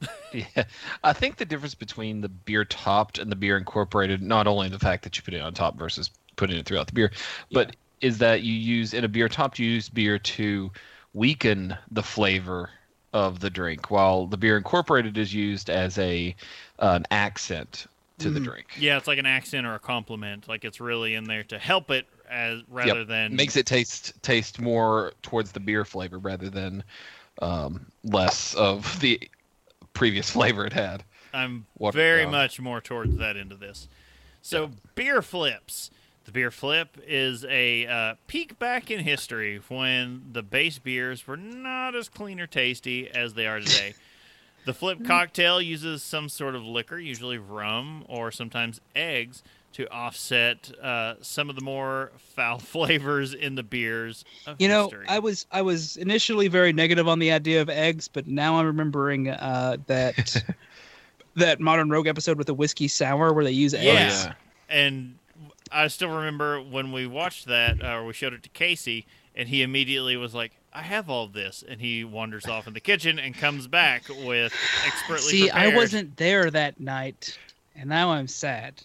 Yeah, 0.33 0.63
I 1.03 1.13
think 1.13 1.37
the 1.37 1.45
difference 1.45 1.75
between 1.75 2.21
the 2.21 2.29
beer 2.29 2.65
topped 2.65 3.19
and 3.19 3.31
the 3.31 3.35
beer 3.35 3.57
incorporated, 3.57 4.21
not 4.21 4.47
only 4.47 4.67
the 4.69 4.79
fact 4.79 5.03
that 5.03 5.15
you 5.15 5.23
put 5.23 5.33
it 5.35 5.41
on 5.41 5.53
top 5.53 5.77
versus 5.77 6.09
putting 6.37 6.57
it 6.57 6.65
throughout 6.65 6.87
the 6.87 6.93
beer, 6.93 7.11
but 7.51 7.75
is 8.01 8.17
that 8.17 8.41
you 8.41 8.53
use 8.53 8.93
in 8.93 9.03
a 9.03 9.07
beer 9.07 9.29
topped, 9.29 9.59
you 9.59 9.69
use 9.69 9.89
beer 9.89 10.17
to 10.19 10.71
weaken 11.13 11.77
the 11.91 12.01
flavor 12.03 12.71
of 13.13 13.39
the 13.41 13.49
drink, 13.49 13.91
while 13.91 14.25
the 14.25 14.37
beer 14.37 14.57
incorporated 14.57 15.17
is 15.17 15.33
used 15.33 15.69
as 15.69 15.97
a 15.99 16.35
an 16.79 17.05
accent 17.11 17.85
to 18.17 18.31
the 18.31 18.39
Mhm. 18.39 18.43
drink. 18.43 18.67
Yeah, 18.75 18.97
it's 18.97 19.07
like 19.07 19.19
an 19.19 19.25
accent 19.25 19.65
or 19.67 19.75
a 19.75 19.79
compliment. 19.79 20.47
Like 20.47 20.65
it's 20.65 20.79
really 20.79 21.15
in 21.15 21.25
there 21.25 21.43
to 21.45 21.59
help 21.59 21.91
it 21.91 22.07
as 22.29 22.63
rather 22.67 22.99
Yep. 22.99 23.05
than 23.05 23.35
makes 23.35 23.55
it 23.55 23.65
taste 23.65 24.21
taste 24.23 24.59
more 24.59 25.13
towards 25.21 25.51
the 25.51 25.59
beer 25.59 25.85
flavor 25.85 26.19
rather 26.19 26.49
than 26.49 26.83
um, 27.41 27.91
less 28.03 28.53
of 28.55 28.99
the 28.99 29.19
previous 29.93 30.29
flavor 30.31 30.65
it 30.65 30.73
had. 30.73 31.03
I'm 31.33 31.65
very 31.91 32.23
down. 32.23 32.31
much 32.31 32.59
more 32.59 32.81
towards 32.81 33.17
that 33.17 33.37
end 33.37 33.51
of 33.51 33.59
this. 33.59 33.87
So 34.41 34.71
beer 34.95 35.21
flips. 35.21 35.89
The 36.25 36.31
beer 36.31 36.51
flip 36.51 36.97
is 37.05 37.43
a 37.45 37.85
uh, 37.85 38.15
peek 38.27 38.57
back 38.57 38.89
in 38.89 38.99
history 39.01 39.61
when 39.67 40.23
the 40.31 40.43
base 40.43 40.79
beers 40.79 41.27
were 41.27 41.35
not 41.35 41.95
as 41.95 42.07
clean 42.07 42.39
or 42.39 42.47
tasty 42.47 43.09
as 43.09 43.33
they 43.33 43.45
are 43.45 43.59
today. 43.59 43.95
the 44.65 44.73
flip 44.73 45.03
cocktail 45.05 45.61
uses 45.61 46.01
some 46.01 46.29
sort 46.29 46.55
of 46.55 46.63
liquor, 46.63 46.97
usually 46.97 47.37
rum 47.37 48.05
or 48.07 48.31
sometimes 48.31 48.79
eggs, 48.95 49.43
to 49.73 49.89
offset 49.91 50.71
uh, 50.81 51.15
some 51.21 51.49
of 51.49 51.55
the 51.55 51.61
more 51.61 52.11
foul 52.17 52.59
flavors 52.59 53.33
in 53.33 53.55
the 53.55 53.63
beers 53.63 54.23
of 54.47 54.55
You 54.59 54.67
know, 54.67 54.83
history. 54.83 55.05
I 55.07 55.19
was 55.19 55.45
I 55.51 55.61
was 55.61 55.97
initially 55.97 56.47
very 56.47 56.73
negative 56.73 57.07
on 57.07 57.19
the 57.19 57.31
idea 57.31 57.61
of 57.61 57.69
eggs, 57.69 58.07
but 58.07 58.27
now 58.27 58.57
I'm 58.59 58.65
remembering 58.65 59.29
uh, 59.29 59.77
that 59.87 60.43
that 61.35 61.59
Modern 61.59 61.89
Rogue 61.89 62.07
episode 62.07 62.37
with 62.37 62.47
the 62.47 62.53
whiskey 62.53 62.87
sour 62.87 63.33
where 63.33 63.43
they 63.43 63.51
use 63.51 63.73
eggs. 63.73 64.25
Yeah. 64.25 64.33
and 64.69 65.17
I 65.71 65.87
still 65.87 66.09
remember 66.09 66.61
when 66.61 66.91
we 66.91 67.07
watched 67.07 67.47
that, 67.47 67.83
uh, 67.83 67.95
or 67.95 68.05
we 68.05 68.13
showed 68.13 68.33
it 68.33 68.43
to 68.43 68.49
Casey, 68.49 69.07
and 69.35 69.49
he 69.49 69.63
immediately 69.63 70.15
was 70.15 70.35
like, 70.35 70.51
"I 70.71 70.83
have 70.83 71.09
all 71.09 71.27
this," 71.27 71.63
and 71.67 71.81
he 71.81 72.03
wanders 72.03 72.45
off 72.45 72.67
in 72.67 72.73
the 72.73 72.79
kitchen 72.79 73.17
and 73.17 73.33
comes 73.35 73.67
back 73.67 74.03
with 74.07 74.53
expertly 74.85 75.31
See, 75.31 75.49
I 75.49 75.75
wasn't 75.75 76.15
there 76.17 76.51
that 76.51 76.79
night, 76.79 77.37
and 77.75 77.89
now 77.89 78.11
I'm 78.11 78.27
sad. 78.27 78.83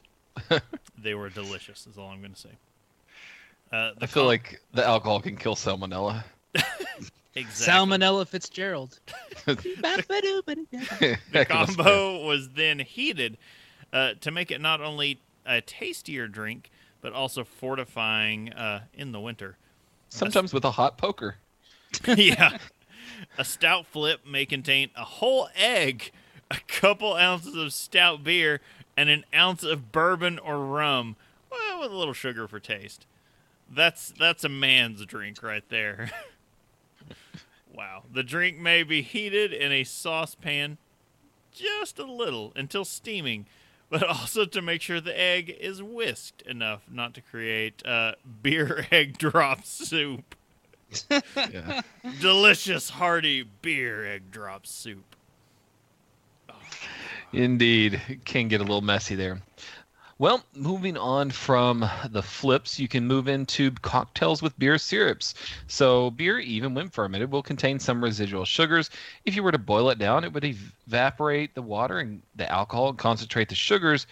They 1.01 1.15
were 1.15 1.29
delicious. 1.31 1.87
Is 1.87 1.97
all 1.97 2.09
I'm 2.09 2.21
going 2.21 2.33
to 2.35 2.41
say. 2.41 2.49
Uh, 3.71 3.93
I 4.01 4.07
feel 4.07 4.23
com- 4.25 4.27
like 4.29 4.61
the 4.75 4.85
alcohol 4.85 5.21
can 5.21 5.37
kill 5.37 5.55
salmonella. 5.55 6.25
exactly. 7.35 7.45
Salmonella 7.45 8.27
Fitzgerald. 8.27 8.99
The 9.45 9.57
Heck 11.33 11.51
of 11.51 11.69
a 11.69 11.73
spin. 11.73 11.85
combo 11.85 12.27
was 12.27 12.49
then 12.51 12.81
heated 12.81 13.39
uh, 13.93 14.15
to 14.21 14.31
make 14.31 14.51
it 14.51 14.61
not 14.61 14.81
only 14.81 15.21
a 15.47 15.61
tastier 15.61 16.27
drink, 16.27 16.71
but 17.01 17.13
also 17.13 17.45
fortifying 17.45 18.53
uh, 18.53 18.83
in 18.93 19.13
the 19.13 19.21
winter. 19.21 19.57
Sometimes 20.09 20.53
with 20.53 20.65
a 20.65 20.73
hot 20.73 20.99
poker. 20.99 21.37
yeah. 22.07 22.59
A 23.39 23.45
stout 23.45 23.87
flip 23.87 24.27
may 24.27 24.45
contain 24.45 24.91
a 24.97 25.05
whole 25.05 25.49
egg 25.55 26.11
a 26.51 26.59
couple 26.67 27.15
ounces 27.15 27.55
of 27.55 27.73
stout 27.73 28.25
beer, 28.25 28.61
and 28.99 29.09
an 29.09 29.25
ounce 29.33 29.63
of 29.63 29.93
bourbon 29.93 30.41
or 30.41 30.67
rum, 30.67 31.15
well, 31.53 31.79
with 31.79 31.93
a 31.93 31.97
little 31.97 32.13
sugar 32.13 32.49
for 32.49 32.59
taste. 32.59 33.07
That's 33.71 34.13
that's 34.19 34.43
a 34.43 34.49
man's 34.49 35.07
drink 35.07 35.41
right 35.41 35.63
there. 35.69 36.11
wow. 37.73 38.03
The 38.13 38.25
drink 38.25 38.59
may 38.59 38.83
be 38.83 39.03
heated 39.03 39.53
in 39.53 39.71
a 39.71 39.85
saucepan 39.85 40.79
just 41.53 42.01
a 42.01 42.11
little 42.11 42.53
until 42.57 42.85
steaming, 42.85 43.47
but 43.89 44.03
also 44.09 44.45
to 44.45 44.61
make 44.61 44.83
sure 44.83 45.01
the 45.01 45.19
egg 45.19 45.57
is 45.61 45.81
whisked 45.81 46.43
enough 46.43 46.83
not 46.91 47.15
to 47.15 47.21
create 47.21 47.87
uh, 47.87 48.15
beer 48.43 48.89
egg 48.91 49.17
drop 49.17 49.65
soup. 49.65 50.35
Yeah. 51.37 51.83
Delicious, 52.21 52.91
hearty 52.91 53.45
beer 53.63 54.05
egg 54.05 54.33
drop 54.33 54.67
soup. 54.67 55.15
Indeed, 57.33 58.01
can 58.25 58.49
get 58.49 58.61
a 58.61 58.65
little 58.65 58.81
messy 58.81 59.15
there. 59.15 59.41
Well, 60.19 60.43
moving 60.53 60.97
on 60.97 61.31
from 61.31 61.89
the 62.11 62.23
flips, 62.23 62.81
you 62.81 62.89
can 62.89 63.07
move 63.07 63.29
into 63.29 63.71
cocktails 63.71 64.43
with 64.43 64.59
beer 64.59 64.77
syrups. 64.77 65.35
So, 65.69 66.11
beer, 66.11 66.41
even 66.41 66.75
when 66.75 66.89
fermented, 66.89 67.31
will 67.31 67.43
contain 67.43 67.79
some 67.79 68.03
residual 68.03 68.45
sugars. 68.45 68.91
If 69.25 69.37
you 69.37 69.45
were 69.45 69.53
to 69.53 69.59
boil 69.59 69.91
it 69.91 69.99
down, 69.99 70.25
it 70.25 70.33
would 70.33 70.45
evaporate 70.45 71.55
the 71.55 71.63
water 71.63 72.01
and 72.01 72.23
the 72.35 72.51
alcohol 72.51 72.89
and 72.89 72.99
concentrate 72.99 73.49
the 73.49 73.55
sugars, 73.55 74.09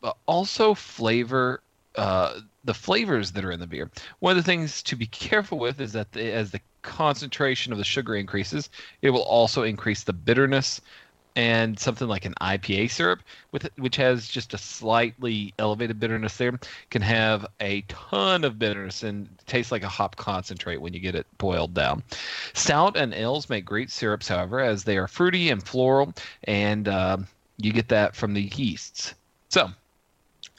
but 0.00 0.16
also 0.26 0.72
flavor 0.72 1.62
uh, 1.96 2.40
the 2.64 2.72
flavors 2.72 3.32
that 3.32 3.44
are 3.44 3.50
in 3.50 3.60
the 3.60 3.66
beer. 3.66 3.90
One 4.20 4.30
of 4.30 4.36
the 4.36 4.46
things 4.46 4.82
to 4.84 4.96
be 4.96 5.06
careful 5.06 5.58
with 5.58 5.80
is 5.80 5.92
that 5.92 6.12
the, 6.12 6.32
as 6.32 6.52
the 6.52 6.60
concentration 6.82 7.72
of 7.72 7.78
the 7.78 7.84
sugar 7.84 8.14
increases, 8.14 8.70
it 9.02 9.10
will 9.10 9.24
also 9.24 9.64
increase 9.64 10.04
the 10.04 10.12
bitterness 10.12 10.80
and 11.36 11.78
something 11.78 12.08
like 12.08 12.24
an 12.24 12.34
IPA 12.40 12.90
syrup, 12.90 13.20
with 13.52 13.68
which 13.76 13.96
has 13.96 14.28
just 14.28 14.54
a 14.54 14.58
slightly 14.58 15.54
elevated 15.58 16.00
bitterness 16.00 16.36
there, 16.36 16.58
can 16.90 17.02
have 17.02 17.46
a 17.60 17.82
ton 17.82 18.44
of 18.44 18.58
bitterness 18.58 19.02
and 19.02 19.28
tastes 19.46 19.72
like 19.72 19.82
a 19.82 19.88
hop 19.88 20.16
concentrate 20.16 20.80
when 20.80 20.92
you 20.92 21.00
get 21.00 21.14
it 21.14 21.26
boiled 21.38 21.74
down. 21.74 22.02
Stout 22.54 22.96
and 22.96 23.14
ales 23.14 23.48
make 23.48 23.64
great 23.64 23.90
syrups, 23.90 24.28
however, 24.28 24.60
as 24.60 24.84
they 24.84 24.96
are 24.96 25.08
fruity 25.08 25.50
and 25.50 25.62
floral, 25.62 26.12
and 26.44 26.88
uh, 26.88 27.18
you 27.58 27.72
get 27.72 27.88
that 27.88 28.14
from 28.14 28.34
the 28.34 28.42
yeasts. 28.42 29.14
So. 29.48 29.70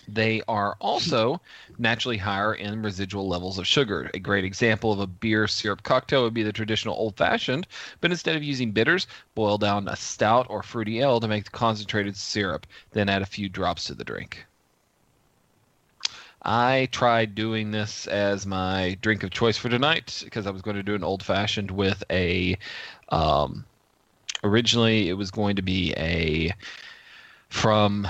They 0.08 0.42
are 0.48 0.76
also 0.80 1.42
naturally 1.78 2.18
higher 2.18 2.54
in 2.54 2.82
residual 2.82 3.28
levels 3.28 3.58
of 3.58 3.68
sugar. 3.68 4.10
A 4.14 4.20
great 4.20 4.44
example 4.44 4.92
of 4.92 5.00
a 5.00 5.08
beer 5.08 5.48
syrup 5.48 5.84
cocktail 5.84 6.24
would 6.24 6.34
be 6.34 6.44
the 6.44 6.52
traditional 6.52 6.96
old 6.96 7.16
fashioned, 7.16 7.68
but 8.02 8.12
instead 8.12 8.36
of 8.36 8.44
using 8.44 8.72
bitters, 8.72 9.08
boil 9.36 9.58
down 9.58 9.88
a 9.88 9.96
stout 9.96 10.48
or 10.50 10.64
fruity 10.64 11.00
ale 11.00 11.20
to 11.20 11.28
make 11.28 11.46
the 11.46 11.52
concentrated 11.52 12.18
syrup, 12.18 12.68
then 12.92 13.10
add 13.10 13.22
a 13.22 13.28
few 13.28 13.50
drops 13.50 13.86
to 13.86 13.94
the 13.94 14.04
drink. 14.04 14.46
I 16.44 16.90
tried 16.92 17.36
doing 17.36 17.70
this 17.70 18.08
as 18.08 18.48
my 18.48 18.98
drink 19.02 19.24
of 19.24 19.30
choice 19.30 19.58
for 19.58 19.70
tonight 19.70 20.22
because 20.24 20.48
I 20.48 20.52
was 20.52 20.64
going 20.64 20.76
to 20.76 20.84
do 20.84 20.96
an 20.96 21.04
old 21.04 21.24
fashioned 21.24 21.70
with 21.70 22.04
a. 22.10 22.58
Um, 23.10 23.66
originally, 24.44 25.10
it 25.10 25.14
was 25.14 25.30
going 25.30 25.58
to 25.58 25.62
be 25.62 25.94
a 25.98 26.56
from 27.50 28.08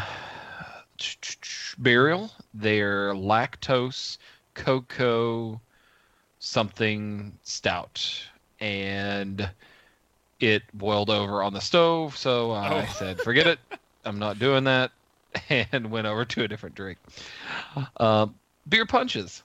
burial. 1.82 2.32
They're 2.54 3.14
lactose 3.14 4.18
cocoa 4.54 5.62
something 6.40 7.40
stout, 7.44 8.24
and 8.60 9.50
it 10.40 10.64
boiled 10.74 11.10
over 11.10 11.44
on 11.44 11.54
the 11.54 11.62
stove. 11.62 12.18
So 12.18 12.52
I 12.52 12.82
Oh. 12.82 12.86
said, 12.94 13.20
"Forget 13.20 13.48
it. 13.48 13.60
I'm 14.04 14.20
not 14.20 14.40
doing 14.40 14.64
that," 14.66 14.92
and 15.50 15.92
went 15.92 16.08
over 16.08 16.26
to 16.26 16.44
a 16.44 16.48
different 16.48 16.76
drink. 16.76 17.00
Um, 17.98 18.36
beer 18.68 18.86
punches. 18.86 19.44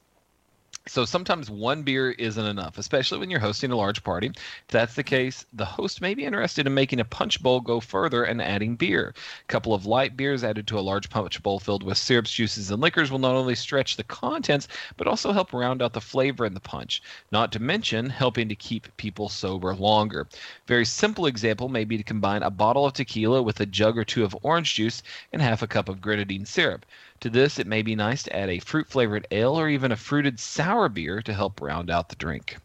So 0.89 1.05
sometimes 1.05 1.51
one 1.51 1.83
beer 1.83 2.13
isn't 2.13 2.47
enough, 2.47 2.79
especially 2.79 3.19
when 3.19 3.29
you're 3.29 3.41
hosting 3.41 3.73
a 3.73 3.77
large 3.77 4.05
party. 4.05 4.29
If 4.29 4.69
that's 4.69 4.95
the 4.95 5.03
case, 5.03 5.45
the 5.53 5.65
host 5.65 6.01
may 6.01 6.15
be 6.15 6.25
interested 6.25 6.65
in 6.65 6.75
making 6.75 7.01
a 7.01 7.05
punch 7.05 7.43
bowl 7.43 7.61
go 7.61 7.81
further 7.81 8.23
and 8.23 8.41
adding 8.41 8.77
beer. 8.77 9.13
A 9.43 9.47
couple 9.49 9.75
of 9.75 9.85
light 9.85 10.17
beers 10.17 10.45
added 10.45 10.69
to 10.69 10.79
a 10.79 10.81
large 10.81 11.11
punch 11.11 11.43
bowl 11.43 11.59
filled 11.59 11.83
with 11.83 11.99
syrups, 11.99 12.33
juices, 12.33 12.71
and 12.71 12.81
liquors 12.81 13.11
will 13.11 13.19
not 13.19 13.35
only 13.35 13.57
stretch 13.57 13.97
the 13.97 14.05
contents, 14.05 14.69
but 14.97 15.09
also 15.09 15.33
help 15.33 15.53
round 15.53 15.83
out 15.83 15.93
the 15.93 16.01
flavor 16.01 16.47
in 16.47 16.55
the 16.55 16.61
punch, 16.61 17.03
not 17.33 17.51
to 17.51 17.61
mention 17.61 18.09
helping 18.09 18.49
to 18.49 18.55
keep 18.55 18.97
people 18.97 19.29
sober 19.29 19.75
longer. 19.75 20.29
Very 20.69 20.85
simple 20.85 21.27
example 21.27 21.69
may 21.69 21.85
be 21.85 21.97
to 21.97 22.05
combine 22.05 22.45
a 22.45 22.51
bottle 22.51 22.87
of 22.87 22.93
tequila 22.93 23.43
with 23.43 23.59
a 23.59 23.67
jug 23.67 23.99
or 23.99 24.05
two 24.05 24.23
of 24.23 24.37
orange 24.43 24.75
juice 24.75 25.03
and 25.33 25.43
half 25.43 25.63
a 25.63 25.67
cup 25.67 25.89
of 25.89 26.01
grenadine 26.01 26.47
syrup. 26.47 26.87
To 27.21 27.31
this, 27.31 27.59
it 27.59 27.67
may 27.67 27.83
be 27.83 27.97
nice 27.97 28.23
to 28.25 28.37
add 28.37 28.51
a 28.51 28.59
fruit 28.59 28.89
flavored 28.89 29.27
ale 29.31 29.59
or 29.59 29.69
even 29.69 29.91
a 29.91 29.97
fruited 29.97 30.39
sour 30.39 30.89
beer 30.89 31.23
to 31.23 31.33
help 31.33 31.61
round 31.61 31.91
out 31.91 32.09
the 32.09 32.17
drink. 32.17 32.59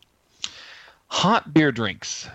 Hot 1.07 1.53
beer 1.53 1.71
drinks. 1.71 2.27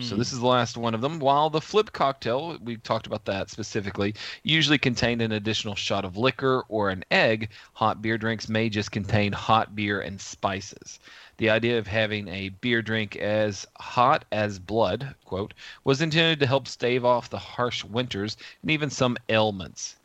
So 0.00 0.14
hmm. 0.14 0.18
this 0.18 0.32
is 0.32 0.40
the 0.40 0.46
last 0.46 0.78
one 0.78 0.94
of 0.94 1.02
them. 1.02 1.18
While 1.18 1.50
the 1.50 1.60
flip 1.60 1.92
cocktail, 1.92 2.58
we 2.62 2.78
talked 2.78 3.06
about 3.06 3.26
that 3.26 3.50
specifically, 3.50 4.14
usually 4.42 4.78
contained 4.78 5.20
an 5.20 5.30
additional 5.30 5.74
shot 5.74 6.06
of 6.06 6.16
liquor 6.16 6.64
or 6.68 6.88
an 6.88 7.04
egg, 7.10 7.50
hot 7.74 8.00
beer 8.00 8.16
drinks 8.16 8.48
may 8.48 8.70
just 8.70 8.90
contain 8.90 9.32
hot 9.32 9.76
beer 9.76 10.00
and 10.00 10.18
spices. 10.18 10.98
The 11.36 11.50
idea 11.50 11.78
of 11.78 11.86
having 11.86 12.28
a 12.28 12.48
beer 12.48 12.80
drink 12.80 13.14
as 13.16 13.66
hot 13.78 14.24
as 14.32 14.58
blood, 14.58 15.14
quote, 15.26 15.52
was 15.84 16.00
intended 16.00 16.40
to 16.40 16.46
help 16.46 16.66
stave 16.66 17.04
off 17.04 17.28
the 17.28 17.38
harsh 17.38 17.84
winters 17.84 18.38
and 18.62 18.70
even 18.70 18.88
some 18.88 19.18
ailments. 19.28 19.96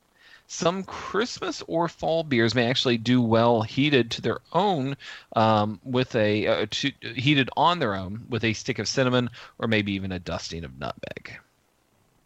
Some 0.52 0.84
Christmas 0.84 1.62
or 1.68 1.88
fall 1.88 2.24
beers 2.24 2.56
may 2.56 2.68
actually 2.68 2.97
do 2.97 3.22
well 3.22 3.62
heated 3.62 4.10
to 4.12 4.22
their 4.22 4.39
own 4.52 4.97
um, 5.36 5.80
with 5.84 6.16
a 6.16 6.47
uh, 6.47 6.66
to, 6.72 6.91
heated 7.02 7.52
on 7.56 7.78
their 7.78 7.93
own 7.93 8.26
with 8.30 8.43
a 8.43 8.54
stick 8.54 8.80
of 8.80 8.88
cinnamon 8.88 9.30
or 9.60 9.68
maybe 9.68 9.91
even 9.91 10.12
a 10.12 10.18
dusting 10.18 10.64
of 10.64 10.80
nutmeg. 10.80 11.38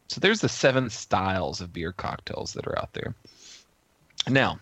So 0.08 0.22
there's 0.22 0.40
the 0.40 0.48
seven 0.48 0.90
styles 0.90 1.60
of 1.60 1.74
beer 1.74 1.92
cocktails 1.92 2.54
that 2.54 2.66
are 2.66 2.80
out 2.80 2.94
there. 2.94 3.14
Now, 4.30 4.62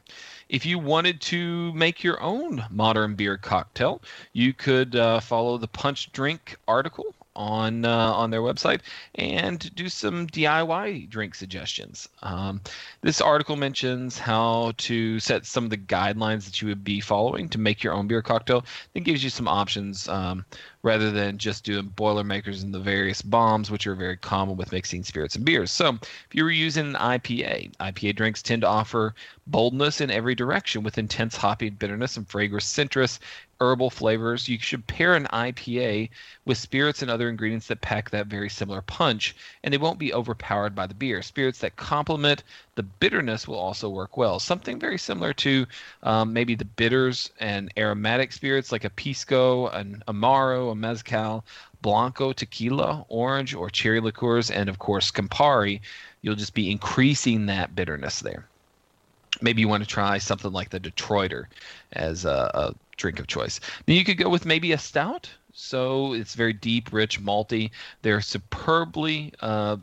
if 0.49 0.65
you 0.65 0.79
wanted 0.79 1.21
to 1.21 1.71
make 1.73 2.03
your 2.03 2.19
own 2.19 2.65
modern 2.71 3.13
beer 3.13 3.37
cocktail, 3.37 4.01
you 4.33 4.53
could 4.53 4.95
uh, 4.95 5.19
follow 5.19 5.59
the 5.59 5.67
Punch 5.67 6.11
Drink 6.11 6.57
article 6.67 7.13
on 7.35 7.85
uh, 7.85 8.11
on 8.13 8.29
their 8.29 8.41
website 8.41 8.81
and 9.15 9.73
do 9.75 9.89
some 9.89 10.27
DIY 10.27 11.09
drink 11.09 11.35
suggestions. 11.35 12.09
Um, 12.21 12.61
this 13.01 13.21
article 13.21 13.55
mentions 13.55 14.17
how 14.17 14.73
to 14.77 15.19
set 15.19 15.45
some 15.45 15.63
of 15.63 15.69
the 15.69 15.77
guidelines 15.77 16.45
that 16.45 16.61
you 16.61 16.67
would 16.67 16.83
be 16.83 16.99
following 16.99 17.49
to 17.49 17.57
make 17.57 17.83
your 17.83 17.93
own 17.93 18.07
beer 18.07 18.21
cocktail. 18.21 18.65
It 18.93 19.01
gives 19.01 19.23
you 19.23 19.29
some 19.29 19.47
options 19.47 20.07
um, 20.07 20.45
rather 20.83 21.11
than 21.11 21.37
just 21.37 21.63
doing 21.63 21.87
Boilermakers 21.87 22.63
and 22.63 22.73
the 22.73 22.79
various 22.79 23.21
bombs, 23.21 23.69
which 23.69 23.87
are 23.87 23.95
very 23.95 24.17
common 24.17 24.57
with 24.57 24.71
mixing 24.71 25.03
spirits 25.03 25.35
and 25.35 25.45
beers. 25.45 25.71
So, 25.71 25.89
if 25.89 26.33
you 26.33 26.43
were 26.43 26.51
using 26.51 26.87
an 26.87 26.93
IPA, 26.95 27.75
IPA 27.77 28.15
drinks 28.15 28.41
tend 28.41 28.61
to 28.61 28.67
offer 28.67 29.13
boldness 29.47 30.01
in 30.01 30.11
every 30.11 30.35
direction 30.35 30.83
with 30.83 30.97
intense 30.97 31.35
hoppy 31.35 31.69
bitterness 31.69 32.17
and 32.17 32.27
fragrant 32.27 32.63
citrus 32.63 33.19
herbal 33.61 33.91
flavors. 33.91 34.49
You 34.49 34.57
should 34.57 34.87
pair 34.87 35.13
an 35.13 35.27
IPA 35.31 36.09
with 36.45 36.57
spirits 36.57 37.03
and 37.03 37.11
other 37.11 37.29
ingredients 37.29 37.67
that 37.67 37.79
pack 37.79 38.09
that 38.09 38.25
very 38.25 38.49
similar 38.49 38.81
punch, 38.81 39.35
and 39.63 39.71
they 39.71 39.77
won't 39.77 39.99
be 39.99 40.13
overpowered 40.13 40.73
by 40.73 40.87
the 40.87 40.95
beer. 40.95 41.21
Spirits 41.21 41.59
that 41.59 41.75
complement 41.75 42.43
the 42.75 42.83
bitterness 42.83 43.47
will 43.47 43.59
also 43.59 43.87
work 43.87 44.17
well. 44.17 44.39
Something 44.39 44.79
very 44.79 44.97
similar 44.97 45.31
to 45.33 45.67
um, 46.01 46.33
maybe 46.33 46.55
the 46.55 46.65
bitters 46.65 47.29
and 47.39 47.71
aromatic 47.77 48.33
spirits 48.33 48.71
like 48.71 48.83
a 48.83 48.89
pisco, 48.89 49.67
an 49.67 50.03
amaro, 50.07 50.71
a 50.71 50.75
mezcal, 50.75 51.45
blanco, 51.83 52.33
tequila, 52.33 53.05
orange, 53.09 53.53
or 53.53 53.69
cherry 53.69 53.99
liqueurs, 53.99 54.49
and 54.49 54.69
of 54.69 54.79
course 54.79 55.11
Campari. 55.11 55.81
You'll 56.23 56.35
just 56.35 56.55
be 56.55 56.71
increasing 56.71 57.45
that 57.45 57.75
bitterness 57.75 58.19
there 58.21 58.47
maybe 59.41 59.61
you 59.61 59.67
want 59.67 59.83
to 59.83 59.89
try 59.89 60.17
something 60.17 60.51
like 60.51 60.69
the 60.69 60.79
Detroiter 60.79 61.45
as 61.93 62.25
a, 62.25 62.51
a 62.53 62.75
drink 62.97 63.19
of 63.19 63.27
choice. 63.27 63.59
Then 63.85 63.95
you 63.95 64.05
could 64.05 64.17
go 64.17 64.29
with 64.29 64.45
maybe 64.45 64.71
a 64.71 64.77
stout. 64.77 65.29
So 65.53 66.13
it's 66.13 66.33
very 66.33 66.53
deep, 66.53 66.93
rich, 66.93 67.21
malty. 67.21 67.71
They're 68.01 68.21
superbly 68.21 69.33
uh, 69.41 69.77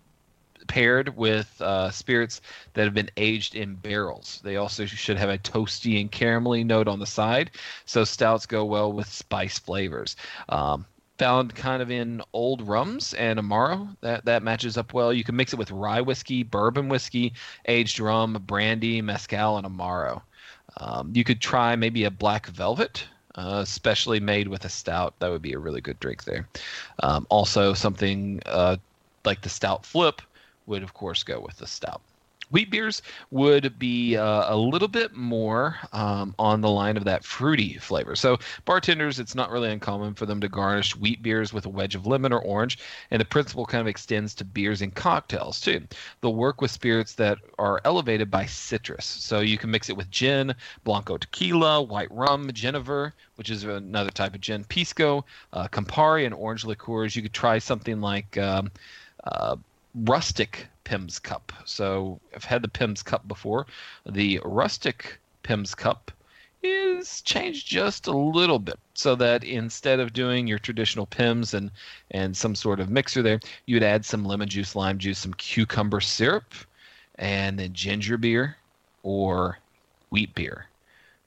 paired 0.66 1.16
with 1.16 1.60
uh, 1.60 1.90
spirits 1.90 2.40
that 2.74 2.84
have 2.84 2.94
been 2.94 3.10
aged 3.16 3.54
in 3.54 3.74
barrels. 3.74 4.40
They 4.44 4.56
also 4.56 4.86
should 4.86 5.18
have 5.18 5.30
a 5.30 5.38
toasty 5.38 6.00
and 6.00 6.10
caramelly 6.10 6.64
note 6.64 6.88
on 6.88 7.00
the 7.00 7.06
side. 7.06 7.50
So 7.84 8.04
stouts 8.04 8.46
go 8.46 8.64
well 8.64 8.92
with 8.92 9.08
spice 9.08 9.58
flavors. 9.58 10.16
Um, 10.48 10.86
found 11.18 11.54
kind 11.54 11.82
of 11.82 11.90
in 11.90 12.22
old 12.32 12.62
rums 12.62 13.14
and 13.14 13.38
amaro. 13.38 13.96
That 14.00 14.24
that 14.24 14.42
matches 14.42 14.76
up 14.76 14.94
well. 14.94 15.12
You 15.12 15.24
can 15.24 15.36
mix 15.36 15.52
it 15.52 15.58
with 15.58 15.70
rye 15.70 16.00
whiskey 16.00 16.42
bourbon 16.42 16.88
whiskey 16.88 17.34
aged 17.66 18.00
rum 18.00 18.42
brandy 18.46 19.02
mezcal 19.02 19.58
and 19.58 19.66
amaro. 19.66 20.22
Um, 20.76 21.10
you 21.14 21.24
could 21.24 21.40
try 21.40 21.74
maybe 21.76 22.04
a 22.04 22.10
black 22.10 22.46
velvet 22.46 23.04
uh, 23.38 23.60
especially 23.62 24.18
made 24.18 24.48
with 24.48 24.64
a 24.64 24.68
stout. 24.68 25.14
That 25.20 25.30
would 25.30 25.42
be 25.42 25.52
a 25.52 25.58
really 25.58 25.80
good 25.80 25.98
drink 26.00 26.24
there. 26.24 26.48
Um, 27.02 27.26
also 27.30 27.72
something 27.72 28.42
uh, 28.46 28.76
like 29.24 29.42
the 29.42 29.48
stout 29.48 29.86
flip 29.86 30.20
would 30.66 30.82
of 30.82 30.92
course 30.92 31.22
go 31.22 31.40
with 31.40 31.56
the 31.58 31.66
stout. 31.66 32.02
Wheat 32.50 32.70
beers 32.70 33.02
would 33.30 33.78
be 33.78 34.16
uh, 34.16 34.54
a 34.54 34.56
little 34.56 34.88
bit 34.88 35.14
more 35.14 35.76
um, 35.92 36.34
on 36.38 36.60
the 36.60 36.70
line 36.70 36.96
of 36.96 37.04
that 37.04 37.24
fruity 37.24 37.74
flavor. 37.78 38.16
So, 38.16 38.38
bartenders, 38.64 39.18
it's 39.18 39.34
not 39.34 39.50
really 39.50 39.70
uncommon 39.70 40.14
for 40.14 40.24
them 40.24 40.40
to 40.40 40.48
garnish 40.48 40.96
wheat 40.96 41.22
beers 41.22 41.52
with 41.52 41.66
a 41.66 41.68
wedge 41.68 41.94
of 41.94 42.06
lemon 42.06 42.32
or 42.32 42.40
orange, 42.40 42.78
and 43.10 43.20
the 43.20 43.24
principle 43.26 43.66
kind 43.66 43.82
of 43.82 43.86
extends 43.86 44.34
to 44.36 44.44
beers 44.44 44.80
and 44.80 44.94
cocktails 44.94 45.60
too. 45.60 45.86
They'll 46.20 46.34
work 46.34 46.62
with 46.62 46.70
spirits 46.70 47.14
that 47.14 47.38
are 47.58 47.80
elevated 47.84 48.30
by 48.30 48.46
citrus. 48.46 49.04
So, 49.04 49.40
you 49.40 49.58
can 49.58 49.70
mix 49.70 49.90
it 49.90 49.96
with 49.96 50.10
gin, 50.10 50.54
Blanco 50.84 51.18
tequila, 51.18 51.82
white 51.82 52.10
rum, 52.10 52.50
Genever, 52.50 53.12
which 53.36 53.50
is 53.50 53.64
another 53.64 54.10
type 54.10 54.34
of 54.34 54.40
gin, 54.40 54.64
Pisco, 54.64 55.24
uh, 55.52 55.68
Campari, 55.68 56.24
and 56.24 56.34
orange 56.34 56.64
liqueurs. 56.64 57.14
You 57.14 57.22
could 57.22 57.34
try 57.34 57.58
something 57.58 58.00
like 58.00 58.38
um, 58.38 58.70
uh, 59.24 59.56
rustic 60.04 60.68
Pimm's 60.84 61.18
Cup. 61.18 61.52
So 61.64 62.20
I've 62.34 62.44
had 62.44 62.62
the 62.62 62.68
Pimm's 62.68 63.02
Cup 63.02 63.26
before. 63.28 63.66
The 64.06 64.40
rustic 64.44 65.20
Pimm's 65.42 65.74
Cup 65.74 66.10
is 66.62 67.22
changed 67.22 67.68
just 67.68 68.06
a 68.06 68.16
little 68.16 68.58
bit 68.58 68.78
so 68.94 69.14
that 69.14 69.44
instead 69.44 70.00
of 70.00 70.12
doing 70.12 70.46
your 70.46 70.58
traditional 70.58 71.06
Pimm's 71.06 71.54
and 71.54 71.70
and 72.10 72.36
some 72.36 72.54
sort 72.54 72.80
of 72.80 72.90
mixer 72.90 73.22
there, 73.22 73.40
you 73.66 73.76
would 73.76 73.82
add 73.82 74.04
some 74.04 74.24
lemon 74.24 74.48
juice, 74.48 74.74
lime 74.74 74.98
juice, 74.98 75.18
some 75.18 75.34
cucumber 75.34 76.00
syrup, 76.00 76.54
and 77.16 77.58
then 77.58 77.72
ginger 77.72 78.16
beer 78.16 78.56
or 79.02 79.58
wheat 80.10 80.34
beer. 80.34 80.66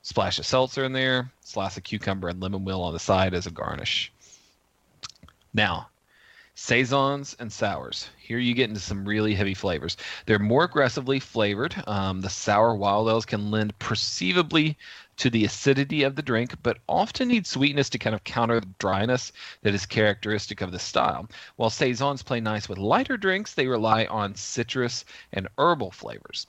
Splash 0.01 0.39
of 0.39 0.45
seltzer 0.45 0.83
in 0.83 0.93
there, 0.93 1.31
slice 1.41 1.77
of 1.77 1.83
cucumber 1.83 2.27
and 2.27 2.41
lemon 2.41 2.65
wheel 2.65 2.81
on 2.81 2.93
the 2.93 2.99
side 2.99 3.33
as 3.33 3.45
a 3.45 3.51
garnish. 3.51 4.11
Now, 5.53 5.90
saisons 6.61 7.35
and 7.39 7.51
sours. 7.51 8.07
Here 8.19 8.37
you 8.37 8.53
get 8.53 8.69
into 8.69 8.79
some 8.79 9.03
really 9.03 9.33
heavy 9.33 9.55
flavors. 9.55 9.97
They're 10.27 10.37
more 10.37 10.65
aggressively 10.65 11.19
flavored. 11.19 11.75
Um, 11.87 12.21
the 12.21 12.29
sour 12.29 12.75
wild 12.75 13.09
ales 13.09 13.25
can 13.25 13.49
lend 13.49 13.77
perceivably 13.79 14.77
to 15.17 15.31
the 15.31 15.43
acidity 15.43 16.03
of 16.03 16.15
the 16.15 16.21
drink, 16.21 16.55
but 16.61 16.77
often 16.87 17.29
need 17.29 17.47
sweetness 17.47 17.89
to 17.89 17.97
kind 17.97 18.13
of 18.13 18.23
counter 18.23 18.59
the 18.59 18.69
dryness 18.77 19.31
that 19.63 19.73
is 19.73 19.87
characteristic 19.87 20.61
of 20.61 20.71
the 20.71 20.77
style. 20.77 21.27
While 21.55 21.71
saisons 21.71 22.21
play 22.21 22.39
nice 22.39 22.69
with 22.69 22.77
lighter 22.77 23.17
drinks, 23.17 23.55
they 23.55 23.65
rely 23.65 24.05
on 24.05 24.35
citrus 24.35 25.03
and 25.33 25.47
herbal 25.57 25.89
flavors. 25.89 26.45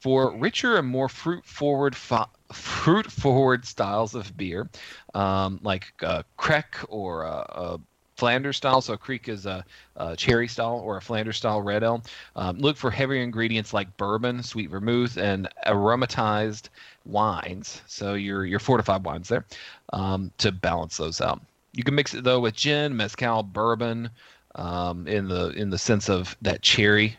For 0.00 0.36
richer 0.36 0.76
and 0.76 0.88
more 0.88 1.08
fruit 1.08 1.46
forward 1.46 1.94
fa- 1.94 2.28
fruit 2.52 3.10
forward 3.10 3.64
styles 3.64 4.16
of 4.16 4.36
beer, 4.36 4.68
um, 5.14 5.60
like 5.62 5.92
uh, 6.02 6.24
Kriek 6.36 6.84
or 6.88 7.24
uh, 7.24 7.44
uh, 7.48 7.78
Flanders 8.16 8.56
style. 8.56 8.80
So 8.80 8.96
Kriek 8.96 9.28
is 9.28 9.46
a, 9.46 9.64
a, 9.96 10.16
cherry 10.16 10.48
style 10.48 10.80
or 10.84 10.96
a 10.96 11.02
Flanders 11.02 11.36
style 11.36 11.62
red 11.62 11.82
ale. 11.82 12.02
Um, 12.36 12.58
look 12.58 12.76
for 12.76 12.90
heavier 12.90 13.22
ingredients 13.22 13.72
like 13.72 13.96
bourbon, 13.96 14.42
sweet 14.42 14.70
vermouth, 14.70 15.16
and 15.16 15.48
aromatized 15.66 16.68
wines. 17.04 17.82
So 17.86 18.14
your 18.14 18.44
your 18.44 18.58
fortified 18.58 19.04
wines 19.04 19.28
there 19.28 19.44
um, 19.92 20.30
to 20.38 20.52
balance 20.52 20.96
those 20.96 21.20
out. 21.20 21.40
You 21.72 21.84
can 21.84 21.94
mix 21.94 22.14
it 22.14 22.24
though 22.24 22.40
with 22.40 22.54
gin, 22.54 22.96
mezcal, 22.96 23.42
bourbon, 23.42 24.10
um, 24.54 25.06
in 25.06 25.28
the 25.28 25.50
in 25.50 25.70
the 25.70 25.78
sense 25.78 26.08
of 26.08 26.36
that 26.42 26.62
cherry, 26.62 27.16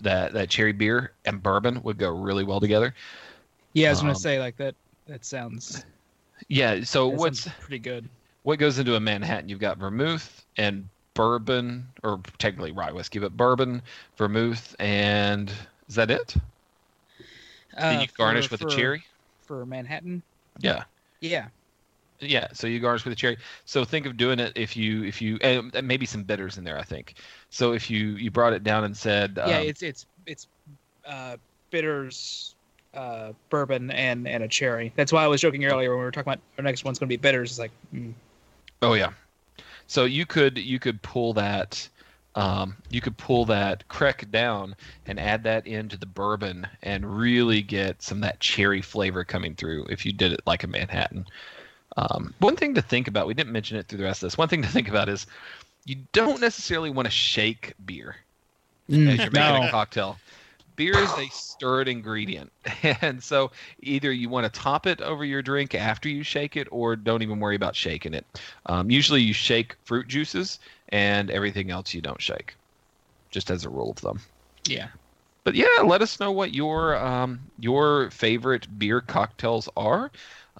that 0.00 0.32
that 0.34 0.50
cherry 0.50 0.72
beer 0.72 1.12
and 1.24 1.42
bourbon 1.42 1.82
would 1.82 1.98
go 1.98 2.10
really 2.10 2.44
well 2.44 2.60
together. 2.60 2.94
Yeah, 3.72 3.88
I 3.88 3.90
was 3.92 4.00
gonna 4.00 4.12
Um, 4.12 4.16
say 4.16 4.38
like 4.38 4.56
that. 4.58 4.74
That 5.06 5.24
sounds. 5.24 5.84
Yeah. 6.48 6.84
So 6.84 7.10
that 7.10 7.16
what's 7.16 7.40
sounds 7.40 7.56
pretty 7.60 7.78
good? 7.78 8.08
What 8.46 8.60
goes 8.60 8.78
into 8.78 8.94
a 8.94 9.00
Manhattan? 9.00 9.48
You've 9.48 9.58
got 9.58 9.76
vermouth 9.76 10.44
and 10.56 10.88
bourbon, 11.14 11.88
or 12.04 12.20
technically 12.38 12.70
rye 12.70 12.92
whiskey, 12.92 13.18
but 13.18 13.36
bourbon, 13.36 13.82
vermouth, 14.16 14.76
and 14.78 15.50
is 15.88 15.96
that 15.96 16.12
it? 16.12 16.36
Then 17.76 17.98
Uh, 17.98 18.02
you 18.02 18.06
garnish 18.16 18.46
for- 18.46 18.54
with 18.54 18.60
for, 18.60 18.68
a 18.68 18.70
cherry. 18.70 19.04
for 19.42 19.66
Manhattan. 19.66 20.22
Yeah, 20.60 20.84
Yeah. 21.20 21.48
yeah. 22.20 22.46
So 22.52 22.68
you 22.68 22.78
garnish 22.78 23.04
with 23.04 23.14
a 23.14 23.16
cherry. 23.16 23.36
So 23.64 23.84
think 23.84 24.06
of 24.06 24.16
doing 24.16 24.38
it 24.38 24.52
if 24.54 24.76
you 24.76 25.02
if 25.02 25.20
you 25.20 25.38
and 25.42 25.74
and 25.74 25.88
maybe 25.88 26.06
some 26.06 26.22
bitters 26.22 26.56
in 26.56 26.62
there. 26.62 26.78
I 26.78 26.84
think. 26.84 27.14
So 27.50 27.72
if 27.72 27.90
you 27.90 28.10
you 28.10 28.30
brought 28.30 28.52
it 28.52 28.62
down 28.62 28.84
and 28.84 28.96
said, 28.96 29.38
yeah, 29.38 29.58
um, 29.58 29.66
it's 29.66 29.82
it's 29.82 30.06
it's 30.24 30.46
uh, 31.04 31.36
bitters, 31.72 32.54
uh, 32.94 33.32
bourbon, 33.50 33.90
and 33.90 34.28
and 34.28 34.44
a 34.44 34.48
cherry. 34.48 34.92
That's 34.94 35.12
why 35.12 35.24
I 35.24 35.26
was 35.26 35.40
joking 35.40 35.64
earlier 35.64 35.90
when 35.90 35.98
we 35.98 36.04
were 36.04 36.12
talking 36.12 36.32
about 36.32 36.42
our 36.58 36.62
next 36.62 36.84
one's 36.84 37.00
going 37.00 37.08
to 37.08 37.12
be 37.12 37.20
bitters. 37.20 37.50
It's 37.50 37.58
like, 37.58 37.72
mm, 37.92 38.14
Oh 38.82 38.94
yeah. 38.94 39.12
So 39.86 40.04
you 40.04 40.26
could 40.26 40.58
you 40.58 40.78
could 40.78 41.00
pull 41.02 41.32
that 41.34 41.88
um, 42.36 42.76
you 42.90 43.00
could 43.00 43.16
pull 43.16 43.46
that 43.46 43.88
Kriek 43.88 44.30
down 44.30 44.76
and 45.06 45.18
add 45.18 45.42
that 45.44 45.66
into 45.66 45.96
the 45.96 46.06
bourbon 46.06 46.66
and 46.82 47.18
really 47.18 47.62
get 47.62 48.02
some 48.02 48.18
of 48.18 48.22
that 48.22 48.40
cherry 48.40 48.82
flavor 48.82 49.24
coming 49.24 49.54
through 49.54 49.86
if 49.88 50.04
you 50.04 50.12
did 50.12 50.32
it 50.32 50.40
like 50.46 50.62
a 50.62 50.66
Manhattan. 50.66 51.26
Um, 51.96 52.34
one 52.38 52.56
thing 52.56 52.74
to 52.74 52.82
think 52.82 53.08
about, 53.08 53.26
we 53.26 53.32
didn't 53.32 53.52
mention 53.52 53.78
it 53.78 53.88
through 53.88 53.98
the 53.98 54.04
rest 54.04 54.22
of 54.22 54.26
this. 54.26 54.36
One 54.36 54.48
thing 54.48 54.60
to 54.60 54.68
think 54.68 54.88
about 54.88 55.08
is 55.08 55.26
you 55.86 55.96
don't 56.12 56.42
necessarily 56.42 56.90
want 56.90 57.06
to 57.06 57.10
shake 57.10 57.72
beer 57.86 58.16
as 58.90 58.94
you're 58.94 59.06
making 59.06 59.32
a 59.34 59.60
no, 59.60 59.68
cocktail. 59.70 60.18
Beer 60.76 61.00
is 61.00 61.16
a 61.18 61.28
stirred 61.28 61.88
ingredient, 61.88 62.52
and 63.02 63.22
so 63.22 63.50
either 63.80 64.12
you 64.12 64.28
want 64.28 64.44
to 64.52 64.60
top 64.60 64.86
it 64.86 65.00
over 65.00 65.24
your 65.24 65.42
drink 65.42 65.74
after 65.74 66.08
you 66.08 66.22
shake 66.22 66.56
it, 66.56 66.68
or 66.70 66.96
don't 66.96 67.22
even 67.22 67.40
worry 67.40 67.56
about 67.56 67.76
shaking 67.76 68.14
it. 68.14 68.26
Um, 68.66 68.90
usually, 68.90 69.22
you 69.22 69.32
shake 69.34 69.76
fruit 69.84 70.08
juices, 70.08 70.58
and 70.90 71.30
everything 71.30 71.70
else 71.70 71.94
you 71.94 72.00
don't 72.02 72.20
shake, 72.22 72.56
just 73.30 73.50
as 73.50 73.64
a 73.64 73.70
rule 73.70 73.90
of 73.92 73.98
thumb. 73.98 74.20
yeah, 74.68 74.88
But 75.44 75.54
yeah, 75.54 75.82
let 75.84 76.02
us 76.02 76.18
know 76.18 76.32
what 76.32 76.52
your 76.54 76.96
um, 76.96 77.50
your 77.58 78.10
favorite 78.10 78.78
beer 78.78 79.00
cocktails 79.00 79.68
are. 79.76 80.10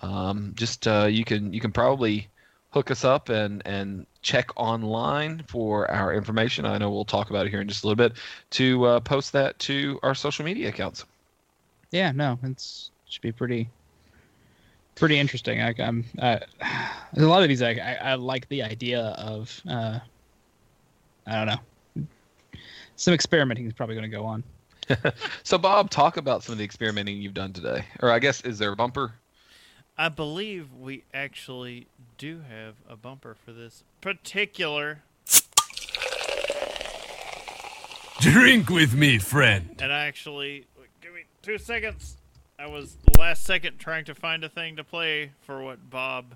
Um, 0.01 0.53
just 0.55 0.87
uh, 0.87 1.07
you 1.11 1.25
can 1.25 1.53
you 1.53 1.61
can 1.61 1.73
probably 1.73 2.31
hook 2.77 2.91
us 2.91 3.07
up 3.07 3.31
and 3.31 3.63
and 3.65 4.07
check 4.21 4.51
online 4.55 5.43
for 5.49 5.91
our 5.91 6.13
information. 6.13 6.67
I 6.67 6.77
know 6.77 6.91
we'll 6.91 7.07
talk 7.07 7.31
about 7.31 7.47
it 7.47 7.49
here 7.49 7.63
in 7.63 7.69
just 7.69 7.85
a 7.85 7.87
little 7.87 7.97
bit 7.97 8.19
to 8.51 8.85
uh, 8.85 9.01
post 9.01 9.33
that 9.33 9.59
to 9.61 9.99
our 10.03 10.15
social 10.15 10.45
media 10.45 10.69
accounts. 10.69 11.07
yeah, 11.91 12.13
no, 12.13 12.39
it's 12.43 12.91
should 13.09 13.23
be 13.23 13.33
pretty 13.33 13.71
pretty 14.95 15.19
interesting. 15.19 15.63
I, 15.63 15.75
I'm 15.79 16.05
uh, 16.19 16.41
a 17.17 17.23
lot 17.23 17.43
of 17.43 17.49
these. 17.49 17.63
I, 17.63 17.71
I 17.77 17.99
I 18.11 18.15
like 18.17 18.47
the 18.51 18.63
idea 18.63 19.01
of 19.01 19.59
uh, 19.67 19.99
I 21.27 21.33
don't 21.33 21.47
know. 21.47 22.07
Some 22.97 23.15
experimenting 23.15 23.67
is 23.67 23.73
probably 23.73 23.95
going 23.95 24.11
to 24.11 24.15
go 24.15 24.27
on. 24.27 24.45
So 25.45 25.57
Bob, 25.57 25.89
talk 25.89 26.19
about 26.19 26.45
some 26.45 26.53
of 26.53 26.59
the 26.59 26.65
experimenting 26.65 27.23
you've 27.23 27.35
done 27.35 27.55
today, 27.55 27.87
or 28.03 28.11
I 28.11 28.19
guess 28.19 28.43
is 28.43 28.59
there 28.59 28.71
a 28.71 28.77
bumper? 28.77 29.15
I 29.99 30.09
believe 30.11 30.69
we 30.79 31.05
actually 31.15 31.87
do 32.19 32.43
have 32.49 32.75
a 32.89 32.97
bumper 32.97 33.35
for 33.35 33.53
this 33.53 33.83
particular, 34.01 35.01
Drink 38.21 38.71
with 38.71 38.95
me, 38.95 39.19
friend. 39.19 39.77
and 39.79 39.93
I 39.93 40.07
actually 40.07 40.67
give 41.03 41.13
me 41.13 41.23
two 41.43 41.59
seconds. 41.59 42.17
I 42.59 42.67
was 42.67 42.97
last 43.19 43.45
second 43.45 43.79
trying 43.79 44.07
to 44.07 44.15
find 44.15 44.43
a 44.43 44.49
thing 44.49 44.77
to 44.77 44.85
play 44.85 45.33
for 45.43 45.63
what 45.63 45.91
Bob 45.91 46.35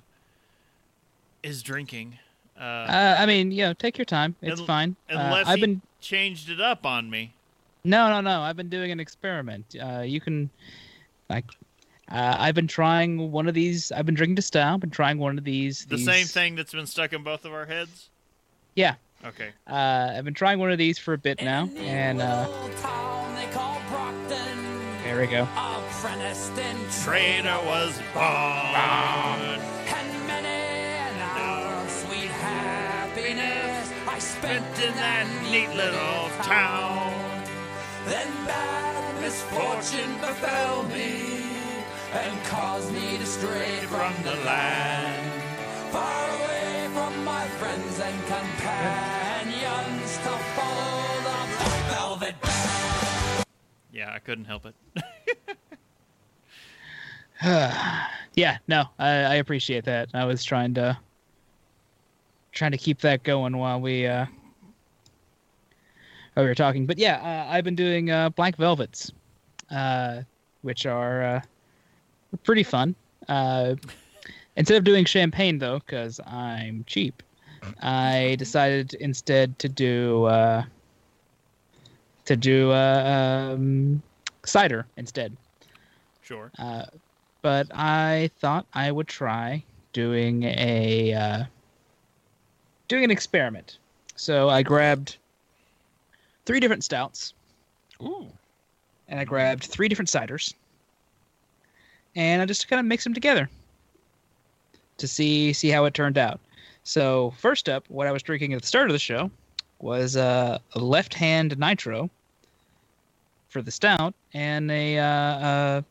is 1.42 1.62
drinking. 1.62 2.18
Uh, 2.58 2.62
Uh, 2.62 3.16
I 3.18 3.24
mean, 3.26 3.50
you 3.50 3.64
know, 3.64 3.72
take 3.72 3.96
your 3.96 4.04
time. 4.04 4.36
It's 4.42 4.60
Un- 4.60 4.66
fine. 4.66 4.96
Uh, 5.10 5.14
unless 5.18 5.46
I've 5.46 5.56
he 5.56 5.60
been 5.62 5.80
changed 6.00 6.50
it 6.50 6.60
up 6.60 6.84
on 6.84 7.08
me. 7.08 7.32
No, 7.82 8.10
no, 8.10 8.20
no. 8.20 8.42
I've 8.42 8.56
been 8.56 8.68
doing 8.68 8.90
an 8.90 9.00
experiment. 9.00 9.74
Uh, 9.82 10.00
you 10.00 10.20
can, 10.20 10.50
like, 11.30 11.46
uh, 12.10 12.36
I've 12.38 12.54
been 12.54 12.66
trying 12.66 13.30
one 13.30 13.46
of 13.46 13.54
these. 13.54 13.92
I've 13.92 14.06
been 14.06 14.14
drinking 14.14 14.36
to 14.36 14.42
style. 14.42 14.74
I've 14.74 14.80
been 14.80 14.90
trying 14.90 15.18
one 15.18 15.38
of 15.38 15.44
these. 15.44 15.84
The 15.86 15.96
these- 15.96 16.06
same 16.06 16.26
thing 16.26 16.56
that's 16.56 16.72
been 16.72 16.86
stuck 16.86 17.12
in 17.12 17.22
both 17.22 17.44
of 17.44 17.52
our 17.52 17.66
heads. 17.66 18.08
Yeah. 18.74 18.94
Okay. 19.24 19.50
Uh, 19.66 20.14
I've 20.16 20.24
been 20.24 20.34
trying 20.34 20.58
one 20.58 20.72
of 20.72 20.78
these 20.78 20.98
for 20.98 21.12
a 21.12 21.18
bit 21.18 21.42
now, 21.42 21.68
and 21.76 22.22
uh, 22.22 22.48
there 25.04 25.20
we 25.20 25.26
go. 25.26 25.46
Trader 27.04 27.58
was 27.66 27.98
born. 28.14 28.24
And 29.86 30.26
many 30.26 30.48
an 30.48 31.18
hour 31.20 31.88
sweet 31.88 32.30
happiness 32.30 33.92
I 34.08 34.18
spent 34.18 34.64
in 34.80 34.94
that 34.94 35.26
neat 35.50 35.68
little 35.76 36.28
town. 36.42 37.12
Then 38.06 38.28
bad 38.46 39.20
misfortune 39.20 40.14
befell 40.20 40.84
me 40.84 41.39
and 42.12 42.44
caused 42.44 42.92
me 42.92 43.18
to 43.18 43.26
stray 43.26 43.76
From 43.86 44.14
the 44.24 44.34
land. 44.44 45.42
far 45.92 46.28
away 46.30 46.88
from 46.92 47.24
my 47.24 47.46
friends 47.58 48.00
and 48.00 48.26
companions 48.26 50.16
to 50.18 50.30
follow 50.56 51.16
the 51.26 51.38
black 51.58 51.84
velvet 51.90 52.34
Yeah, 53.92 54.12
I 54.12 54.18
couldn't 54.18 54.44
help 54.46 54.66
it. 54.66 54.74
yeah, 58.34 58.58
no, 58.68 58.84
I, 58.98 59.08
I 59.08 59.34
appreciate 59.36 59.84
that. 59.84 60.10
I 60.12 60.24
was 60.24 60.44
trying 60.44 60.74
to 60.74 60.98
trying 62.52 62.72
to 62.72 62.78
keep 62.78 63.00
that 63.00 63.22
going 63.22 63.56
while 63.56 63.80
we 63.80 64.06
uh, 64.06 64.26
while 66.34 66.44
we 66.44 66.50
were 66.50 66.54
talking. 66.54 66.84
But 66.86 66.98
yeah, 66.98 67.16
uh, 67.16 67.50
I've 67.52 67.64
been 67.64 67.76
doing 67.76 68.10
uh, 68.10 68.28
black 68.30 68.56
velvets, 68.56 69.12
uh, 69.70 70.22
which 70.62 70.84
are 70.84 71.22
uh, 71.22 71.40
pretty 72.44 72.62
fun. 72.62 72.94
Uh, 73.28 73.74
instead 74.56 74.76
of 74.76 74.84
doing 74.84 75.04
champagne 75.04 75.58
though, 75.58 75.78
because 75.78 76.20
I'm 76.26 76.84
cheap, 76.86 77.22
I 77.82 78.36
decided 78.38 78.94
instead 78.94 79.58
to 79.60 79.68
do 79.68 80.24
uh, 80.24 80.64
to 82.24 82.36
do 82.36 82.70
uh, 82.70 83.52
um, 83.54 84.02
cider 84.44 84.86
instead. 84.96 85.36
Sure. 86.22 86.50
Uh, 86.58 86.84
but 87.42 87.66
I 87.74 88.30
thought 88.38 88.66
I 88.74 88.92
would 88.92 89.08
try 89.08 89.64
doing 89.92 90.44
a 90.44 91.12
uh, 91.12 91.44
doing 92.88 93.04
an 93.04 93.10
experiment. 93.10 93.78
So 94.16 94.48
I 94.48 94.62
grabbed 94.62 95.16
three 96.44 96.60
different 96.60 96.84
stouts 96.84 97.32
Ooh. 98.02 98.26
and 99.08 99.18
I 99.18 99.24
grabbed 99.24 99.64
three 99.64 99.88
different 99.88 100.08
ciders, 100.08 100.54
and 102.16 102.42
I 102.42 102.44
just 102.44 102.68
kind 102.68 102.80
of 102.80 102.86
mix 102.86 103.04
them 103.04 103.14
together 103.14 103.48
to 104.98 105.08
see 105.08 105.52
see 105.52 105.68
how 105.68 105.84
it 105.84 105.94
turned 105.94 106.18
out. 106.18 106.40
So 106.82 107.32
first 107.38 107.68
up, 107.68 107.84
what 107.88 108.06
I 108.06 108.12
was 108.12 108.22
drinking 108.22 108.52
at 108.52 108.62
the 108.62 108.66
start 108.66 108.88
of 108.88 108.92
the 108.92 108.98
show 108.98 109.30
was 109.78 110.16
uh, 110.16 110.58
a 110.74 110.78
left 110.78 111.14
hand 111.14 111.58
nitro 111.58 112.10
for 113.48 113.62
the 113.62 113.70
stout 113.70 114.14
and 114.32 114.70
a 114.70 114.98
uh, 114.98 115.04
uh, 115.04 115.82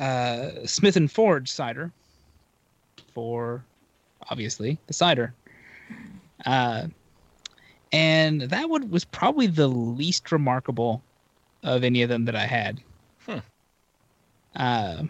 uh, 0.00 0.66
Smith 0.66 0.96
and 0.96 1.10
Forge 1.10 1.50
cider 1.50 1.92
for 3.12 3.64
obviously 4.30 4.78
the 4.86 4.92
cider. 4.92 5.34
Uh, 6.46 6.86
and 7.92 8.42
that 8.42 8.70
one 8.70 8.90
was 8.90 9.04
probably 9.04 9.46
the 9.46 9.68
least 9.68 10.30
remarkable 10.32 11.02
of 11.62 11.84
any 11.84 12.02
of 12.02 12.08
them 12.08 12.24
that 12.24 12.36
I 12.36 12.46
had. 12.46 12.80
Hmm. 14.56 14.62
Uh, 14.62 15.02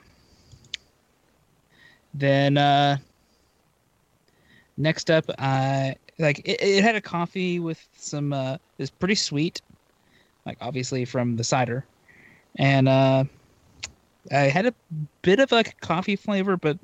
then 2.15 2.57
uh, 2.59 2.97
next 4.77 5.11
up, 5.11 5.25
I 5.39 5.97
like 6.19 6.41
it, 6.41 6.61
it 6.61 6.83
had 6.83 6.97
a 6.97 7.01
coffee 7.01 7.61
with 7.61 7.85
some. 7.97 8.33
Uh, 8.33 8.55
it 8.55 8.61
was 8.79 8.91
pretty 8.91 9.15
sweet, 9.15 9.63
like 10.45 10.59
obviously 10.61 11.05
from 11.05 11.37
the 11.37 11.45
cider, 11.45 11.87
and 12.57 12.89
uh, 12.89 13.25
I 14.33 14.39
had 14.41 14.67
a 14.67 14.75
bit 15.23 15.41
of 15.41 15.53
like 15.53 15.69
a 15.69 15.87
coffee 15.87 16.17
flavor, 16.17 16.57
but 16.57 16.79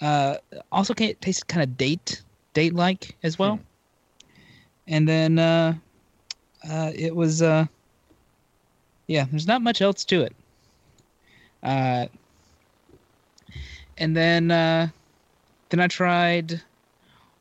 uh, 0.00 0.36
also 0.72 0.94
can 0.94 1.14
taste 1.20 1.46
kind 1.46 1.62
of 1.62 1.76
date 1.76 2.22
date 2.54 2.74
like 2.74 3.16
as 3.22 3.38
well. 3.38 3.60
And 4.88 5.08
then 5.08 5.38
uh, 5.38 5.74
uh, 6.68 6.90
it 6.94 7.14
was 7.14 7.42
uh, 7.42 7.66
yeah, 9.06 9.26
there's 9.30 9.46
not 9.46 9.62
much 9.62 9.80
else 9.80 10.04
to 10.06 10.22
it. 10.22 10.34
Uh, 11.62 12.06
and 13.98 14.16
then 14.16 14.50
uh, 14.50 14.88
then 15.68 15.80
I 15.80 15.86
tried 15.88 16.60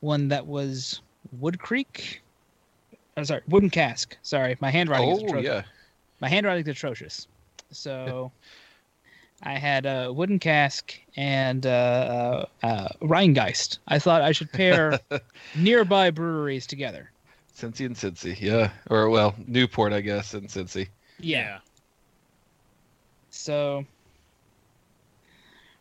one 0.02 0.28
that 0.30 0.46
was 0.46 1.02
Wood 1.40 1.60
Creek. 1.60 2.22
I'm 3.18 3.26
sorry, 3.26 3.42
Wooden 3.48 3.70
Cask. 3.70 4.18
Sorry, 4.22 4.58
my 4.62 4.70
handwriting 4.72 5.10
is 5.10 5.20
Oh 5.20 5.26
atrocious. 5.26 5.46
yeah. 5.46 5.64
My 6.22 6.30
handwriting's 6.30 6.68
atrocious. 6.68 7.28
So 7.72 8.32
I 9.44 9.54
had 9.54 9.86
a 9.86 10.12
wooden 10.12 10.40
cask 10.40 10.94
and 11.16 11.66
uh, 11.66 11.70
uh, 11.70 12.66
uh, 12.66 12.88
Rhinegeist. 13.02 13.80
I 13.88 14.00
thought 14.00 14.22
I 14.22 14.32
should 14.34 14.52
pair 14.52 15.00
nearby 15.56 16.12
breweries 16.12 16.68
together. 16.68 17.12
Cincy 17.56 17.86
and 17.86 17.96
Cincy, 17.96 18.40
yeah. 18.40 18.72
Or 18.90 19.10
well, 19.10 19.36
Newport, 19.48 19.92
I 19.94 20.02
guess, 20.02 20.34
and 20.34 20.48
Cincy. 20.48 20.88
Yeah. 21.20 21.60
So 23.32 23.86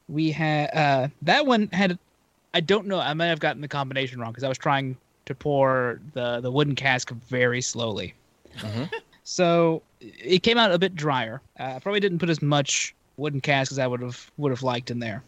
we 0.08 0.30
had 0.30 0.70
uh, 0.74 1.08
that 1.22 1.46
one 1.46 1.68
had. 1.72 1.98
I 2.54 2.60
don't 2.60 2.86
know. 2.86 2.98
I 2.98 3.12
might 3.14 3.26
have 3.26 3.40
gotten 3.40 3.60
the 3.60 3.68
combination 3.68 4.20
wrong 4.20 4.32
because 4.32 4.44
I 4.44 4.48
was 4.48 4.58
trying 4.58 4.96
to 5.26 5.34
pour 5.34 6.00
the 6.14 6.40
the 6.40 6.50
wooden 6.50 6.74
cask 6.74 7.10
very 7.10 7.60
slowly. 7.60 8.14
Mhm. 8.56 8.90
So 9.22 9.82
it 10.00 10.42
came 10.42 10.56
out 10.58 10.72
a 10.72 10.78
bit 10.78 10.94
drier. 10.94 11.42
Uh, 11.60 11.74
I 11.76 11.78
probably 11.80 12.00
didn't 12.00 12.18
put 12.18 12.30
as 12.30 12.40
much 12.40 12.94
wooden 13.18 13.40
cask 13.40 13.70
as 13.72 13.78
I 13.78 13.86
would 13.86 14.00
have 14.00 14.30
would 14.38 14.50
have 14.50 14.62
liked 14.62 14.90
in 14.90 14.98
there, 14.98 15.22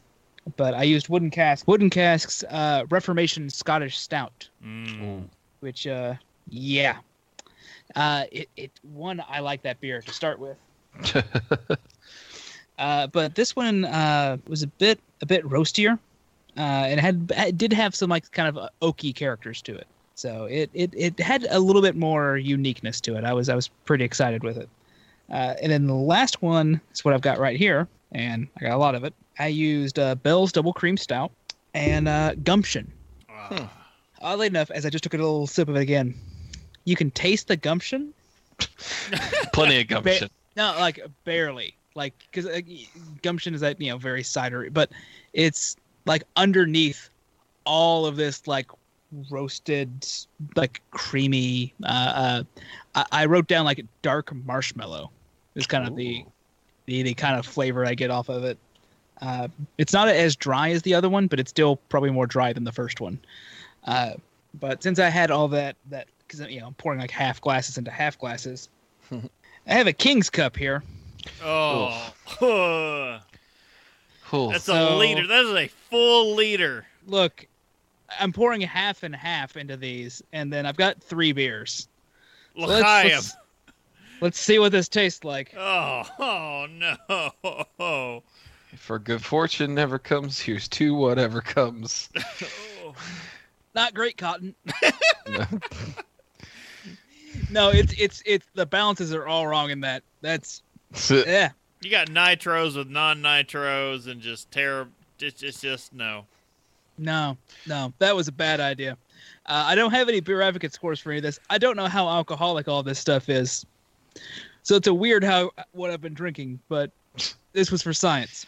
but 0.57 0.73
I 0.74 0.85
used 0.85 1.09
wooden 1.11 1.31
cask. 1.31 1.69
Wooden 1.69 1.90
casks 1.90 2.43
uh, 2.48 2.85
Reformation 2.90 3.51
Scottish 3.51 3.98
Stout 3.98 4.48
Mm. 4.65 5.28
which 5.61 5.86
uh 5.86 6.15
yeah 6.48 6.97
uh 7.97 8.24
it, 8.31 8.48
it 8.57 8.70
one 8.82 9.23
i 9.28 9.40
like 9.40 9.62
that 9.62 9.81
beer 9.81 10.01
to 10.02 10.12
start 10.12 10.39
with 10.39 10.59
uh 12.81 13.07
but 13.07 13.36
this 13.36 13.55
one 13.55 13.85
uh 13.85 14.36
was 14.48 14.65
a 14.65 14.66
bit 14.66 14.98
a 15.23 15.27
bit 15.27 15.44
roastier. 15.44 15.98
Uh 16.57 16.61
and 16.61 16.98
it 16.98 17.02
had 17.02 17.32
it 17.36 17.57
did 17.57 17.73
have 17.73 17.94
some 17.94 18.11
like 18.11 18.31
kind 18.32 18.48
of 18.48 18.59
uh, 18.59 18.69
oaky 18.82 19.15
characters 19.15 19.62
to 19.62 19.74
it. 19.77 19.86
So 20.16 20.47
it 20.47 20.70
it 20.74 20.93
it 20.97 21.20
had 21.20 21.47
a 21.51 21.61
little 21.61 21.82
bit 21.82 21.94
more 21.94 22.36
uniqueness 22.36 23.01
to 23.02 23.16
it. 23.16 23.24
I 23.24 23.32
was 23.32 23.48
i 23.48 23.55
was 23.55 23.69
pretty 23.85 24.05
excited 24.05 24.43
with 24.43 24.57
it. 24.57 24.69
Uh 25.31 25.55
and 25.62 25.70
then 25.70 25.86
the 25.86 25.94
last 25.94 26.43
one 26.43 26.81
is 26.93 27.05
what 27.05 27.15
i've 27.15 27.20
got 27.20 27.39
right 27.39 27.57
here. 27.57 27.86
And 28.12 28.48
i 28.59 28.65
got 28.65 28.73
a 28.73 28.78
lot 28.78 28.97
of 28.97 29.05
it. 29.05 29.15
I 29.39 29.47
used 29.47 29.98
uh 29.98 30.16
bell's 30.16 30.51
double 30.51 30.73
cream 30.73 30.97
stout 30.97 31.31
and 31.74 32.09
uh 32.09 32.35
gumption. 32.43 32.90
Ah. 33.31 33.70
Oddly 34.23 34.48
enough, 34.48 34.70
as 34.70 34.85
I 34.85 34.90
just 34.90 35.02
took 35.02 35.15
a 35.15 35.16
little 35.16 35.47
sip 35.47 35.69
of 35.69 35.77
it 35.77 35.81
again, 35.81 36.15
you 36.85 36.94
can 36.94 37.11
taste 37.11 37.48
the 37.48 37.57
gumption. 37.57 38.12
Plenty 39.55 39.81
of 39.81 39.89
gumption. 39.89 40.28
No, 40.57 40.74
like 40.78 41.01
barely, 41.24 41.74
like 41.94 42.14
because 42.30 42.46
uh, 42.46 42.60
gumption 43.22 43.54
is 43.54 43.60
that 43.60 43.80
you 43.80 43.90
know 43.90 43.98
very 43.98 44.22
cidery, 44.22 44.72
but 44.72 44.90
it's 45.32 45.76
like 46.06 46.22
underneath 46.36 47.10
all 47.64 48.06
of 48.06 48.16
this 48.16 48.46
like 48.46 48.70
roasted, 49.30 50.06
like 50.56 50.80
creamy. 50.90 51.74
Uh, 51.84 51.86
uh, 51.86 52.42
I, 52.94 53.22
I 53.22 53.26
wrote 53.26 53.48
down 53.48 53.64
like 53.64 53.84
dark 54.02 54.34
marshmallow. 54.44 55.10
Is 55.56 55.66
kind 55.66 55.86
of 55.86 55.96
the, 55.96 56.24
the 56.86 57.02
the 57.02 57.14
kind 57.14 57.38
of 57.38 57.44
flavor 57.44 57.84
I 57.84 57.94
get 57.94 58.10
off 58.10 58.28
of 58.28 58.44
it. 58.44 58.58
Uh, 59.20 59.48
it's 59.78 59.92
not 59.92 60.08
as 60.08 60.36
dry 60.36 60.70
as 60.70 60.82
the 60.82 60.94
other 60.94 61.08
one, 61.08 61.26
but 61.26 61.38
it's 61.40 61.50
still 61.50 61.76
probably 61.88 62.10
more 62.10 62.26
dry 62.26 62.52
than 62.52 62.64
the 62.64 62.72
first 62.72 63.00
one. 63.00 63.18
Uh, 63.84 64.12
but 64.58 64.82
since 64.82 64.98
I 64.98 65.08
had 65.08 65.30
all 65.30 65.48
that 65.48 65.76
that 65.90 66.06
because 66.26 66.40
you 66.48 66.60
know 66.60 66.68
I'm 66.68 66.74
pouring 66.74 67.00
like 67.00 67.10
half 67.10 67.40
glasses 67.40 67.78
into 67.78 67.90
half 67.90 68.18
glasses, 68.18 68.68
I 69.12 69.18
have 69.66 69.86
a 69.86 69.92
king's 69.92 70.30
cup 70.30 70.56
here. 70.56 70.82
Oh, 71.43 72.12
that's 74.32 74.65
So- 74.65 74.94
a 74.94 74.97
liter. 74.97 75.27
That 75.27 75.44
is 75.44 75.55
a 75.55 75.69
full 75.90 76.35
liter. 76.35 76.86
Look, 77.07 77.47
I'm 78.19 78.32
pouring 78.32 78.61
half 78.61 79.02
and 79.02 79.15
half 79.15 79.57
into 79.57 79.77
these, 79.77 80.23
and 80.32 80.52
then 80.52 80.66
I've 80.66 80.77
got 80.77 81.02
three 81.02 81.32
beers. 81.32 81.89
So 82.59 82.66
let's, 82.66 82.82
let's, 83.12 83.36
let's 84.20 84.40
see 84.40 84.59
what 84.59 84.73
this 84.73 84.89
tastes 84.89 85.24
like. 85.24 85.55
Oh, 85.57 86.02
oh 86.19 86.66
no. 87.78 88.23
For 88.77 88.98
good 88.98 89.24
fortune 89.24 89.74
never 89.74 89.98
comes, 89.98 90.39
here's 90.39 90.69
two 90.69 90.94
whatever 90.94 91.40
comes. 91.40 92.09
Oh. 92.85 92.94
Not 93.74 93.94
great, 93.94 94.16
Cotton. 94.16 94.55
No. 95.28 95.47
No, 97.48 97.70
it's 97.70 97.93
it's 97.97 98.23
it's 98.27 98.47
the 98.55 98.66
balances 98.66 99.15
are 99.15 99.27
all 99.27 99.47
wrong 99.47 99.70
in 99.70 99.81
that. 99.81 100.02
That's 100.20 100.62
yeah. 101.10 101.50
You 101.80 101.90
got 101.90 102.08
nitros 102.08 102.76
with 102.76 102.88
non-nitros 102.88 104.06
and 104.06 104.20
just 104.20 104.50
terrible. 104.50 104.92
It's, 105.18 105.42
it's 105.42 105.60
just 105.60 105.92
no. 105.92 106.26
No, 106.98 107.38
no, 107.66 107.94
that 107.98 108.14
was 108.14 108.28
a 108.28 108.32
bad 108.32 108.60
idea. 108.60 108.96
Uh, 109.46 109.64
I 109.66 109.74
don't 109.74 109.90
have 109.90 110.08
any 110.08 110.20
beer 110.20 110.42
advocate 110.42 110.74
scores 110.74 111.00
for 111.00 111.10
any 111.10 111.18
of 111.18 111.22
this. 111.22 111.40
I 111.48 111.56
don't 111.56 111.76
know 111.76 111.86
how 111.86 112.06
alcoholic 112.06 112.68
all 112.68 112.82
this 112.82 112.98
stuff 112.98 113.30
is, 113.30 113.64
so 114.62 114.76
it's 114.76 114.86
a 114.86 114.92
weird 114.92 115.24
how 115.24 115.50
what 115.72 115.90
I've 115.90 116.02
been 116.02 116.12
drinking. 116.12 116.60
But 116.68 116.90
this 117.52 117.70
was 117.70 117.82
for 117.82 117.94
science. 117.94 118.44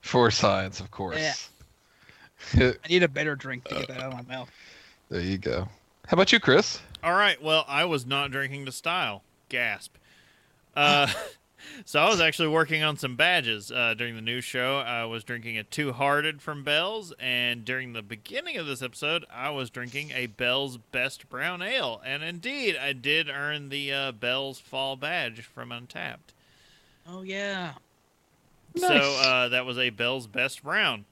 For 0.00 0.32
science, 0.32 0.80
of 0.80 0.90
course. 0.90 1.18
Yeah. 1.18 2.72
I 2.84 2.88
need 2.88 3.04
a 3.04 3.08
better 3.08 3.36
drink 3.36 3.64
to 3.64 3.74
get 3.76 3.88
that 3.88 4.00
out 4.00 4.12
of 4.12 4.26
my 4.26 4.34
mouth. 4.34 4.50
there 5.08 5.20
you 5.20 5.38
go. 5.38 5.68
How 6.06 6.14
about 6.14 6.32
you, 6.32 6.40
Chris? 6.40 6.80
All 7.04 7.12
right. 7.12 7.40
Well, 7.40 7.64
I 7.68 7.84
was 7.84 8.04
not 8.04 8.32
drinking 8.32 8.64
the 8.64 8.72
style. 8.72 9.22
Gasp. 9.48 9.94
Uh, 10.74 11.06
so 11.84 12.00
I 12.00 12.08
was 12.08 12.20
actually 12.20 12.48
working 12.48 12.82
on 12.82 12.96
some 12.96 13.16
badges 13.16 13.70
uh, 13.72 13.94
during 13.94 14.14
the 14.14 14.20
news 14.22 14.44
show. 14.44 14.78
I 14.78 15.04
was 15.04 15.24
drinking 15.24 15.58
a 15.58 15.64
Two 15.64 15.92
Hearted 15.92 16.40
from 16.42 16.64
Bell's, 16.64 17.12
and 17.18 17.64
during 17.64 17.92
the 17.92 18.02
beginning 18.02 18.56
of 18.56 18.66
this 18.66 18.82
episode, 18.82 19.24
I 19.32 19.50
was 19.50 19.70
drinking 19.70 20.10
a 20.12 20.26
Bell's 20.26 20.76
Best 20.78 21.28
Brown 21.28 21.62
Ale, 21.62 22.00
and 22.04 22.22
indeed, 22.22 22.76
I 22.76 22.92
did 22.92 23.28
earn 23.28 23.68
the 23.68 23.92
uh, 23.92 24.12
Bell's 24.12 24.58
Fall 24.58 24.96
Badge 24.96 25.40
from 25.42 25.70
Untappd. 25.70 26.32
Oh 27.08 27.22
yeah. 27.22 27.72
So 28.76 28.86
uh, 28.88 29.48
that 29.48 29.66
was 29.66 29.76
a 29.78 29.90
Bell's 29.90 30.26
Best 30.26 30.62
Brown 30.62 31.04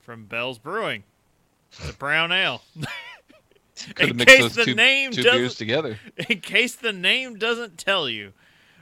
from 0.00 0.24
Bell's 0.26 0.58
Brewing. 0.58 1.04
It's 1.72 1.90
a 1.90 1.92
brown 1.94 2.30
ale. 2.32 2.62
Could 3.94 4.10
In 4.10 4.18
case 4.18 4.40
those 4.40 4.54
the 4.54 4.64
two, 4.64 4.74
name 4.74 5.10
two 5.12 5.22
doesn't- 5.22 5.40
beers 5.40 5.54
together. 5.56 5.98
in 6.28 6.40
case 6.40 6.74
the 6.76 6.92
name 6.92 7.36
doesn't 7.36 7.78
tell 7.78 8.08
you. 8.08 8.32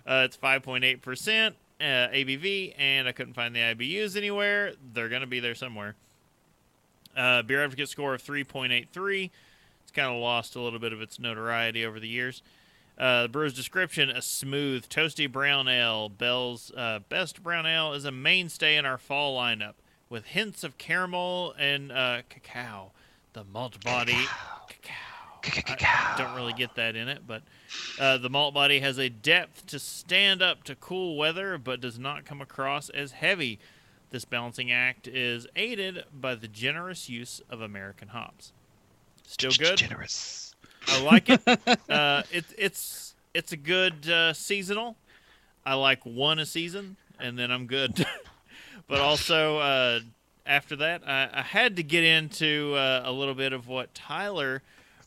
Uh, 0.06 0.22
it's 0.24 0.36
5.8% 0.36 1.48
uh, 1.48 1.52
ABV, 1.82 2.74
and 2.78 3.08
I 3.08 3.12
couldn't 3.12 3.34
find 3.34 3.54
the 3.54 3.60
IBUs 3.60 4.16
anywhere. 4.16 4.72
They're 4.92 5.08
going 5.08 5.20
to 5.20 5.26
be 5.26 5.40
there 5.40 5.54
somewhere. 5.54 5.94
Uh, 7.16 7.42
Beer 7.42 7.62
Advocate 7.62 7.88
score 7.88 8.14
of 8.14 8.22
3.83. 8.22 9.30
It's 9.82 9.92
kind 9.92 10.12
of 10.12 10.20
lost 10.20 10.56
a 10.56 10.60
little 10.60 10.78
bit 10.78 10.92
of 10.92 11.00
its 11.00 11.18
notoriety 11.18 11.84
over 11.84 12.00
the 12.00 12.08
years. 12.08 12.42
Uh, 12.98 13.22
the 13.22 13.28
brewer's 13.28 13.54
description: 13.54 14.10
a 14.10 14.20
smooth, 14.20 14.86
toasty 14.88 15.30
brown 15.30 15.66
ale. 15.66 16.08
Bell's 16.08 16.70
uh, 16.76 17.00
best 17.08 17.42
brown 17.42 17.66
ale 17.66 17.94
is 17.94 18.04
a 18.04 18.12
mainstay 18.12 18.76
in 18.76 18.84
our 18.84 18.98
fall 18.98 19.36
lineup, 19.36 19.74
with 20.10 20.26
hints 20.26 20.62
of 20.62 20.76
caramel 20.78 21.54
and 21.58 21.90
uh, 21.90 22.22
cacao. 22.28 22.92
The 23.32 23.44
malt 23.44 23.82
body, 23.82 24.28
cacao. 24.68 25.11
I 25.44 26.14
don't 26.16 26.34
really 26.34 26.52
get 26.52 26.74
that 26.76 26.96
in 26.96 27.08
it, 27.08 27.22
but 27.26 27.42
uh, 27.98 28.18
the 28.18 28.30
malt 28.30 28.54
body 28.54 28.80
has 28.80 28.98
a 28.98 29.08
depth 29.08 29.66
to 29.66 29.78
stand 29.78 30.42
up 30.42 30.64
to 30.64 30.74
cool 30.74 31.16
weather, 31.16 31.58
but 31.58 31.80
does 31.80 31.98
not 31.98 32.24
come 32.24 32.40
across 32.40 32.88
as 32.90 33.12
heavy. 33.12 33.58
This 34.10 34.24
balancing 34.24 34.70
act 34.70 35.08
is 35.08 35.46
aided 35.56 36.04
by 36.12 36.34
the 36.34 36.48
generous 36.48 37.08
use 37.08 37.40
of 37.48 37.60
American 37.60 38.08
hops. 38.08 38.52
Still 39.26 39.52
good. 39.58 39.78
Generous. 39.78 40.54
I 40.88 41.02
like 41.02 41.28
it. 41.30 41.40
uh, 41.88 42.22
it's 42.30 42.52
it's 42.58 43.14
it's 43.34 43.52
a 43.52 43.56
good 43.56 44.08
uh, 44.08 44.32
seasonal. 44.32 44.96
I 45.64 45.74
like 45.74 46.04
one 46.04 46.38
a 46.38 46.46
season, 46.46 46.96
and 47.18 47.38
then 47.38 47.50
I'm 47.50 47.66
good. 47.66 48.04
but 48.88 49.00
also 49.00 49.58
uh, 49.58 50.00
after 50.44 50.76
that, 50.76 51.02
I, 51.06 51.30
I 51.32 51.42
had 51.42 51.76
to 51.76 51.82
get 51.82 52.04
into 52.04 52.74
uh, 52.74 53.02
a 53.04 53.12
little 53.12 53.34
bit 53.34 53.52
of 53.52 53.68
what 53.68 53.94
Tyler 53.94 54.62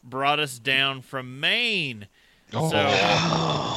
brought 0.06 0.40
us 0.40 0.60
down 0.60 1.02
from 1.02 1.40
Maine. 1.40 2.08
Oh. 2.54 2.70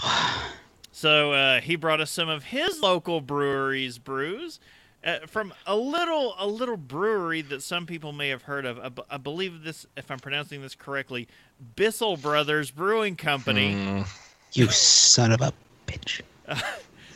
So, 0.02 0.48
so 0.92 1.32
uh, 1.32 1.60
he 1.60 1.74
brought 1.76 2.00
us 2.00 2.10
some 2.10 2.28
of 2.28 2.44
his 2.44 2.80
local 2.80 3.20
breweries 3.20 3.98
brews. 3.98 4.60
Uh, 5.05 5.20
from 5.28 5.55
a 5.64 5.76
little 5.76 6.34
a 6.40 6.46
little 6.46 6.76
brewery 6.76 7.40
that 7.40 7.62
some 7.62 7.86
people 7.86 8.12
may 8.12 8.28
have 8.30 8.42
heard 8.42 8.64
of. 8.66 8.78
I, 8.80 8.88
b- 8.88 9.02
I 9.09 9.16
believe 9.16 9.62
this, 9.62 9.86
if 9.96 10.10
I'm 10.10 10.18
pronouncing 10.18 10.60
this 10.60 10.74
correctly, 10.74 11.28
Bissell 11.76 12.16
Brothers 12.16 12.72
Brewing 12.72 13.14
Company. 13.14 13.74
Mm, 13.74 14.09
You 14.55 14.66
son 14.68 15.32
of 15.32 15.40
a 15.40 15.52
bitch. 15.86 16.20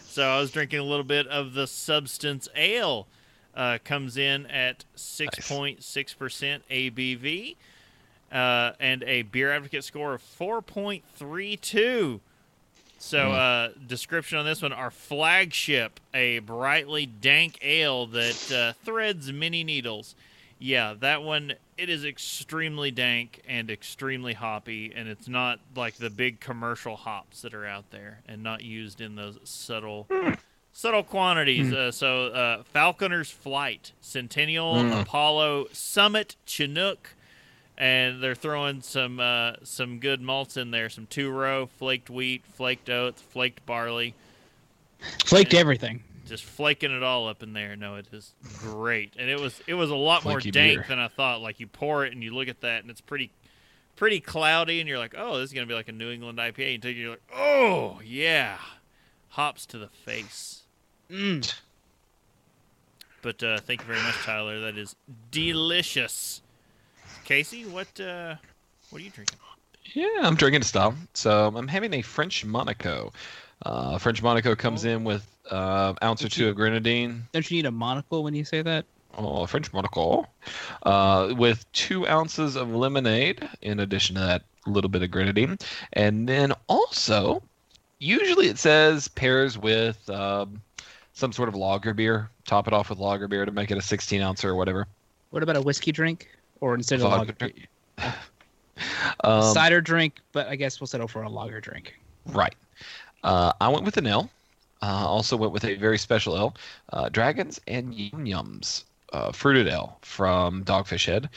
So 0.07 0.29
I 0.29 0.39
was 0.39 0.51
drinking 0.51 0.79
a 0.79 0.85
little 0.85 1.05
bit 1.07 1.27
of 1.29 1.55
the 1.55 1.67
Substance 1.67 2.47
Ale. 2.55 3.07
Uh, 3.55 3.79
comes 3.83 4.19
in 4.19 4.45
at 4.47 4.85
6.6% 4.95 6.61
ABV 6.71 7.57
uh, 8.33 8.73
and 8.81 9.03
a 9.05 9.23
beer 9.23 9.53
advocate 9.53 9.85
score 9.85 10.15
of 10.15 10.23
4.32. 10.23 12.21
So, 12.99 13.33
uh, 13.33 13.71
description 13.85 14.39
on 14.39 14.45
this 14.45 14.63
one: 14.63 14.73
our 14.73 14.93
flagship, 14.93 15.99
a 16.15 16.39
brightly 16.39 17.05
dank 17.05 17.59
ale 17.61 18.07
that 18.07 18.53
uh, 18.53 18.73
threads 18.85 19.33
many 19.33 19.65
needles. 19.65 20.15
Yeah, 20.61 20.95
that 21.01 21.25
one. 21.25 21.55
It 21.77 21.89
is 21.89 22.05
extremely 22.05 22.93
dank 22.93 23.43
and 23.49 23.69
extremely 23.73 24.35
hoppy, 24.35 24.93
and 24.95 25.09
it's 25.09 25.27
not 25.27 25.59
like 25.75 25.97
the 25.97 26.11
big 26.11 26.39
commercial 26.39 26.95
hops 26.95 27.43
that 27.43 27.55
are 27.55 27.67
out 27.67 27.91
there, 27.91 28.21
and 28.29 28.41
not 28.41 28.63
used 28.63 29.01
in 29.01 29.17
those 29.17 29.37
subtle, 29.43 30.07
subtle 30.73 31.03
quantities. 31.03 31.73
Uh, 31.73 31.91
so, 31.91 32.27
uh, 32.27 32.63
Falconer's 32.73 33.33
Flight, 33.33 33.91
Centennial, 34.01 34.93
Apollo, 35.01 35.67
Summit, 35.73 36.37
Chinook, 36.47 37.17
and 37.79 38.23
they're 38.23 38.35
throwing 38.35 38.83
some 38.83 39.21
uh, 39.21 39.55
some 39.63 39.99
good 39.99 40.21
malts 40.21 40.57
in 40.57 40.71
there. 40.71 40.89
Some 40.89 41.07
two 41.07 41.31
row, 41.31 41.67
flaked 41.67 42.11
wheat, 42.11 42.45
flaked 42.55 42.91
oats, 42.91 43.23
flaked 43.23 43.65
barley. 43.67 44.15
Flaked 45.25 45.55
everything. 45.55 46.03
Just 46.27 46.45
flaking 46.45 46.93
it 46.93 47.03
all 47.03 47.29
up 47.29 47.43
in 47.43 47.53
there. 47.53 47.75
No, 47.77 47.97
it 47.97 48.07
is 48.13 48.35
great, 48.59 49.15
and 49.19 49.29
it 49.29 49.41
was 49.41 49.61
it 49.67 49.75
was 49.75 49.91
a 49.91 49.97
lot 49.97 50.25
more 50.25 50.41
dank 50.41 50.55
beer. 50.55 50.85
than 50.89 50.99
I 50.99 51.09
thought. 51.09 51.41
Like 51.41 51.61
you 51.61 51.67
pour 51.67 52.05
it 52.05 52.13
and 52.13 52.23
you 52.23 52.33
look 52.33 52.49
at 52.49 52.61
that, 52.61 52.83
and 52.83 52.91
it's 52.91 53.01
pretty 53.01 53.31
pretty 53.97 54.21
cloudy, 54.21 54.81
and 54.81 54.89
you're 54.89 54.99
like, 54.99 55.15
oh, 55.17 55.39
this 55.39 55.51
is 55.51 55.53
gonna 55.53 55.67
be 55.67 55.75
like 55.75 55.89
a 55.89 55.93
New 55.93 56.11
England 56.11 56.39
IPA. 56.39 56.77
Until 56.77 56.91
you're 56.93 57.11
like, 57.11 57.23
oh 57.35 58.01
yeah, 58.05 58.59
hops 59.31 59.67
to 59.67 59.79
the 59.79 59.89
face. 59.89 60.63
Mm. 61.11 61.53
But 63.23 63.43
uh, 63.43 63.59
thank 63.59 63.81
you 63.81 63.87
very 63.87 64.03
much, 64.03 64.17
Tyler. 64.25 64.61
That 64.61 64.77
is 64.77 64.97
delicious. 65.31 66.42
Casey, 67.25 67.65
what 67.65 67.89
uh, 68.01 68.37
what 68.91 69.01
are 69.01 69.05
you 69.05 69.11
drinking? 69.11 69.39
Yeah, 69.95 70.21
I'm 70.23 70.37
drinking 70.37 70.63
a 70.63 70.65
stout. 70.65 70.95
So 71.15 71.53
I'm 71.55 71.69
having 71.69 71.95
a 71.95 72.03
French 72.03 72.45
Monaco. 72.45 73.13
Uh, 73.65 73.99
French 73.99 74.23
Monaco 74.23 74.55
comes 74.55 74.85
in 74.85 75.05
with 75.05 75.27
uh, 75.51 75.95
ounce 76.03 76.25
or 76.25 76.29
two 76.29 76.49
of 76.49 76.57
grenadine. 76.57 77.25
Don't 77.33 77.49
you 77.51 77.59
need 77.59 77.67
a 77.67 77.71
monocle 77.71 78.23
when 78.25 78.35
you 78.35 78.45
say 78.45 78.63
that? 78.63 78.85
Oh, 79.17 79.43
a 79.43 79.47
French 79.47 79.73
Monaco. 79.73 80.27
Uh, 80.83 81.35
with 81.37 81.71
two 81.73 82.09
ounces 82.09 82.57
of 82.57 82.75
lemonade, 82.75 83.49
in 83.61 83.81
addition 83.81 84.15
to 84.17 84.21
that 84.23 84.43
little 84.67 84.89
bit 84.89 85.03
of 85.03 85.11
grenadine. 85.11 85.59
And 85.93 86.29
then 86.29 86.53
also, 86.69 87.43
usually 87.99 88.49
it 88.49 88.59
says 88.59 89.09
pairs 89.09 89.59
with 89.59 90.09
um, 90.09 90.63
some 91.13 91.33
sort 91.33 91.49
of 91.49 91.55
lager 91.55 91.93
beer. 91.95 92.31
Top 92.47 92.67
it 92.67 92.73
off 92.73 92.91
with 92.91 92.99
lager 92.99 93.29
beer 93.29 93.45
to 93.45 93.53
make 93.53 93.71
it 93.71 93.79
a 93.79 93.83
16 93.83 94.21
ounce 94.23 94.45
or 94.45 94.55
whatever. 94.55 94.87
What 95.31 95.43
about 95.43 95.57
a 95.57 95.61
whiskey 95.61 95.93
drink? 95.93 96.29
Or 96.63 96.75
instead 96.77 97.01
of 97.01 97.11
lager, 97.11 97.33
drink. 97.33 97.69
Um, 99.23 99.53
cider 99.53 99.81
drink, 99.81 100.17
but 100.33 100.49
I 100.49 100.57
guess 100.57 100.81
we'll 100.81 100.89
settle 100.89 101.07
for 101.07 101.23
a 101.23 101.29
lager 101.29 101.61
drink. 101.61 101.95
Right. 102.27 102.55
Uh, 103.23 103.53
I 103.61 103.69
went 103.69 103.85
with 103.85 103.97
an 103.97 104.07
L. 104.07 104.31
Uh, 104.81 105.07
also 105.07 105.37
went 105.37 105.53
with 105.53 105.65
a 105.65 105.75
very 105.75 105.99
special 105.99 106.37
L. 106.37 106.55
Uh, 106.93 107.09
Dragons 107.09 107.61
and 107.69 107.95
Yum 107.95 108.25
Yums 108.25 108.85
uh, 109.13 109.31
fruited 109.31 109.69
L 109.69 109.99
from 110.03 110.65
Dogfish 110.65 111.07
Head. 111.07 111.29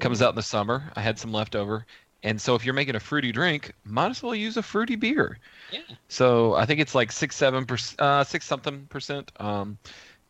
Comes 0.00 0.22
out 0.22 0.30
in 0.30 0.36
the 0.36 0.42
summer. 0.42 0.90
I 0.96 1.00
had 1.02 1.18
some 1.18 1.32
left 1.32 1.56
over. 1.56 1.84
And 2.22 2.40
so 2.40 2.54
if 2.54 2.64
you're 2.64 2.74
making 2.74 2.94
a 2.94 3.00
fruity 3.00 3.32
drink, 3.32 3.72
might 3.84 4.10
as 4.10 4.22
well 4.22 4.34
use 4.34 4.56
a 4.56 4.62
fruity 4.62 4.96
beer. 4.96 5.38
Yeah. 5.72 5.80
So 6.08 6.54
I 6.54 6.64
think 6.64 6.80
it's 6.80 6.94
like 6.94 7.12
six, 7.12 7.36
seven 7.36 7.66
percent, 7.66 8.00
uh, 8.00 8.24
six 8.24 8.46
something 8.46 8.86
percent. 8.86 9.30
Um, 9.38 9.78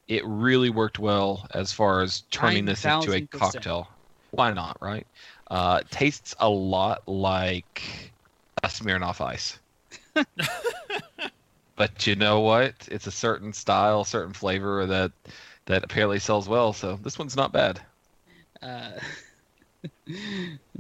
it 0.09 0.25
really 0.27 0.71
worked 0.71 0.99
well 0.99 1.47
as 1.53 1.73
far 1.73 2.01
as 2.01 2.23
turning 2.31 2.65
this 2.65 2.85
into 2.85 3.13
a 3.13 3.21
9,000%. 3.21 3.31
cocktail. 3.31 3.89
Why 4.31 4.53
not, 4.53 4.77
right? 4.81 5.07
Uh, 5.51 5.81
tastes 5.91 6.35
a 6.39 6.49
lot 6.49 7.07
like 7.09 8.13
a 8.63 8.69
Smirnoff 8.69 9.21
Ice. 9.21 9.59
but 11.77 12.07
you 12.07 12.17
know 12.17 12.41
what? 12.41 12.75
It's 12.91 13.07
a 13.07 13.13
certain 13.13 13.53
style, 13.53 14.05
certain 14.05 14.35
flavor 14.35 14.87
that 14.87 15.13
that 15.67 15.85
apparently 15.85 16.19
sells 16.19 16.49
well. 16.49 16.73
So 16.73 16.99
this 17.03 17.19
one's 17.19 17.37
not 17.37 17.53
bad. 17.53 17.81
Uh, 18.63 18.91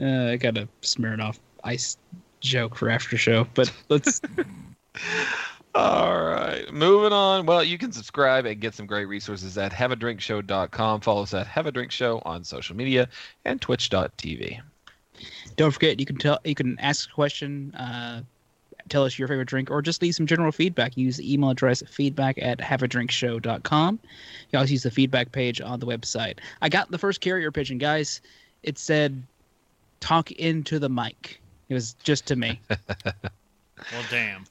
uh, 0.00 0.26
I 0.30 0.36
got 0.36 0.58
a 0.58 0.68
smeared 0.80 1.20
off 1.20 1.38
ice 1.64 1.96
joke 2.40 2.76
for 2.76 2.90
after 2.90 3.16
show, 3.16 3.46
but 3.54 3.72
let's. 3.88 4.20
All 5.74 6.22
right, 6.24 6.72
moving 6.72 7.12
on. 7.12 7.46
Well, 7.46 7.62
you 7.62 7.78
can 7.78 7.92
subscribe 7.92 8.46
and 8.46 8.60
get 8.60 8.74
some 8.74 8.86
great 8.86 9.04
resources 9.04 9.58
at 9.58 9.72
haveadrinkshow.com. 9.72 11.00
Follow 11.02 11.22
us 11.22 11.34
at 11.34 11.46
Have 11.46 11.66
a 11.66 11.72
Drink 11.72 11.92
Show 11.92 12.20
on 12.24 12.42
social 12.42 12.74
media 12.74 13.08
and 13.44 13.60
twitch.tv. 13.60 14.60
Don't 15.56 15.70
forget, 15.70 16.00
you 16.00 16.06
can 16.06 16.16
tell 16.16 16.38
you 16.44 16.54
can 16.54 16.78
ask 16.78 17.08
a 17.08 17.12
question, 17.12 17.74
uh, 17.74 18.22
tell 18.88 19.04
us 19.04 19.18
your 19.18 19.28
favorite 19.28 19.48
drink, 19.48 19.70
or 19.70 19.82
just 19.82 20.00
leave 20.00 20.14
some 20.14 20.26
general 20.26 20.52
feedback. 20.52 20.96
Use 20.96 21.18
the 21.18 21.32
email 21.32 21.50
address 21.50 21.82
feedback 21.88 22.38
at 22.40 22.58
haveadrinkshow.com. 22.58 23.98
You 24.52 24.58
also 24.58 24.70
use 24.70 24.82
the 24.82 24.90
feedback 24.90 25.32
page 25.32 25.60
on 25.60 25.80
the 25.80 25.86
website. 25.86 26.38
I 26.62 26.68
got 26.68 26.90
the 26.90 26.98
first 26.98 27.20
carrier 27.20 27.50
pigeon, 27.52 27.78
guys. 27.78 28.20
It 28.62 28.78
said, 28.78 29.22
"Talk 30.00 30.30
into 30.32 30.78
the 30.78 30.88
mic." 30.88 31.40
It 31.68 31.74
was 31.74 31.94
just 32.02 32.26
to 32.26 32.36
me. 32.36 32.60
Well, 33.92 34.02
damn. 34.10 34.44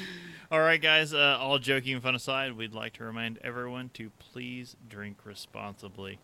all 0.50 0.60
right, 0.60 0.80
guys. 0.80 1.12
Uh, 1.14 1.36
all 1.40 1.58
joking 1.58 1.94
and 1.94 2.02
fun 2.02 2.14
aside, 2.14 2.56
we'd 2.56 2.74
like 2.74 2.94
to 2.94 3.04
remind 3.04 3.38
everyone 3.42 3.90
to 3.94 4.10
please 4.18 4.76
drink 4.88 5.18
responsibly. 5.24 6.18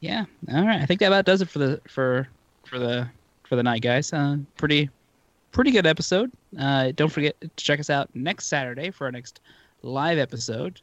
yeah. 0.00 0.24
All 0.52 0.66
right. 0.66 0.80
I 0.80 0.86
think 0.86 1.00
that 1.00 1.06
about 1.08 1.24
does 1.24 1.42
it 1.42 1.48
for 1.48 1.58
the 1.58 1.80
for 1.88 2.28
for 2.66 2.78
the 2.78 3.08
for 3.44 3.56
the 3.56 3.62
night, 3.62 3.82
guys. 3.82 4.12
Uh, 4.12 4.36
pretty 4.56 4.88
pretty 5.52 5.70
good 5.70 5.86
episode. 5.86 6.30
Uh, 6.58 6.92
don't 6.94 7.10
forget 7.10 7.40
to 7.40 7.48
check 7.56 7.80
us 7.80 7.90
out 7.90 8.08
next 8.14 8.46
Saturday 8.46 8.90
for 8.90 9.04
our 9.06 9.12
next 9.12 9.40
live 9.82 10.18
episode. 10.18 10.80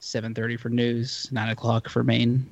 7.30 0.00 0.60
for 0.60 0.68
news 0.68 1.28
9 1.32 1.48
o'clock 1.48 1.88
for 1.88 2.04
main 2.04 2.48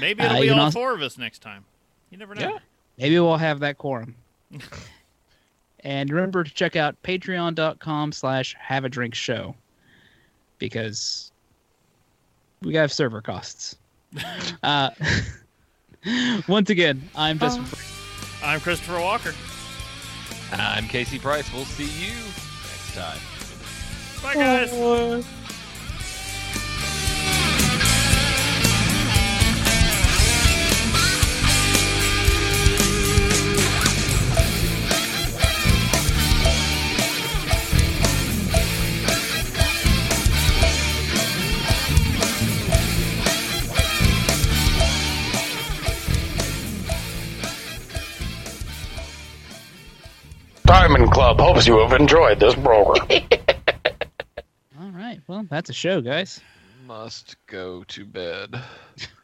Maybe 0.00 0.22
Uh, 0.22 0.26
it'll 0.26 0.36
you 0.38 0.42
be 0.44 0.50
all 0.50 0.60
also- 0.60 0.78
four 0.78 0.94
of 0.94 1.02
us 1.02 1.18
next 1.18 1.40
time. 1.40 1.62
You 2.10 2.16
never 2.16 2.34
know. 2.34 2.40
Yeah. 2.52 2.58
maybe 2.96 3.18
we'll 3.20 3.36
have 3.36 3.60
that 3.60 3.76
quorum 3.76 4.14
and 5.86 6.10
remember 6.10 6.42
to 6.42 6.52
check 6.52 6.74
out 6.74 7.00
patreon.com 7.04 8.10
slash 8.10 8.56
have 8.58 8.84
a 8.84 8.88
drink 8.88 9.14
show 9.14 9.54
because 10.58 11.30
we 12.62 12.72
got 12.72 12.90
server 12.90 13.22
costs 13.22 13.76
uh, 14.64 14.90
Once 16.48 16.70
again, 16.70 17.02
I'm 17.16 17.38
Justin. 17.38 17.64
I'm 18.42 18.60
Christopher 18.60 19.00
Walker. 19.00 19.34
I'm 20.52 20.86
Casey 20.86 21.18
Price. 21.18 21.52
We'll 21.52 21.64
see 21.64 21.84
you 21.84 22.14
next 22.14 22.94
time. 22.94 23.18
Bye, 24.22 24.34
guys. 24.34 24.70
Diamond 24.70 25.24
Club 51.16 51.40
hopes 51.40 51.66
you 51.66 51.78
have 51.78 51.98
enjoyed 51.98 52.38
this 52.38 52.54
program. 52.54 53.06
All 54.78 54.90
right. 54.90 55.18
Well, 55.26 55.46
that's 55.48 55.70
a 55.70 55.72
show, 55.72 56.02
guys. 56.02 56.42
Must 56.86 57.36
go 57.46 57.84
to 57.84 58.04
bed. 58.04 58.54